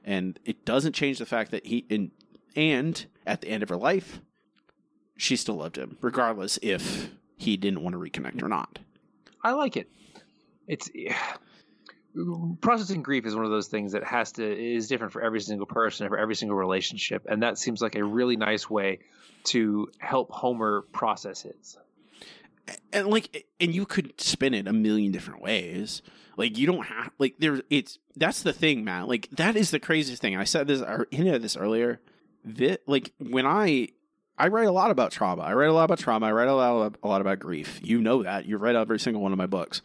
And 0.03 0.39
it 0.45 0.65
doesn't 0.65 0.93
change 0.93 1.19
the 1.19 1.25
fact 1.25 1.51
that 1.51 1.65
he 1.65 1.85
in, 1.89 2.11
and 2.55 3.05
at 3.25 3.41
the 3.41 3.49
end 3.49 3.63
of 3.63 3.69
her 3.69 3.77
life 3.77 4.21
she 5.17 5.35
still 5.35 5.55
loved 5.55 5.77
him 5.77 5.97
regardless 6.01 6.59
if 6.61 7.09
he 7.37 7.57
didn't 7.57 7.81
want 7.81 7.93
to 7.93 7.99
reconnect 7.99 8.41
or 8.41 8.47
not. 8.47 8.79
I 9.43 9.51
like 9.51 9.77
it. 9.77 9.89
It's 10.67 10.89
processing 12.61 13.03
grief 13.03 13.25
is 13.25 13.35
one 13.35 13.45
of 13.45 13.51
those 13.51 13.67
things 13.67 13.91
that 13.91 14.03
has 14.03 14.31
to 14.33 14.43
is 14.43 14.87
different 14.87 15.13
for 15.13 15.21
every 15.21 15.39
single 15.39 15.67
person 15.67 16.07
for 16.07 16.17
every 16.17 16.35
single 16.35 16.57
relationship. 16.57 17.25
And 17.29 17.43
that 17.43 17.57
seems 17.57 17.81
like 17.81 17.95
a 17.95 18.03
really 18.03 18.37
nice 18.37 18.69
way 18.69 18.99
to 19.45 19.89
help 19.99 20.31
homer 20.31 20.81
process 20.91 21.41
his 21.41 21.77
and 22.91 23.07
like 23.07 23.47
and 23.59 23.73
you 23.73 23.85
could 23.85 24.19
spin 24.19 24.53
it 24.53 24.67
a 24.67 24.73
million 24.73 25.11
different 25.11 25.41
ways. 25.41 26.01
Like 26.37 26.57
you 26.57 26.67
don't 26.67 26.85
have 26.85 27.11
like 27.17 27.35
there 27.39 27.61
it's 27.69 27.99
that's 28.15 28.43
the 28.43 28.53
thing 28.53 28.83
man 28.83 29.07
like 29.07 29.29
that 29.31 29.55
is 29.55 29.71
the 29.71 29.79
craziest 29.79 30.21
thing. 30.21 30.35
I 30.35 30.43
said 30.43 30.67
this 30.67 30.81
i 30.81 30.99
hinted 31.11 31.41
this 31.41 31.57
earlier. 31.57 31.99
That 32.45 32.87
like 32.87 33.13
when 33.19 33.45
i 33.45 33.89
i 34.37 34.47
write 34.47 34.67
a 34.67 34.71
lot 34.71 34.91
about 34.91 35.11
trauma. 35.11 35.43
I 35.43 35.53
write 35.53 35.69
a 35.69 35.73
lot 35.73 35.85
about 35.85 35.99
trauma. 35.99 36.27
I 36.27 36.31
write 36.31 36.47
a 36.47 36.53
lot, 36.53 36.95
a 37.01 37.07
lot 37.07 37.21
about 37.21 37.39
grief. 37.39 37.79
You 37.81 38.01
know 38.01 38.23
that. 38.23 38.45
You 38.45 38.57
read 38.57 38.75
every 38.75 38.99
single 38.99 39.21
one 39.21 39.31
of 39.31 39.37
my 39.37 39.47
books. 39.47 39.81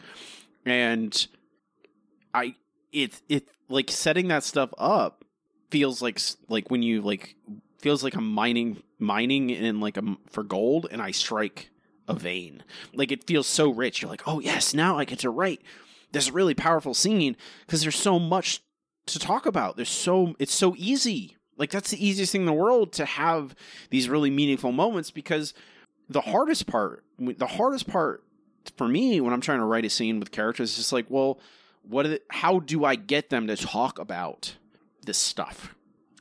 And 0.65 1.27
i 2.35 2.55
it 2.93 3.21
it 3.29 3.49
like 3.69 3.91
setting 3.91 4.29
that 4.29 4.45
stuff 4.45 4.73
up 4.79 5.25
feels 5.71 6.03
like 6.03 6.21
like 6.49 6.71
when 6.71 6.83
you 6.83 7.01
like 7.01 7.35
feels 7.79 8.05
like 8.05 8.15
i'm 8.15 8.31
mining 8.31 8.83
mining 8.99 9.51
in 9.51 9.81
like 9.81 9.97
a 9.97 10.03
for 10.31 10.45
gold 10.45 10.87
and 10.91 11.01
i 11.03 11.11
strike 11.11 11.71
a 12.09 12.15
vein. 12.15 12.63
Like 12.93 13.13
it 13.13 13.25
feels 13.25 13.47
so 13.47 13.71
rich. 13.71 14.03
You're 14.03 14.11
like, 14.11 14.27
oh 14.27 14.41
yes, 14.41 14.75
now 14.75 14.99
I 14.99 15.05
get 15.05 15.21
to 15.21 15.31
write 15.31 15.63
this 16.13 16.31
really 16.31 16.55
powerful 16.55 16.95
scene 16.95 17.37
because 17.67 17.83
there's 17.83 17.97
so 17.97 18.19
much 18.19 18.63
to 19.07 19.19
talk 19.19 19.47
about. 19.47 19.77
There's 19.77 19.89
so 19.89 20.35
it's 20.39 20.55
so 20.55 20.75
easy. 20.77 21.37
Like 21.57 21.71
that's 21.71 21.91
the 21.91 22.05
easiest 22.05 22.33
thing 22.33 22.43
in 22.43 22.47
the 22.47 22.53
world 22.53 22.93
to 22.95 23.05
have 23.05 23.55
these 23.91 24.09
really 24.09 24.31
meaningful 24.31 24.73
moments 24.73 25.11
because 25.11 25.55
the 26.09 26.21
hardest 26.21 26.67
part, 26.67 27.05
the 27.19 27.47
hardest 27.47 27.87
part 27.89 28.25
for 28.77 28.89
me 28.89 29.21
when 29.21 29.33
I'm 29.33 29.41
trying 29.41 29.59
to 29.59 29.65
write 29.65 29.85
a 29.85 29.91
scene 29.91 30.21
with 30.21 30.31
characters 30.31 30.71
is 30.71 30.77
just 30.77 30.93
like, 30.93 31.07
well, 31.09 31.41
what? 31.83 32.23
How 32.29 32.61
do 32.61 32.85
I 32.85 32.95
get 32.95 33.31
them 33.31 33.47
to 33.49 33.57
talk 33.57 33.99
about 33.99 34.57
this 35.05 35.19
stuff? 35.19 35.75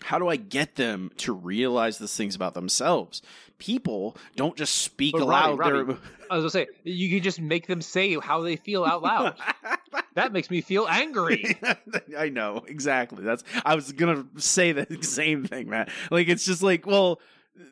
How 0.03 0.17
do 0.17 0.27
I 0.27 0.35
get 0.35 0.75
them 0.75 1.11
to 1.17 1.33
realize 1.33 1.99
these 1.99 2.15
things 2.15 2.35
about 2.35 2.55
themselves? 2.55 3.21
People 3.61 4.17
don't 4.35 4.57
just 4.57 4.73
speak 4.79 5.11
but 5.11 5.21
aloud. 5.21 5.59
Robbie, 5.59 5.77
Robbie, 5.83 5.97
I 6.31 6.35
was 6.35 6.41
gonna 6.41 6.49
say 6.49 6.67
you 6.83 7.11
can 7.11 7.21
just 7.21 7.39
make 7.39 7.67
them 7.67 7.79
say 7.79 8.17
how 8.17 8.41
they 8.41 8.55
feel 8.55 8.83
out 8.83 9.03
loud. 9.03 9.35
that 10.15 10.33
makes 10.33 10.49
me 10.49 10.61
feel 10.61 10.87
angry. 10.89 11.59
I 12.17 12.29
know 12.29 12.63
exactly. 12.67 13.23
That's 13.23 13.43
I 13.63 13.75
was 13.75 13.91
gonna 13.91 14.25
say 14.37 14.71
the 14.71 14.87
same 15.03 15.45
thing, 15.45 15.69
man. 15.69 15.91
Like 16.09 16.27
it's 16.27 16.43
just 16.43 16.63
like, 16.63 16.87
well, 16.87 17.21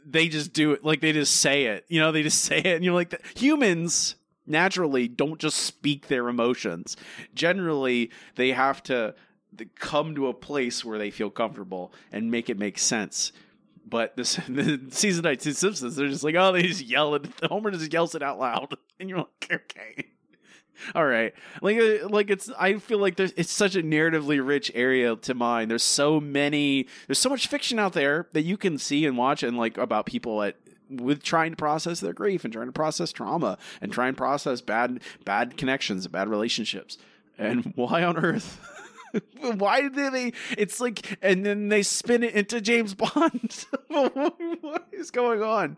they 0.05 0.27
just 0.27 0.53
do 0.53 0.73
it. 0.73 0.85
Like 0.85 1.01
they 1.01 1.11
just 1.11 1.37
say 1.37 1.65
it. 1.65 1.85
You 1.87 1.99
know, 1.99 2.11
they 2.11 2.21
just 2.21 2.43
say 2.43 2.59
it, 2.59 2.75
and 2.75 2.85
you're 2.85 2.93
like, 2.93 3.19
humans 3.35 4.13
naturally 4.45 5.07
don't 5.07 5.39
just 5.39 5.57
speak 5.57 6.07
their 6.07 6.29
emotions. 6.29 6.97
Generally, 7.33 8.11
they 8.35 8.51
have 8.51 8.83
to 8.83 9.15
come 9.73 10.13
to 10.13 10.27
a 10.27 10.35
place 10.35 10.85
where 10.85 10.99
they 10.99 11.09
feel 11.09 11.31
comfortable 11.31 11.91
and 12.11 12.29
make 12.29 12.47
it 12.47 12.59
make 12.59 12.77
sense 12.77 13.31
But 13.87 14.15
this 14.15 14.35
the 14.47 14.79
season 14.89 15.23
19 15.23 15.53
Simpsons, 15.53 15.95
they're 15.95 16.07
just 16.07 16.23
like, 16.23 16.35
oh, 16.35 16.51
they 16.51 16.63
just 16.63 16.85
yell 16.85 17.15
it. 17.15 17.27
Homer 17.43 17.71
just 17.71 17.91
yells 17.91 18.15
it 18.15 18.23
out 18.23 18.39
loud, 18.39 18.75
and 18.99 19.09
you're 19.09 19.19
like, 19.19 19.51
okay. 19.51 20.05
All 20.95 21.05
right, 21.05 21.33
like 21.61 21.77
uh, 21.77 22.07
like 22.07 22.29
it's. 22.29 22.49
I 22.57 22.77
feel 22.77 22.99
like 22.99 23.17
there's 23.17 23.33
it's 23.33 23.51
such 23.51 23.75
a 23.75 23.83
narratively 23.83 24.45
rich 24.45 24.71
area 24.73 25.17
to 25.17 25.33
mine. 25.33 25.67
There's 25.67 25.83
so 25.83 26.21
many. 26.21 26.87
There's 27.05 27.19
so 27.19 27.29
much 27.29 27.47
fiction 27.47 27.79
out 27.79 27.91
there 27.91 28.29
that 28.31 28.43
you 28.43 28.55
can 28.55 28.77
see 28.77 29.05
and 29.05 29.17
watch, 29.17 29.43
and 29.43 29.57
like 29.57 29.77
about 29.77 30.05
people 30.05 30.41
at 30.41 30.55
with 30.89 31.21
trying 31.21 31.51
to 31.51 31.57
process 31.57 31.99
their 31.99 32.13
grief 32.13 32.45
and 32.45 32.53
trying 32.53 32.67
to 32.67 32.71
process 32.71 33.11
trauma 33.11 33.57
and 33.81 33.91
try 33.91 34.07
and 34.07 34.15
process 34.15 34.61
bad 34.61 35.01
bad 35.25 35.57
connections, 35.57 36.07
bad 36.07 36.29
relationships. 36.29 36.97
And 37.37 37.73
why 37.75 38.03
on 38.03 38.17
earth? 38.17 38.59
why 39.41 39.81
did 39.87 40.13
they? 40.13 40.33
It's 40.57 40.79
like, 40.79 41.17
and 41.21 41.45
then 41.45 41.69
they 41.69 41.83
spin 41.83 42.23
it 42.23 42.33
into 42.33 42.61
James 42.61 42.93
Bond. 42.93 43.65
what 43.87 44.87
is 44.91 45.11
going 45.11 45.41
on? 45.41 45.77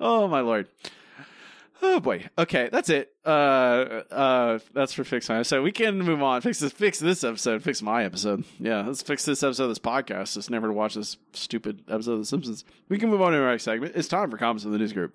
Oh 0.00 0.28
my 0.28 0.40
lord. 0.40 0.68
Oh 1.80 2.00
boy. 2.00 2.24
Okay, 2.36 2.68
that's 2.72 2.88
it. 2.88 3.14
Uh, 3.24 3.28
uh, 4.10 4.58
that's 4.72 4.92
for 4.92 5.04
fix 5.04 5.28
time. 5.28 5.44
So 5.44 5.62
we 5.62 5.70
can 5.70 5.98
move 5.98 6.20
on. 6.22 6.40
Fix 6.40 6.58
this. 6.58 6.72
Fix 6.72 6.98
this 6.98 7.22
episode. 7.22 7.62
Fix 7.62 7.80
my 7.82 8.04
episode. 8.04 8.42
Yeah, 8.58 8.82
let's 8.82 9.02
fix 9.02 9.24
this 9.24 9.44
episode 9.44 9.64
of 9.64 9.68
this 9.70 9.78
podcast. 9.78 10.34
Just 10.34 10.50
never 10.50 10.66
to 10.66 10.72
watch 10.72 10.94
this 10.94 11.18
stupid 11.32 11.84
episode 11.88 12.14
of 12.14 12.18
The 12.20 12.26
Simpsons. 12.26 12.64
We 12.88 12.98
can 12.98 13.10
move 13.10 13.22
on 13.22 13.32
to 13.32 13.38
our 13.38 13.50
next 13.52 13.62
segment. 13.64 13.92
It's 13.94 14.08
time 14.08 14.30
for 14.30 14.38
comments 14.38 14.64
in 14.64 14.72
the 14.72 14.78
news 14.78 14.92
group. 14.92 15.14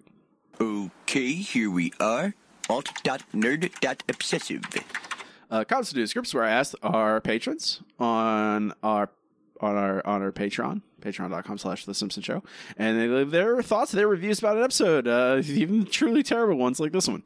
Okay, 0.62 1.34
here 1.34 1.70
we 1.70 1.92
are. 2.00 2.34
Alt.nerd.obsessive. 2.70 4.64
Uh, 5.54 5.64
comments 5.64 6.14
groups 6.14 6.34
where 6.34 6.44
I 6.44 6.50
asked 6.50 6.74
our 6.82 7.22
patrons 7.22 7.80
on 8.00 8.74
our 8.82 9.12
on 9.62 9.76
our 9.76 10.04
on 10.04 10.24
our 10.24 10.32
Patreon, 10.32 10.82
patreon.com 11.00 11.60
slash 11.60 11.86
the 11.86 11.94
Simpson 11.94 12.24
Show, 12.24 12.42
and 12.76 13.00
they 13.00 13.08
leave 13.08 13.30
their 13.30 13.62
thoughts, 13.62 13.92
their 13.92 14.08
reviews 14.08 14.40
about 14.40 14.58
an 14.58 14.64
episode, 14.64 15.08
uh, 15.08 15.44
even 15.46 15.86
truly 15.86 16.24
terrible 16.24 16.56
ones 16.56 16.80
like 16.80 16.92
this 16.92 17.08
one. 17.08 17.22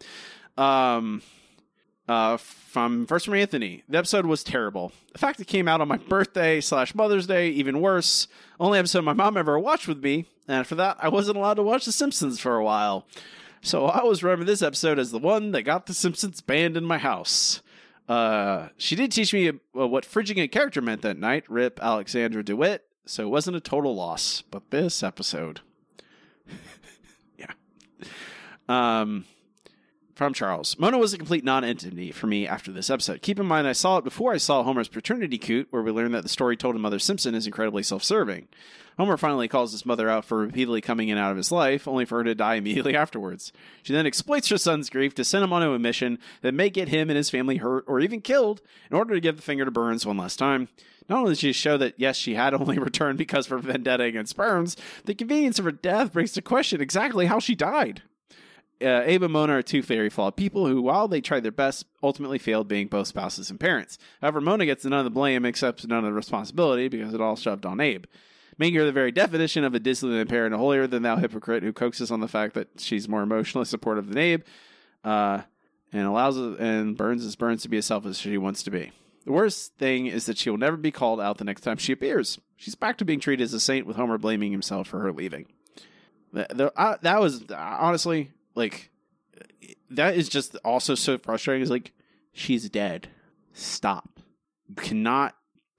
Um, 0.58 1.22
uh, 2.10 2.36
from 2.36 3.06
first 3.06 3.24
from 3.24 3.36
Anthony, 3.36 3.84
the 3.88 3.98
episode 3.98 4.26
was 4.26 4.44
terrible. 4.44 4.92
The 5.14 5.20
fact 5.20 5.40
it 5.40 5.48
came 5.48 5.70
out 5.70 5.80
on 5.80 5.88
my 5.88 5.98
birthday 5.98 6.60
slash 6.60 6.94
Mother's 6.94 7.28
Day, 7.28 7.48
even 7.52 7.80
worse. 7.80 8.28
Only 8.60 8.78
episode 8.78 9.06
my 9.06 9.14
mom 9.14 9.38
ever 9.38 9.58
watched 9.58 9.88
with 9.88 10.04
me, 10.04 10.26
and 10.50 10.68
for 10.68 10.76
that, 10.76 10.98
I 11.00 11.08
wasn't 11.08 11.38
allowed 11.38 11.54
to 11.54 11.64
watch 11.64 11.86
The 11.86 11.94
Simpsons 11.94 12.42
for 12.42 12.58
a 12.58 12.64
while. 12.66 13.08
So 13.62 13.86
I 13.86 14.00
always 14.00 14.22
remember 14.22 14.44
this 14.44 14.62
episode 14.62 15.00
as 15.00 15.12
the 15.12 15.18
one 15.18 15.52
that 15.52 15.62
got 15.62 15.86
The 15.86 15.94
Simpsons 15.94 16.42
banned 16.42 16.76
in 16.76 16.84
my 16.84 16.98
house. 16.98 17.62
Uh, 18.08 18.70
she 18.78 18.96
did 18.96 19.12
teach 19.12 19.34
me 19.34 19.50
uh, 19.50 19.54
what 19.88 20.06
fridging 20.06 20.42
a 20.42 20.48
character 20.48 20.82
meant 20.82 21.02
that 21.02 21.18
night. 21.18 21.44
Rip 21.50 21.80
Alexandra 21.82 22.44
DeWitt. 22.44 22.84
So 23.06 23.24
it 23.24 23.30
wasn't 23.30 23.56
a 23.56 23.62
total 23.62 23.96
loss, 23.96 24.42
but 24.52 24.70
this 24.70 25.02
episode, 25.02 25.62
yeah. 27.38 27.54
Um, 28.68 29.24
from 30.14 30.34
Charles, 30.34 30.78
Mona 30.78 30.98
was 30.98 31.14
a 31.14 31.18
complete 31.18 31.46
non-entity 31.46 32.12
for 32.12 32.28
me 32.28 32.46
after 32.46 32.70
this 32.70 32.90
episode. 32.90 33.22
Keep 33.22 33.40
in 33.40 33.46
mind, 33.46 33.66
I 33.66 33.72
saw 33.72 33.98
it 33.98 34.04
before 34.04 34.34
I 34.34 34.38
saw 34.38 34.62
Homer's 34.62 34.90
paternity 34.90 35.38
coot, 35.38 35.68
where 35.70 35.82
we 35.82 35.92
learned 35.92 36.16
that 36.16 36.24
the 36.24 36.30
story 36.30 36.58
told 36.58 36.76
of 36.76 36.82
Mother 36.82 37.00
Simpson 37.00 37.34
is 37.34 37.46
incredibly 37.46 37.82
self-serving. 37.82 38.50
Homer 38.98 39.18
finally 39.18 39.48
calls 39.48 39.72
his 39.72 39.86
mother 39.86 40.10
out 40.10 40.26
for 40.26 40.40
repeatedly 40.40 40.82
coming 40.82 41.10
in 41.10 41.20
out 41.20 41.30
of 41.32 41.38
his 41.38 41.52
life, 41.52 41.88
only 41.88 42.04
for 42.04 42.18
her 42.18 42.24
to 42.24 42.34
die 42.34 42.56
immediately 42.56 42.96
afterwards. 42.96 43.52
She 43.84 43.94
then 43.94 44.08
exploits 44.08 44.50
her 44.50 44.58
son's 44.58 44.90
grief 44.90 45.14
to 45.16 45.24
send 45.24 45.44
him 45.44 45.54
on 45.54 45.62
a 45.62 45.78
mission 45.78 46.18
that 46.42 46.54
may 46.54 46.70
get 46.70 46.90
him 46.90 47.10
and 47.10 47.18
his 47.18 47.30
family 47.30 47.58
hurt 47.58 47.84
or 47.88 48.00
even 48.00 48.22
killed 48.22 48.62
in 48.90 48.98
order 48.98 49.14
to 49.14 49.22
give 49.22 49.36
the 49.36 49.44
finger 49.44 49.66
to 49.66 49.72
Burns 49.72 50.06
one 50.06 50.18
last 50.18 50.38
time. 50.38 50.68
Not 51.08 51.20
only 51.20 51.32
does 51.32 51.40
she 51.40 51.54
show 51.54 51.78
that, 51.78 51.94
yes, 51.98 52.18
she 52.18 52.34
had 52.36 52.54
only 52.56 52.80
returned 52.80 53.20
because 53.20 53.46
of 53.46 53.52
her 53.52 53.58
vendetta 53.60 54.04
against 54.04 54.36
Burns, 54.36 54.76
the 55.06 55.16
convenience 55.16 55.60
of 55.60 55.66
her 55.66 55.72
death 55.72 56.14
brings 56.14 56.34
to 56.34 56.42
question 56.42 56.82
exactly 56.82 57.28
how 57.28 57.40
she 57.40 57.56
died. 57.56 58.02
Uh, 58.80 59.02
Abe 59.06 59.24
and 59.24 59.34
Mona 59.34 59.58
are 59.58 59.64
two 59.64 59.82
very 59.82 60.10
flawed 60.10 60.36
people 60.36 60.68
who, 60.68 60.84
while 60.84 61.08
they 61.08 61.20
tried 61.20 61.42
their 61.42 61.52
best, 61.52 61.86
ultimately 62.04 62.38
failed 62.38 62.68
being 62.68 62.88
both 62.88 63.08
spouses 63.08 63.50
and 63.50 63.60
parents. 63.60 63.98
However, 64.22 64.40
Mona 64.40 64.68
gets 64.68 64.86
none 64.86 65.00
of 65.00 65.06
the 65.06 65.10
blame 65.10 65.46
except 65.46 65.88
none 65.88 66.00
of 66.00 66.06
the 66.06 66.14
responsibility 66.14 66.88
because 66.88 67.14
it 67.14 67.22
all 67.22 67.36
shoved 67.36 67.66
on 67.66 67.80
Abe 67.80 68.06
making 68.58 68.80
her 68.80 68.86
the 68.86 68.92
very 68.92 69.12
definition 69.12 69.64
of 69.64 69.76
a 69.76 69.80
Disneyland 69.80 70.30
parent, 70.30 70.54
a 70.54 70.58
holier 70.58 70.88
than 70.88 71.04
thou 71.04 71.18
hypocrite 71.18 71.64
who 71.64 71.74
coaxes 71.74 72.12
on 72.12 72.20
the 72.20 72.28
fact 72.28 72.54
that 72.56 72.68
she's 72.78 73.08
more 73.08 73.22
emotionally 73.22 73.66
supportive 73.66 74.08
than 74.08 74.18
Abe, 74.18 74.44
uh, 75.04 75.42
and 75.94 76.08
allows 76.08 76.38
and 76.38 76.98
Burns 76.98 77.26
as 77.26 77.36
Burns 77.36 77.62
to 77.64 77.70
be 77.70 77.78
as 77.78 77.86
selfish 77.86 78.12
as 78.12 78.20
she 78.20 78.38
wants 78.38 78.64
to 78.64 78.72
be. 78.72 78.92
The 79.26 79.32
worst 79.32 79.76
thing 79.76 80.08
is 80.08 80.26
that 80.26 80.38
she 80.38 80.50
will 80.50 80.58
never 80.58 80.78
be 80.78 80.92
called 80.92 81.20
out 81.20 81.38
the 81.38 81.44
next 81.44 81.62
time 81.62 81.78
she 81.78 81.92
appears. 81.92 82.40
She's 82.56 82.76
back 82.76 82.98
to 82.98 83.06
being 83.06 83.20
treated 83.20 83.44
as 83.44 83.54
a 83.54 83.60
saint, 83.60 83.86
with 83.86 83.98
Homer 83.98 84.18
blaming 84.18 84.52
himself 84.52 84.88
for 84.88 85.00
her 85.02 85.12
leaving. 85.12 85.48
The, 86.34 86.48
the, 86.50 86.80
uh, 86.80 86.98
that 87.02 87.20
was 87.20 87.44
honestly 87.52 88.32
like 88.56 88.90
that 89.90 90.16
is 90.16 90.30
just 90.30 90.56
also 90.64 90.96
so 90.96 91.18
frustrating. 91.18 91.62
Is 91.62 91.70
like 91.70 91.94
she's 92.34 92.70
dead. 92.70 93.10
Stop. 93.54 94.20
You 94.68 94.76
cannot 94.76 95.36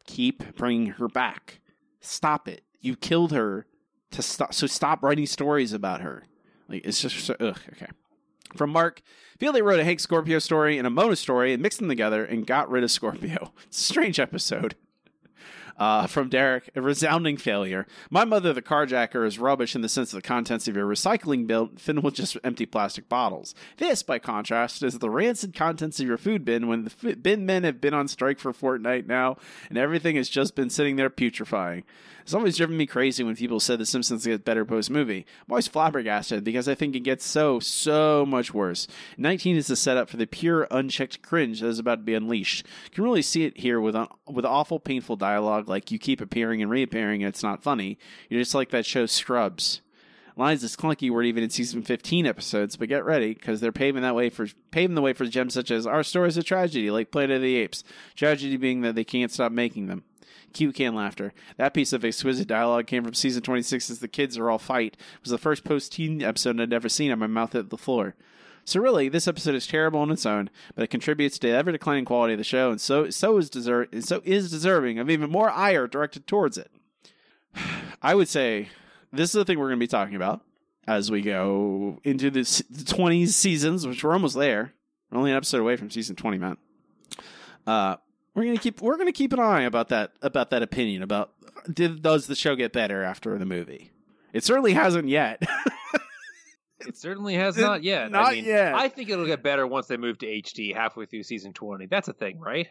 keep 0.07 0.57
bringing 0.57 0.93
her 0.93 1.09
back. 1.09 1.61
Stop 2.01 2.49
it 2.49 2.63
you 2.81 2.97
killed 2.97 3.33
her 3.33 3.67
to 4.13 4.23
stop. 4.23 4.55
So 4.55 4.67
stop 4.67 5.03
writing 5.03 5.27
stories 5.27 5.73
about 5.73 6.01
her. 6.01 6.25
Like 6.69 6.85
it's 6.85 7.01
just 7.01 7.19
so, 7.25 7.37
ugh. 7.41 7.59
Okay. 7.73 7.89
From 8.57 8.71
Mark, 8.71 9.03
feel 9.39 9.53
they 9.53 9.63
wrote 9.63 9.81
a 9.81 9.85
Hank 9.85 10.01
Scorpio 10.01 10.39
story 10.39 10.79
and 10.79 10.87
a 10.87 10.91
Mona 10.91 11.17
story 11.17 11.53
and 11.53 11.63
mixed 11.63 11.79
them 11.81 11.89
together 11.89 12.25
and 12.25 12.47
got 12.47 12.71
rid 12.71 12.83
of 12.83 12.91
Scorpio. 12.91 13.53
Strange 13.71 14.19
episode. 14.19 14.75
Uh, 15.79 16.09
from 16.09 16.29
Derek, 16.29 16.71
a 16.75 16.83
resounding 16.83 17.37
failure. 17.37 17.87
My 18.11 18.25
mother, 18.25 18.53
the 18.53 18.61
carjacker, 18.61 19.25
is 19.25 19.39
rubbish 19.39 19.77
in 19.77 19.81
the 19.81 19.89
sense 19.89 20.13
of 20.13 20.17
the 20.17 20.27
contents 20.27 20.67
of 20.67 20.75
your 20.75 20.89
recycling 20.89 21.47
bin 21.47 21.77
filled 21.77 22.03
with 22.03 22.15
just 22.15 22.37
empty 22.43 22.67
plastic 22.67 23.09
bottles. 23.09 23.55
This, 23.77 24.03
by 24.03 24.19
contrast, 24.19 24.83
is 24.83 24.99
the 24.99 25.09
rancid 25.09 25.55
contents 25.55 26.01
of 26.01 26.07
your 26.09 26.19
food 26.19 26.45
bin 26.45 26.67
when 26.67 26.85
the 26.85 27.15
bin 27.15 27.47
men 27.47 27.63
have 27.63 27.81
been 27.81 27.95
on 27.95 28.09
strike 28.09 28.41
for 28.41 28.49
a 28.49 28.55
fortnight 28.55 29.07
now 29.07 29.37
and 29.69 29.79
everything 29.79 30.17
has 30.17 30.29
just 30.29 30.57
been 30.57 30.69
sitting 30.69 30.97
there 30.97 31.11
putrefying. 31.11 31.85
It's 32.29 32.35
always 32.35 32.59
driven 32.59 32.77
me 32.77 32.85
crazy 32.85 33.25
when 33.25 33.37
people 33.37 33.59
said 33.59 33.79
The 33.79 33.87
Simpsons 33.87 34.27
gets 34.27 34.45
better 34.45 34.67
post 34.67 34.91
movie. 34.91 35.25
I'm 35.47 35.53
always 35.53 35.67
flabbergasted 35.67 36.45
because 36.45 36.69
I 36.69 36.75
think 36.75 36.95
it 36.95 37.01
gets 37.01 37.25
so, 37.25 37.59
so 37.59 38.27
much 38.27 38.53
worse. 38.53 38.87
19 39.17 39.57
is 39.57 39.69
the 39.69 39.77
setup 39.77 40.11
for 40.11 40.19
the 40.19 40.27
pure, 40.27 40.69
unchecked 40.71 41.23
cringe 41.23 41.61
that 41.61 41.69
is 41.69 41.79
about 41.79 41.95
to 41.95 42.03
be 42.03 42.13
unleashed. 42.13 42.67
You 42.85 42.97
can 42.97 43.05
really 43.05 43.23
see 43.23 43.45
it 43.45 43.57
here 43.57 43.81
with, 43.81 43.97
un- 43.97 44.09
with 44.27 44.45
awful, 44.45 44.79
painful 44.79 45.17
dialogue 45.17 45.69
like 45.69 45.91
you 45.91 45.99
keep 45.99 46.21
appearing 46.21 46.61
and 46.61 46.71
reappearing 46.71 47.23
and 47.23 47.31
it's 47.31 47.43
not 47.43 47.63
funny. 47.63 47.99
You're 48.29 48.43
just 48.43 48.55
like 48.55 48.73
that 48.73 48.85
show 48.85 49.07
Scrubs 49.07 49.81
lines 50.37 50.63
is 50.63 50.77
clunky 50.77 51.11
word 51.11 51.25
even 51.25 51.43
in 51.43 51.49
season 51.49 51.83
15 51.83 52.27
episodes, 52.27 52.77
but 52.77 52.91
get 52.91 53.07
ready 53.07 53.33
because 53.33 53.63
they're 53.63 53.73
paving 53.73 54.03
that 54.03 54.15
way 54.15 54.29
for 54.29 54.47
paving 54.71 54.95
the 54.95 55.01
way 55.01 55.15
for 55.15 55.25
gems 55.25 55.55
such 55.55 55.71
as 55.71 55.87
our 55.87 56.03
story 56.03 56.29
is 56.29 56.37
a 56.37 56.43
tragedy, 56.43 56.91
like 56.91 57.11
Planet 57.11 57.37
of 57.37 57.43
the 57.43 57.57
Apes. 57.57 57.83
Tragedy 58.15 58.59
being 58.59 58.83
that 58.83 58.95
they 58.95 59.03
can't 59.03 59.33
stop 59.33 59.51
making 59.51 59.87
them. 59.87 60.05
Cute 60.53 60.75
can 60.75 60.95
laughter. 60.95 61.33
That 61.57 61.75
piece 61.75 61.93
of 61.93 62.05
exquisite 62.05 62.49
dialogue 62.49 62.87
came 62.87 63.05
from 63.05 63.15
season 63.15 63.43
26 63.43 63.91
as 63.91 63.99
the 64.01 64.09
kids 64.09 64.39
are 64.39 64.51
all 64.51 64.59
fight. 64.59 64.97
It 64.99 65.23
was 65.23 65.31
the 65.31 65.39
first 65.39 65.65
post-teen 65.65 66.23
episode 66.23 66.61
I'd 66.61 66.73
ever 66.73 66.89
seen 66.89 67.11
and 67.11 67.21
my 67.21 67.27
mouth 67.27 67.53
hit 67.53 67.71
the 67.71 67.77
floor. 67.77 68.15
So 68.65 68.81
really, 68.81 69.09
this 69.09 69.27
episode 69.27 69.55
is 69.55 69.67
terrible 69.67 70.01
on 70.01 70.11
its 70.11 70.27
own, 70.27 70.51
but 70.75 70.85
it 70.85 70.91
contributes 70.91 71.39
to 71.39 71.47
the 71.47 71.55
ever 71.55 71.73
declining 71.73 72.05
quality 72.05 72.35
of 72.35 72.39
the 72.39 72.45
show, 72.45 72.71
and 72.71 72.79
so 72.79 73.09
so 73.09 73.39
is 73.39 73.49
deserve 73.49 73.89
so 74.01 74.21
is 74.27 74.51
deserving 74.51 74.99
of 74.99 75.09
even 75.09 75.31
more 75.31 75.49
ire 75.49 75.87
directed 75.87 76.27
towards 76.27 76.59
it. 76.59 76.71
I 78.03 78.15
would 78.15 78.29
say 78.29 78.69
this 79.11 79.31
is 79.31 79.33
the 79.33 79.47
thing 79.47 79.59
we're 79.59 79.69
going 79.69 79.79
to 79.79 79.83
be 79.83 79.87
talking 79.87 80.17
about 80.17 80.43
as 80.87 81.11
we 81.11 81.23
go 81.23 81.99
into 82.05 82.31
the 82.31 82.45
20 82.87 83.27
seasons, 83.27 83.87
which 83.87 84.05
we're 84.05 84.13
almost 84.13 84.37
there. 84.37 84.75
We're 85.11 85.19
only 85.19 85.31
an 85.31 85.37
episode 85.39 85.61
away 85.61 85.77
from 85.77 85.91
season 85.91 86.17
20, 86.17 86.39
man. 86.39 86.57
Uh, 87.67 87.97
we're 88.39 88.45
gonna 88.45 88.59
keep 88.59 88.81
we're 88.81 88.97
gonna 88.97 89.13
keep 89.13 89.33
an 89.33 89.41
eye 89.41 89.63
about 89.63 89.89
that 89.89 90.13
about 90.23 90.51
that 90.51 90.63
opinion 90.63 91.03
about 91.03 91.33
did 91.73 92.03
does 92.03 92.29
the 92.29 92.37
show 92.37 92.55
get 92.55 92.73
better 92.73 93.03
after 93.03 93.37
the 93.37 93.45
movie? 93.45 93.91
It 94.33 94.45
certainly 94.45 94.75
hasn't 94.75 95.09
yet. 95.09 95.43
it 96.81 96.97
certainly 96.97 97.35
has 97.35 97.57
not 97.57 97.83
yet. 97.83 98.13
Not 98.13 98.29
I 98.29 98.33
mean, 98.33 98.45
yet. 98.45 98.75
I 98.75 98.89
think 98.89 99.11
it'll 99.11 99.27
get 99.27 99.43
better 99.43 99.67
once 99.67 99.89
they 99.89 99.97
move 99.97 100.19
to 100.19 100.27
HD 100.27 100.75
halfway 100.75 101.07
through 101.07 101.25
season 101.25 101.53
twenty. 101.53 101.87
That's 101.87 102.07
a 102.07 102.13
thing, 102.13 102.39
right? 102.39 102.69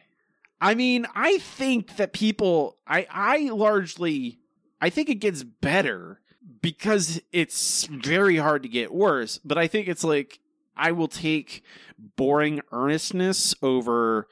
I 0.61 0.73
mean, 0.73 1.05
I 1.13 1.37
think 1.39 1.97
that 1.97 2.13
people 2.13 2.77
I 2.87 3.05
I 3.09 3.49
largely 3.49 4.39
I 4.79 4.89
think 4.89 5.09
it 5.09 5.15
gets 5.15 5.43
better 5.43 6.21
because 6.61 7.21
it's 7.33 7.85
very 7.87 8.37
hard 8.37 8.63
to 8.63 8.69
get 8.69 8.93
worse, 8.93 9.37
but 9.39 9.57
I 9.57 9.67
think 9.67 9.89
it's 9.89 10.05
like 10.05 10.39
I 10.77 10.93
will 10.93 11.09
take 11.09 11.63
boring 12.15 12.61
earnestness 12.71 13.53
over 13.61 14.27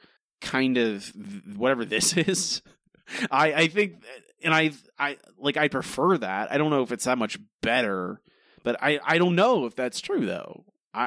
kind 0.46 0.78
of 0.78 1.12
whatever 1.56 1.84
this 1.84 2.16
is. 2.16 2.62
I 3.30 3.52
I 3.52 3.68
think, 3.68 4.02
and 4.42 4.54
I 4.54 4.70
I 4.98 5.18
like 5.38 5.56
I 5.56 5.68
prefer 5.68 6.18
that. 6.18 6.50
I 6.52 6.58
don't 6.58 6.70
know 6.70 6.82
if 6.82 6.92
it's 6.92 7.04
that 7.04 7.18
much 7.18 7.38
better, 7.62 8.20
but 8.62 8.76
I 8.82 9.00
I 9.04 9.18
don't 9.18 9.34
know 9.34 9.66
if 9.66 9.74
that's 9.74 10.00
true 10.00 10.24
though. 10.26 10.64
I 10.94 11.04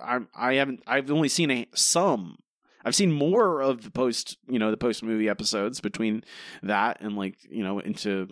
I 0.00 0.16
I, 0.16 0.20
I 0.34 0.54
haven't 0.54 0.82
I've 0.86 1.10
only 1.10 1.28
seen 1.28 1.50
a 1.50 1.66
some. 1.74 2.38
I've 2.84 2.94
seen 2.96 3.12
more 3.12 3.60
of 3.60 3.82
the 3.82 3.90
post, 3.92 4.38
you 4.48 4.58
know, 4.58 4.72
the 4.72 4.76
post 4.76 5.04
movie 5.04 5.28
episodes 5.28 5.80
between 5.80 6.24
that 6.64 7.00
and 7.00 7.16
like, 7.16 7.36
you 7.48 7.62
know, 7.62 7.78
into 7.78 8.28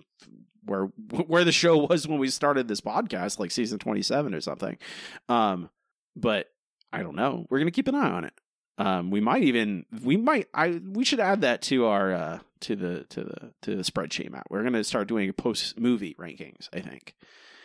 where 0.65 0.85
where 1.27 1.45
the 1.45 1.53
show 1.53 1.77
was 1.77 2.09
when 2.09 2.19
we 2.19 2.28
started 2.28 2.69
this 2.69 2.81
podcast, 2.81 3.39
like 3.39 3.51
season 3.51 3.78
27 3.78 4.35
or 4.35 4.41
something. 4.41 4.77
Um, 5.28 5.70
but 6.16 6.49
I 6.93 7.03
don't 7.03 7.16
know. 7.16 7.47
We're 7.49 7.59
gonna 7.61 7.70
keep 7.70 7.89
an 7.89 7.95
eye 7.95 8.11
on 8.11 8.24
it. 8.24 8.32
Um, 8.81 9.11
we 9.11 9.20
might 9.20 9.43
even 9.43 9.85
we 10.02 10.16
might 10.16 10.48
I 10.55 10.81
we 10.82 11.05
should 11.05 11.20
add 11.20 11.43
that 11.43 11.61
to 11.62 11.85
our 11.85 12.15
uh 12.15 12.39
to 12.61 12.74
the 12.74 13.05
to 13.11 13.24
the 13.24 13.52
to 13.61 13.77
the 13.77 13.82
spreadsheet 13.82 14.31
Matt. 14.31 14.47
We're 14.48 14.62
gonna 14.62 14.85
start 14.85 15.07
doing 15.07 15.31
post 15.35 15.78
movie 15.78 16.16
rankings, 16.19 16.70
I 16.73 16.81
think. 16.81 17.15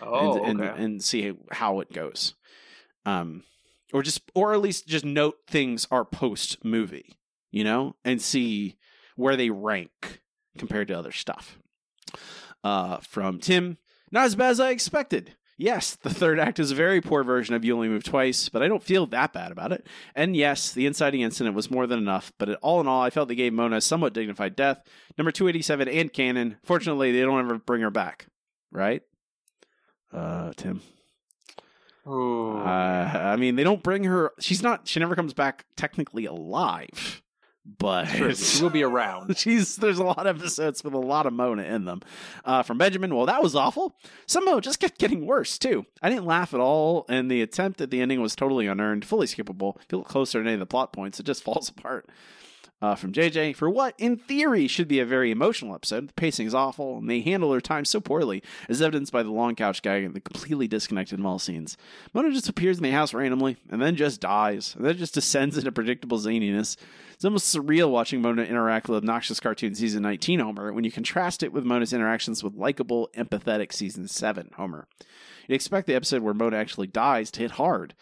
Oh, 0.01 0.43
and, 0.43 0.59
okay. 0.59 0.69
and 0.69 0.83
and 0.83 1.03
see 1.03 1.33
how 1.51 1.79
it 1.79 1.93
goes. 1.93 2.33
Um 3.05 3.43
or 3.93 4.03
just 4.03 4.29
or 4.35 4.53
at 4.53 4.59
least 4.59 4.87
just 4.87 5.05
note 5.05 5.37
things 5.47 5.87
are 5.89 6.03
post 6.03 6.65
movie, 6.65 7.17
you 7.49 7.63
know, 7.63 7.95
and 8.03 8.21
see 8.21 8.75
where 9.15 9.37
they 9.37 9.49
rank 9.49 10.21
compared 10.57 10.89
to 10.89 10.99
other 10.99 11.13
stuff. 11.13 11.57
Uh 12.61 12.97
from 12.97 13.39
Tim, 13.39 13.77
not 14.11 14.25
as 14.25 14.35
bad 14.35 14.51
as 14.51 14.59
I 14.59 14.71
expected. 14.71 15.33
Yes, 15.57 15.95
the 15.95 16.09
third 16.09 16.37
act 16.37 16.59
is 16.59 16.71
a 16.71 16.75
very 16.75 16.99
poor 16.99 17.23
version 17.23 17.55
of 17.55 17.63
You 17.63 17.75
Only 17.75 17.87
Move 17.87 18.03
Twice, 18.03 18.49
but 18.49 18.61
I 18.61 18.67
don't 18.67 18.83
feel 18.83 19.05
that 19.07 19.31
bad 19.31 19.53
about 19.53 19.71
it. 19.71 19.87
And 20.13 20.35
yes, 20.35 20.73
the 20.73 20.85
inciting 20.85 21.21
incident 21.21 21.55
was 21.55 21.71
more 21.71 21.87
than 21.87 21.97
enough, 21.97 22.33
but 22.37 22.55
all 22.61 22.81
in 22.81 22.87
all, 22.87 23.01
I 23.01 23.09
felt 23.09 23.29
they 23.29 23.35
gave 23.35 23.53
Mona 23.53 23.77
a 23.77 23.81
somewhat 23.81 24.13
dignified 24.13 24.57
death. 24.57 24.81
Number 25.17 25.31
287 25.31 25.87
and 25.87 26.11
canon. 26.11 26.57
Fortunately, 26.65 27.13
they 27.13 27.21
don't 27.21 27.39
ever 27.39 27.57
bring 27.57 27.81
her 27.81 27.89
back, 27.89 28.27
right? 28.69 29.01
Uh, 30.11 30.51
Tim. 30.57 30.81
Uh, 32.05 33.09
I 33.31 33.35
mean, 33.37 33.55
they 33.55 33.63
don't 33.63 33.81
bring 33.81 34.03
her. 34.03 34.31
She's 34.39 34.61
not. 34.61 34.87
She 34.87 34.99
never 34.99 35.15
comes 35.15 35.33
back 35.33 35.65
technically 35.75 36.25
alive, 36.25 37.23
but 37.65 38.05
she 38.35 38.61
will 38.61 38.69
be 38.69 38.83
around. 38.83 39.37
She's 39.37 39.75
there's 39.77 39.97
a 39.97 40.03
lot 40.03 40.27
of 40.27 40.39
episodes 40.39 40.83
with 40.83 40.93
a 40.93 40.99
lot 40.99 41.25
of 41.25 41.33
Mona 41.33 41.63
in 41.63 41.85
them. 41.85 42.01
Uh, 42.43 42.63
from 42.63 42.77
Benjamin, 42.77 43.15
well, 43.15 43.25
that 43.25 43.41
was 43.41 43.55
awful. 43.55 43.95
Somehow 44.27 44.57
it 44.57 44.61
just 44.61 44.79
kept 44.79 44.99
getting 44.99 45.25
worse 45.25 45.57
too. 45.57 45.85
I 46.01 46.09
didn't 46.09 46.25
laugh 46.25 46.53
at 46.53 46.59
all, 46.59 47.05
and 47.09 47.29
the 47.29 47.41
attempt 47.41 47.81
at 47.81 47.89
the 47.89 48.01
ending 48.01 48.21
was 48.21 48.35
totally 48.35 48.67
unearned, 48.67 49.05
fully 49.05 49.27
skippable. 49.27 49.75
If 49.77 49.91
you 49.91 49.97
look 49.99 50.07
closer 50.07 50.41
to 50.41 50.45
any 50.45 50.53
of 50.53 50.59
the 50.59 50.65
plot 50.65 50.93
points, 50.93 51.19
it 51.19 51.25
just 51.25 51.43
falls 51.45 51.69
apart. 51.69 52.09
Uh, 52.81 52.93
from 52.93 53.13
JJ, 53.13 53.55
for 53.55 53.69
what 53.69 53.95
in 53.97 54.17
theory 54.17 54.67
should 54.67 54.87
be 54.87 54.99
a 54.99 55.05
very 55.05 55.31
emotional 55.31 55.73
episode, 55.73 56.09
the 56.09 56.13
pacing 56.13 56.45
is 56.45 56.53
awful, 56.53 56.97
and 56.97 57.09
they 57.09 57.21
handle 57.21 57.49
their 57.49 57.61
time 57.61 57.85
so 57.85 58.01
poorly, 58.01 58.43
as 58.67 58.81
evidenced 58.81 59.13
by 59.13 59.23
the 59.23 59.31
long 59.31 59.55
couch 59.55 59.81
gag 59.81 60.03
and 60.03 60.13
the 60.13 60.19
completely 60.19 60.67
disconnected 60.67 61.17
mall 61.17 61.39
scenes. 61.39 61.77
Mona 62.13 62.31
just 62.31 62.49
appears 62.49 62.77
in 62.77 62.83
the 62.83 62.91
house 62.91 63.13
randomly, 63.13 63.55
and 63.71 63.81
then 63.81 63.95
just 63.95 64.19
dies, 64.19 64.75
and 64.75 64.85
then 64.85 64.97
just 64.97 65.13
descends 65.13 65.57
into 65.57 65.71
predictable 65.71 66.19
zaniness. 66.19 66.75
It's 67.13 67.23
almost 67.23 67.55
surreal 67.55 67.89
watching 67.89 68.21
Mona 68.21 68.43
interact 68.43 68.89
with 68.89 68.97
obnoxious 68.97 69.39
cartoon 69.39 69.73
season 69.73 70.03
19 70.03 70.41
Homer 70.41 70.73
when 70.73 70.83
you 70.83 70.91
contrast 70.91 71.43
it 71.43 71.53
with 71.53 71.63
Mona's 71.63 71.93
interactions 71.93 72.43
with 72.43 72.55
likable, 72.55 73.09
empathetic 73.15 73.71
season 73.71 74.09
7 74.09 74.51
Homer. 74.57 74.85
You'd 75.47 75.55
expect 75.55 75.87
the 75.87 75.95
episode 75.95 76.23
where 76.23 76.33
Mona 76.33 76.57
actually 76.57 76.87
dies 76.87 77.31
to 77.31 77.39
hit 77.39 77.51
hard, 77.51 77.93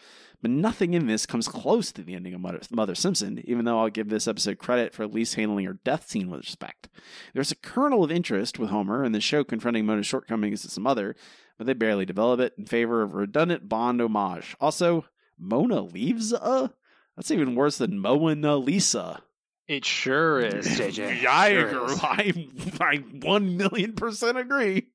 but 0.44 0.50
nothing 0.50 0.92
in 0.92 1.06
this 1.06 1.24
comes 1.24 1.48
close 1.48 1.90
to 1.90 2.02
the 2.02 2.12
ending 2.12 2.34
of 2.34 2.40
Mother, 2.42 2.60
Mother 2.70 2.94
Simpson, 2.94 3.40
even 3.46 3.64
though 3.64 3.80
I'll 3.80 3.88
give 3.88 4.10
this 4.10 4.28
episode 4.28 4.58
credit 4.58 4.92
for 4.92 5.02
at 5.02 5.14
least 5.14 5.36
handling 5.36 5.64
her 5.64 5.78
death 5.84 6.06
scene 6.06 6.28
with 6.28 6.40
respect. 6.40 6.90
There's 7.32 7.50
a 7.50 7.56
kernel 7.56 8.04
of 8.04 8.10
interest 8.10 8.58
with 8.58 8.68
Homer 8.68 9.04
and 9.04 9.14
the 9.14 9.22
show 9.22 9.42
confronting 9.42 9.86
Mona's 9.86 10.06
shortcomings 10.06 10.66
as 10.66 10.76
a 10.76 10.80
mother, 10.80 11.16
but 11.56 11.66
they 11.66 11.72
barely 11.72 12.04
develop 12.04 12.40
it 12.40 12.52
in 12.58 12.66
favor 12.66 13.00
of 13.00 13.14
redundant 13.14 13.70
Bond 13.70 14.02
homage. 14.02 14.54
Also, 14.60 15.06
Mona 15.38 15.80
leaves 15.80 16.34
uh 16.34 16.68
that's 17.16 17.30
even 17.30 17.54
worse 17.54 17.78
than 17.78 17.98
Mona 17.98 18.58
Lisa. 18.58 19.22
It 19.66 19.86
sure 19.86 20.40
is, 20.40 20.66
JJ. 20.78 21.24
I 21.24 21.52
Sure 21.52 21.84
agree. 21.84 21.96
I, 22.02 22.48
I 22.80 22.96
one 23.22 23.56
million 23.56 23.94
percent 23.94 24.36
agree. 24.36 24.88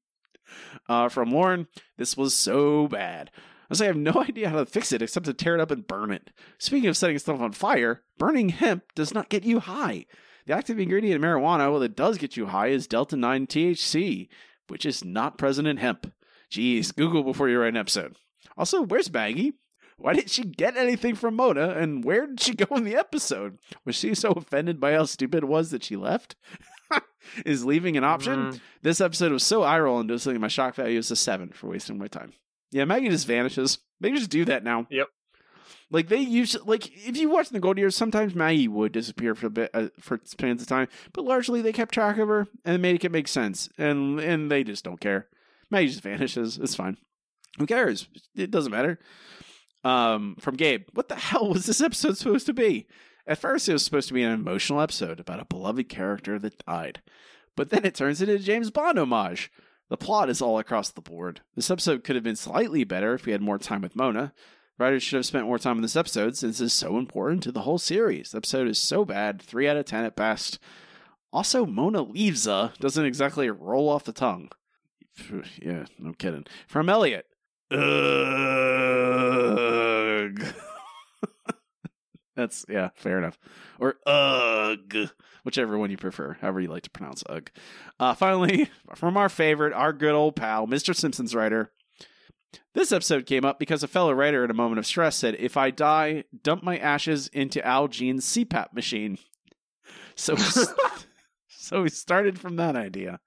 Uh, 0.87 1.09
from 1.09 1.31
Lauren, 1.31 1.67
this 1.97 2.15
was 2.15 2.35
so 2.35 2.87
bad. 2.87 3.31
I 3.69 3.75
say 3.75 3.85
I 3.85 3.87
have 3.87 3.97
no 3.97 4.23
idea 4.27 4.49
how 4.49 4.57
to 4.57 4.65
fix 4.65 4.91
it 4.91 5.01
except 5.01 5.25
to 5.25 5.33
tear 5.33 5.55
it 5.55 5.61
up 5.61 5.71
and 5.71 5.87
burn 5.87 6.11
it. 6.11 6.31
Speaking 6.57 6.89
of 6.89 6.97
setting 6.97 7.17
stuff 7.19 7.39
on 7.39 7.51
fire, 7.51 8.01
burning 8.17 8.49
hemp 8.49 8.83
does 8.95 9.13
not 9.13 9.29
get 9.29 9.43
you 9.43 9.59
high. 9.59 10.05
The 10.45 10.55
active 10.55 10.79
ingredient 10.79 11.23
in 11.23 11.29
marijuana, 11.29 11.71
well, 11.71 11.83
it 11.83 11.95
does 11.95 12.17
get 12.17 12.35
you 12.35 12.47
high, 12.47 12.67
is 12.67 12.87
delta 12.87 13.15
9 13.15 13.45
THC, 13.45 14.29
which 14.67 14.85
is 14.85 15.05
not 15.05 15.37
present 15.37 15.67
in 15.67 15.77
hemp. 15.77 16.11
Jeez, 16.51 16.95
Google 16.95 17.23
before 17.23 17.49
you 17.49 17.59
write 17.59 17.69
an 17.69 17.77
episode. 17.77 18.15
Also, 18.57 18.81
where's 18.81 19.13
Maggie? 19.13 19.53
Why 19.97 20.13
didn't 20.13 20.31
she 20.31 20.43
get 20.43 20.77
anything 20.77 21.13
from 21.15 21.35
Mona, 21.35 21.71
and 21.71 22.03
where 22.03 22.25
did 22.25 22.39
she 22.39 22.55
go 22.55 22.73
in 22.75 22.85
the 22.85 22.95
episode? 22.95 23.59
Was 23.85 23.95
she 23.95 24.15
so 24.15 24.31
offended 24.31 24.79
by 24.79 24.93
how 24.93 25.05
stupid 25.05 25.43
it 25.43 25.47
was 25.47 25.71
that 25.71 25.83
she 25.83 25.97
left? 25.97 26.35
is 27.45 27.65
leaving 27.65 27.97
an 27.97 28.05
option? 28.05 28.53
Mm. 28.53 28.61
This 28.81 29.01
episode 29.01 29.33
was 29.33 29.43
so 29.43 29.63
eye 29.63 29.79
rolling, 29.79 30.07
doing 30.07 30.39
my 30.39 30.47
shock 30.47 30.75
value 30.75 30.97
is 30.97 31.11
a 31.11 31.15
seven 31.15 31.49
for 31.49 31.67
wasting 31.67 31.97
my 31.97 32.07
time. 32.07 32.33
Yeah, 32.71 32.85
Maggie 32.85 33.09
just 33.09 33.27
vanishes. 33.27 33.79
They 33.99 34.11
just 34.11 34.29
do 34.29 34.45
that 34.45 34.63
now. 34.63 34.87
Yep. 34.89 35.07
Like 35.91 36.07
they 36.07 36.19
used 36.19 36.57
like 36.67 36.87
if 37.07 37.17
you 37.17 37.29
watch 37.29 37.49
the 37.49 37.59
Gold 37.59 37.77
Years, 37.79 37.95
sometimes 37.95 38.35
Maggie 38.35 38.67
would 38.67 38.91
disappear 38.91 39.33
for 39.33 39.47
a 39.47 39.51
bit 39.51 39.71
uh, 39.73 39.87
for 39.99 40.19
spans 40.23 40.61
of 40.61 40.67
time, 40.67 40.87
but 41.13 41.25
largely 41.25 41.61
they 41.61 41.73
kept 41.73 41.93
track 41.93 42.17
of 42.19 42.27
her 42.27 42.47
and 42.63 42.81
made 42.81 43.03
it 43.03 43.11
make 43.11 43.27
sense, 43.27 43.69
and 43.77 44.19
and 44.19 44.51
they 44.51 44.63
just 44.63 44.83
don't 44.83 44.99
care. 44.99 45.27
Maggie 45.71 45.87
just 45.87 46.01
vanishes. 46.03 46.57
It's 46.57 46.75
fine. 46.75 46.97
Who 47.57 47.65
cares? 47.65 48.07
It 48.35 48.51
doesn't 48.51 48.71
matter. 48.71 48.99
Um, 49.83 50.35
from 50.39 50.57
Gabe, 50.57 50.83
what 50.93 51.09
the 51.09 51.15
hell 51.15 51.49
was 51.49 51.65
this 51.65 51.81
episode 51.81 52.17
supposed 52.17 52.45
to 52.45 52.53
be? 52.53 52.85
At 53.25 53.39
first, 53.39 53.67
it 53.67 53.73
was 53.73 53.83
supposed 53.83 54.07
to 54.09 54.13
be 54.13 54.23
an 54.23 54.31
emotional 54.31 54.81
episode 54.81 55.19
about 55.19 55.39
a 55.39 55.45
beloved 55.45 55.87
character 55.89 56.37
that 56.39 56.65
died, 56.65 57.01
but 57.55 57.69
then 57.69 57.85
it 57.85 57.95
turns 57.95 58.21
into 58.21 58.35
a 58.35 58.39
James 58.39 58.69
Bond 58.69 58.99
homage. 58.99 59.51
The 59.89 59.97
plot 59.97 60.29
is 60.29 60.41
all 60.41 60.59
across 60.59 60.89
the 60.91 61.01
board. 61.01 61.41
This 61.55 61.71
episode 61.71 62.03
could 62.03 62.15
have 62.15 62.23
been 62.23 62.35
slightly 62.35 62.83
better 62.83 63.15
if 63.15 63.25
we 63.25 63.31
had 63.31 63.41
more 63.41 63.57
time 63.57 63.81
with 63.81 63.95
Mona. 63.95 64.33
Writers 64.77 65.01
should 65.03 65.17
have 65.17 65.25
spent 65.25 65.47
more 65.47 65.57
time 65.59 65.77
on 65.77 65.81
this 65.81 65.95
episode 65.95 66.37
since 66.37 66.61
it's 66.61 66.73
so 66.73 66.97
important 66.97 67.43
to 67.43 67.51
the 67.51 67.61
whole 67.61 67.79
series. 67.79 68.31
The 68.31 68.37
episode 68.37 68.67
is 68.67 68.77
so 68.77 69.03
bad, 69.03 69.41
3 69.41 69.67
out 69.67 69.77
of 69.77 69.85
10 69.85 70.05
at 70.05 70.15
best. 70.15 70.59
Also, 71.33 71.65
Mona 71.65 72.01
leaves 72.01 72.47
uh, 72.47 72.71
doesn't 72.79 73.05
exactly 73.05 73.49
roll 73.49 73.89
off 73.89 74.03
the 74.05 74.13
tongue. 74.13 74.49
Yeah, 75.61 75.85
no 75.97 76.13
kidding. 76.13 76.45
From 76.67 76.87
Elliot. 76.87 77.25
Ugh. 77.71 77.79
That's, 82.39 82.65
yeah, 82.69 82.91
fair 82.95 83.17
enough. 83.17 83.37
Or 83.79 83.97
ugh, 84.05 85.09
whichever 85.43 85.77
one 85.77 85.91
you 85.91 85.97
prefer, 85.97 86.37
however 86.39 86.61
you 86.61 86.69
like 86.69 86.83
to 86.83 86.89
pronounce 86.89 87.21
ugh. 87.27 87.51
Uh, 87.99 88.13
finally, 88.13 88.69
from 88.95 89.17
our 89.17 89.27
favorite, 89.27 89.73
our 89.73 89.91
good 89.91 90.13
old 90.13 90.37
pal, 90.37 90.65
Mr. 90.65 90.95
Simpson's 90.95 91.35
writer. 91.35 91.73
This 92.73 92.93
episode 92.93 93.25
came 93.25 93.43
up 93.43 93.59
because 93.59 93.83
a 93.83 93.89
fellow 93.89 94.13
writer 94.13 94.45
in 94.45 94.49
a 94.49 94.53
moment 94.53 94.79
of 94.79 94.85
stress 94.85 95.17
said, 95.17 95.35
If 95.37 95.57
I 95.57 95.69
die, 95.69 96.23
dump 96.41 96.63
my 96.63 96.77
ashes 96.77 97.27
into 97.27 97.65
Al 97.67 97.89
Jean's 97.89 98.25
CPAP 98.25 98.71
machine. 98.71 99.17
So, 100.15 100.37
so 101.49 101.81
we 101.81 101.89
started 101.89 102.39
from 102.39 102.55
that 102.55 102.77
idea. 102.77 103.19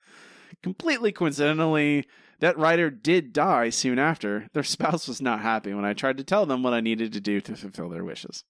Completely 0.63 1.13
coincidentally, 1.13 2.07
that 2.41 2.57
writer 2.57 2.89
did 2.89 3.35
die 3.35 3.69
soon 3.69 3.99
after. 3.99 4.49
Their 4.55 4.63
spouse 4.63 5.07
was 5.07 5.21
not 5.21 5.43
happy 5.43 5.75
when 5.75 5.85
I 5.85 5.93
tried 5.93 6.17
to 6.17 6.25
tell 6.25 6.47
them 6.47 6.63
what 6.63 6.73
I 6.73 6.81
needed 6.81 7.13
to 7.13 7.21
do 7.21 7.43
to 7.43 7.55
fulfill 7.55 7.91
their 7.91 8.05
wishes. 8.05 8.45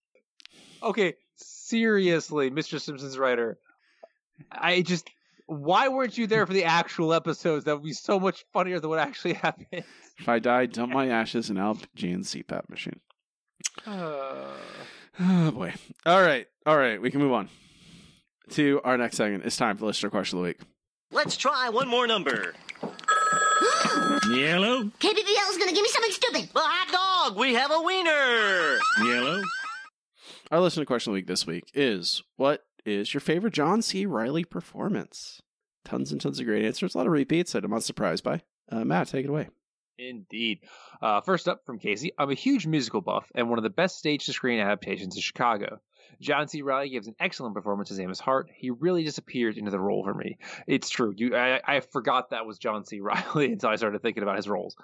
Okay, 0.83 1.15
seriously, 1.37 2.51
Mr. 2.51 2.81
Simpson's 2.81 3.19
writer. 3.19 3.59
I 4.51 4.83
just 4.83 5.09
why 5.47 5.89
weren't 5.89 6.17
you 6.17 6.27
there 6.27 6.47
for 6.47 6.53
the 6.53 6.65
actual 6.65 7.13
episodes? 7.13 7.65
That 7.65 7.75
would 7.75 7.85
be 7.85 7.93
so 7.93 8.19
much 8.19 8.45
funnier 8.53 8.81
than 8.81 8.91
what 8.91 8.99
actually 8.99 9.35
happened. 9.45 9.85
If 10.19 10.29
I 10.29 10.39
die, 10.39 10.67
dump 10.67 10.93
my 10.93 11.09
ashes 11.09 11.51
in 11.51 11.59
Al 11.59 11.79
Jean's 11.95 12.33
CPAP 12.35 12.69
machine. 12.69 13.01
Uh, 13.87 14.53
Oh 15.21 15.51
boy. 15.51 15.75
All 16.07 16.23
right. 16.23 16.47
All 16.65 16.77
right. 16.77 17.01
We 17.01 17.11
can 17.11 17.21
move 17.21 17.33
on 17.33 17.49
to 18.51 18.81
our 18.83 18.97
next 18.97 19.17
segment. 19.17 19.45
It's 19.45 19.57
time 19.59 19.77
for 19.77 19.87
listener 19.87 20.09
question 20.11 20.39
of 20.39 20.45
the 20.45 20.49
week. 20.49 20.61
Let's 21.11 21.37
try 21.37 21.69
one 21.69 21.89
more 21.89 22.07
number. 22.07 22.55
Yellow. 24.31 24.85
KBBL 24.85 25.51
is 25.51 25.59
gonna 25.59 25.73
give 25.73 25.83
me 25.83 25.89
something 25.89 26.13
stupid. 26.13 26.49
Well, 26.55 26.65
hot 26.67 27.29
dog. 27.29 27.39
We 27.39 27.55
have 27.55 27.71
a 27.71 27.83
wiener. 27.83 28.79
Yellow. 29.05 29.43
Our 30.53 30.61
listener 30.61 30.85
question 30.85 31.13
of 31.13 31.15
the 31.15 31.21
week 31.21 31.29
this 31.29 31.47
week 31.47 31.65
is 31.73 32.23
what 32.37 32.67
is 32.85 33.15
your 33.15 33.23
favorite 33.23 33.55
John 33.55 33.81
C. 33.81 34.05
Reilly 34.05 34.45
performance? 34.45 35.41
Tons 35.83 36.13
and 36.13 36.21
tons 36.21 36.39
of 36.41 36.45
great 36.45 36.67
answers. 36.67 36.95
A 36.95 36.99
lot 36.99 37.07
of 37.07 37.13
repeats 37.15 37.53
that 37.53 37.65
I'm 37.65 37.71
not 37.71 37.85
surprised 37.85 38.23
by. 38.23 38.43
Uh, 38.71 38.85
Matt, 38.85 39.09
take 39.09 39.25
it 39.25 39.31
away. 39.31 39.49
Indeed. 39.99 40.59
Uh, 41.01 41.23
first 41.23 41.49
up 41.49 41.65
from 41.65 41.79
Casey, 41.79 42.13
I'm 42.19 42.29
a 42.31 42.35
huge 42.35 42.67
musical 42.67 43.01
buff 43.01 43.33
and 43.35 43.49
one 43.49 43.59
of 43.59 43.63
the 43.63 43.71
best 43.71 43.97
stage 43.97 44.27
to 44.27 44.35
screen 44.35 44.61
adaptations 44.61 45.17
in 45.17 45.23
Chicago. 45.23 45.81
John 46.21 46.49
C. 46.49 46.61
Reilly 46.61 46.91
gives 46.91 47.07
an 47.07 47.17
excellent 47.19 47.55
performance 47.55 47.91
as 47.91 47.99
Amos 47.99 48.21
Hart. 48.21 48.51
He 48.55 48.69
really 48.69 49.05
disappeared 49.05 49.57
into 49.57 49.71
the 49.71 49.81
role 49.81 50.05
for 50.05 50.13
me. 50.13 50.37
It's 50.67 50.91
true. 50.91 51.15
You, 51.17 51.35
I, 51.35 51.63
I 51.67 51.81
forgot 51.81 52.29
that 52.29 52.45
was 52.45 52.59
John 52.59 52.85
C. 52.85 53.01
Reilly 53.01 53.53
until 53.53 53.71
I 53.71 53.77
started 53.77 54.03
thinking 54.03 54.23
about 54.23 54.37
his 54.37 54.51
roles. 54.51 54.77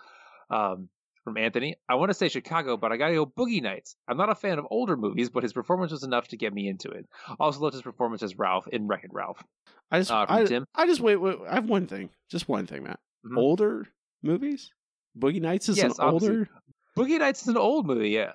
Um, 0.48 0.88
From 1.28 1.36
Anthony, 1.36 1.76
I 1.88 1.96
want 1.96 2.08
to 2.08 2.14
say 2.14 2.28
Chicago, 2.30 2.78
but 2.78 2.90
I 2.90 2.96
gotta 2.96 3.12
go 3.14 3.26
Boogie 3.26 3.60
Nights. 3.62 3.96
I'm 4.08 4.16
not 4.16 4.30
a 4.30 4.34
fan 4.34 4.58
of 4.58 4.66
older 4.70 4.96
movies, 4.96 5.28
but 5.28 5.42
his 5.42 5.52
performance 5.52 5.92
was 5.92 6.02
enough 6.04 6.28
to 6.28 6.38
get 6.38 6.54
me 6.54 6.68
into 6.68 6.88
it. 6.88 7.06
Also 7.38 7.60
loved 7.60 7.74
his 7.74 7.82
performance 7.82 8.22
as 8.22 8.38
Ralph 8.38 8.66
in 8.68 8.86
Wreck 8.86 9.04
It 9.04 9.10
Ralph. 9.12 9.44
I 9.90 9.98
just, 9.98 10.10
Uh, 10.10 10.24
I, 10.26 10.44
Tim? 10.44 10.64
I 10.74 10.86
just 10.86 11.00
wait, 11.02 11.16
wait. 11.16 11.36
I 11.46 11.56
have 11.56 11.68
one 11.68 11.86
thing, 11.86 12.08
just 12.30 12.48
one 12.48 12.66
thing, 12.66 12.84
Matt. 12.84 12.98
Mhm. 13.26 13.36
Older 13.36 13.88
movies. 14.22 14.70
Boogie 15.18 15.42
Nights 15.42 15.68
is 15.68 15.76
Yes, 15.76 15.98
an 15.98 16.04
obviously. 16.06 16.28
older. 16.30 16.48
Boogie 16.96 17.18
Nights 17.18 17.42
is 17.42 17.48
an 17.48 17.58
old 17.58 17.86
movie, 17.86 18.08
yeah. 18.08 18.32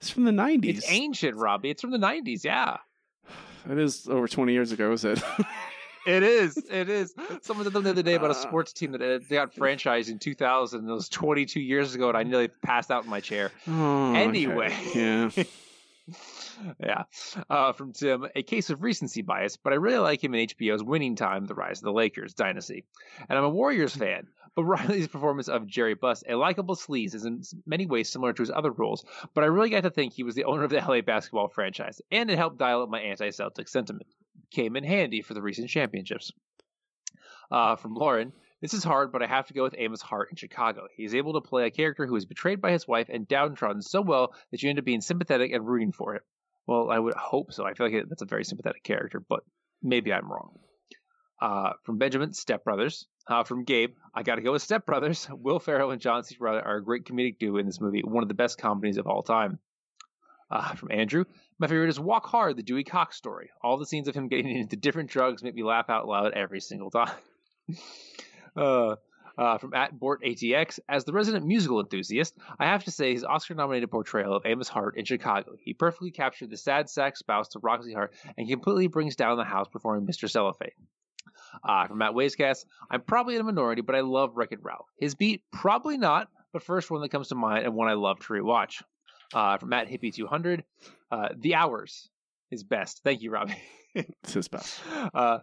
It's 0.00 0.10
from 0.10 0.22
the 0.24 0.30
nineties. 0.32 0.78
It's 0.78 0.92
ancient, 0.92 1.36
Robbie. 1.38 1.70
It's 1.70 1.80
from 1.82 1.90
the 1.90 1.98
90s, 1.98 2.44
yeah. 2.44 2.76
It 3.68 3.78
is 3.78 4.06
over 4.08 4.28
twenty 4.28 4.52
years 4.52 4.70
ago. 4.70 4.92
Is 4.92 5.04
it? 5.04 5.20
It 6.08 6.22
is. 6.22 6.56
It 6.70 6.88
is. 6.88 7.14
Someone 7.42 7.64
said 7.64 7.72
something 7.72 7.82
the 7.82 7.90
other 7.90 8.02
day 8.02 8.14
about 8.14 8.30
a 8.30 8.38
Uh. 8.38 8.42
sports 8.42 8.72
team 8.72 8.92
that 8.92 8.98
they 9.00 9.36
got 9.36 9.54
franchised 9.54 10.10
in 10.10 10.18
2000. 10.18 10.80
and 10.80 10.88
It 10.88 10.92
was 10.92 11.08
22 11.10 11.60
years 11.60 11.94
ago, 11.94 12.08
and 12.08 12.16
I 12.16 12.22
nearly 12.22 12.48
passed 12.48 12.90
out 12.90 13.04
in 13.04 13.10
my 13.10 13.20
chair. 13.20 13.52
Oh, 13.66 14.10
okay. 14.12 14.22
Anyway. 14.22 14.74
yeah. 14.94 15.30
yeah. 16.82 17.02
Uh, 17.50 17.72
from 17.72 17.92
Tim, 17.92 18.26
a 18.34 18.42
case 18.42 18.70
of 18.70 18.82
recency 18.82 19.22
bias, 19.22 19.56
but 19.56 19.72
I 19.72 19.76
really 19.76 19.98
like 19.98 20.24
him 20.24 20.34
in 20.34 20.46
HBO's 20.48 20.82
Winning 20.82 21.14
Time, 21.16 21.46
The 21.46 21.54
Rise 21.54 21.78
of 21.78 21.84
the 21.84 21.92
Lakers 21.92 22.34
Dynasty. 22.34 22.84
And 23.28 23.38
I'm 23.38 23.44
a 23.44 23.50
Warriors 23.50 23.94
fan, 23.94 24.26
but 24.54 24.64
Reilly's 24.64 25.08
performance 25.08 25.48
of 25.48 25.66
Jerry 25.66 25.94
Buss, 25.94 26.24
a 26.28 26.34
likable 26.34 26.74
sleaze, 26.76 27.14
is 27.14 27.24
in 27.26 27.42
many 27.66 27.86
ways 27.86 28.08
similar 28.08 28.32
to 28.32 28.42
his 28.42 28.50
other 28.50 28.70
roles, 28.72 29.04
but 29.34 29.44
I 29.44 29.48
really 29.48 29.70
got 29.70 29.82
to 29.82 29.90
think 29.90 30.12
he 30.14 30.22
was 30.22 30.34
the 30.34 30.44
owner 30.44 30.64
of 30.64 30.70
the 30.70 30.78
LA 30.78 31.00
basketball 31.02 31.48
franchise, 31.48 32.00
and 32.10 32.30
it 32.30 32.38
helped 32.38 32.58
dial 32.58 32.82
up 32.82 32.88
my 32.88 33.00
anti 33.00 33.30
Celtic 33.30 33.68
sentiment. 33.68 34.06
Came 34.50 34.76
in 34.76 34.84
handy 34.84 35.22
for 35.22 35.34
the 35.34 35.42
recent 35.42 35.68
championships. 35.68 36.32
Uh, 37.50 37.76
from 37.76 37.94
Lauren, 37.94 38.32
this 38.60 38.74
is 38.74 38.82
hard, 38.82 39.12
but 39.12 39.22
I 39.22 39.26
have 39.26 39.46
to 39.46 39.54
go 39.54 39.62
with 39.62 39.74
Amos 39.78 40.02
Hart 40.02 40.30
in 40.30 40.36
Chicago. 40.36 40.88
He's 40.96 41.14
able 41.14 41.34
to 41.34 41.48
play 41.48 41.66
a 41.66 41.70
character 41.70 42.06
who 42.06 42.16
is 42.16 42.26
betrayed 42.26 42.60
by 42.60 42.72
his 42.72 42.88
wife 42.88 43.08
and 43.08 43.28
downtrodden 43.28 43.82
so 43.82 44.00
well 44.00 44.34
that 44.50 44.62
you 44.62 44.70
end 44.70 44.78
up 44.78 44.84
being 44.84 45.00
sympathetic 45.00 45.52
and 45.52 45.66
rooting 45.66 45.92
for 45.92 46.16
him. 46.16 46.22
Well, 46.66 46.90
I 46.90 46.98
would 46.98 47.14
hope 47.14 47.52
so. 47.52 47.64
I 47.64 47.74
feel 47.74 47.90
like 47.90 48.08
that's 48.08 48.22
a 48.22 48.26
very 48.26 48.44
sympathetic 48.44 48.82
character, 48.82 49.20
but 49.26 49.40
maybe 49.82 50.12
I'm 50.12 50.30
wrong. 50.30 50.58
Uh, 51.40 51.72
from 51.84 51.98
Benjamin, 51.98 52.32
Step 52.32 52.64
Brothers. 52.64 53.06
Uh, 53.28 53.44
from 53.44 53.64
Gabe, 53.64 53.94
I 54.14 54.22
got 54.22 54.36
to 54.36 54.42
go 54.42 54.52
with 54.52 54.62
Step 54.62 54.84
Brothers. 54.84 55.28
Will 55.32 55.60
Ferrell 55.60 55.92
and 55.92 56.00
John 56.00 56.24
C. 56.24 56.36
Reilly 56.40 56.60
are 56.60 56.76
a 56.76 56.84
great 56.84 57.04
comedic 57.04 57.38
duo 57.38 57.58
in 57.58 57.66
this 57.66 57.80
movie, 57.80 58.02
one 58.02 58.24
of 58.24 58.28
the 58.28 58.34
best 58.34 58.58
comedies 58.58 58.98
of 58.98 59.06
all 59.06 59.22
time. 59.22 59.58
Uh, 60.50 60.74
from 60.76 60.90
Andrew, 60.90 61.24
my 61.58 61.66
favorite 61.66 61.88
is 61.88 62.00
Walk 62.00 62.26
Hard, 62.26 62.56
the 62.56 62.62
Dewey 62.62 62.84
Cox 62.84 63.16
story. 63.16 63.50
All 63.62 63.78
the 63.78 63.86
scenes 63.86 64.08
of 64.08 64.14
him 64.14 64.28
getting 64.28 64.56
into 64.56 64.76
different 64.76 65.10
drugs 65.10 65.42
make 65.42 65.54
me 65.54 65.62
laugh 65.62 65.90
out 65.90 66.06
loud 66.06 66.32
every 66.32 66.60
single 66.60 66.90
time. 66.90 67.14
uh, 68.56 68.96
uh, 69.38 69.56
from 69.58 69.72
at 69.72 69.96
Bort 69.96 70.22
ATX, 70.24 70.80
as 70.88 71.04
the 71.04 71.12
resident 71.12 71.46
musical 71.46 71.78
enthusiast, 71.78 72.34
I 72.58 72.66
have 72.66 72.84
to 72.84 72.90
say 72.90 73.12
his 73.12 73.24
Oscar-nominated 73.24 73.88
portrayal 73.88 74.34
of 74.34 74.44
Amos 74.44 74.68
Hart 74.68 74.98
in 74.98 75.04
Chicago. 75.04 75.52
He 75.60 75.74
perfectly 75.74 76.10
captured 76.10 76.50
the 76.50 76.56
sad 76.56 76.90
sack 76.90 77.16
spouse 77.16 77.48
to 77.50 77.60
Roxie 77.60 77.94
Hart 77.94 78.12
and 78.36 78.48
completely 78.48 78.88
brings 78.88 79.14
down 79.14 79.36
the 79.36 79.44
house 79.44 79.68
performing 79.68 80.06
Mr. 80.08 80.28
Cellophane. 80.28 80.72
Uh, 81.62 81.86
from 81.86 81.98
Matt 81.98 82.14
Wasecast, 82.14 82.64
I'm 82.90 83.00
probably 83.02 83.36
in 83.36 83.40
a 83.40 83.44
minority, 83.44 83.80
but 83.80 83.94
I 83.94 84.00
love 84.00 84.32
Wreck-It 84.34 84.58
Ralph. 84.62 84.88
His 84.98 85.14
beat, 85.14 85.42
probably 85.52 85.98
not, 85.98 86.28
but 86.52 86.64
first 86.64 86.90
one 86.90 87.00
that 87.02 87.10
comes 87.10 87.28
to 87.28 87.36
mind 87.36 87.64
and 87.64 87.74
one 87.74 87.88
I 87.88 87.94
love 87.94 88.18
to 88.18 88.32
rewatch. 88.32 88.82
Uh, 89.34 89.58
from 89.58 89.70
Matt 89.70 89.88
Hippie 89.88 90.14
200, 90.14 90.64
uh, 91.10 91.28
The 91.36 91.54
Hours 91.54 92.08
is 92.50 92.64
best. 92.64 93.02
Thank 93.04 93.22
you, 93.22 93.30
Robbie. 93.30 93.56
It's 93.94 94.34
his 94.34 94.46
best. 94.48 94.78
Uh, 95.12 95.38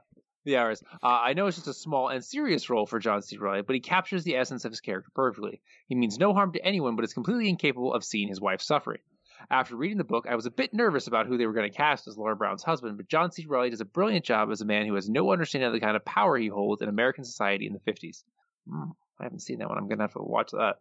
the 0.46 0.58
hours. 0.58 0.82
Uh, 1.04 1.08
I 1.08 1.34
know 1.34 1.48
it's 1.48 1.58
just 1.58 1.68
a 1.68 1.74
small 1.74 2.10
and 2.10 2.24
serious 2.24 2.70
role 2.70 2.86
for 2.86 3.00
John 3.00 3.22
C. 3.22 3.38
Reilly, 3.38 3.64
but 3.64 3.74
he 3.74 3.80
captures 3.82 4.24
the 4.24 4.38
essence 4.38 4.64
of 4.64 4.72
his 4.72 4.80
character 4.80 5.10
perfectly. 5.14 5.62
He 5.88 5.96
means 5.96 6.18
no 6.18 6.34
harm 6.34 6.54
to 6.54 6.64
anyone, 6.64 6.96
but 6.96 7.04
is 7.04 7.14
completely 7.14 7.50
incapable 7.50 7.94
of 7.94 8.04
seeing 8.04 8.28
his 8.30 8.40
wife 8.40 8.62
suffering. 8.62 9.02
After 9.50 9.76
reading 9.76 9.98
the 9.98 10.04
book, 10.04 10.26
I 10.30 10.36
was 10.36 10.46
a 10.46 10.52
bit 10.52 10.74
nervous 10.74 11.08
about 11.08 11.26
who 11.26 11.38
they 11.38 11.46
were 11.46 11.54
going 11.54 11.70
to 11.70 11.76
cast 11.76 12.08
as 12.08 12.18
Laura 12.18 12.36
Brown's 12.36 12.64
husband, 12.64 12.98
but 12.98 13.10
John 13.10 13.32
C. 13.32 13.46
Reilly 13.48 13.72
does 13.72 13.82
a 13.82 13.86
brilliant 13.86 14.24
job 14.24 14.50
as 14.52 14.62
a 14.62 14.66
man 14.66 14.86
who 14.86 14.96
has 14.96 15.10
no 15.10 15.32
understanding 15.32 15.68
of 15.68 15.74
the 15.74 15.80
kind 15.80 15.96
of 15.98 16.06
power 16.06 16.38
he 16.38 16.48
holds 16.48 16.82
in 16.82 16.88
American 16.88 17.26
society 17.26 17.68
in 17.68 17.74
the 17.74 17.92
50s. 17.92 18.24
Hmm, 18.70 18.92
I 19.20 19.24
haven't 19.24 19.40
seen 19.42 19.60
that 19.60 19.70
one. 19.70 19.78
I'm 19.78 19.88
going 19.88 19.98
to 19.98 20.04
have 20.04 20.14
to 20.14 20.22
watch 20.22 20.52
that. 20.52 20.78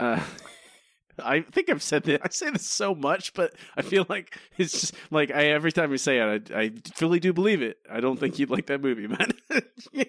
Uh, 0.00 0.20
I 1.22 1.40
think 1.42 1.70
I've 1.70 1.82
said 1.82 2.02
that. 2.04 2.20
I 2.24 2.28
say 2.30 2.50
this 2.50 2.66
so 2.68 2.94
much, 2.94 3.34
but 3.34 3.54
I 3.76 3.82
feel 3.82 4.04
like 4.08 4.38
it's 4.58 4.72
just 4.72 4.94
like 5.10 5.30
I 5.30 5.46
every 5.46 5.70
time 5.72 5.90
you 5.92 5.98
say 5.98 6.18
it, 6.18 6.50
I, 6.52 6.60
I 6.60 6.70
fully 6.94 7.20
do 7.20 7.32
believe 7.32 7.62
it. 7.62 7.76
I 7.90 8.00
don't 8.00 8.18
think 8.18 8.38
you'd 8.38 8.50
like 8.50 8.66
that 8.66 8.80
movie, 8.82 9.06
man. 9.06 9.32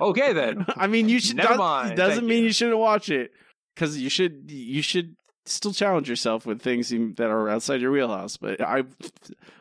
Okay, 0.00 0.32
then. 0.32 0.64
I 0.76 0.86
mean, 0.86 1.08
you 1.08 1.18
should. 1.18 1.36
Never 1.38 1.56
mind. 1.56 1.96
Doesn't 1.96 2.18
Thank 2.20 2.28
mean 2.28 2.44
you. 2.44 2.52
shouldn't 2.52 2.78
watch 2.78 3.10
it 3.10 3.32
because 3.74 3.98
you 3.98 4.08
should. 4.08 4.44
You 4.48 4.80
should 4.80 5.16
still 5.44 5.72
challenge 5.72 6.08
yourself 6.08 6.46
with 6.46 6.62
things 6.62 6.90
that 6.90 7.20
are 7.28 7.48
outside 7.48 7.80
your 7.80 7.90
wheelhouse. 7.90 8.36
But 8.36 8.60
I, 8.60 8.84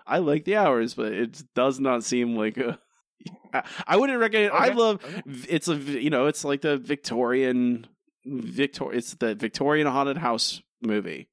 I 0.06 0.20
like 0.20 0.46
the 0.46 0.58
hours, 0.58 0.94
but 0.94 1.12
it 1.12 1.42
does 1.56 1.80
not 1.80 2.04
seem 2.04 2.36
like 2.36 2.58
a. 2.58 2.78
I- 3.52 3.64
I 3.88 3.98
wouldn't 3.98 4.20
recommend. 4.20 4.52
I 4.54 4.68
love. 4.70 5.04
okay. 5.04 5.22
It's 5.50 5.68
a 5.68 5.76
you 5.76 6.12
know 6.12 6.28
it's 6.28 6.46
like 6.46 6.62
the 6.62 6.78
Victorian, 6.78 7.88
Victor. 8.24 8.94
It's 8.94 9.16
the 9.16 9.34
Victorian 9.34 9.88
haunted 9.88 10.18
house 10.18 10.62
movie 10.82 11.30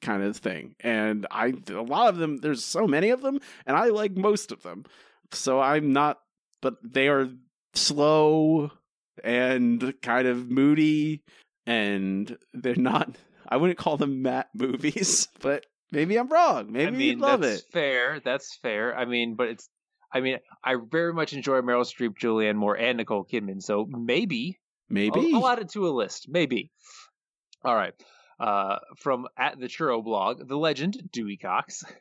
kind 0.00 0.22
of 0.22 0.36
thing, 0.36 0.74
and 0.80 1.26
I 1.30 1.52
a 1.70 1.80
lot 1.80 2.08
of 2.08 2.16
them. 2.16 2.38
There's 2.38 2.64
so 2.64 2.86
many 2.86 3.10
of 3.10 3.22
them, 3.22 3.40
and 3.66 3.76
I 3.76 3.86
like 3.86 4.16
most 4.16 4.52
of 4.52 4.62
them. 4.62 4.84
So 5.32 5.60
I'm 5.60 5.92
not, 5.92 6.18
but 6.60 6.74
they 6.82 7.08
are 7.08 7.28
slow 7.74 8.70
and 9.22 9.94
kind 10.02 10.28
of 10.28 10.50
moody, 10.50 11.22
and 11.66 12.36
they're 12.52 12.74
not. 12.74 13.16
I 13.48 13.56
wouldn't 13.56 13.78
call 13.78 13.96
them 13.96 14.22
Matt 14.22 14.48
movies, 14.54 15.28
but 15.40 15.66
maybe 15.90 16.18
I'm 16.18 16.28
wrong. 16.28 16.72
Maybe 16.72 16.86
I 16.86 16.90
mean, 16.90 17.08
you'd 17.08 17.20
love 17.20 17.40
that's 17.40 17.60
it. 17.60 17.66
fair. 17.72 18.20
That's 18.20 18.56
fair. 18.62 18.96
I 18.96 19.04
mean, 19.04 19.34
but 19.36 19.48
it's. 19.48 19.68
I 20.14 20.20
mean, 20.20 20.38
I 20.62 20.76
very 20.90 21.14
much 21.14 21.32
enjoy 21.32 21.62
Meryl 21.62 21.86
Streep, 21.86 22.18
Julianne 22.18 22.56
Moore, 22.56 22.76
and 22.76 22.98
Nicole 22.98 23.24
Kidman. 23.24 23.62
So 23.62 23.86
maybe, 23.88 24.58
Maybe 24.92 25.32
I'll, 25.32 25.36
I'll 25.36 25.48
add 25.48 25.60
it 25.60 25.70
to 25.70 25.88
a 25.88 25.90
list. 25.90 26.26
Maybe. 26.28 26.70
All 27.64 27.74
right. 27.74 27.94
Uh, 28.42 28.78
from 28.96 29.28
at 29.36 29.58
the 29.60 29.66
Churro 29.66 30.02
blog, 30.02 30.48
the 30.48 30.56
legend 30.56 31.10
Dewey 31.12 31.36
Cox. 31.36 31.84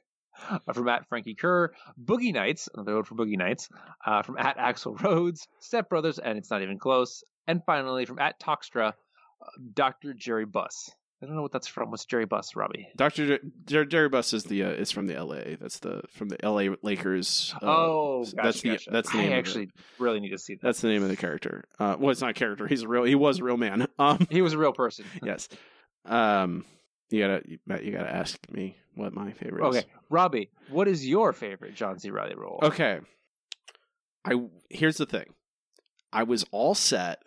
Uh, 0.50 0.58
from 0.74 0.88
at 0.88 1.08
Frankie 1.08 1.36
Kerr, 1.36 1.72
Boogie 2.04 2.34
Nights, 2.34 2.68
another 2.74 2.94
vote 2.94 3.06
for 3.06 3.14
Boogie 3.14 3.38
Nights. 3.38 3.70
Uh, 4.04 4.24
from 4.24 4.38
at 4.38 4.58
Axel 4.58 4.96
Rhodes, 4.96 5.48
Step 5.60 5.88
Brothers, 5.88 6.18
and 6.18 6.36
it's 6.36 6.50
not 6.50 6.64
even 6.64 6.80
close. 6.80 7.24
And 7.48 7.62
finally, 7.64 8.06
from 8.06 8.18
at 8.18 8.40
Toxtra, 8.40 8.88
uh, 8.88 9.46
Dr. 9.76 10.16
Jerry 10.16 10.46
Buss. 10.46 10.90
I 11.22 11.28
don't 11.28 11.36
know 11.36 11.44
what 11.44 11.52
that's 11.52 11.68
from. 11.68 11.92
What's 11.92 12.06
Jerry 12.06 12.26
Buss, 12.26 12.56
Robbie? 12.56 12.88
Doctor 12.96 13.28
Jer- 13.28 13.40
Jer- 13.68 13.86
Jerry 13.86 14.10
Buss 14.10 14.34
is 14.34 14.46
the 14.46 14.64
uh, 14.64 14.70
is 14.72 14.90
from 14.90 15.06
the 15.06 15.16
L.A. 15.16 15.58
That's 15.62 15.78
the 15.78 16.02
from 16.10 16.30
the 16.30 16.44
L.A. 16.44 16.70
Lakers. 16.82 17.54
Uh, 17.62 17.66
oh, 17.68 18.24
gotcha, 18.24 18.36
that's 18.42 18.62
the 18.62 18.70
gotcha. 18.70 18.90
that's 18.90 19.12
the 19.12 19.18
name 19.20 19.34
I 19.34 19.36
actually 19.36 19.70
really 20.00 20.20
need 20.20 20.30
to 20.32 20.40
see 20.40 20.56
that. 20.56 20.62
That's 20.64 20.82
the 20.82 20.88
name 20.88 21.04
of 21.04 21.10
the 21.10 21.18
character. 21.18 21.66
Uh, 21.78 21.98
well, 22.00 22.10
it's 22.10 22.22
not 22.22 22.32
a 22.32 22.34
character. 22.34 22.66
He's 22.66 22.82
a 22.82 22.88
real. 22.88 23.04
He 23.04 23.14
was 23.14 23.38
a 23.40 23.44
real 23.44 23.58
man. 23.58 23.88
Um, 24.00 24.26
He 24.32 24.42
was 24.42 24.54
a 24.54 24.58
real 24.58 24.74
person. 24.74 25.06
yes. 25.24 25.48
Um, 26.06 26.66
you 27.10 27.20
gotta. 27.22 27.84
You 27.84 27.92
gotta 27.92 28.14
ask 28.14 28.40
me 28.52 28.78
what 28.96 29.14
my 29.14 29.32
favorite 29.34 29.68
is. 29.70 29.78
Okay, 29.78 29.88
Robbie, 30.10 30.50
what 30.70 30.88
is 30.88 31.08
your 31.08 31.34
favorite 31.34 31.76
John 31.76 32.00
C. 32.00 32.10
Reilly 32.10 32.36
role? 32.36 32.60
Okay. 32.64 33.00
I 34.26 34.34
here's 34.70 34.98
the 34.98 35.06
thing. 35.06 35.26
I 36.14 36.24
was 36.24 36.46
all 36.52 36.76
set 36.76 37.24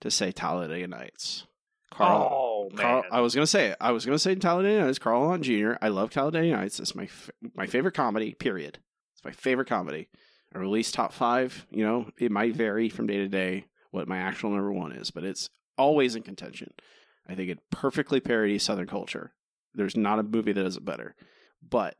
to 0.00 0.10
say 0.10 0.32
Talladega 0.32 0.86
Nights. 0.88 1.46
Carl, 1.90 2.28
Oh 2.32 2.70
Carl 2.76 3.02
man, 3.02 3.10
I 3.12 3.20
was 3.20 3.34
gonna 3.34 3.46
say 3.46 3.68
it. 3.68 3.76
I 3.80 3.92
was 3.92 4.04
gonna 4.04 4.18
say 4.18 4.34
Talladega 4.34 4.84
Nights. 4.84 4.98
Carl 4.98 5.28
Hunt 5.28 5.44
Jr. 5.44 5.74
I 5.80 5.88
love 5.88 6.10
Talladega 6.10 6.56
Nights. 6.56 6.80
It's 6.80 6.94
my 6.94 7.08
my 7.54 7.66
favorite 7.66 7.94
comedy. 7.94 8.34
Period. 8.34 8.78
It's 9.14 9.24
my 9.24 9.30
favorite 9.32 9.68
comedy. 9.68 10.08
I 10.54 10.58
release 10.58 10.92
top 10.92 11.12
five. 11.12 11.66
You 11.70 11.84
know, 11.84 12.10
it 12.18 12.30
might 12.30 12.54
vary 12.56 12.88
from 12.88 13.06
day 13.06 13.18
to 13.18 13.28
day 13.28 13.66
what 13.90 14.08
my 14.08 14.18
actual 14.18 14.50
number 14.50 14.72
one 14.72 14.92
is, 14.92 15.10
but 15.10 15.24
it's 15.24 15.48
always 15.78 16.14
in 16.16 16.22
contention. 16.22 16.72
I 17.28 17.34
think 17.34 17.50
it 17.50 17.70
perfectly 17.70 18.20
parodies 18.20 18.62
Southern 18.62 18.86
culture. 18.86 19.32
There's 19.74 19.96
not 19.96 20.18
a 20.18 20.22
movie 20.22 20.52
that 20.52 20.62
does 20.62 20.76
it 20.76 20.84
better. 20.84 21.14
But 21.68 21.96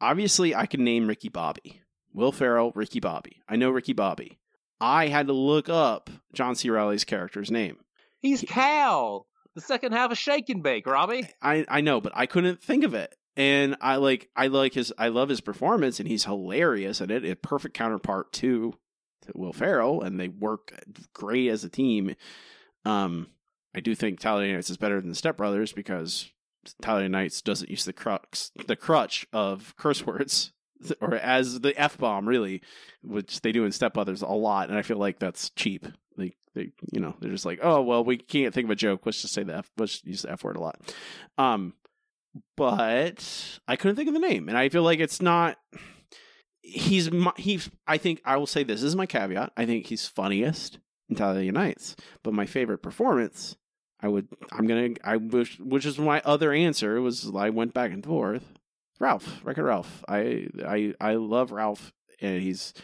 obviously, 0.00 0.54
I 0.54 0.66
can 0.66 0.84
name 0.84 1.06
Ricky 1.06 1.28
Bobby, 1.28 1.82
Will 2.14 2.32
Ferrell, 2.32 2.72
Ricky 2.74 3.00
Bobby. 3.00 3.42
I 3.48 3.56
know 3.56 3.70
Ricky 3.70 3.92
Bobby. 3.92 4.38
I 4.80 5.08
had 5.08 5.26
to 5.26 5.32
look 5.32 5.68
up 5.68 6.08
John 6.32 6.54
C. 6.54 6.70
Reilly's 6.70 7.04
character's 7.04 7.50
name. 7.50 7.78
he's 8.20 8.42
Cal, 8.42 9.26
the 9.54 9.60
second 9.60 9.92
half 9.92 10.10
of 10.10 10.18
Shake 10.18 10.48
and 10.48 10.62
Bake. 10.62 10.86
Robbie, 10.86 11.28
I 11.42 11.66
I 11.68 11.80
know, 11.82 12.00
but 12.00 12.12
I 12.14 12.26
couldn't 12.26 12.62
think 12.62 12.84
of 12.84 12.94
it. 12.94 13.14
And 13.36 13.76
I 13.80 13.96
like 13.96 14.28
I 14.34 14.46
like 14.46 14.74
his 14.74 14.92
I 14.96 15.08
love 15.08 15.28
his 15.28 15.40
performance 15.40 16.00
and 16.00 16.08
he's 16.08 16.24
hilarious 16.24 17.00
in 17.00 17.10
it. 17.10 17.24
A 17.24 17.36
perfect 17.36 17.74
counterpart 17.74 18.32
to 18.34 18.74
to 19.22 19.32
Will 19.34 19.52
Ferrell 19.52 20.02
and 20.02 20.18
they 20.18 20.28
work 20.28 20.72
great 21.12 21.48
as 21.48 21.64
a 21.64 21.68
team. 21.68 22.14
Um 22.84 23.28
I 23.74 23.80
do 23.80 23.94
think 23.94 24.20
Talladega 24.20 24.54
Nights 24.54 24.70
is 24.70 24.76
better 24.76 25.00
than 25.00 25.14
Step 25.14 25.36
Brothers 25.36 25.72
because 25.72 26.30
Talladega 26.82 27.08
Nights 27.08 27.42
doesn't 27.42 27.70
use 27.70 27.84
the 27.84 27.92
crux 27.92 28.50
the 28.66 28.76
crutch 28.76 29.26
of 29.32 29.74
curse 29.76 30.04
words 30.04 30.52
or 31.00 31.14
as 31.14 31.60
the 31.60 31.78
F 31.78 31.98
bomb 31.98 32.28
really, 32.28 32.62
which 33.02 33.40
they 33.40 33.52
do 33.52 33.64
in 33.64 33.72
Step 33.72 33.94
Brothers 33.94 34.22
a 34.22 34.28
lot, 34.28 34.68
and 34.68 34.78
I 34.78 34.82
feel 34.82 34.98
like 34.98 35.18
that's 35.18 35.50
cheap. 35.50 35.86
Like 36.16 36.36
they 36.54 36.72
you 36.92 37.00
know 37.00 37.14
they're 37.20 37.30
just 37.30 37.46
like, 37.46 37.60
oh 37.62 37.82
well, 37.82 38.04
we 38.04 38.16
can't 38.16 38.54
think 38.54 38.64
of 38.64 38.70
a 38.70 38.76
joke. 38.76 39.02
Let's 39.04 39.22
just 39.22 39.34
say 39.34 39.42
the 39.42 39.58
F. 39.58 39.70
Let's 39.78 40.04
use 40.04 40.22
the 40.22 40.32
F 40.32 40.44
word 40.44 40.56
a 40.56 40.60
lot. 40.60 40.80
Um, 41.38 41.74
but 42.56 43.58
I 43.66 43.76
couldn't 43.76 43.96
think 43.96 44.08
of 44.08 44.14
the 44.14 44.20
name, 44.20 44.48
and 44.48 44.56
I 44.56 44.68
feel 44.68 44.82
like 44.82 45.00
it's 45.00 45.20
not. 45.20 45.56
He's 46.62 47.10
my, 47.10 47.32
he's. 47.36 47.70
I 47.86 47.98
think 47.98 48.20
I 48.24 48.36
will 48.36 48.46
say 48.46 48.62
this, 48.62 48.80
this 48.80 48.88
is 48.88 48.96
my 48.96 49.06
caveat. 49.06 49.52
I 49.56 49.66
think 49.66 49.86
he's 49.86 50.06
funniest 50.06 50.78
in 51.08 51.16
Talladega 51.16 51.52
Nights, 51.52 51.96
but 52.22 52.34
my 52.34 52.46
favorite 52.46 52.78
performance, 52.78 53.56
I 54.02 54.08
would. 54.08 54.28
I'm 54.52 54.66
gonna. 54.66 54.90
I 55.04 55.16
wish, 55.16 55.58
which 55.58 55.84
is 55.84 55.98
my 55.98 56.22
other 56.24 56.52
answer 56.52 57.00
was 57.00 57.30
I 57.34 57.50
went 57.50 57.74
back 57.74 57.92
and 57.92 58.04
forth. 58.04 58.44
Ralph, 58.98 59.40
Wreck-It 59.44 59.62
Ralph. 59.62 60.04
I 60.08 60.48
I 60.64 60.94
I 61.00 61.14
love 61.14 61.52
Ralph, 61.52 61.92
and 62.20 62.42
he's. 62.42 62.74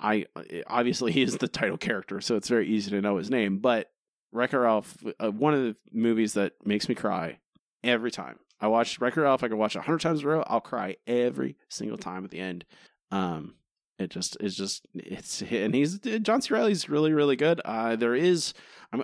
I 0.00 0.26
obviously 0.66 1.12
he 1.12 1.22
is 1.22 1.38
the 1.38 1.48
title 1.48 1.78
character, 1.78 2.20
so 2.20 2.36
it's 2.36 2.48
very 2.48 2.68
easy 2.68 2.90
to 2.90 3.00
know 3.00 3.16
his 3.16 3.30
name. 3.30 3.58
But 3.58 3.90
Wreck-It 4.32 4.58
Ralph, 4.58 4.96
uh, 5.20 5.30
one 5.30 5.54
of 5.54 5.62
the 5.62 5.76
movies 5.92 6.34
that 6.34 6.52
makes 6.64 6.88
me 6.88 6.94
cry 6.94 7.38
every 7.82 8.10
time. 8.10 8.38
I 8.60 8.66
watch 8.68 9.00
Wreck-It 9.00 9.20
Ralph. 9.20 9.42
I 9.42 9.48
can 9.48 9.58
watch 9.58 9.76
a 9.76 9.80
hundred 9.80 10.00
times 10.00 10.20
in 10.20 10.26
a 10.26 10.30
row. 10.30 10.44
I'll 10.46 10.60
cry 10.60 10.96
every 11.06 11.56
single 11.68 11.98
time 11.98 12.24
at 12.24 12.30
the 12.30 12.40
end. 12.40 12.64
Um, 13.10 13.54
it 13.98 14.10
just 14.10 14.36
it's 14.40 14.56
just 14.56 14.86
it's 14.94 15.42
and 15.42 15.74
he's 15.74 15.98
John 15.98 16.42
C. 16.42 16.52
Reilly's 16.52 16.88
really 16.88 17.12
really 17.12 17.36
good. 17.36 17.60
Uh, 17.64 17.94
there 17.94 18.14
is 18.14 18.52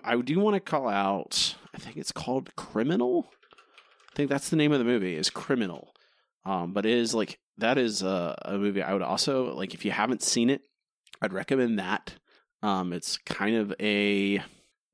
I 0.04 0.16
do 0.16 0.38
want 0.40 0.54
to 0.54 0.60
call 0.60 0.88
out. 0.88 1.56
I 1.74 1.78
think 1.78 1.96
it's 1.96 2.12
called 2.12 2.54
Criminal. 2.56 3.30
I 4.12 4.16
think 4.16 4.30
that's 4.30 4.50
the 4.50 4.56
name 4.56 4.72
of 4.72 4.78
the 4.78 4.84
movie 4.84 5.16
is 5.16 5.30
Criminal. 5.30 5.94
Um, 6.44 6.72
but 6.72 6.86
it 6.86 6.92
is 6.92 7.14
like 7.14 7.38
that 7.58 7.78
is 7.78 8.02
a, 8.02 8.36
a 8.42 8.58
movie 8.58 8.82
I 8.82 8.92
would 8.92 9.02
also 9.02 9.54
like 9.54 9.74
if 9.74 9.84
you 9.84 9.90
haven't 9.90 10.22
seen 10.22 10.50
it, 10.50 10.62
I'd 11.20 11.32
recommend 11.32 11.78
that. 11.78 12.14
Um, 12.62 12.92
it's 12.92 13.18
kind 13.18 13.56
of 13.56 13.74
a 13.80 14.38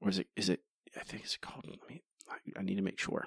or 0.01 0.11
is 0.11 0.19
it 0.19 0.29
is 0.37 0.49
it 0.49 0.61
I 0.97 1.05
think 1.05 1.23
it's 1.25 1.37
called. 1.37 1.67
Me, 1.89 2.03
I 2.57 2.63
need 2.63 2.77
to 2.77 2.83
make 2.83 2.99
sure. 2.99 3.27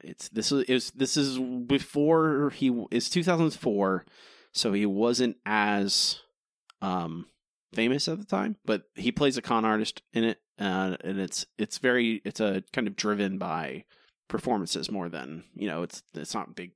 It's 0.00 0.28
this 0.30 0.52
is, 0.52 0.64
is 0.64 0.90
this 0.92 1.16
is 1.16 1.38
before 1.38 2.50
he 2.50 2.84
is 2.90 3.10
2004, 3.10 4.04
so 4.52 4.72
he 4.72 4.86
wasn't 4.86 5.36
as 5.44 6.20
um 6.82 7.26
famous 7.76 8.08
at 8.08 8.18
the 8.18 8.24
time, 8.26 8.56
but 8.64 8.84
he 8.94 9.12
plays 9.12 9.36
a 9.36 9.42
con 9.42 9.64
artist 9.64 10.02
in 10.12 10.24
it, 10.24 10.40
uh, 10.58 10.96
and 11.04 11.20
it's 11.20 11.46
it's 11.58 11.78
very 11.78 12.22
it's 12.24 12.40
a 12.40 12.64
kind 12.72 12.88
of 12.88 12.96
driven 12.96 13.38
by 13.38 13.84
performances 14.28 14.90
more 14.90 15.08
than 15.08 15.44
you 15.54 15.68
know 15.68 15.82
it's 15.82 16.02
it's 16.14 16.34
not 16.34 16.56
big 16.56 16.72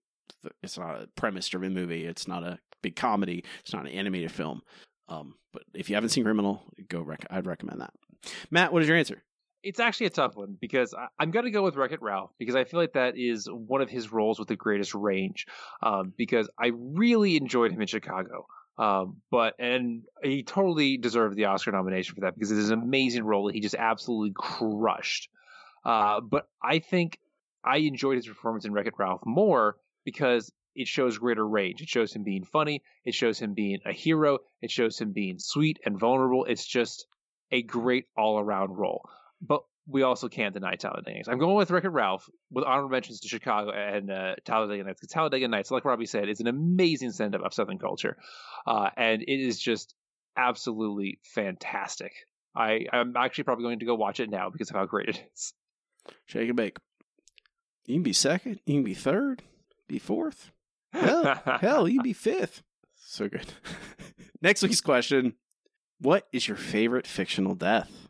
it's 0.62 0.78
not 0.78 1.02
a 1.02 1.08
premise 1.16 1.48
driven 1.48 1.74
movie 1.74 2.04
it's 2.06 2.28
not 2.28 2.44
a 2.44 2.58
big 2.82 2.94
comedy 2.94 3.44
it's 3.60 3.72
not 3.72 3.86
an 3.86 3.92
animated 3.92 4.30
film 4.30 4.62
um 5.08 5.34
but 5.52 5.62
if 5.74 5.88
you 5.88 5.96
haven't 5.96 6.10
seen 6.10 6.22
criminal 6.22 6.62
go 6.88 7.00
rec- 7.00 7.26
i'd 7.30 7.46
recommend 7.46 7.80
that 7.80 7.92
matt 8.50 8.72
what 8.72 8.82
is 8.82 8.88
your 8.88 8.96
answer 8.96 9.22
it's 9.62 9.80
actually 9.80 10.06
a 10.06 10.10
tough 10.10 10.36
one 10.36 10.56
because 10.58 10.94
I, 10.94 11.08
am 11.22 11.32
going 11.32 11.44
to 11.44 11.50
go 11.50 11.62
with 11.62 11.76
Wreck 11.76 11.92
It 11.92 12.00
Ralph 12.00 12.30
because 12.38 12.54
I 12.54 12.64
feel 12.64 12.80
like 12.80 12.94
that 12.94 13.18
is 13.18 13.46
one 13.46 13.82
of 13.82 13.90
his 13.90 14.10
roles 14.10 14.38
with 14.38 14.48
the 14.48 14.56
greatest 14.56 14.94
range. 14.94 15.46
Um, 15.82 16.14
because 16.16 16.48
I 16.58 16.72
really 16.74 17.36
enjoyed 17.36 17.70
him 17.70 17.82
in 17.82 17.86
Chicago. 17.86 18.46
Um, 18.80 19.18
but 19.30 19.56
and 19.58 20.04
he 20.22 20.42
totally 20.42 20.96
deserved 20.96 21.36
the 21.36 21.44
Oscar 21.44 21.70
nomination 21.70 22.14
for 22.14 22.22
that 22.22 22.32
because 22.32 22.50
it 22.50 22.56
is 22.56 22.70
an 22.70 22.80
amazing 22.80 23.24
role 23.24 23.46
that 23.46 23.54
he 23.54 23.60
just 23.60 23.74
absolutely 23.74 24.32
crushed. 24.34 25.28
Uh, 25.84 26.22
but 26.22 26.48
I 26.62 26.78
think 26.78 27.18
I 27.62 27.76
enjoyed 27.78 28.16
his 28.16 28.26
performance 28.26 28.64
in 28.64 28.72
Wreck 28.72 28.86
It 28.86 28.94
Ralph 28.98 29.20
more 29.26 29.76
because 30.06 30.50
it 30.74 30.88
shows 30.88 31.18
greater 31.18 31.46
range. 31.46 31.82
It 31.82 31.90
shows 31.90 32.14
him 32.14 32.22
being 32.22 32.44
funny. 32.44 32.82
It 33.04 33.14
shows 33.14 33.38
him 33.38 33.52
being 33.52 33.80
a 33.84 33.92
hero. 33.92 34.38
It 34.62 34.70
shows 34.70 34.98
him 34.98 35.12
being 35.12 35.38
sweet 35.38 35.78
and 35.84 35.98
vulnerable. 35.98 36.46
It's 36.46 36.66
just 36.66 37.06
a 37.52 37.60
great 37.60 38.06
all 38.16 38.38
around 38.38 38.78
role. 38.78 39.06
But 39.42 39.62
we 39.86 40.02
also 40.02 40.28
can't 40.28 40.54
deny 40.54 40.76
Talladega 40.76 41.16
Nights. 41.16 41.28
I'm 41.28 41.38
going 41.38 41.56
with 41.56 41.70
Wreck 41.70 41.84
It 41.84 41.88
Ralph 41.88 42.28
with 42.50 42.64
honorable 42.64 42.90
mentions 42.90 43.20
to 43.20 43.28
Chicago 43.28 43.70
and 43.70 44.10
uh, 44.10 44.34
Talladega 44.44 44.84
Nights. 44.84 45.00
Because 45.00 45.12
Talladega 45.12 45.48
Nights, 45.48 45.70
like 45.70 45.84
Robbie 45.84 46.06
said, 46.06 46.28
is 46.28 46.40
an 46.40 46.46
amazing 46.46 47.12
send 47.12 47.34
up 47.34 47.42
of 47.42 47.54
Southern 47.54 47.78
culture. 47.78 48.16
Uh, 48.66 48.90
and 48.96 49.22
it 49.22 49.40
is 49.40 49.58
just 49.58 49.94
absolutely 50.36 51.18
fantastic. 51.34 52.12
I, 52.54 52.86
I'm 52.92 53.16
actually 53.16 53.44
probably 53.44 53.64
going 53.64 53.78
to 53.80 53.86
go 53.86 53.94
watch 53.94 54.20
it 54.20 54.30
now 54.30 54.50
because 54.50 54.70
of 54.70 54.76
how 54.76 54.86
great 54.86 55.08
it 55.08 55.24
is. 55.34 55.52
Shake 56.26 56.48
and 56.48 56.56
bake. 56.56 56.78
You 57.86 57.96
can 57.96 58.02
be 58.02 58.12
second. 58.12 58.60
You 58.66 58.74
can 58.74 58.84
be 58.84 58.94
third. 58.94 59.42
Be 59.88 59.98
fourth. 59.98 60.50
Hell, 60.92 61.40
hell, 61.60 61.88
you 61.88 61.98
can 61.98 62.04
be 62.04 62.12
fifth. 62.12 62.62
So 62.96 63.28
good. 63.28 63.46
Next 64.42 64.62
week's 64.62 64.80
question 64.80 65.34
What 66.00 66.28
is 66.32 66.46
your 66.48 66.56
favorite 66.56 67.06
fictional 67.06 67.54
death? 67.54 68.09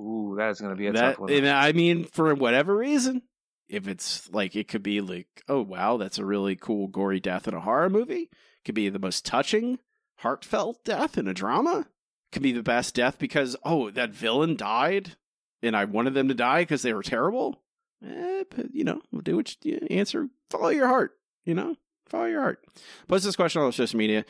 Ooh, 0.00 0.34
that's 0.36 0.60
gonna 0.60 0.76
be 0.76 0.86
a 0.86 0.92
that, 0.92 1.00
tough 1.00 1.18
one. 1.20 1.32
And 1.32 1.48
I 1.48 1.72
mean, 1.72 2.04
for 2.04 2.34
whatever 2.34 2.74
reason, 2.76 3.22
if 3.68 3.86
it's 3.86 4.30
like 4.30 4.56
it 4.56 4.68
could 4.68 4.82
be 4.82 5.00
like, 5.00 5.28
oh 5.48 5.62
wow, 5.62 5.96
that's 5.96 6.18
a 6.18 6.24
really 6.24 6.56
cool 6.56 6.88
gory 6.88 7.20
death 7.20 7.46
in 7.46 7.54
a 7.54 7.60
horror 7.60 7.90
movie. 7.90 8.30
It 8.30 8.64
could 8.64 8.74
be 8.74 8.88
the 8.88 8.98
most 8.98 9.24
touching, 9.24 9.78
heartfelt 10.16 10.84
death 10.84 11.18
in 11.18 11.28
a 11.28 11.34
drama. 11.34 11.80
It 11.80 12.32
could 12.32 12.42
be 12.42 12.52
the 12.52 12.62
best 12.62 12.94
death 12.94 13.18
because 13.18 13.56
oh, 13.64 13.90
that 13.90 14.10
villain 14.10 14.56
died, 14.56 15.16
and 15.62 15.76
I 15.76 15.84
wanted 15.84 16.14
them 16.14 16.28
to 16.28 16.34
die 16.34 16.62
because 16.62 16.82
they 16.82 16.94
were 16.94 17.02
terrible. 17.02 17.62
Eh, 18.04 18.44
but, 18.50 18.74
you 18.74 18.84
know, 18.84 19.02
do 19.22 19.36
what 19.36 19.56
you 19.62 19.86
answer. 19.90 20.28
Follow 20.50 20.70
your 20.70 20.88
heart. 20.88 21.12
You 21.44 21.54
know, 21.54 21.76
follow 22.08 22.26
your 22.26 22.40
heart. 22.40 22.64
Post 23.08 23.24
this 23.24 23.36
question 23.36 23.62
on 23.62 23.72
social 23.72 23.98
media 23.98 24.24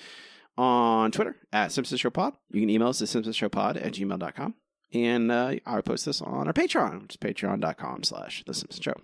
on 0.56 1.10
Twitter 1.12 1.36
at 1.52 1.72
Simpsons 1.72 2.00
Show 2.00 2.10
Pod. 2.10 2.34
You 2.50 2.60
can 2.60 2.70
email 2.70 2.88
us 2.88 3.02
at 3.02 3.08
Simpsons 3.08 3.36
Show 3.36 3.48
Pod 3.48 3.76
at 3.76 3.92
gmail.com. 3.92 4.54
And 4.92 5.30
uh, 5.30 5.54
I'll 5.66 5.82
post 5.82 6.06
this 6.06 6.20
on 6.20 6.46
our 6.46 6.52
Patreon, 6.52 7.02
which 7.02 7.14
is 7.14 7.16
patreon.com 7.16 8.02
slash 8.02 8.42
The 8.44 8.54
Simpsons 8.54 8.84
Show. 8.84 8.94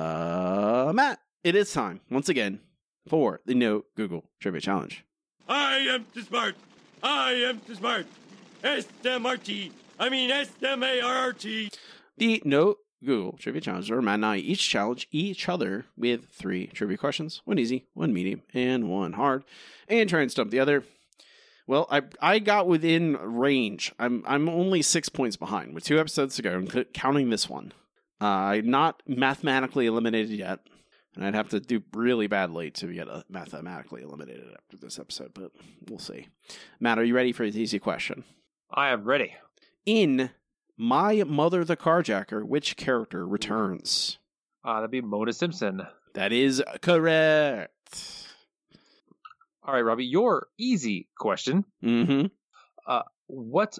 Uh, 0.00 0.92
Matt, 0.94 1.20
it 1.44 1.54
is 1.54 1.72
time, 1.72 2.00
once 2.10 2.28
again, 2.28 2.60
for 3.08 3.40
the 3.46 3.54
No 3.54 3.84
Google 3.96 4.24
Trivia 4.40 4.60
Challenge. 4.60 5.04
I 5.48 5.78
am 5.78 6.06
too 6.12 6.22
smart. 6.22 6.56
I 7.02 7.32
am 7.32 7.60
too 7.60 7.74
smart. 7.74 8.06
S-M-R-T. 8.62 9.72
I 9.98 10.08
mean 10.08 10.30
S-M-A-R-R-T. 10.30 11.70
The 12.16 12.42
No 12.44 12.76
Google 13.04 13.38
Trivia 13.38 13.60
Challenge, 13.60 13.90
where 13.90 14.02
Matt 14.02 14.14
and 14.14 14.26
I 14.26 14.36
each 14.38 14.68
challenge 14.68 15.08
each 15.12 15.48
other 15.48 15.86
with 15.96 16.26
three 16.26 16.66
trivia 16.66 16.96
questions 16.96 17.42
one 17.44 17.58
easy, 17.58 17.86
one 17.94 18.12
medium, 18.12 18.42
and 18.52 18.88
one 18.88 19.12
hard, 19.12 19.44
and 19.88 20.08
try 20.08 20.22
and 20.22 20.30
stump 20.30 20.50
the 20.50 20.60
other. 20.60 20.84
Well, 21.68 21.86
I 21.90 22.02
I 22.20 22.38
got 22.38 22.66
within 22.66 23.18
range. 23.20 23.92
I'm 23.98 24.24
I'm 24.26 24.48
only 24.48 24.80
six 24.80 25.10
points 25.10 25.36
behind 25.36 25.74
with 25.74 25.84
two 25.84 26.00
episodes 26.00 26.34
to 26.36 26.42
go, 26.42 26.54
I'm 26.54 26.66
counting 26.66 27.28
this 27.28 27.48
one. 27.48 27.72
Uh, 28.20 28.24
I'm 28.24 28.70
not 28.70 29.02
mathematically 29.06 29.84
eliminated 29.84 30.30
yet, 30.30 30.60
and 31.14 31.24
I'd 31.24 31.34
have 31.34 31.50
to 31.50 31.60
do 31.60 31.82
really 31.92 32.26
badly 32.26 32.70
to 32.72 32.92
get 32.92 33.06
a 33.06 33.22
mathematically 33.28 34.02
eliminated 34.02 34.46
after 34.54 34.78
this 34.78 34.98
episode, 34.98 35.32
but 35.34 35.52
we'll 35.88 35.98
see. 35.98 36.28
Matt, 36.80 36.98
are 36.98 37.04
you 37.04 37.14
ready 37.14 37.32
for 37.32 37.44
this 37.44 37.54
easy 37.54 37.78
question? 37.78 38.24
I 38.72 38.88
am 38.88 39.04
ready. 39.04 39.34
In 39.84 40.30
My 40.78 41.22
Mother 41.22 41.66
the 41.66 41.76
Carjacker, 41.76 42.44
which 42.44 42.78
character 42.78 43.26
returns? 43.26 44.18
Uh, 44.64 44.76
that'd 44.76 44.90
be 44.90 45.02
Mona 45.02 45.34
Simpson. 45.34 45.86
That 46.14 46.32
is 46.32 46.62
correct. 46.80 48.17
All 49.68 49.74
right, 49.74 49.84
Robbie, 49.84 50.06
your 50.06 50.46
easy 50.56 51.08
question. 51.18 51.62
Mm-hmm. 51.84 52.28
Uh, 52.86 53.02
what 53.26 53.78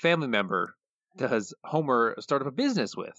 family 0.00 0.26
member 0.26 0.74
does 1.16 1.54
Homer 1.62 2.16
start 2.18 2.42
up 2.42 2.48
a 2.48 2.50
business 2.50 2.96
with 2.96 3.14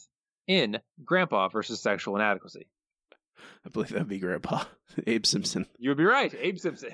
in 0.46 0.80
Grandpa 1.06 1.48
versus 1.48 1.82
Sexual 1.82 2.18
Inadequacy? 2.18 2.68
I 3.66 3.70
believe 3.70 3.91
that'd 3.91 4.10
be 4.10 4.20
Grandpa 4.20 4.66
Abe 5.08 5.26
Simpson. 5.26 5.66
You 5.78 5.91
would 5.91 5.98
be 5.98 6.04
right, 6.04 6.36
Abe 6.38 6.58
Simpson. 6.58 6.91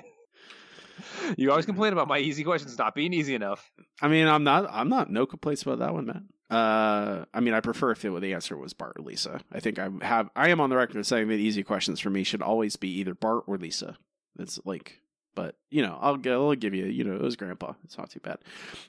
you 1.36 1.50
always 1.50 1.66
complain 1.66 1.92
about 1.92 2.06
my 2.06 2.18
easy 2.18 2.44
questions 2.44 2.78
not 2.78 2.94
being 2.94 3.12
easy 3.12 3.34
enough. 3.34 3.68
I 4.00 4.06
mean, 4.06 4.28
I'm 4.28 4.44
not. 4.44 4.68
I'm 4.70 4.88
not. 4.88 5.10
No 5.10 5.26
complaints 5.26 5.62
about 5.62 5.80
that 5.80 5.92
one, 5.92 6.06
man. 6.06 6.28
Uh, 6.48 7.24
I 7.34 7.40
mean, 7.40 7.52
I 7.52 7.58
prefer 7.58 7.90
if 7.90 8.04
it, 8.04 8.20
the 8.20 8.32
answer 8.32 8.56
was 8.56 8.74
Bart 8.74 8.94
or 8.96 9.02
Lisa. 9.02 9.40
I 9.52 9.58
think 9.58 9.80
I 9.80 9.88
have. 10.02 10.30
I 10.36 10.50
am 10.50 10.60
on 10.60 10.70
the 10.70 10.76
record 10.76 10.98
of 10.98 11.06
saying 11.06 11.26
that 11.26 11.40
easy 11.40 11.64
questions 11.64 11.98
for 11.98 12.10
me 12.10 12.22
should 12.22 12.42
always 12.42 12.76
be 12.76 13.00
either 13.00 13.14
Bart 13.14 13.42
or 13.48 13.58
Lisa. 13.58 13.96
It's 14.38 14.60
like, 14.64 15.00
but 15.36 15.54
you 15.70 15.82
know, 15.82 15.96
I'll, 16.00 16.18
I'll 16.26 16.54
give 16.56 16.74
you. 16.74 16.86
You 16.86 17.04
know, 17.04 17.14
it 17.14 17.22
was 17.22 17.36
Grandpa. 17.36 17.74
It's 17.84 17.96
not 17.96 18.10
too 18.10 18.18
bad. 18.18 18.38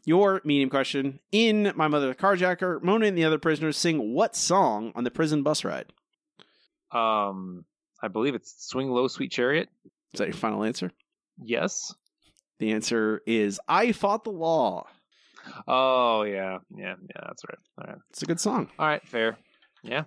Your 0.06 0.42
medium 0.44 0.72
question: 0.72 1.20
In 1.32 1.72
My 1.76 1.88
Mother 1.88 2.08
the 2.08 2.16
Carjacker, 2.16 2.82
Mona 2.82 3.06
and 3.06 3.16
the 3.18 3.26
other 3.26 3.38
prisoners 3.38 3.78
sing 3.78 4.14
what 4.14 4.36
song 4.36 4.92
on 4.96 5.04
the 5.04 5.12
prison 5.12 5.44
bus 5.44 5.64
ride? 5.64 5.94
Um, 6.92 7.66
I 8.02 8.08
believe 8.08 8.34
it's 8.34 8.66
"Swing 8.66 8.90
Low, 8.90 9.08
Sweet 9.08 9.32
Chariot." 9.32 9.70
Is 10.14 10.20
that 10.20 10.28
your 10.28 10.34
final 10.34 10.64
answer? 10.64 10.92
Yes. 11.40 11.94
The 12.58 12.72
answer 12.72 13.22
is 13.28 13.60
"I 13.68 13.92
Fought 13.92 14.24
the 14.24 14.32
Law." 14.32 14.88
Oh 15.68 16.24
yeah, 16.24 16.58
yeah, 16.76 16.96
yeah. 17.00 17.22
That's 17.28 17.44
right. 17.48 17.60
All 17.78 17.94
right. 17.94 18.02
It's 18.10 18.24
a 18.24 18.26
good 18.26 18.40
song. 18.40 18.70
All 18.80 18.88
right, 18.88 19.06
fair. 19.08 19.38
Yeah. 19.84 20.06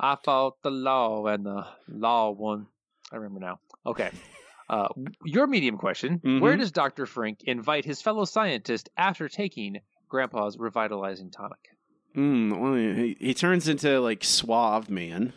I 0.00 0.16
fought 0.24 0.56
the 0.62 0.70
law 0.70 1.26
and 1.26 1.46
the 1.46 1.64
law 1.88 2.30
won. 2.30 2.66
I 3.12 3.16
remember 3.16 3.40
now. 3.40 3.60
Okay. 3.86 4.10
Uh, 4.68 4.88
your 5.24 5.46
medium 5.46 5.76
question: 5.76 6.20
Mhm. 6.24 6.40
Where 6.40 6.56
does 6.56 6.72
Doctor 6.72 7.06
Frink 7.06 7.42
invite 7.44 7.84
his 7.84 8.00
fellow 8.02 8.24
scientist 8.24 8.88
after 8.96 9.28
taking 9.28 9.80
Grandpa's 10.08 10.58
revitalizing 10.58 11.30
tonic. 11.30 11.58
Mm, 12.14 12.60
well, 12.60 12.74
he, 12.74 13.16
he 13.18 13.32
turns 13.32 13.66
into 13.68 13.98
like 14.00 14.22
suave 14.22 14.90
man. 14.90 15.32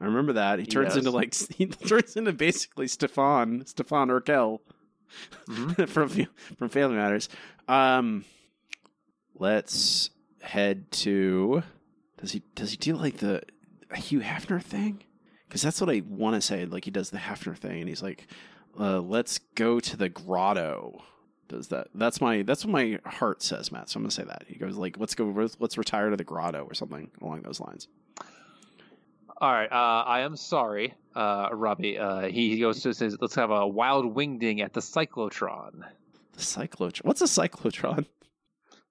I 0.00 0.04
remember 0.04 0.34
that. 0.34 0.58
He 0.58 0.66
turns 0.66 0.88
does. 0.88 0.98
into 0.98 1.10
like 1.10 1.34
he 1.56 1.66
turns 1.66 2.14
into 2.16 2.32
basically 2.32 2.88
Stefan 2.88 3.64
Stefan 3.66 4.10
Urquelle 4.10 4.60
Mm-hmm. 5.48 5.84
from 5.86 6.08
from 6.58 6.68
Family 6.68 6.96
Matters. 6.96 7.30
Um, 7.66 8.26
let's 9.34 10.10
head 10.42 10.90
to. 10.92 11.62
Does 12.20 12.32
he 12.32 12.42
does 12.54 12.70
he 12.72 12.76
do 12.76 12.94
like 12.96 13.18
the 13.18 13.42
Hugh 13.94 14.20
Hefner 14.20 14.62
thing? 14.62 15.02
Because 15.48 15.62
that's 15.62 15.80
what 15.80 15.88
I 15.88 16.02
want 16.06 16.34
to 16.34 16.40
say. 16.42 16.66
Like 16.66 16.84
he 16.84 16.90
does 16.90 17.10
the 17.10 17.18
Hefner 17.18 17.56
thing, 17.56 17.80
and 17.80 17.88
he's 17.88 18.02
like, 18.02 18.26
uh, 18.78 19.00
"Let's 19.00 19.38
go 19.54 19.80
to 19.80 19.96
the 19.96 20.08
grotto." 20.08 21.02
Does 21.48 21.68
that? 21.68 21.88
That's 21.94 22.20
my 22.20 22.42
that's 22.42 22.64
what 22.64 22.72
my 22.72 22.98
heart 23.06 23.42
says, 23.42 23.72
Matt. 23.72 23.88
So 23.88 23.98
I'm 23.98 24.02
gonna 24.02 24.10
say 24.10 24.24
that. 24.24 24.44
He 24.46 24.56
goes 24.56 24.76
like, 24.76 24.98
"Let's 24.98 25.14
go. 25.14 25.24
Let's 25.58 25.78
retire 25.78 26.10
to 26.10 26.16
the 26.16 26.24
grotto" 26.24 26.64
or 26.64 26.74
something 26.74 27.10
along 27.22 27.42
those 27.42 27.60
lines. 27.60 27.88
All 29.40 29.52
right, 29.52 29.70
uh, 29.70 30.02
I 30.04 30.20
am 30.20 30.36
sorry, 30.36 30.94
uh, 31.14 31.48
Robbie. 31.52 31.96
Uh, 31.96 32.22
he 32.26 32.58
goes 32.58 32.82
to 32.82 32.92
says, 32.92 33.16
"Let's 33.20 33.36
have 33.36 33.50
a 33.50 33.66
wild 33.66 34.14
wingding 34.14 34.60
at 34.60 34.72
the 34.72 34.80
cyclotron." 34.80 35.84
The 36.32 36.40
cyclotron. 36.40 37.04
What's 37.04 37.22
a 37.22 37.26
cyclotron? 37.26 38.06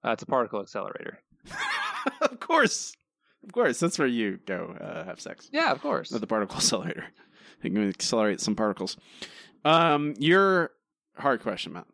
Uh, 0.04 0.12
it's 0.12 0.22
a 0.22 0.26
particle 0.26 0.60
accelerator. 0.60 1.18
of 2.22 2.40
course, 2.40 2.94
of 3.44 3.52
course. 3.52 3.78
That's 3.78 3.98
where 3.98 4.08
you 4.08 4.38
go 4.46 4.74
uh, 4.80 5.04
have 5.04 5.20
sex. 5.20 5.50
Yeah, 5.52 5.70
of 5.70 5.82
course. 5.82 6.10
With 6.10 6.22
the 6.22 6.26
particle 6.26 6.56
accelerator, 6.58 7.04
you 7.62 7.70
can 7.70 7.88
accelerate 7.88 8.40
some 8.40 8.56
particles. 8.56 8.96
Um, 9.64 10.14
your 10.18 10.70
hard 11.16 11.42
question, 11.42 11.72
Matt. 11.72 11.86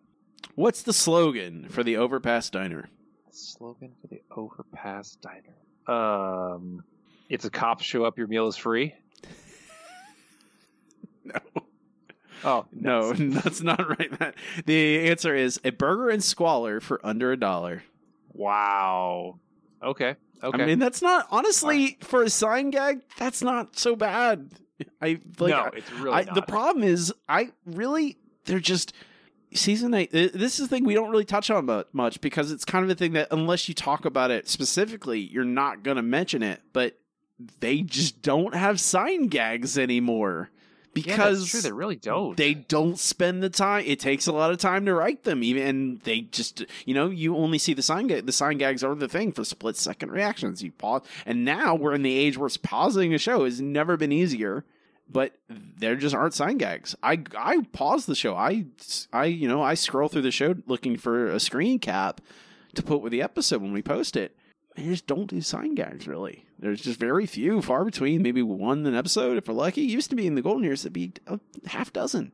What's 0.54 0.82
the 0.82 0.92
slogan 0.92 1.68
for 1.68 1.82
the 1.82 1.96
Overpass 1.96 2.50
Diner? 2.50 2.88
Slogan 3.30 3.92
for 4.00 4.06
the 4.06 4.22
Overpass 4.36 5.16
Diner. 5.16 5.56
Um, 5.86 6.84
it's 7.28 7.44
a 7.44 7.50
cop 7.50 7.82
show 7.82 8.04
up, 8.04 8.18
your 8.18 8.28
meal 8.28 8.46
is 8.46 8.56
free. 8.56 8.94
no. 11.24 11.34
Oh 12.44 12.66
No, 12.72 13.12
that's 13.12 13.62
not 13.62 13.98
right, 13.98 14.18
Matt. 14.20 14.34
The 14.66 15.10
answer 15.10 15.34
is 15.34 15.60
a 15.64 15.70
burger 15.70 16.10
and 16.10 16.22
squalor 16.22 16.80
for 16.80 17.00
under 17.04 17.32
a 17.32 17.36
dollar. 17.36 17.82
Wow. 18.32 19.38
Okay. 19.82 20.16
Okay. 20.42 20.62
I 20.62 20.66
mean, 20.66 20.78
that's 20.78 21.00
not 21.00 21.26
honestly 21.30 21.96
for 22.02 22.22
a 22.22 22.30
sign 22.30 22.70
gag. 22.70 23.00
That's 23.18 23.42
not 23.42 23.78
so 23.78 23.96
bad. 23.96 24.50
I 25.01 25.20
like. 25.39 25.51
No, 25.51 25.70
it's 25.74 25.90
really 25.93 26.15
I, 26.15 26.35
The 26.35 26.43
problem 26.43 26.85
is, 26.85 27.12
I 27.28 27.51
really 27.66 28.16
they're 28.44 28.61
just 28.61 28.93
season 29.55 29.94
eight. 29.94 30.11
This 30.11 30.59
is 30.59 30.69
the 30.69 30.69
thing 30.69 30.85
we 30.85 30.94
don't 30.94 31.11
really 31.11 31.24
touch 31.24 31.51
on 31.51 31.85
much 31.93 32.20
because 32.20 32.51
it's 32.51 32.65
kind 32.65 32.85
of 32.85 32.90
a 32.90 32.94
thing 32.94 33.12
that 33.12 33.28
unless 33.31 33.69
you 33.69 33.74
talk 33.74 34.05
about 34.05 34.31
it 34.31 34.48
specifically, 34.48 35.20
you're 35.20 35.44
not 35.44 35.82
going 35.82 35.97
to 35.97 36.02
mention 36.02 36.43
it. 36.43 36.61
But 36.73 36.98
they 37.61 37.82
just 37.82 38.23
don't 38.23 38.55
have 38.55 38.81
sign 38.81 39.27
gags 39.27 39.77
anymore 39.77 40.51
Yeah, 40.52 40.90
because 40.94 41.48
true. 41.48 41.61
They 41.61 41.73
really 41.73 41.97
don't. 41.97 42.36
they 42.36 42.55
don't 42.55 42.98
spend 42.98 43.43
the 43.43 43.51
time. 43.51 43.85
It 43.86 43.98
takes 44.01 44.27
a 44.27 44.32
lot 44.32 44.51
of 44.52 44.59
time 44.59 44.86
to 44.86 44.94
write 44.94 45.24
them, 45.24 45.43
even 45.43 45.66
and 45.66 46.01
they 46.02 46.23
just 46.23 46.65
you 46.85 46.94
know 46.94 47.09
you 47.09 47.36
only 47.36 47.59
see 47.59 47.74
the 47.74 47.82
sign 47.82 48.06
gag. 48.06 48.27
The 48.27 48.32
sign 48.32 48.59
gags 48.59 48.85
are 48.85 48.94
the 48.94 49.09
thing 49.09 49.32
for 49.32 49.44
split 49.44 49.77
second 49.77 50.11
reactions. 50.12 50.62
You 50.62 50.73
pause, 50.73 51.02
and 51.27 51.44
now 51.44 51.74
we're 51.74 51.94
in 51.94 52.02
the 52.02 52.16
age 52.16 52.39
where 52.39 52.51
pausing 52.62 53.15
a 53.15 53.19
show 53.19 53.44
has 53.44 53.61
never 53.61 53.97
been 53.97 54.12
easier. 54.12 54.65
But 55.09 55.36
there 55.48 55.97
just 55.97 56.14
aren't 56.14 56.35
sign 56.35 56.59
gags. 56.59 56.97
I 57.02 57.22
I 57.36 57.62
pause 57.72 58.06
the 58.06 58.14
show. 58.14 58.35
I 58.35 58.66
I 59.12 59.26
you 59.26 59.48
know 59.48 59.62
I 59.62 59.74
scroll 59.74 60.09
through 60.09 60.22
the 60.22 60.31
show 60.31 60.55
looking 60.66 60.97
for 60.97 61.26
a 61.26 61.39
screen 61.39 61.78
cap 61.78 62.20
to 62.74 62.82
put 62.82 63.02
with 63.02 63.12
the 63.12 63.22
episode 63.22 63.62
when 63.62 63.72
we 63.72 63.82
post 63.82 64.16
it. 64.16 64.36
They 64.76 64.85
just 64.85 65.06
don't 65.06 65.26
do 65.26 65.40
sign 65.40 65.74
gags 65.74 66.09
really. 66.09 66.47
There's 66.59 66.81
just 66.81 66.98
very 66.98 67.26
few, 67.26 67.60
far 67.60 67.85
between. 67.85 68.22
Maybe 68.22 68.43
one 68.43 68.86
an 68.86 68.94
episode 68.94 69.36
if 69.36 69.47
we're 69.47 69.55
lucky. 69.55 69.82
It 69.82 69.90
used 69.90 70.10
to 70.10 70.16
be 70.16 70.26
in 70.26 70.35
the 70.35 70.43
golden 70.43 70.64
years, 70.64 70.82
it'd 70.82 70.93
be 70.94 71.12
a 71.26 71.39
half 71.66 71.93
dozen. 71.93 72.32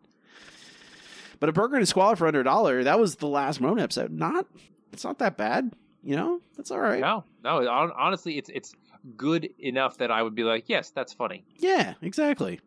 But 1.40 1.48
a 1.48 1.52
burger 1.52 1.74
and 1.76 1.82
a 1.82 1.86
squalor 1.86 2.16
for 2.16 2.26
under 2.26 2.40
a 2.40 2.44
dollar, 2.44 2.84
that 2.84 3.00
was 3.00 3.16
the 3.16 3.26
last 3.26 3.60
Mona 3.60 3.82
episode. 3.82 4.12
Not, 4.12 4.46
it's 4.92 5.04
not 5.04 5.18
that 5.18 5.36
bad. 5.38 5.72
You 6.02 6.16
know, 6.16 6.40
that's 6.56 6.70
all 6.70 6.80
right. 6.80 7.00
No, 7.00 7.24
no. 7.42 7.68
Honestly, 7.96 8.38
it's 8.38 8.48
it's 8.50 8.74
good 9.16 9.48
enough 9.58 9.98
that 9.98 10.10
I 10.10 10.22
would 10.22 10.34
be 10.34 10.44
like, 10.44 10.68
yes, 10.68 10.90
that's 10.90 11.12
funny. 11.12 11.44
Yeah, 11.56 11.94
exactly. 12.02 12.60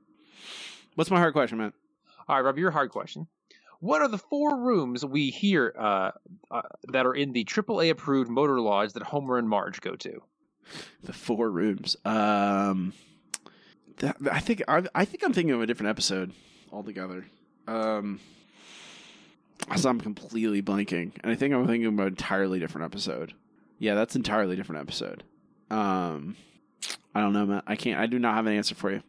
What's 0.96 1.12
my 1.12 1.20
hard 1.20 1.34
question, 1.34 1.58
man? 1.58 1.74
All 2.28 2.36
right, 2.36 2.42
Rob, 2.42 2.58
your 2.58 2.72
hard 2.72 2.92
question. 2.92 3.28
What 3.80 4.02
are 4.02 4.08
the 4.08 4.18
four 4.18 4.58
rooms 4.58 5.04
we 5.04 5.30
hear 5.30 5.74
uh, 5.78 6.12
uh, 6.50 6.62
that 6.90 7.06
are 7.06 7.14
in 7.14 7.34
the 7.34 7.44
AAA 7.44 7.90
approved 7.90 8.30
motor 8.30 8.62
lodge 8.62 8.94
that 8.94 9.04
Homer 9.04 9.38
and 9.38 9.50
Marge 9.50 9.82
go 9.82 9.96
to? 9.96 10.24
The 11.04 11.12
four 11.12 11.50
rooms. 11.50 11.98
Um, 12.06 12.94
that, 13.98 14.16
I 14.32 14.40
think 14.40 14.64
I, 14.68 14.84
I 14.96 15.04
think 15.04 15.24
I'm 15.24 15.34
thinking 15.34 15.54
of 15.54 15.62
a 15.62 15.68
different 15.68 15.90
episode 15.90 16.32
altogether. 16.72 17.26
Um, 17.68 18.22
so 19.76 19.90
I'm 19.90 20.00
completely 20.00 20.62
blanking, 20.62 21.12
and 21.22 21.32
I 21.32 21.36
think 21.36 21.54
I'm 21.54 21.68
thinking 21.68 21.86
of 21.86 22.00
an 22.00 22.08
entirely 22.08 22.60
different 22.60 22.86
episode. 22.86 23.34
Yeah, 23.80 23.96
that's 23.96 24.16
entirely 24.16 24.56
different 24.56 24.82
episode. 24.82 25.24
Um, 25.69 26.35
I 27.15 27.22
don't 27.22 27.34
know, 27.34 27.45
Matt. 27.45 27.64
I 27.68 27.76
can't. 27.76 27.99
I 27.99 28.06
do 28.07 28.19
not 28.19 28.35
have 28.35 28.45
an 28.48 28.53
answer 28.53 28.76
for 28.76 28.91
you. 28.91 29.02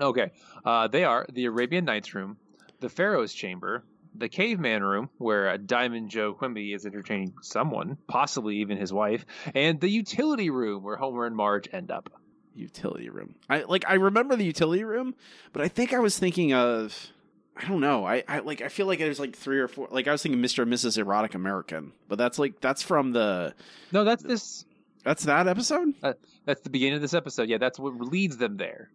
Okay, 0.00 0.30
uh, 0.64 0.88
they 0.88 1.04
are 1.04 1.26
the 1.32 1.44
Arabian 1.46 1.84
Nights 1.84 2.14
room, 2.14 2.36
the 2.80 2.88
Pharaoh's 2.88 3.34
chamber, 3.34 3.82
the 4.14 4.28
Caveman 4.28 4.82
room, 4.82 5.10
where 5.18 5.58
Diamond 5.58 6.10
Joe 6.10 6.32
Quimby 6.32 6.72
is 6.72 6.86
entertaining 6.86 7.34
someone, 7.42 7.98
possibly 8.06 8.56
even 8.58 8.78
his 8.78 8.92
wife, 8.92 9.26
and 9.54 9.80
the 9.80 9.88
utility 9.90 10.48
room 10.50 10.82
where 10.84 10.96
Homer 10.96 11.26
and 11.26 11.36
Marge 11.36 11.68
end 11.72 11.90
up. 11.90 12.08
utility 12.54 13.08
room. 13.10 13.34
I 13.48 13.62
like 13.62 13.84
I 13.88 13.94
remember 13.94 14.36
the 14.36 14.44
utility 14.44 14.84
room, 14.84 15.14
but 15.52 15.60
I 15.62 15.68
think 15.68 15.92
I 15.92 15.98
was 15.98 16.18
thinking 16.18 16.54
of 16.54 17.08
I 17.56 17.66
don't 17.68 17.80
know. 17.80 18.06
I, 18.06 18.22
I 18.26 18.38
like 18.38 18.62
I 18.62 18.68
feel 18.68 18.86
like 18.86 19.00
there's 19.00 19.20
like 19.20 19.36
three 19.36 19.58
or 19.58 19.68
four 19.68 19.88
like 19.90 20.08
I 20.08 20.12
was 20.12 20.22
thinking 20.22 20.40
Mr. 20.40 20.62
and 20.62 20.72
Mrs. 20.72 20.96
Erotic 20.98 21.34
American, 21.34 21.92
but 22.08 22.16
that's 22.16 22.38
like 22.38 22.60
that's 22.60 22.82
from 22.82 23.12
the 23.12 23.54
No, 23.92 24.04
that's 24.04 24.22
this. 24.22 24.64
That's 25.04 25.24
that 25.24 25.48
episode. 25.48 25.94
Uh, 26.02 26.12
that's 26.44 26.60
the 26.62 26.70
beginning 26.70 26.94
of 26.96 27.00
this 27.02 27.14
episode. 27.14 27.48
Yeah, 27.48 27.58
that's 27.58 27.78
what 27.78 27.94
leads 28.00 28.36
them 28.36 28.56
there. 28.56 28.90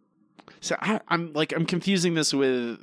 So 0.62 0.76
I, 0.80 1.00
I'm 1.08 1.34
like 1.34 1.54
I'm 1.56 1.66
confusing 1.66 2.14
this 2.14 2.34
with 2.34 2.80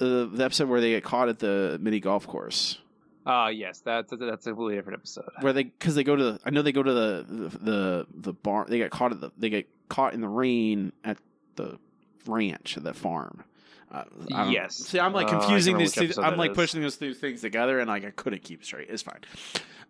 uh, 0.00 0.26
the 0.26 0.42
episode 0.44 0.68
where 0.68 0.80
they 0.80 0.90
get 0.90 1.04
caught 1.04 1.28
at 1.28 1.38
the 1.38 1.78
mini 1.80 2.00
golf 2.00 2.26
course. 2.26 2.78
Ah, 3.24 3.48
yes, 3.48 3.80
that's 3.80 4.12
that's 4.18 4.46
a 4.46 4.50
completely 4.50 4.74
different 4.76 4.98
episode. 4.98 5.28
Where 5.40 5.52
they 5.52 5.64
because 5.64 5.94
they 5.94 6.02
go 6.02 6.16
to 6.16 6.24
the, 6.24 6.40
I 6.44 6.50
know 6.50 6.62
they 6.62 6.72
go 6.72 6.82
to 6.82 6.92
the 6.92 7.26
the 7.28 7.48
the, 7.58 8.06
the 8.12 8.32
barn 8.32 8.66
they 8.68 8.78
get 8.78 8.90
caught 8.90 9.12
at 9.12 9.20
the 9.20 9.30
they 9.38 9.48
get 9.50 9.68
caught 9.88 10.12
in 10.14 10.20
the 10.20 10.28
rain 10.28 10.92
at 11.04 11.18
the 11.54 11.78
ranch 12.26 12.76
at 12.76 12.82
the 12.82 12.94
farm. 12.94 13.44
Uh, 13.92 14.04
Yes. 14.48 14.76
See, 14.76 14.98
I'm 14.98 15.12
like 15.12 15.28
Uh, 15.28 15.38
confusing 15.38 15.76
can't 15.76 15.92
these 15.94 16.14
two. 16.14 16.20
I'm 16.22 16.36
like 16.38 16.52
is. 16.52 16.56
pushing 16.56 16.80
those 16.80 16.96
two 16.96 17.14
things 17.14 17.42
together, 17.42 17.78
and 17.78 17.88
like 17.88 18.04
I 18.04 18.10
couldn't 18.10 18.42
keep 18.42 18.64
straight. 18.64 18.88
It's 18.90 19.02
fine. 19.02 19.20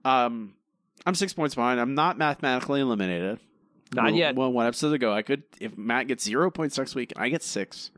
Um, 0.04 0.54
I'm 1.04 1.14
six 1.14 1.32
points 1.32 1.54
behind. 1.54 1.80
I'm 1.80 1.94
not 1.94 2.18
mathematically 2.18 2.80
eliminated. 2.80 3.38
Not 3.94 4.06
well, 4.06 4.14
yet. 4.14 4.36
Well, 4.36 4.52
one 4.52 4.66
episode 4.66 4.94
ago, 4.94 5.12
I 5.12 5.22
could. 5.22 5.42
If 5.60 5.76
Matt 5.76 6.08
gets 6.08 6.24
zero 6.24 6.50
points 6.50 6.78
next 6.78 6.94
week, 6.94 7.12
and 7.14 7.22
I 7.22 7.28
get 7.28 7.42
six, 7.42 7.90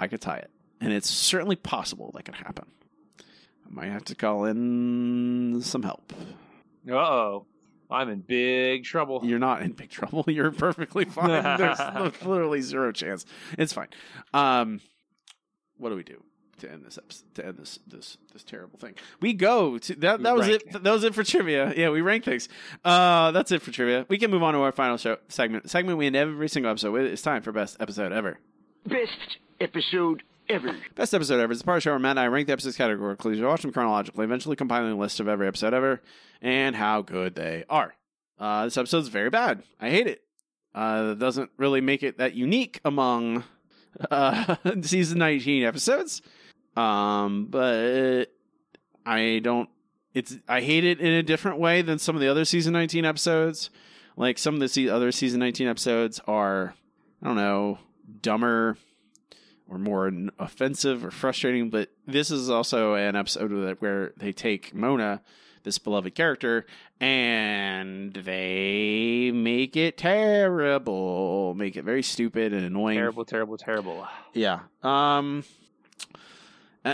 I 0.00 0.08
could 0.08 0.20
tie 0.20 0.38
it, 0.38 0.50
and 0.80 0.92
it's 0.92 1.08
certainly 1.08 1.56
possible 1.56 2.10
that 2.14 2.24
could 2.24 2.34
happen. 2.34 2.66
I 3.20 3.74
might 3.74 3.90
have 3.90 4.04
to 4.06 4.14
call 4.14 4.44
in 4.44 5.60
some 5.62 5.82
help. 5.82 6.12
Uh 6.88 6.94
oh, 6.94 7.46
I'm 7.90 8.08
in 8.08 8.20
big 8.20 8.84
trouble. 8.84 9.20
You're 9.24 9.38
not 9.38 9.62
in 9.62 9.72
big 9.72 9.90
trouble. 9.90 10.24
You're 10.28 10.52
perfectly 10.52 11.04
fine. 11.04 11.58
There's 11.58 11.78
literally 12.24 12.60
zero 12.60 12.92
chance. 12.92 13.26
It's 13.58 13.72
fine. 13.72 13.88
Um, 14.34 14.80
what 15.76 15.90
do 15.90 15.96
we 15.96 16.02
do 16.02 16.22
to 16.58 16.70
end 16.70 16.84
this 16.84 16.98
episode? 16.98 17.34
To 17.34 17.46
end 17.46 17.58
this 17.58 17.78
this 17.86 18.16
this 18.32 18.42
terrible 18.42 18.78
thing? 18.78 18.94
We 19.20 19.32
go 19.32 19.78
to 19.78 19.94
that. 19.96 20.18
We 20.18 20.24
That 20.24 20.36
was 20.36 20.48
rank. 20.48 20.62
it. 20.66 20.82
That 20.82 20.92
was 20.92 21.04
it 21.04 21.14
for 21.14 21.24
trivia. 21.24 21.72
Yeah, 21.76 21.90
we 21.90 22.00
rank 22.00 22.24
things. 22.24 22.48
Uh, 22.84 23.30
that's 23.32 23.52
it 23.52 23.62
for 23.62 23.70
trivia. 23.70 24.06
We 24.08 24.18
can 24.18 24.30
move 24.30 24.42
on 24.42 24.54
to 24.54 24.60
our 24.60 24.72
final 24.72 24.96
show 24.96 25.18
segment. 25.28 25.70
Segment 25.70 25.98
we 25.98 26.06
end 26.06 26.16
every 26.16 26.48
single 26.48 26.70
episode 26.70 26.92
with. 26.92 27.06
It's 27.06 27.22
time 27.22 27.42
for 27.42 27.52
best 27.52 27.76
episode 27.80 28.12
ever. 28.12 28.38
Best 28.86 29.38
episode 29.60 30.22
ever. 30.48 30.76
Best 30.94 31.12
episode 31.12 31.40
ever 31.40 31.52
It's 31.52 31.60
the 31.62 31.64
part 31.64 31.78
of 31.78 31.82
the 31.82 31.84
show 31.86 31.90
where 31.92 31.98
Matt 31.98 32.10
and 32.12 32.20
I 32.20 32.26
rank 32.28 32.46
the 32.46 32.52
episodes 32.52 32.76
categorically, 32.76 33.42
watch 33.42 33.62
them 33.62 33.72
chronologically, 33.72 34.24
eventually 34.24 34.54
compiling 34.56 34.92
a 34.92 34.96
list 34.96 35.18
of 35.18 35.28
every 35.28 35.48
episode 35.48 35.74
ever 35.74 36.00
and 36.40 36.76
how 36.76 37.02
good 37.02 37.34
they 37.34 37.64
are. 37.68 37.94
Uh, 38.38 38.64
this 38.64 38.76
episode's 38.76 39.08
very 39.08 39.30
bad. 39.30 39.62
I 39.80 39.90
hate 39.90 40.06
it. 40.06 40.22
Uh, 40.74 41.10
it 41.12 41.18
doesn't 41.18 41.50
really 41.56 41.80
make 41.80 42.02
it 42.02 42.18
that 42.18 42.34
unique 42.34 42.80
among 42.84 43.44
uh, 44.10 44.56
season 44.82 45.18
19 45.18 45.64
episodes. 45.64 46.22
Um, 46.76 47.46
but 47.46 48.26
I 49.04 49.40
don't. 49.42 49.68
It's 50.14 50.36
I 50.48 50.60
hate 50.60 50.84
it 50.84 51.00
in 51.00 51.12
a 51.12 51.22
different 51.22 51.58
way 51.58 51.82
than 51.82 51.98
some 51.98 52.14
of 52.14 52.20
the 52.20 52.28
other 52.28 52.44
season 52.44 52.72
19 52.72 53.04
episodes. 53.04 53.70
Like 54.16 54.38
some 54.38 54.60
of 54.60 54.72
the 54.72 54.90
other 54.90 55.12
season 55.12 55.40
19 55.40 55.68
episodes 55.68 56.20
are, 56.26 56.74
I 57.22 57.26
don't 57.26 57.36
know, 57.36 57.78
dumber 58.22 58.78
or 59.68 59.78
more 59.78 60.10
offensive 60.38 61.04
or 61.04 61.10
frustrating. 61.10 61.68
But 61.70 61.90
this 62.06 62.30
is 62.30 62.48
also 62.48 62.94
an 62.94 63.14
episode 63.14 63.76
where 63.80 64.12
they 64.16 64.32
take 64.32 64.74
Mona, 64.74 65.20
this 65.64 65.78
beloved 65.78 66.14
character, 66.14 66.64
and 66.98 68.14
they 68.14 69.32
make 69.34 69.76
it 69.76 69.98
terrible, 69.98 71.54
make 71.54 71.76
it 71.76 71.84
very 71.84 72.02
stupid 72.02 72.54
and 72.54 72.64
annoying. 72.64 72.96
Terrible, 72.96 73.24
terrible, 73.26 73.58
terrible. 73.58 74.06
Yeah. 74.32 74.60
Um 74.82 75.44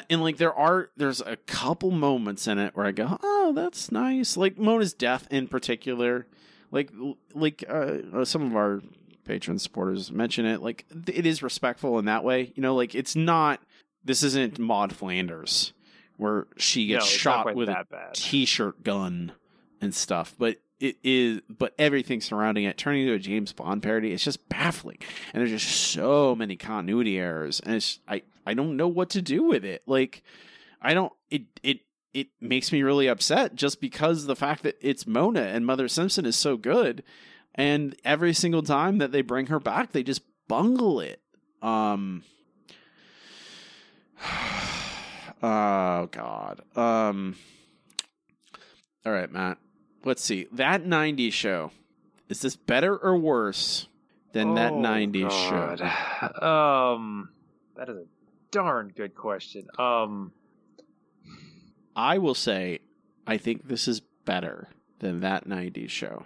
and 0.08 0.22
like 0.22 0.38
there 0.38 0.54
are 0.54 0.90
there's 0.96 1.20
a 1.20 1.36
couple 1.36 1.90
moments 1.90 2.46
in 2.46 2.58
it 2.58 2.74
where 2.76 2.86
I 2.86 2.92
go, 2.92 3.18
"Oh, 3.22 3.52
that's 3.54 3.92
nice." 3.92 4.36
Like 4.36 4.58
Mona's 4.58 4.94
death 4.94 5.26
in 5.30 5.48
particular. 5.48 6.26
Like 6.70 6.90
like 7.34 7.64
uh, 7.68 7.98
uh, 8.14 8.24
some 8.24 8.46
of 8.46 8.56
our 8.56 8.80
Patreon 9.26 9.60
supporters 9.60 10.10
mention 10.10 10.46
it, 10.46 10.62
like 10.62 10.86
th- 10.90 11.16
it 11.18 11.26
is 11.26 11.42
respectful 11.42 11.98
in 11.98 12.06
that 12.06 12.24
way. 12.24 12.52
You 12.54 12.62
know, 12.62 12.74
like 12.74 12.94
it's 12.94 13.14
not 13.14 13.60
this 14.04 14.22
isn't 14.22 14.58
Maud 14.58 14.94
Flanders 14.94 15.72
where 16.16 16.46
she 16.56 16.86
gets 16.86 17.04
not 17.04 17.08
shot 17.08 17.54
with 17.54 17.68
a 17.68 17.86
t-shirt 18.14 18.82
gun 18.82 19.32
and 19.80 19.94
stuff, 19.94 20.34
but 20.38 20.58
it 20.80 20.96
is 21.04 21.40
but 21.48 21.74
everything 21.78 22.20
surrounding 22.20 22.64
it 22.64 22.76
turning 22.76 23.02
into 23.02 23.14
a 23.14 23.18
James 23.18 23.52
Bond 23.52 23.82
parody 23.82 24.12
it's 24.12 24.24
just 24.24 24.48
baffling. 24.48 24.98
And 25.32 25.40
there's 25.40 25.62
just 25.62 25.68
so 25.92 26.34
many 26.34 26.56
continuity 26.56 27.18
errors 27.18 27.60
and 27.60 27.74
it's 27.76 28.00
I 28.08 28.22
I 28.46 28.54
don't 28.54 28.76
know 28.76 28.88
what 28.88 29.10
to 29.10 29.22
do 29.22 29.44
with 29.44 29.64
it. 29.64 29.82
Like 29.86 30.22
I 30.80 30.94
don't 30.94 31.12
it 31.30 31.42
it 31.62 31.80
it 32.14 32.28
makes 32.40 32.72
me 32.72 32.82
really 32.82 33.06
upset 33.08 33.54
just 33.54 33.80
because 33.80 34.26
the 34.26 34.36
fact 34.36 34.62
that 34.64 34.76
it's 34.80 35.06
Mona 35.06 35.42
and 35.42 35.64
Mother 35.64 35.88
Simpson 35.88 36.26
is 36.26 36.36
so 36.36 36.56
good 36.56 37.02
and 37.54 37.94
every 38.04 38.32
single 38.34 38.62
time 38.62 38.98
that 38.98 39.12
they 39.12 39.22
bring 39.22 39.46
her 39.46 39.60
back 39.60 39.92
they 39.92 40.02
just 40.02 40.22
bungle 40.48 41.00
it. 41.00 41.20
Um 41.62 42.22
Oh 45.42 46.08
god. 46.12 46.60
Um 46.76 47.36
All 49.04 49.12
right, 49.12 49.30
Matt. 49.32 49.58
Let's 50.04 50.22
see. 50.22 50.46
That 50.52 50.84
90s 50.84 51.32
show. 51.32 51.70
Is 52.28 52.40
this 52.40 52.56
better 52.56 52.96
or 52.96 53.16
worse 53.16 53.88
than 54.32 54.54
that 54.54 54.72
Oh, 54.72 54.76
90s 54.76 55.28
God. 55.28 55.78
show? 55.78 56.46
Um, 56.46 57.28
that 57.76 57.88
is 57.88 57.96
a 57.96 58.04
darn 58.52 58.92
good 58.94 59.16
question. 59.16 59.66
Um, 59.78 60.32
I 61.96 62.18
will 62.18 62.36
say 62.36 62.80
I 63.26 63.38
think 63.38 63.66
this 63.66 63.88
is 63.88 64.00
better 64.24 64.68
than 65.00 65.20
that 65.20 65.48
90s 65.48 65.90
show. 65.90 66.24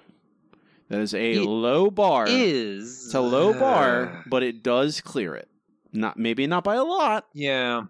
That 0.88 1.00
is 1.00 1.14
a 1.14 1.38
low 1.40 1.90
bar. 1.90 2.26
is. 2.28 3.06
It's 3.06 3.14
a 3.14 3.20
low 3.20 3.52
bar, 3.52 4.22
but 4.30 4.42
it 4.42 4.62
does 4.62 5.00
clear 5.00 5.34
it. 5.34 5.48
Not 5.92 6.18
maybe 6.18 6.46
not 6.46 6.62
by 6.62 6.74
a 6.76 6.84
lot, 6.84 7.26
yeah. 7.32 7.84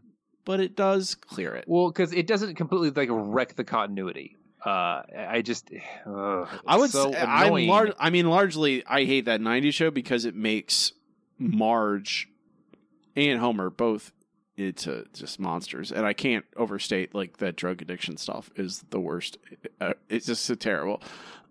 but 0.45 0.61
it 0.61 0.77
does 0.77 1.15
clear 1.15 1.55
it. 1.55 1.65
Well, 1.67 1.89
because 1.89 2.13
it 2.13 2.27
doesn't 2.27 2.55
completely 2.55 2.91
like 2.91 3.09
wreck 3.11 3.57
the 3.57 3.65
continuity. 3.65 4.37
Uh, 4.65 5.03
I 5.17 5.43
just, 5.43 5.71
ugh, 6.07 6.49
I 6.67 6.77
would 6.79 6.91
so 6.91 7.13
say 7.13 7.21
I'm 7.21 7.67
lar- 7.67 7.95
I 7.99 8.11
mean 8.11 8.31
largely 8.31 8.85
I 8.87 9.05
hate 9.05 9.27
that 9.27 9.41
90s 9.41 9.75
show 9.75 9.91
because 9.91 10.25
it 10.25 10.35
makes 10.35 10.93
Marge 11.39 12.29
and 13.15 13.41
Homer 13.41 13.71
both 13.71 14.13
into 14.57 15.05
just 15.13 15.39
monsters 15.39 15.93
and 15.93 16.07
I 16.07 16.13
can't 16.13 16.45
overstate 16.57 17.15
like 17.15 17.37
that 17.39 17.57
drug 17.57 17.83
addiction 17.83 18.17
stuff 18.17 18.51
is 18.57 18.85
the 18.91 19.01
worst. 19.01 19.39
Uh, 19.81 19.93
it's 20.09 20.27
just 20.27 20.45
so 20.45 20.55
terrible. 20.55 21.03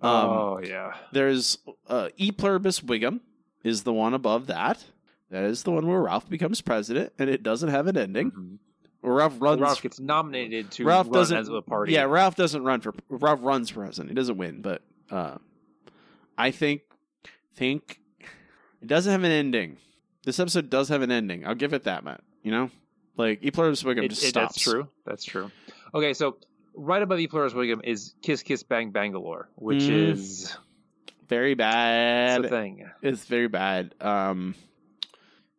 Um, 0.02 0.30
oh 0.30 0.60
yeah. 0.64 0.94
There's 1.12 1.58
uh, 1.88 2.10
E 2.18 2.32
pluribus 2.32 2.80
Wiggum 2.82 3.20
is 3.64 3.84
the 3.84 3.94
one 3.94 4.14
above 4.14 4.48
that. 4.48 4.84
That 5.32 5.44
is 5.44 5.64
the 5.64 5.72
one 5.72 5.88
where 5.88 6.02
Ralph 6.02 6.30
becomes 6.30 6.62
president, 6.62 7.12
and 7.18 7.30
it 7.30 7.44
doesn't 7.44 7.70
have 7.70 7.88
an 7.88 7.98
ending. 7.98 8.60
Where 9.02 9.14
Ralph 9.14 9.36
runs. 9.40 9.60
Ralph 9.60 9.82
gets 9.82 10.00
nominated 10.00 10.72
to 10.72 10.86
Ralph 10.86 11.08
run 11.08 11.14
doesn't. 11.14 11.38
as 11.38 11.50
a 11.50 11.62
party. 11.62 11.94
Yeah, 11.94 12.04
Ralph 12.04 12.36
doesn't 12.36 12.64
run 12.64 12.82
for. 12.82 12.94
Ralph 13.10 13.40
runs 13.44 13.70
for 13.70 13.82
president. 13.82 14.10
He 14.12 14.16
doesn't 14.16 14.38
win, 14.38 14.62
but 14.62 14.82
uh, 15.10 15.38
I 16.38 16.52
think 16.52 16.82
think 17.56 18.00
it 18.82 18.88
doesn't 18.88 19.12
have 19.12 19.24
an 19.24 19.32
ending. 19.32 19.78
This 20.26 20.40
episode 20.40 20.70
does 20.70 20.90
have 20.90 21.02
an 21.02 21.12
ending. 21.12 21.46
I'll 21.46 21.56
give 21.56 21.74
it 21.74 21.84
that, 21.84 22.04
Matt. 22.04 22.22
You 22.44 22.52
know, 22.52 22.72
like 23.18 23.40
E 23.44 23.52
pluribus 23.52 23.84
It- 23.84 24.10
just 24.10 24.24
it- 24.24 24.28
stops. 24.30 24.56
that's 24.56 24.62
true. 24.64 24.88
That's 25.06 25.24
true. 25.26 25.52
Okay, 25.94 26.14
so 26.14 26.38
right 26.74 27.02
above 27.02 27.20
E 27.20 27.28
Pluribus 27.28 27.54
Wiggum 27.54 27.82
is 27.84 28.16
Kiss 28.22 28.44
Kiss 28.44 28.64
Bang 28.64 28.92
Bangalore, 28.92 29.48
which 29.56 29.84
Mm. 29.84 30.12
is 30.12 30.58
Very 31.30 31.54
bad. 31.56 32.42
It's 32.42 32.48
a 32.48 32.50
thing. 32.50 32.90
It's 33.02 33.26
very 33.26 33.48
bad. 33.48 33.96
Um, 34.00 34.54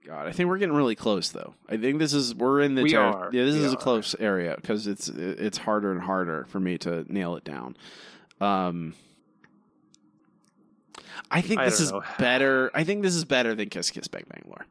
God, 0.05 0.28
I 0.28 0.33
think 0.33 0.49
we're 0.49 0.59
getting 0.59 0.77
really 0.77 0.95
close 0.95 1.31
though. 1.31 1.55
I 1.69 1.77
think 1.77 1.99
this 1.99 2.12
is 2.12 2.35
we're 2.37 2.61
in 2.61 2.77
the 2.77 2.85
We 2.85 2.91
ter- 2.91 3.01
are. 3.01 3.31
yeah. 3.33 3.45
This 3.45 3.57
We 3.57 3.65
is 3.65 3.73
a 3.73 3.77
close 3.77 4.15
area 4.20 4.55
because 4.61 4.87
it's 4.87 5.09
it's 5.09 5.59
harder 5.59 5.91
and 5.91 6.01
harder 6.01 6.45
for 6.51 6.61
me 6.61 6.78
to 6.78 7.05
nail 7.12 7.35
it 7.35 7.43
down. 7.43 7.77
Um, 8.41 8.95
I 11.31 11.41
think 11.41 11.61
I 11.61 11.65
this 11.65 11.81
is 11.81 11.91
know. 11.91 12.03
better. 12.19 12.70
I 12.74 12.85
think 12.85 13.03
this 13.03 13.15
is 13.16 13.24
better 13.24 13.55
than 13.55 13.69
Kiss 13.69 13.91
Kiss 13.91 14.07
Bang 14.07 14.24
Bangalore. 14.28 14.66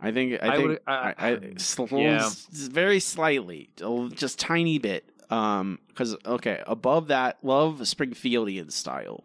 I 0.00 0.12
think 0.12 0.38
I 0.42 0.48
I 0.52 0.56
think 0.56 0.68
would- 0.68 0.80
I, 0.86 0.92
I- 0.92 1.14
I, 1.30 1.40
sl- 1.56 1.86
yeah. 1.96 2.28
very 2.52 3.00
slightly, 3.00 3.70
just 4.14 4.38
tiny 4.38 4.78
bit. 4.78 5.08
Um, 5.30 5.80
because 5.88 6.16
okay, 6.24 6.62
above 6.66 7.08
that, 7.08 7.38
love 7.42 7.78
Springfieldian 7.80 8.70
style. 8.70 9.24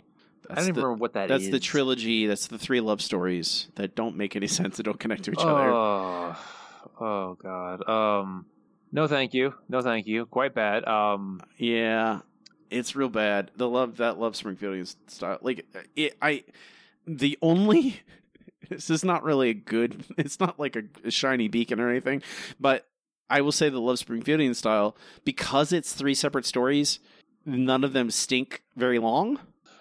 I 0.50 0.56
don't 0.56 0.66
the- 0.66 0.72
remember 0.74 0.94
what 0.94 1.14
that 1.14 1.28
that's 1.30 1.50
the 1.50 1.60
trilogy. 1.60 2.26
That's 2.28 2.48
the 2.48 2.58
three 2.58 2.82
love 2.82 3.02
stories 3.02 3.68
that 3.76 3.96
don't 3.96 4.16
make 4.18 4.36
any 4.36 4.48
sense. 4.60 4.78
That 4.78 4.84
don't 4.84 5.00
connect 5.00 5.24
to 5.26 5.32
each 5.32 5.38
other. 5.40 5.70
Oh, 5.72 6.36
oh 7.00 7.38
God. 7.42 7.88
Um, 7.88 8.46
no, 8.92 9.08
thank 9.08 9.34
you. 9.34 9.54
No, 9.70 9.82
thank 9.82 10.08
you. 10.08 10.26
Quite 10.26 10.54
bad. 10.54 10.86
Um, 10.88 11.42
Yeah, 11.58 12.22
it's 12.70 12.96
real 12.96 13.10
bad. 13.10 13.52
The 13.56 13.70
love 13.70 13.98
that 13.98 14.18
love 14.20 14.34
Springfieldian 14.34 14.96
style. 15.08 15.38
Like 15.42 15.66
it, 15.96 16.18
I, 16.22 16.44
the 17.06 17.38
only. 17.42 18.02
This 18.72 18.90
is 18.90 19.04
not 19.04 19.24
really 19.24 19.50
a 19.50 19.54
good. 19.54 20.04
It's 20.18 20.40
not 20.40 20.60
like 20.60 20.76
a, 20.76 20.84
a 21.04 21.12
shiny 21.12 21.48
beacon 21.48 21.80
or 21.80 21.90
anything, 21.90 22.22
but 22.60 22.88
I 23.30 23.42
will 23.42 23.52
say 23.52 23.70
the 23.70 23.80
love 23.80 23.98
Springfieldian 23.98 24.56
style 24.56 24.96
because 25.26 25.72
it's 25.74 25.94
three 25.94 26.14
separate 26.14 26.46
stories. 26.46 27.00
None 27.46 27.84
of 27.84 27.94
them 27.94 28.12
stink 28.12 28.64
very 28.76 29.00
long. 29.00 29.40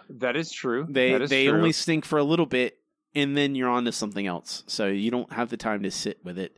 that 0.09 0.37
is 0.37 0.51
true. 0.51 0.87
They 0.89 1.13
is 1.13 1.31
they 1.31 1.47
true. 1.47 1.57
only 1.57 1.73
stink 1.73 2.05
for 2.05 2.19
a 2.19 2.25
little 2.25 2.47
bit, 2.47 2.79
and 3.15 3.37
then 3.37 3.55
you're 3.55 3.69
on 3.69 3.85
to 3.85 3.93
something 3.93 4.27
else. 4.27 4.65
So 4.67 4.87
you 4.87 5.11
don't 5.11 5.33
have 5.33 5.51
the 5.51 5.57
time 5.57 5.83
to 5.83 5.91
sit 5.91 6.19
with 6.25 6.39
it. 6.39 6.57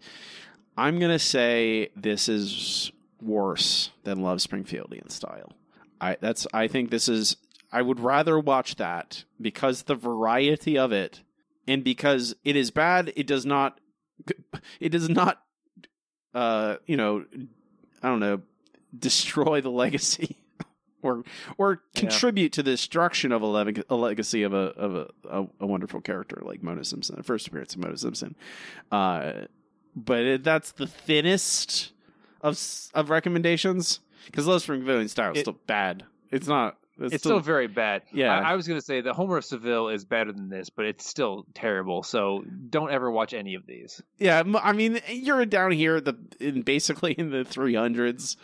I'm 0.77 0.99
gonna 0.99 1.19
say 1.19 1.91
this 1.97 2.29
is 2.29 2.93
worse 3.21 3.91
than 4.05 4.23
Love 4.23 4.39
Springfieldian 4.39 5.11
style. 5.11 5.53
I 6.01 6.17
that's 6.21 6.47
I 6.55 6.69
think 6.69 6.91
this 6.91 7.09
is. 7.09 7.37
I 7.75 7.81
would 7.83 8.01
rather 8.01 8.39
watch 8.39 8.77
that 8.77 9.25
because 9.41 9.85
the 9.85 9.95
variety 9.95 10.77
of 10.77 10.93
it, 10.93 11.23
and 11.67 11.85
because 11.85 12.35
it 12.45 12.57
is 12.57 12.71
bad. 12.71 13.13
It 13.17 13.27
does 13.27 13.47
not. 13.47 13.79
It 14.81 14.91
does 14.91 15.09
not. 15.09 15.43
Uh, 16.35 16.77
you 16.87 16.97
know, 16.97 17.25
I 18.03 18.09
don't 18.09 18.21
know, 18.21 18.41
destroy 18.97 19.61
the 19.61 19.71
legacy. 19.85 20.39
Or, 21.03 21.25
or 21.59 21.83
contribute 21.97 22.53
to 22.53 22.63
the 22.63 22.71
destruction 22.71 23.33
of 23.33 23.43
a, 23.43 23.47
leg- 23.47 23.83
a 23.91 23.97
legacy 23.97 24.45
of 24.45 24.55
a 24.55 24.57
of 24.57 24.95
a, 25.29 25.47
a, 25.59 25.67
wonderful 25.67 26.01
character 26.01 26.41
like 26.45 26.63
Mona 26.63 26.85
Simpson, 26.85 27.17
the 27.17 27.25
first 27.25 27.49
appearance 27.49 27.75
of 27.75 27.81
Mona 27.81 27.97
Simpson. 27.97 28.37
Uh, 28.93 29.33
but 29.97 30.21
it, 30.21 30.45
that's 30.45 30.71
the 30.71 30.87
thinnest 30.87 31.91
of 32.41 32.57
of 32.95 33.11
recommendations 33.11 33.99
because 34.27 34.47
Love 34.47 34.63
Springfieldian 34.63 35.11
style 35.11 35.33
is 35.33 35.39
It- 35.39 35.41
still 35.41 35.59
bad. 35.67 36.05
It's 36.31 36.47
not. 36.47 36.79
It's, 37.03 37.15
It's 37.15 37.25
still 37.25 37.41
very 37.41 37.67
bad. 37.67 38.03
Yeah. 38.13 38.35
I, 38.35 38.53
I 38.53 38.57
was 38.57 38.67
going 38.67 38.79
to 38.79 38.85
say 38.85 39.01
the 39.01 39.13
Homer 39.13 39.39
of 39.39 39.45
Seville 39.45 39.89
is 39.89 40.05
better 40.05 40.33
than 40.33 40.49
this, 40.49 40.71
but 40.71 40.85
it's 40.85 41.07
still 41.07 41.47
terrible. 41.55 42.03
So 42.03 42.45
don't 42.71 42.91
ever 42.91 43.11
watch 43.11 43.35
any 43.35 43.55
of 43.55 43.67
these. 43.67 44.03
Yeah, 44.19 44.43
I 44.63 44.73
mean, 44.73 45.01
you're 45.09 45.45
down 45.47 45.73
here 45.73 46.01
the 46.01 46.15
in 46.41 46.63
basically 46.63 47.13
in 47.13 47.31
the 47.31 47.45
300s. 47.45 48.37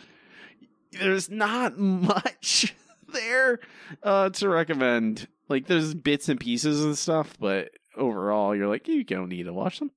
There's 0.91 1.29
not 1.29 1.77
much 1.77 2.75
there 3.13 3.59
uh, 4.03 4.29
to 4.29 4.49
recommend. 4.49 5.27
Like, 5.47 5.67
there's 5.67 5.93
bits 5.95 6.29
and 6.29 6.39
pieces 6.39 6.83
and 6.83 6.97
stuff, 6.97 7.35
but 7.39 7.69
overall, 7.95 8.55
you're 8.55 8.67
like, 8.67 8.87
you 8.87 9.03
don't 9.03 9.29
need 9.29 9.43
to 9.43 9.53
watch 9.53 9.79
them. 9.79 9.91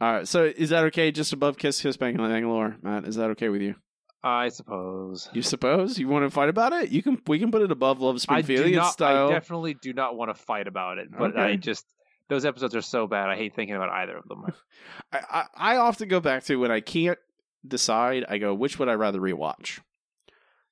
All 0.00 0.12
right, 0.12 0.28
so 0.28 0.44
is 0.44 0.70
that 0.70 0.84
okay? 0.84 1.12
Just 1.12 1.34
above 1.34 1.58
Kiss 1.58 1.82
Kiss 1.82 1.98
Bang 1.98 2.16
Bangalore, 2.16 2.76
Matt? 2.82 3.04
Is 3.04 3.16
that 3.16 3.30
okay 3.30 3.50
with 3.50 3.60
you? 3.60 3.74
I 4.22 4.48
suppose. 4.50 5.28
You 5.32 5.42
suppose 5.42 5.98
you 5.98 6.08
want 6.08 6.26
to 6.26 6.30
fight 6.30 6.48
about 6.48 6.72
it? 6.72 6.90
You 6.90 7.02
can. 7.02 7.20
We 7.26 7.38
can 7.38 7.50
put 7.50 7.62
it 7.62 7.72
above 7.72 8.00
Love 8.00 8.22
I 8.28 8.42
do 8.42 8.54
Springfieldian 8.54 8.90
style. 8.90 9.28
I 9.28 9.32
definitely 9.32 9.74
do 9.74 9.92
not 9.92 10.16
want 10.16 10.30
to 10.30 10.34
fight 10.34 10.66
about 10.66 10.98
it, 10.98 11.08
but 11.16 11.38
I 11.38 11.56
just 11.56 11.86
those 12.28 12.44
episodes 12.44 12.74
are 12.74 12.82
so 12.82 13.06
bad. 13.06 13.28
I 13.28 13.36
hate 13.36 13.54
thinking 13.54 13.76
about 13.76 13.90
either 13.90 14.16
of 14.16 14.28
them. 14.28 14.46
I, 15.12 15.20
I, 15.30 15.74
I 15.74 15.76
often 15.78 16.08
go 16.08 16.20
back 16.20 16.44
to 16.44 16.56
when 16.56 16.70
I 16.70 16.80
can't 16.80 17.18
decide. 17.66 18.24
I 18.28 18.38
go, 18.38 18.54
which 18.54 18.78
would 18.78 18.88
I 18.88 18.94
rather 18.94 19.20
rewatch? 19.20 19.80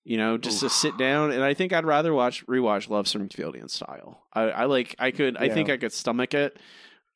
You 0.04 0.16
know, 0.16 0.38
just 0.38 0.60
to 0.60 0.70
sit 0.70 0.96
down, 0.96 1.32
and 1.32 1.42
I 1.42 1.52
think 1.52 1.74
I'd 1.74 1.84
rather 1.84 2.14
watch 2.14 2.46
rewatch 2.46 2.88
Love 2.88 3.06
Springfieldian 3.06 3.68
style. 3.68 4.26
I, 4.32 4.42
I 4.42 4.64
like. 4.64 4.94
I 4.98 5.10
could. 5.10 5.36
I 5.36 5.48
think 5.48 5.68
I 5.68 5.76
could 5.76 5.92
stomach 5.92 6.32
it. 6.32 6.58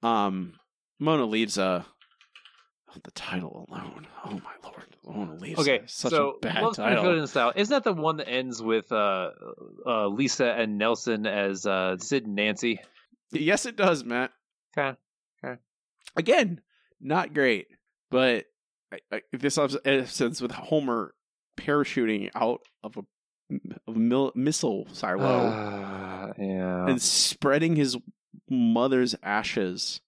Um, 0.02 0.54
Mona 0.98 1.24
leaves 1.24 1.56
a 1.56 1.86
the 3.04 3.10
title 3.12 3.66
alone. 3.68 4.06
Oh 4.24 4.30
my 4.32 4.54
lord, 4.64 4.96
Mona 5.06 5.34
Lisa. 5.40 5.60
Okay, 5.60 5.80
such 5.86 6.10
so 6.12 6.30
a 6.30 6.38
bad 6.40 6.62
Love 6.62 6.76
title. 6.76 7.26
Style. 7.26 7.52
Isn't 7.56 7.72
that 7.72 7.84
the 7.84 7.92
one 7.92 8.16
that 8.18 8.28
ends 8.28 8.62
with 8.62 8.90
uh, 8.92 9.30
uh, 9.86 10.06
Lisa 10.08 10.46
and 10.52 10.78
Nelson 10.78 11.26
as 11.26 11.66
uh, 11.66 11.96
Sid 11.98 12.26
and 12.26 12.34
Nancy? 12.34 12.80
Yes, 13.30 13.66
it 13.66 13.76
does, 13.76 14.04
Matt. 14.04 14.30
Okay. 14.76 14.96
Okay. 15.44 15.58
Again, 16.16 16.60
not 17.00 17.32
great, 17.34 17.66
but 18.10 18.44
I, 18.92 18.98
I, 19.10 19.20
this 19.32 19.56
episode's 19.58 20.42
with 20.42 20.52
Homer 20.52 21.14
parachuting 21.58 22.30
out 22.34 22.60
of 22.84 22.96
a, 22.96 23.00
of 23.88 23.96
mil- 23.96 24.32
missile 24.34 24.86
silo 24.92 25.24
Uh, 25.48 26.32
yeah. 26.38 26.86
and 26.86 27.00
spreading 27.00 27.76
his 27.76 27.96
mother's 28.50 29.14
ashes 29.22 30.00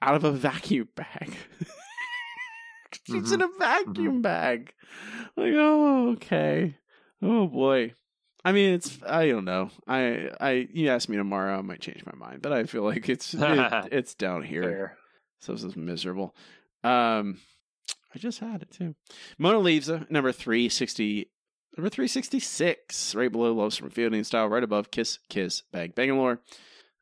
out 0.00 0.14
of 0.14 0.24
a 0.24 0.32
vacuum 0.32 0.88
bag. 0.96 1.34
She's 3.06 3.32
in 3.32 3.42
a 3.42 3.48
vacuum 3.58 4.22
bag. 4.22 4.72
Like, 5.36 5.52
oh, 5.54 6.10
okay. 6.12 6.76
Oh 7.22 7.46
boy. 7.46 7.94
I 8.44 8.52
mean, 8.52 8.74
it's 8.74 8.98
I 9.06 9.28
don't 9.28 9.44
know. 9.44 9.70
I 9.86 10.30
I 10.40 10.68
you 10.72 10.88
ask 10.88 11.08
me 11.08 11.16
tomorrow, 11.16 11.58
I 11.58 11.62
might 11.62 11.80
change 11.80 12.04
my 12.04 12.14
mind, 12.14 12.42
but 12.42 12.52
I 12.52 12.64
feel 12.64 12.82
like 12.82 13.08
it's 13.08 13.34
it, 13.34 13.40
it's 13.92 14.14
down 14.14 14.42
here. 14.42 14.62
Fair. 14.62 14.98
So 15.40 15.52
this 15.52 15.64
is 15.64 15.76
miserable. 15.76 16.34
Um, 16.84 17.38
I 18.14 18.18
just 18.18 18.40
had 18.40 18.62
it 18.62 18.70
too. 18.70 18.94
Mona 19.38 19.58
Leaves-a, 19.58 20.06
number 20.10 20.32
three 20.32 20.68
sixty, 20.68 21.30
number 21.76 21.88
three 21.88 22.08
sixty 22.08 22.40
six, 22.40 23.14
right 23.14 23.30
below 23.30 23.52
Love 23.52 23.72
Springfieldian 23.72 24.26
Style, 24.26 24.48
right 24.48 24.64
above 24.64 24.90
Kiss 24.90 25.18
Kiss 25.28 25.62
Bang 25.72 25.92
Bangalore. 25.94 26.40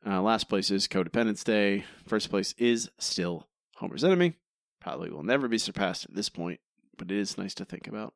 Uh, 0.05 0.21
last 0.21 0.47
place 0.47 0.71
is 0.71 0.87
Codependence 0.87 1.43
Day. 1.43 1.85
First 2.07 2.29
place 2.29 2.53
is 2.57 2.89
still 2.99 3.47
Homer's 3.75 4.03
Enemy. 4.03 4.33
Probably 4.81 5.09
will 5.09 5.23
never 5.23 5.47
be 5.47 5.57
surpassed 5.57 6.03
at 6.05 6.13
this 6.15 6.27
point, 6.27 6.59
but 6.97 7.09
it 7.09 7.17
is 7.17 7.37
nice 7.37 7.53
to 7.55 7.65
think 7.65 7.87
about. 7.87 8.13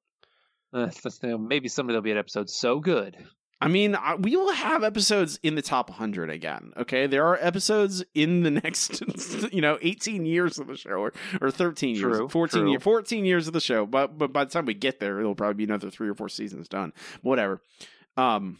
Uh, 0.73 0.85
that's- 0.87 1.19
you 1.23 1.29
know, 1.29 1.37
maybe 1.37 1.69
someday 1.69 1.93
there'll 1.93 2.01
be 2.01 2.11
an 2.11 2.17
episode 2.17 2.49
so 2.49 2.79
good. 2.79 3.15
I 3.61 3.69
mean, 3.69 3.95
I- 3.95 4.15
we 4.15 4.35
will 4.35 4.51
have 4.51 4.83
episodes 4.83 5.39
in 5.41 5.55
the 5.55 5.61
top 5.61 5.89
100 5.89 6.29
again. 6.29 6.73
Okay, 6.75 7.07
there 7.07 7.25
are 7.25 7.37
episodes 7.39 8.03
in 8.13 8.43
the 8.43 8.51
next, 8.51 9.01
you 9.53 9.61
know, 9.61 9.77
18 9.81 10.25
years 10.25 10.59
of 10.59 10.67
the 10.67 10.75
show, 10.75 10.89
or, 10.99 11.13
or 11.39 11.51
13 11.51 11.97
True, 11.97 12.17
years, 12.19 12.31
14 12.31 12.61
true. 12.61 12.69
year, 12.71 12.79
14 12.81 13.23
years 13.25 13.47
of 13.47 13.53
the 13.53 13.61
show. 13.61 13.85
But 13.85 14.17
but 14.17 14.33
by 14.33 14.43
the 14.43 14.51
time 14.51 14.65
we 14.65 14.73
get 14.73 14.99
there, 14.99 15.19
it'll 15.21 15.35
probably 15.35 15.53
be 15.55 15.63
another 15.63 15.89
three 15.89 16.09
or 16.09 16.15
four 16.15 16.27
seasons 16.29 16.67
done. 16.67 16.91
Whatever. 17.21 17.61
Um, 18.17 18.59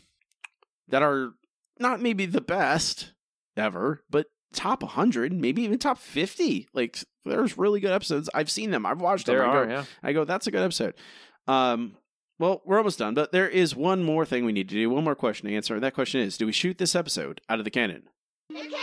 that 0.87 1.01
are 1.03 1.31
not 1.79 2.01
maybe 2.01 2.25
the 2.25 2.41
best 2.41 3.11
ever, 3.57 4.01
but 4.09 4.27
top 4.55 4.81
100, 4.81 5.33
maybe 5.33 5.61
even 5.63 5.77
top 5.77 5.97
50. 5.99 6.67
Like 6.73 6.97
there's 7.25 7.57
really 7.57 7.79
good 7.79 7.91
episodes. 7.91 8.29
I've 8.33 8.49
seen 8.49 8.71
them. 8.71 8.85
I've 8.85 9.01
watched 9.01 9.25
them. 9.27 9.35
There 9.35 9.45
I 9.45 9.49
are, 9.55 9.65
go, 9.65 9.71
yeah. 9.71 9.85
I 10.03 10.13
go, 10.13 10.25
that's 10.25 10.47
a 10.47 10.51
good 10.51 10.63
episode. 10.63 10.95
Um, 11.47 11.97
well, 12.39 12.61
we're 12.65 12.77
almost 12.77 12.99
done, 12.99 13.13
but 13.13 13.31
there 13.31 13.47
is 13.47 13.75
one 13.75 14.03
more 14.03 14.25
thing 14.25 14.45
we 14.45 14.51
need 14.51 14.67
to 14.69 14.75
do. 14.75 14.89
One 14.89 15.03
more 15.03 15.15
question 15.15 15.47
to 15.47 15.55
answer. 15.55 15.73
And 15.75 15.83
that 15.83 15.93
question 15.93 16.19
is: 16.19 16.37
Do 16.37 16.45
we 16.45 16.51
shoot 16.51 16.77
this 16.77 16.93
episode 16.95 17.39
out 17.47 17.59
of 17.59 17.65
the 17.65 17.71
cannon? 17.71 18.03
The 18.49 18.55
cannon! 18.55 18.73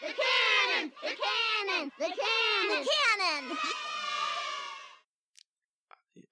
The 0.00 0.08
cannon! 0.08 0.92
The 1.02 1.08
cannon! 1.08 1.92
The 1.98 2.04
cannon! 2.06 3.48
The 3.48 3.54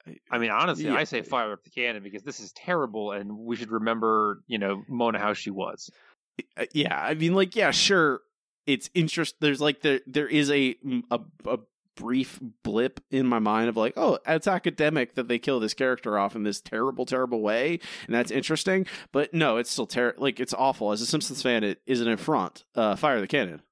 cannon! 0.06 0.20
I 0.30 0.38
mean, 0.38 0.50
honestly, 0.50 0.86
Yeah. 0.86 0.94
I 0.94 1.04
say 1.04 1.22
fire 1.22 1.52
up 1.52 1.62
the 1.62 1.70
cannon 1.70 2.02
because 2.02 2.22
this 2.24 2.40
is 2.40 2.52
terrible, 2.52 3.12
and 3.12 3.30
we 3.38 3.54
should 3.56 3.70
remember, 3.70 4.42
you 4.48 4.58
know, 4.58 4.82
Mona 4.88 5.18
how 5.18 5.34
she 5.34 5.50
was. 5.50 5.88
Uh, 6.56 6.64
yeah, 6.72 6.98
I 7.00 7.14
mean, 7.14 7.34
like, 7.34 7.54
yeah, 7.54 7.70
sure. 7.70 8.20
It's 8.66 8.90
interest. 8.94 9.36
There's 9.40 9.60
like 9.60 9.80
there 9.82 10.00
there 10.06 10.28
is 10.28 10.50
a 10.50 10.76
a, 11.10 11.20
a 11.46 11.58
brief 11.96 12.40
blip 12.62 13.00
in 13.10 13.26
my 13.26 13.38
mind 13.38 13.68
of 13.68 13.76
like, 13.76 13.92
oh, 13.96 14.18
it's 14.26 14.46
academic 14.46 15.14
that 15.14 15.28
they 15.28 15.38
kill 15.38 15.60
this 15.60 15.74
character 15.74 16.18
off 16.18 16.34
in 16.34 16.44
this 16.44 16.60
terrible, 16.60 17.04
terrible 17.04 17.42
way, 17.42 17.78
and 18.06 18.14
that's 18.14 18.30
interesting. 18.30 18.86
But 19.12 19.34
no, 19.34 19.56
it's 19.56 19.70
still 19.70 19.86
ter- 19.86 20.14
like 20.16 20.40
it's 20.40 20.54
awful. 20.54 20.92
As 20.92 21.00
a 21.00 21.06
Simpsons 21.06 21.42
fan, 21.42 21.64
it 21.64 21.80
is 21.86 22.00
an 22.00 22.08
affront. 22.08 22.64
Uh, 22.74 22.96
fire 22.96 23.20
the 23.20 23.26
cannon. 23.26 23.62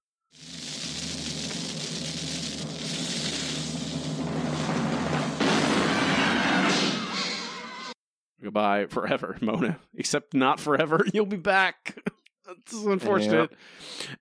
Goodbye 8.43 8.87
forever, 8.87 9.37
Mona. 9.43 9.79
Except 9.95 10.35
not 10.35 10.61
forever. 10.61 11.05
You'll 11.13 11.27
be 11.27 11.37
back. 11.37 11.99
That's 12.49 12.73
unfortunate. 12.73 13.51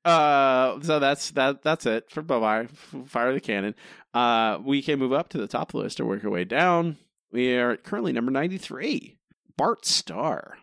Uh, 0.04 0.82
so 0.82 1.00
that's 1.00 1.32
that. 1.32 1.64
That's 1.64 1.86
it 1.86 2.12
for 2.12 2.22
bye 2.22 2.40
bye. 2.40 2.68
Fire 3.06 3.34
the 3.34 3.40
cannon. 3.40 3.74
Uh, 4.14 4.60
we 4.64 4.82
can 4.82 5.00
move 5.00 5.14
up 5.14 5.30
to 5.30 5.38
the 5.38 5.48
top 5.48 5.70
of 5.70 5.72
the 5.74 5.78
list 5.80 6.00
or 6.00 6.06
work 6.06 6.24
our 6.26 6.30
way 6.30 6.44
down. 6.44 6.98
We 7.32 7.56
are 7.56 7.78
currently 7.78 8.12
number 8.12 8.32
ninety 8.32 8.58
three. 8.58 9.18
Bart 9.56 9.86
Star. 9.86 10.58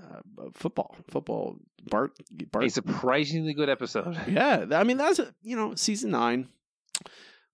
Uh, 0.00 0.20
football, 0.54 0.96
football. 1.10 1.56
Bart. 1.84 2.12
Bart. 2.52 2.64
A 2.64 2.70
surprisingly 2.70 3.52
good 3.54 3.68
episode. 3.68 4.16
Yeah, 4.28 4.66
I 4.72 4.84
mean 4.84 4.96
that's 4.96 5.18
a, 5.18 5.34
you 5.42 5.56
know 5.56 5.74
season 5.74 6.10
nine 6.12 6.48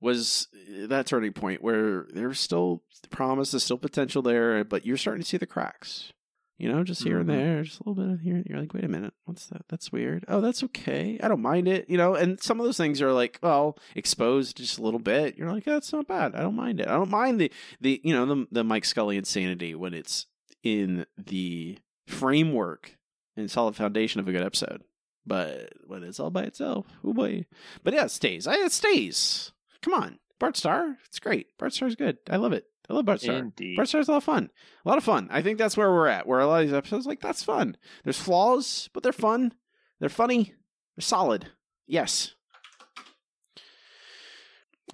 was 0.00 0.48
that 0.88 1.06
turning 1.06 1.32
point 1.32 1.62
where 1.62 2.06
there's 2.12 2.38
still 2.38 2.82
promise, 3.10 3.50
there's 3.50 3.64
still 3.64 3.78
potential 3.78 4.20
there, 4.20 4.62
but 4.62 4.84
you're 4.84 4.96
starting 4.96 5.22
to 5.22 5.28
see 5.28 5.38
the 5.38 5.46
cracks. 5.46 6.12
You 6.58 6.72
know, 6.72 6.84
just 6.84 7.02
here 7.02 7.18
and 7.18 7.28
mm-hmm. 7.28 7.38
there, 7.38 7.62
just 7.62 7.80
a 7.80 7.82
little 7.82 8.02
bit 8.02 8.14
of 8.14 8.20
here. 8.20 8.42
You're 8.46 8.58
like, 8.58 8.72
wait 8.72 8.84
a 8.84 8.88
minute, 8.88 9.12
what's 9.26 9.46
that? 9.48 9.62
That's 9.68 9.92
weird. 9.92 10.24
Oh, 10.26 10.40
that's 10.40 10.64
okay. 10.64 11.18
I 11.22 11.28
don't 11.28 11.42
mind 11.42 11.68
it. 11.68 11.90
You 11.90 11.98
know, 11.98 12.14
and 12.14 12.40
some 12.40 12.58
of 12.58 12.64
those 12.64 12.78
things 12.78 13.02
are 13.02 13.12
like, 13.12 13.38
well, 13.42 13.76
exposed 13.94 14.56
just 14.56 14.78
a 14.78 14.82
little 14.82 15.00
bit. 15.00 15.36
You're 15.36 15.52
like, 15.52 15.64
that's 15.64 15.92
not 15.92 16.08
bad. 16.08 16.34
I 16.34 16.40
don't 16.40 16.56
mind 16.56 16.80
it. 16.80 16.88
I 16.88 16.92
don't 16.92 17.10
mind 17.10 17.40
the 17.40 17.52
the 17.80 18.00
you 18.02 18.14
know 18.14 18.24
the 18.24 18.46
the 18.50 18.64
Mike 18.64 18.86
Scully 18.86 19.18
insanity 19.18 19.74
when 19.74 19.92
it's 19.92 20.26
in 20.62 21.04
the 21.18 21.78
framework 22.06 22.96
and 23.36 23.50
solid 23.50 23.76
foundation 23.76 24.20
of 24.20 24.28
a 24.28 24.32
good 24.32 24.42
episode. 24.42 24.82
But 25.26 25.72
when 25.86 26.04
it's 26.04 26.20
all 26.20 26.30
by 26.30 26.44
itself, 26.44 26.86
oh 27.04 27.12
boy. 27.12 27.44
But 27.84 27.92
yeah, 27.92 28.04
it 28.04 28.10
stays. 28.10 28.46
I, 28.46 28.54
it 28.54 28.72
stays. 28.72 29.52
Come 29.82 29.92
on. 29.92 30.18
Bart 30.38 30.56
Star, 30.56 30.98
it's 31.06 31.18
great. 31.18 31.56
Bart 31.58 31.72
Star's 31.72 31.96
good. 31.96 32.18
I 32.30 32.36
love 32.36 32.52
it. 32.52 32.66
I 32.88 32.94
love 32.94 33.04
Bart 33.04 33.20
Star. 33.20 33.36
Indeed. 33.36 33.76
Bart 33.76 33.88
Star's 33.88 34.08
a 34.08 34.12
lot 34.12 34.18
of 34.18 34.24
fun. 34.24 34.50
A 34.84 34.88
lot 34.88 34.98
of 34.98 35.04
fun. 35.04 35.28
I 35.30 35.42
think 35.42 35.58
that's 35.58 35.76
where 35.76 35.90
we're 35.90 36.06
at. 36.06 36.26
Where 36.26 36.40
a 36.40 36.46
lot 36.46 36.62
of 36.62 36.68
these 36.68 36.76
episodes, 36.76 37.06
like, 37.06 37.20
that's 37.20 37.42
fun. 37.42 37.76
There's 38.04 38.20
flaws, 38.20 38.88
but 38.92 39.02
they're 39.02 39.12
fun. 39.12 39.54
They're 39.98 40.08
funny. 40.08 40.54
They're 40.96 41.02
solid. 41.02 41.50
Yes. 41.86 42.34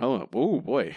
Oh, 0.00 0.26
oh 0.32 0.60
boy. 0.60 0.96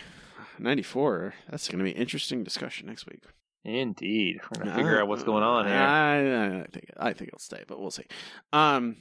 94. 0.59 1.33
That's 1.49 1.67
going 1.67 1.79
to 1.79 1.85
be 1.85 1.91
an 1.91 1.97
interesting 1.97 2.43
discussion 2.43 2.87
next 2.87 3.07
week. 3.07 3.23
Indeed. 3.63 4.39
We're 4.43 4.63
going 4.63 4.71
to 4.71 4.75
figure 4.75 5.01
out 5.01 5.07
what's 5.07 5.23
going 5.23 5.43
on 5.43 5.65
here. 5.65 5.75
I, 5.75 6.59
I 6.61 6.65
think 6.71 6.91
I 6.97 7.13
think 7.13 7.29
it'll 7.29 7.39
stay, 7.39 7.63
but 7.67 7.79
we'll 7.79 7.91
see. 7.91 8.05
Um, 8.53 8.97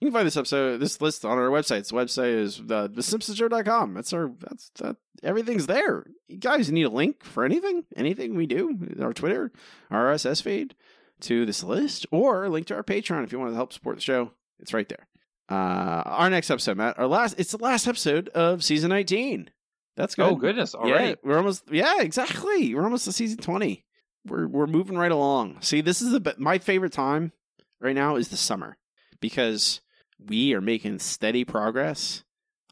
you 0.00 0.08
can 0.08 0.14
find 0.14 0.26
this 0.26 0.36
episode, 0.36 0.78
this 0.78 1.00
list 1.00 1.24
on 1.24 1.36
our 1.36 1.48
website. 1.48 1.86
The 1.86 1.94
website 1.94 2.34
is 2.34 2.56
the 2.56 2.88
thesimpsonshow.com. 2.88 3.94
That's 3.94 4.12
our 4.12 4.30
that's 4.40 4.70
that 4.76 4.96
everything's 5.22 5.66
there. 5.66 6.06
You 6.26 6.38
guys 6.38 6.72
need 6.72 6.84
a 6.84 6.90
link 6.90 7.22
for 7.22 7.44
anything, 7.44 7.84
anything 7.94 8.34
we 8.34 8.46
do, 8.46 8.78
our 9.00 9.12
Twitter, 9.12 9.52
our 9.90 10.12
RSS 10.14 10.42
feed 10.42 10.74
to 11.22 11.44
this 11.44 11.62
list, 11.62 12.06
or 12.10 12.44
a 12.44 12.48
link 12.48 12.66
to 12.68 12.74
our 12.74 12.82
Patreon 12.82 13.24
if 13.24 13.32
you 13.32 13.38
want 13.38 13.50
to 13.50 13.56
help 13.56 13.74
support 13.74 13.96
the 13.96 14.02
show. 14.02 14.32
It's 14.58 14.72
right 14.72 14.88
there. 14.88 15.06
Uh, 15.50 16.02
our 16.06 16.30
next 16.30 16.50
episode, 16.50 16.78
Matt. 16.78 16.98
Our 16.98 17.06
last. 17.06 17.34
It's 17.38 17.52
the 17.52 17.58
last 17.58 17.86
episode 17.86 18.28
of 18.30 18.64
season 18.64 18.88
nineteen. 18.88 19.50
That's 19.96 20.14
good. 20.14 20.24
Oh, 20.24 20.36
goodness. 20.36 20.74
All 20.74 20.88
yeah, 20.88 20.94
right. 20.94 21.18
we're 21.22 21.36
almost. 21.36 21.64
Yeah, 21.70 22.00
exactly. 22.00 22.74
We're 22.74 22.84
almost 22.84 23.04
to 23.04 23.12
season 23.12 23.38
twenty. 23.38 23.84
We're 24.24 24.46
we're 24.46 24.66
moving 24.66 24.96
right 24.96 25.12
along. 25.12 25.58
See, 25.60 25.82
this 25.82 26.00
is 26.00 26.12
the 26.12 26.34
my 26.38 26.58
favorite 26.58 26.92
time 26.92 27.32
right 27.80 27.94
now 27.94 28.16
is 28.16 28.28
the 28.28 28.36
summer 28.36 28.78
because 29.20 29.80
we 30.26 30.54
are 30.54 30.60
making 30.60 30.98
steady 30.98 31.44
progress 31.44 32.24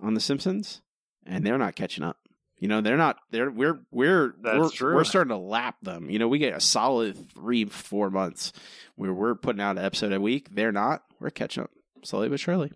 on 0.03 0.15
the 0.15 0.21
Simpsons, 0.21 0.83
and 1.27 1.45
they're 1.45 1.59
not 1.59 1.77
catching 1.77 2.05
up. 2.05 2.17
You 2.59 2.69
know, 2.69 2.81
they're 2.81 2.97
not. 2.97 3.19
They're 3.31 3.51
we're 3.51 3.81
we're 3.91 4.35
That's 4.43 4.59
we're, 4.59 4.71
true. 4.71 4.95
we're 4.95 5.05
starting 5.05 5.31
to 5.31 5.37
lap 5.37 5.77
them. 5.83 6.11
You 6.11 6.19
know, 6.19 6.27
we 6.29 6.39
get 6.39 6.57
a 6.57 6.61
solid 6.61 7.31
three 7.33 7.65
four 7.67 8.11
months 8.11 8.53
where 8.97 9.13
we're 9.13 9.37
putting 9.37 9.63
out 9.63 9.79
an 9.79 9.85
episode 9.85 10.13
a 10.13 10.21
week. 10.21 10.49
They're 10.51 10.73
not. 10.73 11.03
We're 11.21 11.31
catching 11.31 11.65
up 11.65 11.71
slowly 12.05 12.29
but 12.29 12.41
surely. 12.41 12.73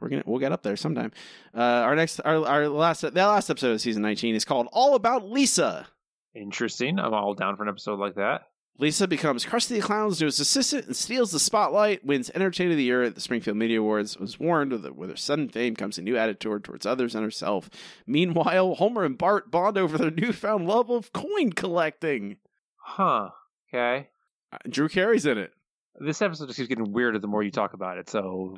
We're 0.00 0.08
gonna 0.08 0.24
we'll 0.26 0.40
get 0.40 0.50
up 0.50 0.64
there 0.64 0.76
sometime. 0.76 1.12
Uh, 1.56 1.60
our 1.60 1.94
next 1.94 2.20
our 2.24 2.44
our 2.44 2.68
last 2.68 3.02
that 3.02 3.14
last 3.14 3.48
episode 3.48 3.72
of 3.72 3.80
season 3.80 4.02
nineteen 4.02 4.34
is 4.34 4.44
called 4.44 4.66
All 4.72 4.96
About 4.96 5.24
Lisa. 5.28 5.86
Interesting. 6.34 6.98
I'm 6.98 7.14
all 7.14 7.34
down 7.34 7.56
for 7.56 7.62
an 7.62 7.68
episode 7.68 8.00
like 8.00 8.16
that. 8.16 8.48
Lisa 8.78 9.06
becomes 9.06 9.44
Krusty 9.44 9.76
the 9.76 9.80
Clown's 9.80 10.20
newest 10.20 10.40
assistant 10.40 10.86
and 10.86 10.96
steals 10.96 11.30
the 11.30 11.38
spotlight, 11.38 12.04
wins 12.04 12.30
Entertainer 12.34 12.72
of 12.72 12.76
the 12.76 12.82
Year 12.82 13.02
at 13.02 13.14
the 13.14 13.20
Springfield 13.20 13.56
Media 13.56 13.80
Awards, 13.80 14.18
was 14.18 14.40
warned 14.40 14.72
that 14.72 14.96
with 14.96 15.10
her 15.10 15.16
sudden 15.16 15.48
fame 15.48 15.76
comes 15.76 15.98
a 15.98 16.02
new 16.02 16.16
attitude 16.16 16.64
towards 16.64 16.86
others 16.86 17.14
and 17.14 17.22
herself. 17.22 17.68
Meanwhile, 18.06 18.74
Homer 18.76 19.04
and 19.04 19.18
Bart 19.18 19.50
bond 19.50 19.76
over 19.76 19.98
their 19.98 20.10
newfound 20.10 20.66
love 20.66 20.90
of 20.90 21.12
coin 21.12 21.52
collecting. 21.52 22.38
Huh. 22.76 23.30
Okay. 23.72 24.08
Uh, 24.52 24.58
Drew 24.68 24.88
Carey's 24.88 25.26
in 25.26 25.38
it. 25.38 25.52
This 26.00 26.22
episode 26.22 26.46
just 26.46 26.56
keeps 26.56 26.68
getting 26.68 26.92
weirder 26.92 27.18
the 27.18 27.28
more 27.28 27.42
you 27.42 27.50
talk 27.50 27.74
about 27.74 27.98
it. 27.98 28.08
So 28.08 28.56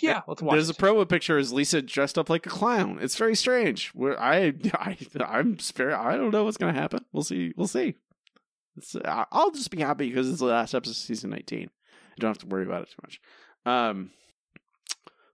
yeah, 0.00 0.22
let's 0.28 0.40
watch. 0.40 0.54
There's 0.54 0.70
it. 0.70 0.78
a 0.78 0.80
promo 0.80 1.06
picture 1.06 1.36
as 1.36 1.52
Lisa 1.52 1.82
dressed 1.82 2.16
up 2.16 2.30
like 2.30 2.46
a 2.46 2.48
clown. 2.48 2.98
It's 3.02 3.16
very 3.16 3.34
strange. 3.34 3.88
Where 3.88 4.18
I, 4.18 4.54
I, 4.74 4.96
I'm 5.20 5.56
very. 5.74 5.92
I 5.92 6.16
don't 6.16 6.30
know 6.30 6.44
what's 6.44 6.56
gonna 6.56 6.72
happen. 6.72 7.04
We'll 7.12 7.24
see. 7.24 7.52
We'll 7.56 7.66
see. 7.66 7.96
It's, 8.76 8.96
I'll 9.04 9.50
just 9.50 9.70
be 9.70 9.80
happy 9.80 10.08
because 10.08 10.28
it's 10.28 10.40
the 10.40 10.46
last 10.46 10.74
episode 10.74 10.90
of 10.90 10.96
season 10.96 11.30
19. 11.30 11.68
I 11.68 12.14
don't 12.18 12.30
have 12.30 12.38
to 12.38 12.46
worry 12.46 12.64
about 12.64 12.82
it 12.82 12.90
too 12.90 12.96
much. 13.02 13.20
Um, 13.64 14.10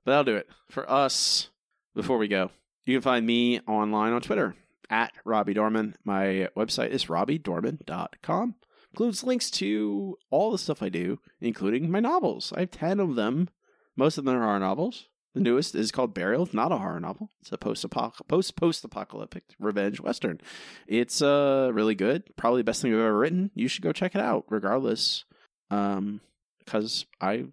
but 0.04 0.12
that'll 0.12 0.24
do 0.24 0.36
it 0.36 0.48
for 0.70 0.90
us. 0.90 1.48
Before 1.94 2.16
we 2.16 2.26
go, 2.26 2.50
you 2.86 2.94
can 2.94 3.02
find 3.02 3.26
me 3.26 3.60
online 3.68 4.14
on 4.14 4.22
Twitter 4.22 4.56
at 4.88 5.12
Robbie 5.24 5.54
Dorman. 5.54 5.94
My 6.04 6.48
website 6.56 6.88
is 6.88 7.06
robbiedorman.com. 7.06 8.54
Includes 8.92 9.24
links 9.24 9.50
to 9.52 10.16
all 10.30 10.50
the 10.50 10.58
stuff 10.58 10.82
I 10.82 10.88
do, 10.88 11.18
including 11.40 11.90
my 11.90 12.00
novels. 12.00 12.52
I 12.56 12.60
have 12.60 12.70
10 12.70 13.00
of 13.00 13.14
them. 13.14 13.48
Most 13.96 14.16
of 14.18 14.24
them 14.24 14.36
are 14.36 14.58
novels. 14.58 15.08
The 15.34 15.40
newest 15.40 15.74
is 15.74 15.90
called 15.90 16.12
Burial. 16.12 16.44
It's 16.44 16.52
not 16.54 16.72
a 16.72 16.78
horror 16.78 17.00
novel. 17.00 17.30
It's 17.40 17.52
a 17.52 17.58
post 17.58 17.84
post 18.28 18.56
post 18.56 18.84
apocalyptic 18.84 19.44
revenge 19.58 20.00
western. 20.00 20.40
It's 20.86 21.22
uh 21.22 21.70
really 21.72 21.94
good. 21.94 22.24
Probably 22.36 22.60
the 22.60 22.64
best 22.64 22.82
thing 22.82 22.92
I've 22.92 23.00
ever 23.00 23.18
written. 23.18 23.50
You 23.54 23.68
should 23.68 23.82
go 23.82 23.92
check 23.92 24.14
it 24.14 24.20
out, 24.20 24.44
regardless. 24.48 25.24
Um, 25.70 26.20
because 26.58 27.06
I, 27.20 27.46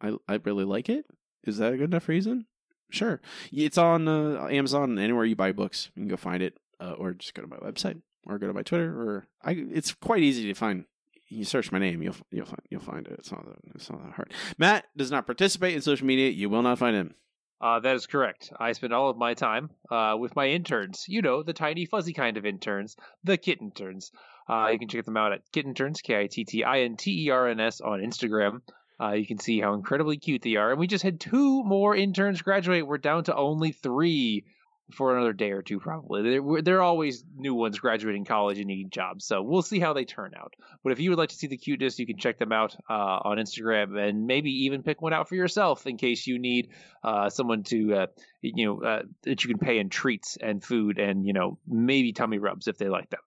I 0.00 0.14
I 0.28 0.38
really 0.44 0.64
like 0.64 0.88
it. 0.88 1.06
Is 1.44 1.58
that 1.58 1.72
a 1.72 1.76
good 1.76 1.90
enough 1.90 2.08
reason? 2.08 2.46
Sure. 2.90 3.20
It's 3.52 3.78
on 3.78 4.06
uh, 4.06 4.46
Amazon. 4.50 4.98
Anywhere 4.98 5.24
you 5.24 5.36
buy 5.36 5.52
books, 5.52 5.90
you 5.94 6.02
can 6.02 6.08
go 6.08 6.16
find 6.16 6.42
it, 6.42 6.58
uh, 6.80 6.92
or 6.92 7.12
just 7.14 7.34
go 7.34 7.42
to 7.42 7.48
my 7.48 7.56
website, 7.56 8.00
or 8.26 8.38
go 8.38 8.46
to 8.46 8.52
my 8.52 8.62
Twitter, 8.62 8.90
or 8.90 9.26
I. 9.42 9.52
It's 9.72 9.92
quite 9.94 10.22
easy 10.22 10.46
to 10.46 10.54
find. 10.54 10.84
You 11.28 11.44
search 11.44 11.72
my 11.72 11.78
name, 11.78 12.02
you'll 12.02 12.16
you'll 12.30 12.46
find 12.46 12.60
you'll 12.70 12.80
find 12.80 13.06
it. 13.06 13.16
It's 13.18 13.32
not 13.32 13.44
that 13.46 13.56
it's 13.74 13.90
not 13.90 14.04
that 14.04 14.12
hard. 14.12 14.32
Matt 14.58 14.84
does 14.96 15.10
not 15.10 15.26
participate 15.26 15.74
in 15.74 15.80
social 15.80 16.06
media. 16.06 16.30
You 16.30 16.48
will 16.48 16.62
not 16.62 16.78
find 16.78 16.94
him. 16.94 17.14
Uh, 17.60 17.80
that 17.80 17.96
is 17.96 18.06
correct. 18.06 18.52
I 18.60 18.72
spend 18.72 18.92
all 18.92 19.08
of 19.08 19.16
my 19.16 19.32
time 19.34 19.70
uh, 19.90 20.16
with 20.18 20.36
my 20.36 20.48
interns. 20.48 21.06
You 21.08 21.22
know, 21.22 21.42
the 21.42 21.54
tiny, 21.54 21.86
fuzzy 21.86 22.12
kind 22.12 22.36
of 22.36 22.44
interns, 22.44 22.96
the 23.22 23.38
kitten 23.38 23.70
turns. 23.70 24.12
Uh, 24.48 24.68
you 24.70 24.78
can 24.78 24.88
check 24.88 25.06
them 25.06 25.16
out 25.16 25.32
at 25.32 25.50
kitten 25.50 25.74
turns, 25.74 26.02
K 26.02 26.20
I 26.20 26.26
T 26.26 26.44
T 26.44 26.62
I 26.62 26.80
N 26.80 26.96
T 26.96 27.26
E 27.26 27.30
R 27.30 27.48
N 27.48 27.60
S 27.60 27.80
on 27.80 28.00
Instagram. 28.00 28.60
Uh, 29.00 29.12
you 29.12 29.26
can 29.26 29.38
see 29.38 29.60
how 29.60 29.74
incredibly 29.74 30.18
cute 30.18 30.42
they 30.42 30.56
are. 30.56 30.70
And 30.70 30.78
we 30.78 30.86
just 30.86 31.02
had 31.04 31.18
two 31.18 31.64
more 31.64 31.96
interns 31.96 32.42
graduate. 32.42 32.86
We're 32.86 32.98
down 32.98 33.24
to 33.24 33.34
only 33.34 33.72
three 33.72 34.44
for 34.92 35.16
another 35.16 35.32
day 35.32 35.52
or 35.52 35.62
two, 35.62 35.80
probably. 35.80 36.22
There, 36.22 36.62
there 36.62 36.78
are 36.78 36.82
always 36.82 37.24
new 37.36 37.54
ones 37.54 37.78
graduating 37.78 38.26
college 38.26 38.58
and 38.58 38.66
needing 38.66 38.90
jobs. 38.90 39.24
So 39.24 39.42
we'll 39.42 39.62
see 39.62 39.80
how 39.80 39.94
they 39.94 40.04
turn 40.04 40.32
out. 40.38 40.54
But 40.82 40.92
if 40.92 41.00
you 41.00 41.10
would 41.10 41.18
like 41.18 41.30
to 41.30 41.36
see 41.36 41.46
the 41.46 41.56
cuteness, 41.56 41.98
you 41.98 42.06
can 42.06 42.18
check 42.18 42.38
them 42.38 42.52
out 42.52 42.76
uh, 42.88 42.92
on 42.92 43.38
Instagram 43.38 43.98
and 43.98 44.26
maybe 44.26 44.50
even 44.66 44.82
pick 44.82 45.00
one 45.00 45.14
out 45.14 45.28
for 45.28 45.36
yourself 45.36 45.86
in 45.86 45.96
case 45.96 46.26
you 46.26 46.38
need 46.38 46.68
uh, 47.02 47.30
someone 47.30 47.62
to, 47.64 47.94
uh, 47.94 48.06
you 48.42 48.66
know, 48.66 48.82
uh, 48.82 49.02
that 49.22 49.42
you 49.42 49.48
can 49.48 49.58
pay 49.58 49.78
in 49.78 49.88
treats 49.88 50.36
and 50.36 50.62
food 50.62 50.98
and, 50.98 51.26
you 51.26 51.32
know, 51.32 51.58
maybe 51.66 52.12
tummy 52.12 52.38
rubs 52.38 52.68
if 52.68 52.76
they 52.76 52.88
like 52.88 53.08
them. 53.10 53.20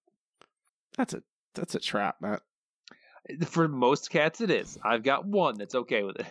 That's 0.96 1.14
a 1.14 1.24
that's 1.54 1.76
a 1.76 1.80
trap, 1.80 2.18
Matt. 2.22 2.42
For 3.46 3.68
most 3.68 4.10
cats, 4.10 4.42
it 4.42 4.52
is. 4.52 4.78
I've 4.84 5.04
got 5.04 5.26
one 5.26 5.58
that's 5.58 5.76
okay 5.76 6.04
with 6.04 6.18
it. 6.18 6.26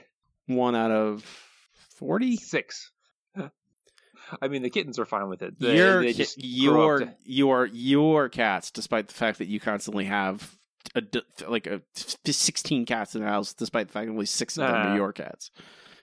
One 0.46 0.74
out 0.74 0.92
of 0.92 1.24
forty. 1.96 2.36
Six. 2.36 2.90
I 4.42 4.48
mean, 4.48 4.62
the 4.62 4.70
kittens 4.70 4.98
are 4.98 5.04
fine 5.04 5.28
with 5.28 5.42
it. 5.42 5.58
They, 5.58 5.76
your 5.76 6.02
they 6.02 6.12
just 6.12 6.42
your 6.42 7.00
to- 7.00 7.14
your 7.24 7.66
your 7.66 8.28
cats, 8.28 8.70
despite 8.70 9.08
the 9.08 9.14
fact 9.14 9.38
that 9.38 9.46
you 9.48 9.60
constantly 9.60 10.04
have 10.04 10.56
a 10.94 11.02
like 11.48 11.66
a 11.66 11.80
sixteen 12.24 12.86
cats 12.86 13.14
in 13.14 13.22
the 13.22 13.28
house, 13.28 13.52
despite 13.54 13.86
the 13.88 13.92
fact 13.92 14.06
that 14.06 14.12
only 14.12 14.26
six 14.26 14.56
of 14.56 14.66
them 14.66 14.74
are 14.74 14.96
your 14.96 15.12
cats. 15.12 15.50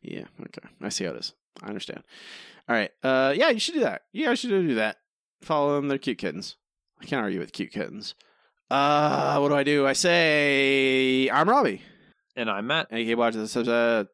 Yeah, 0.01 0.25
okay, 0.41 0.67
I 0.81 0.89
see 0.89 1.05
how 1.05 1.11
it 1.11 1.17
is. 1.17 1.33
I 1.61 1.67
understand. 1.67 2.03
All 2.69 2.75
right, 2.75 2.91
uh, 3.03 3.33
yeah, 3.35 3.49
you 3.49 3.59
should 3.59 3.75
do 3.75 3.81
that. 3.81 4.03
Yeah, 4.13 4.31
I 4.31 4.35
should 4.35 4.49
do 4.49 4.75
that. 4.75 4.97
Follow 5.41 5.75
them; 5.75 5.87
they're 5.87 5.97
cute 5.97 6.17
kittens. 6.17 6.55
I 7.01 7.05
can't 7.05 7.21
argue 7.21 7.39
with 7.39 7.51
cute 7.51 7.71
kittens. 7.71 8.15
Uh, 8.71 9.37
what 9.39 9.49
do 9.49 9.55
I 9.55 9.63
do? 9.63 9.85
I 9.85 9.93
say 9.93 11.29
I'm 11.29 11.49
Robbie, 11.49 11.81
and 12.35 12.49
I'm 12.49 12.67
Matt. 12.67 12.87
and 12.89 12.99
you 12.99 13.05
can 13.07 13.17
watch 13.17 13.33
this 13.33 13.55
episode. 13.55 14.07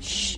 Shh. 0.00 0.36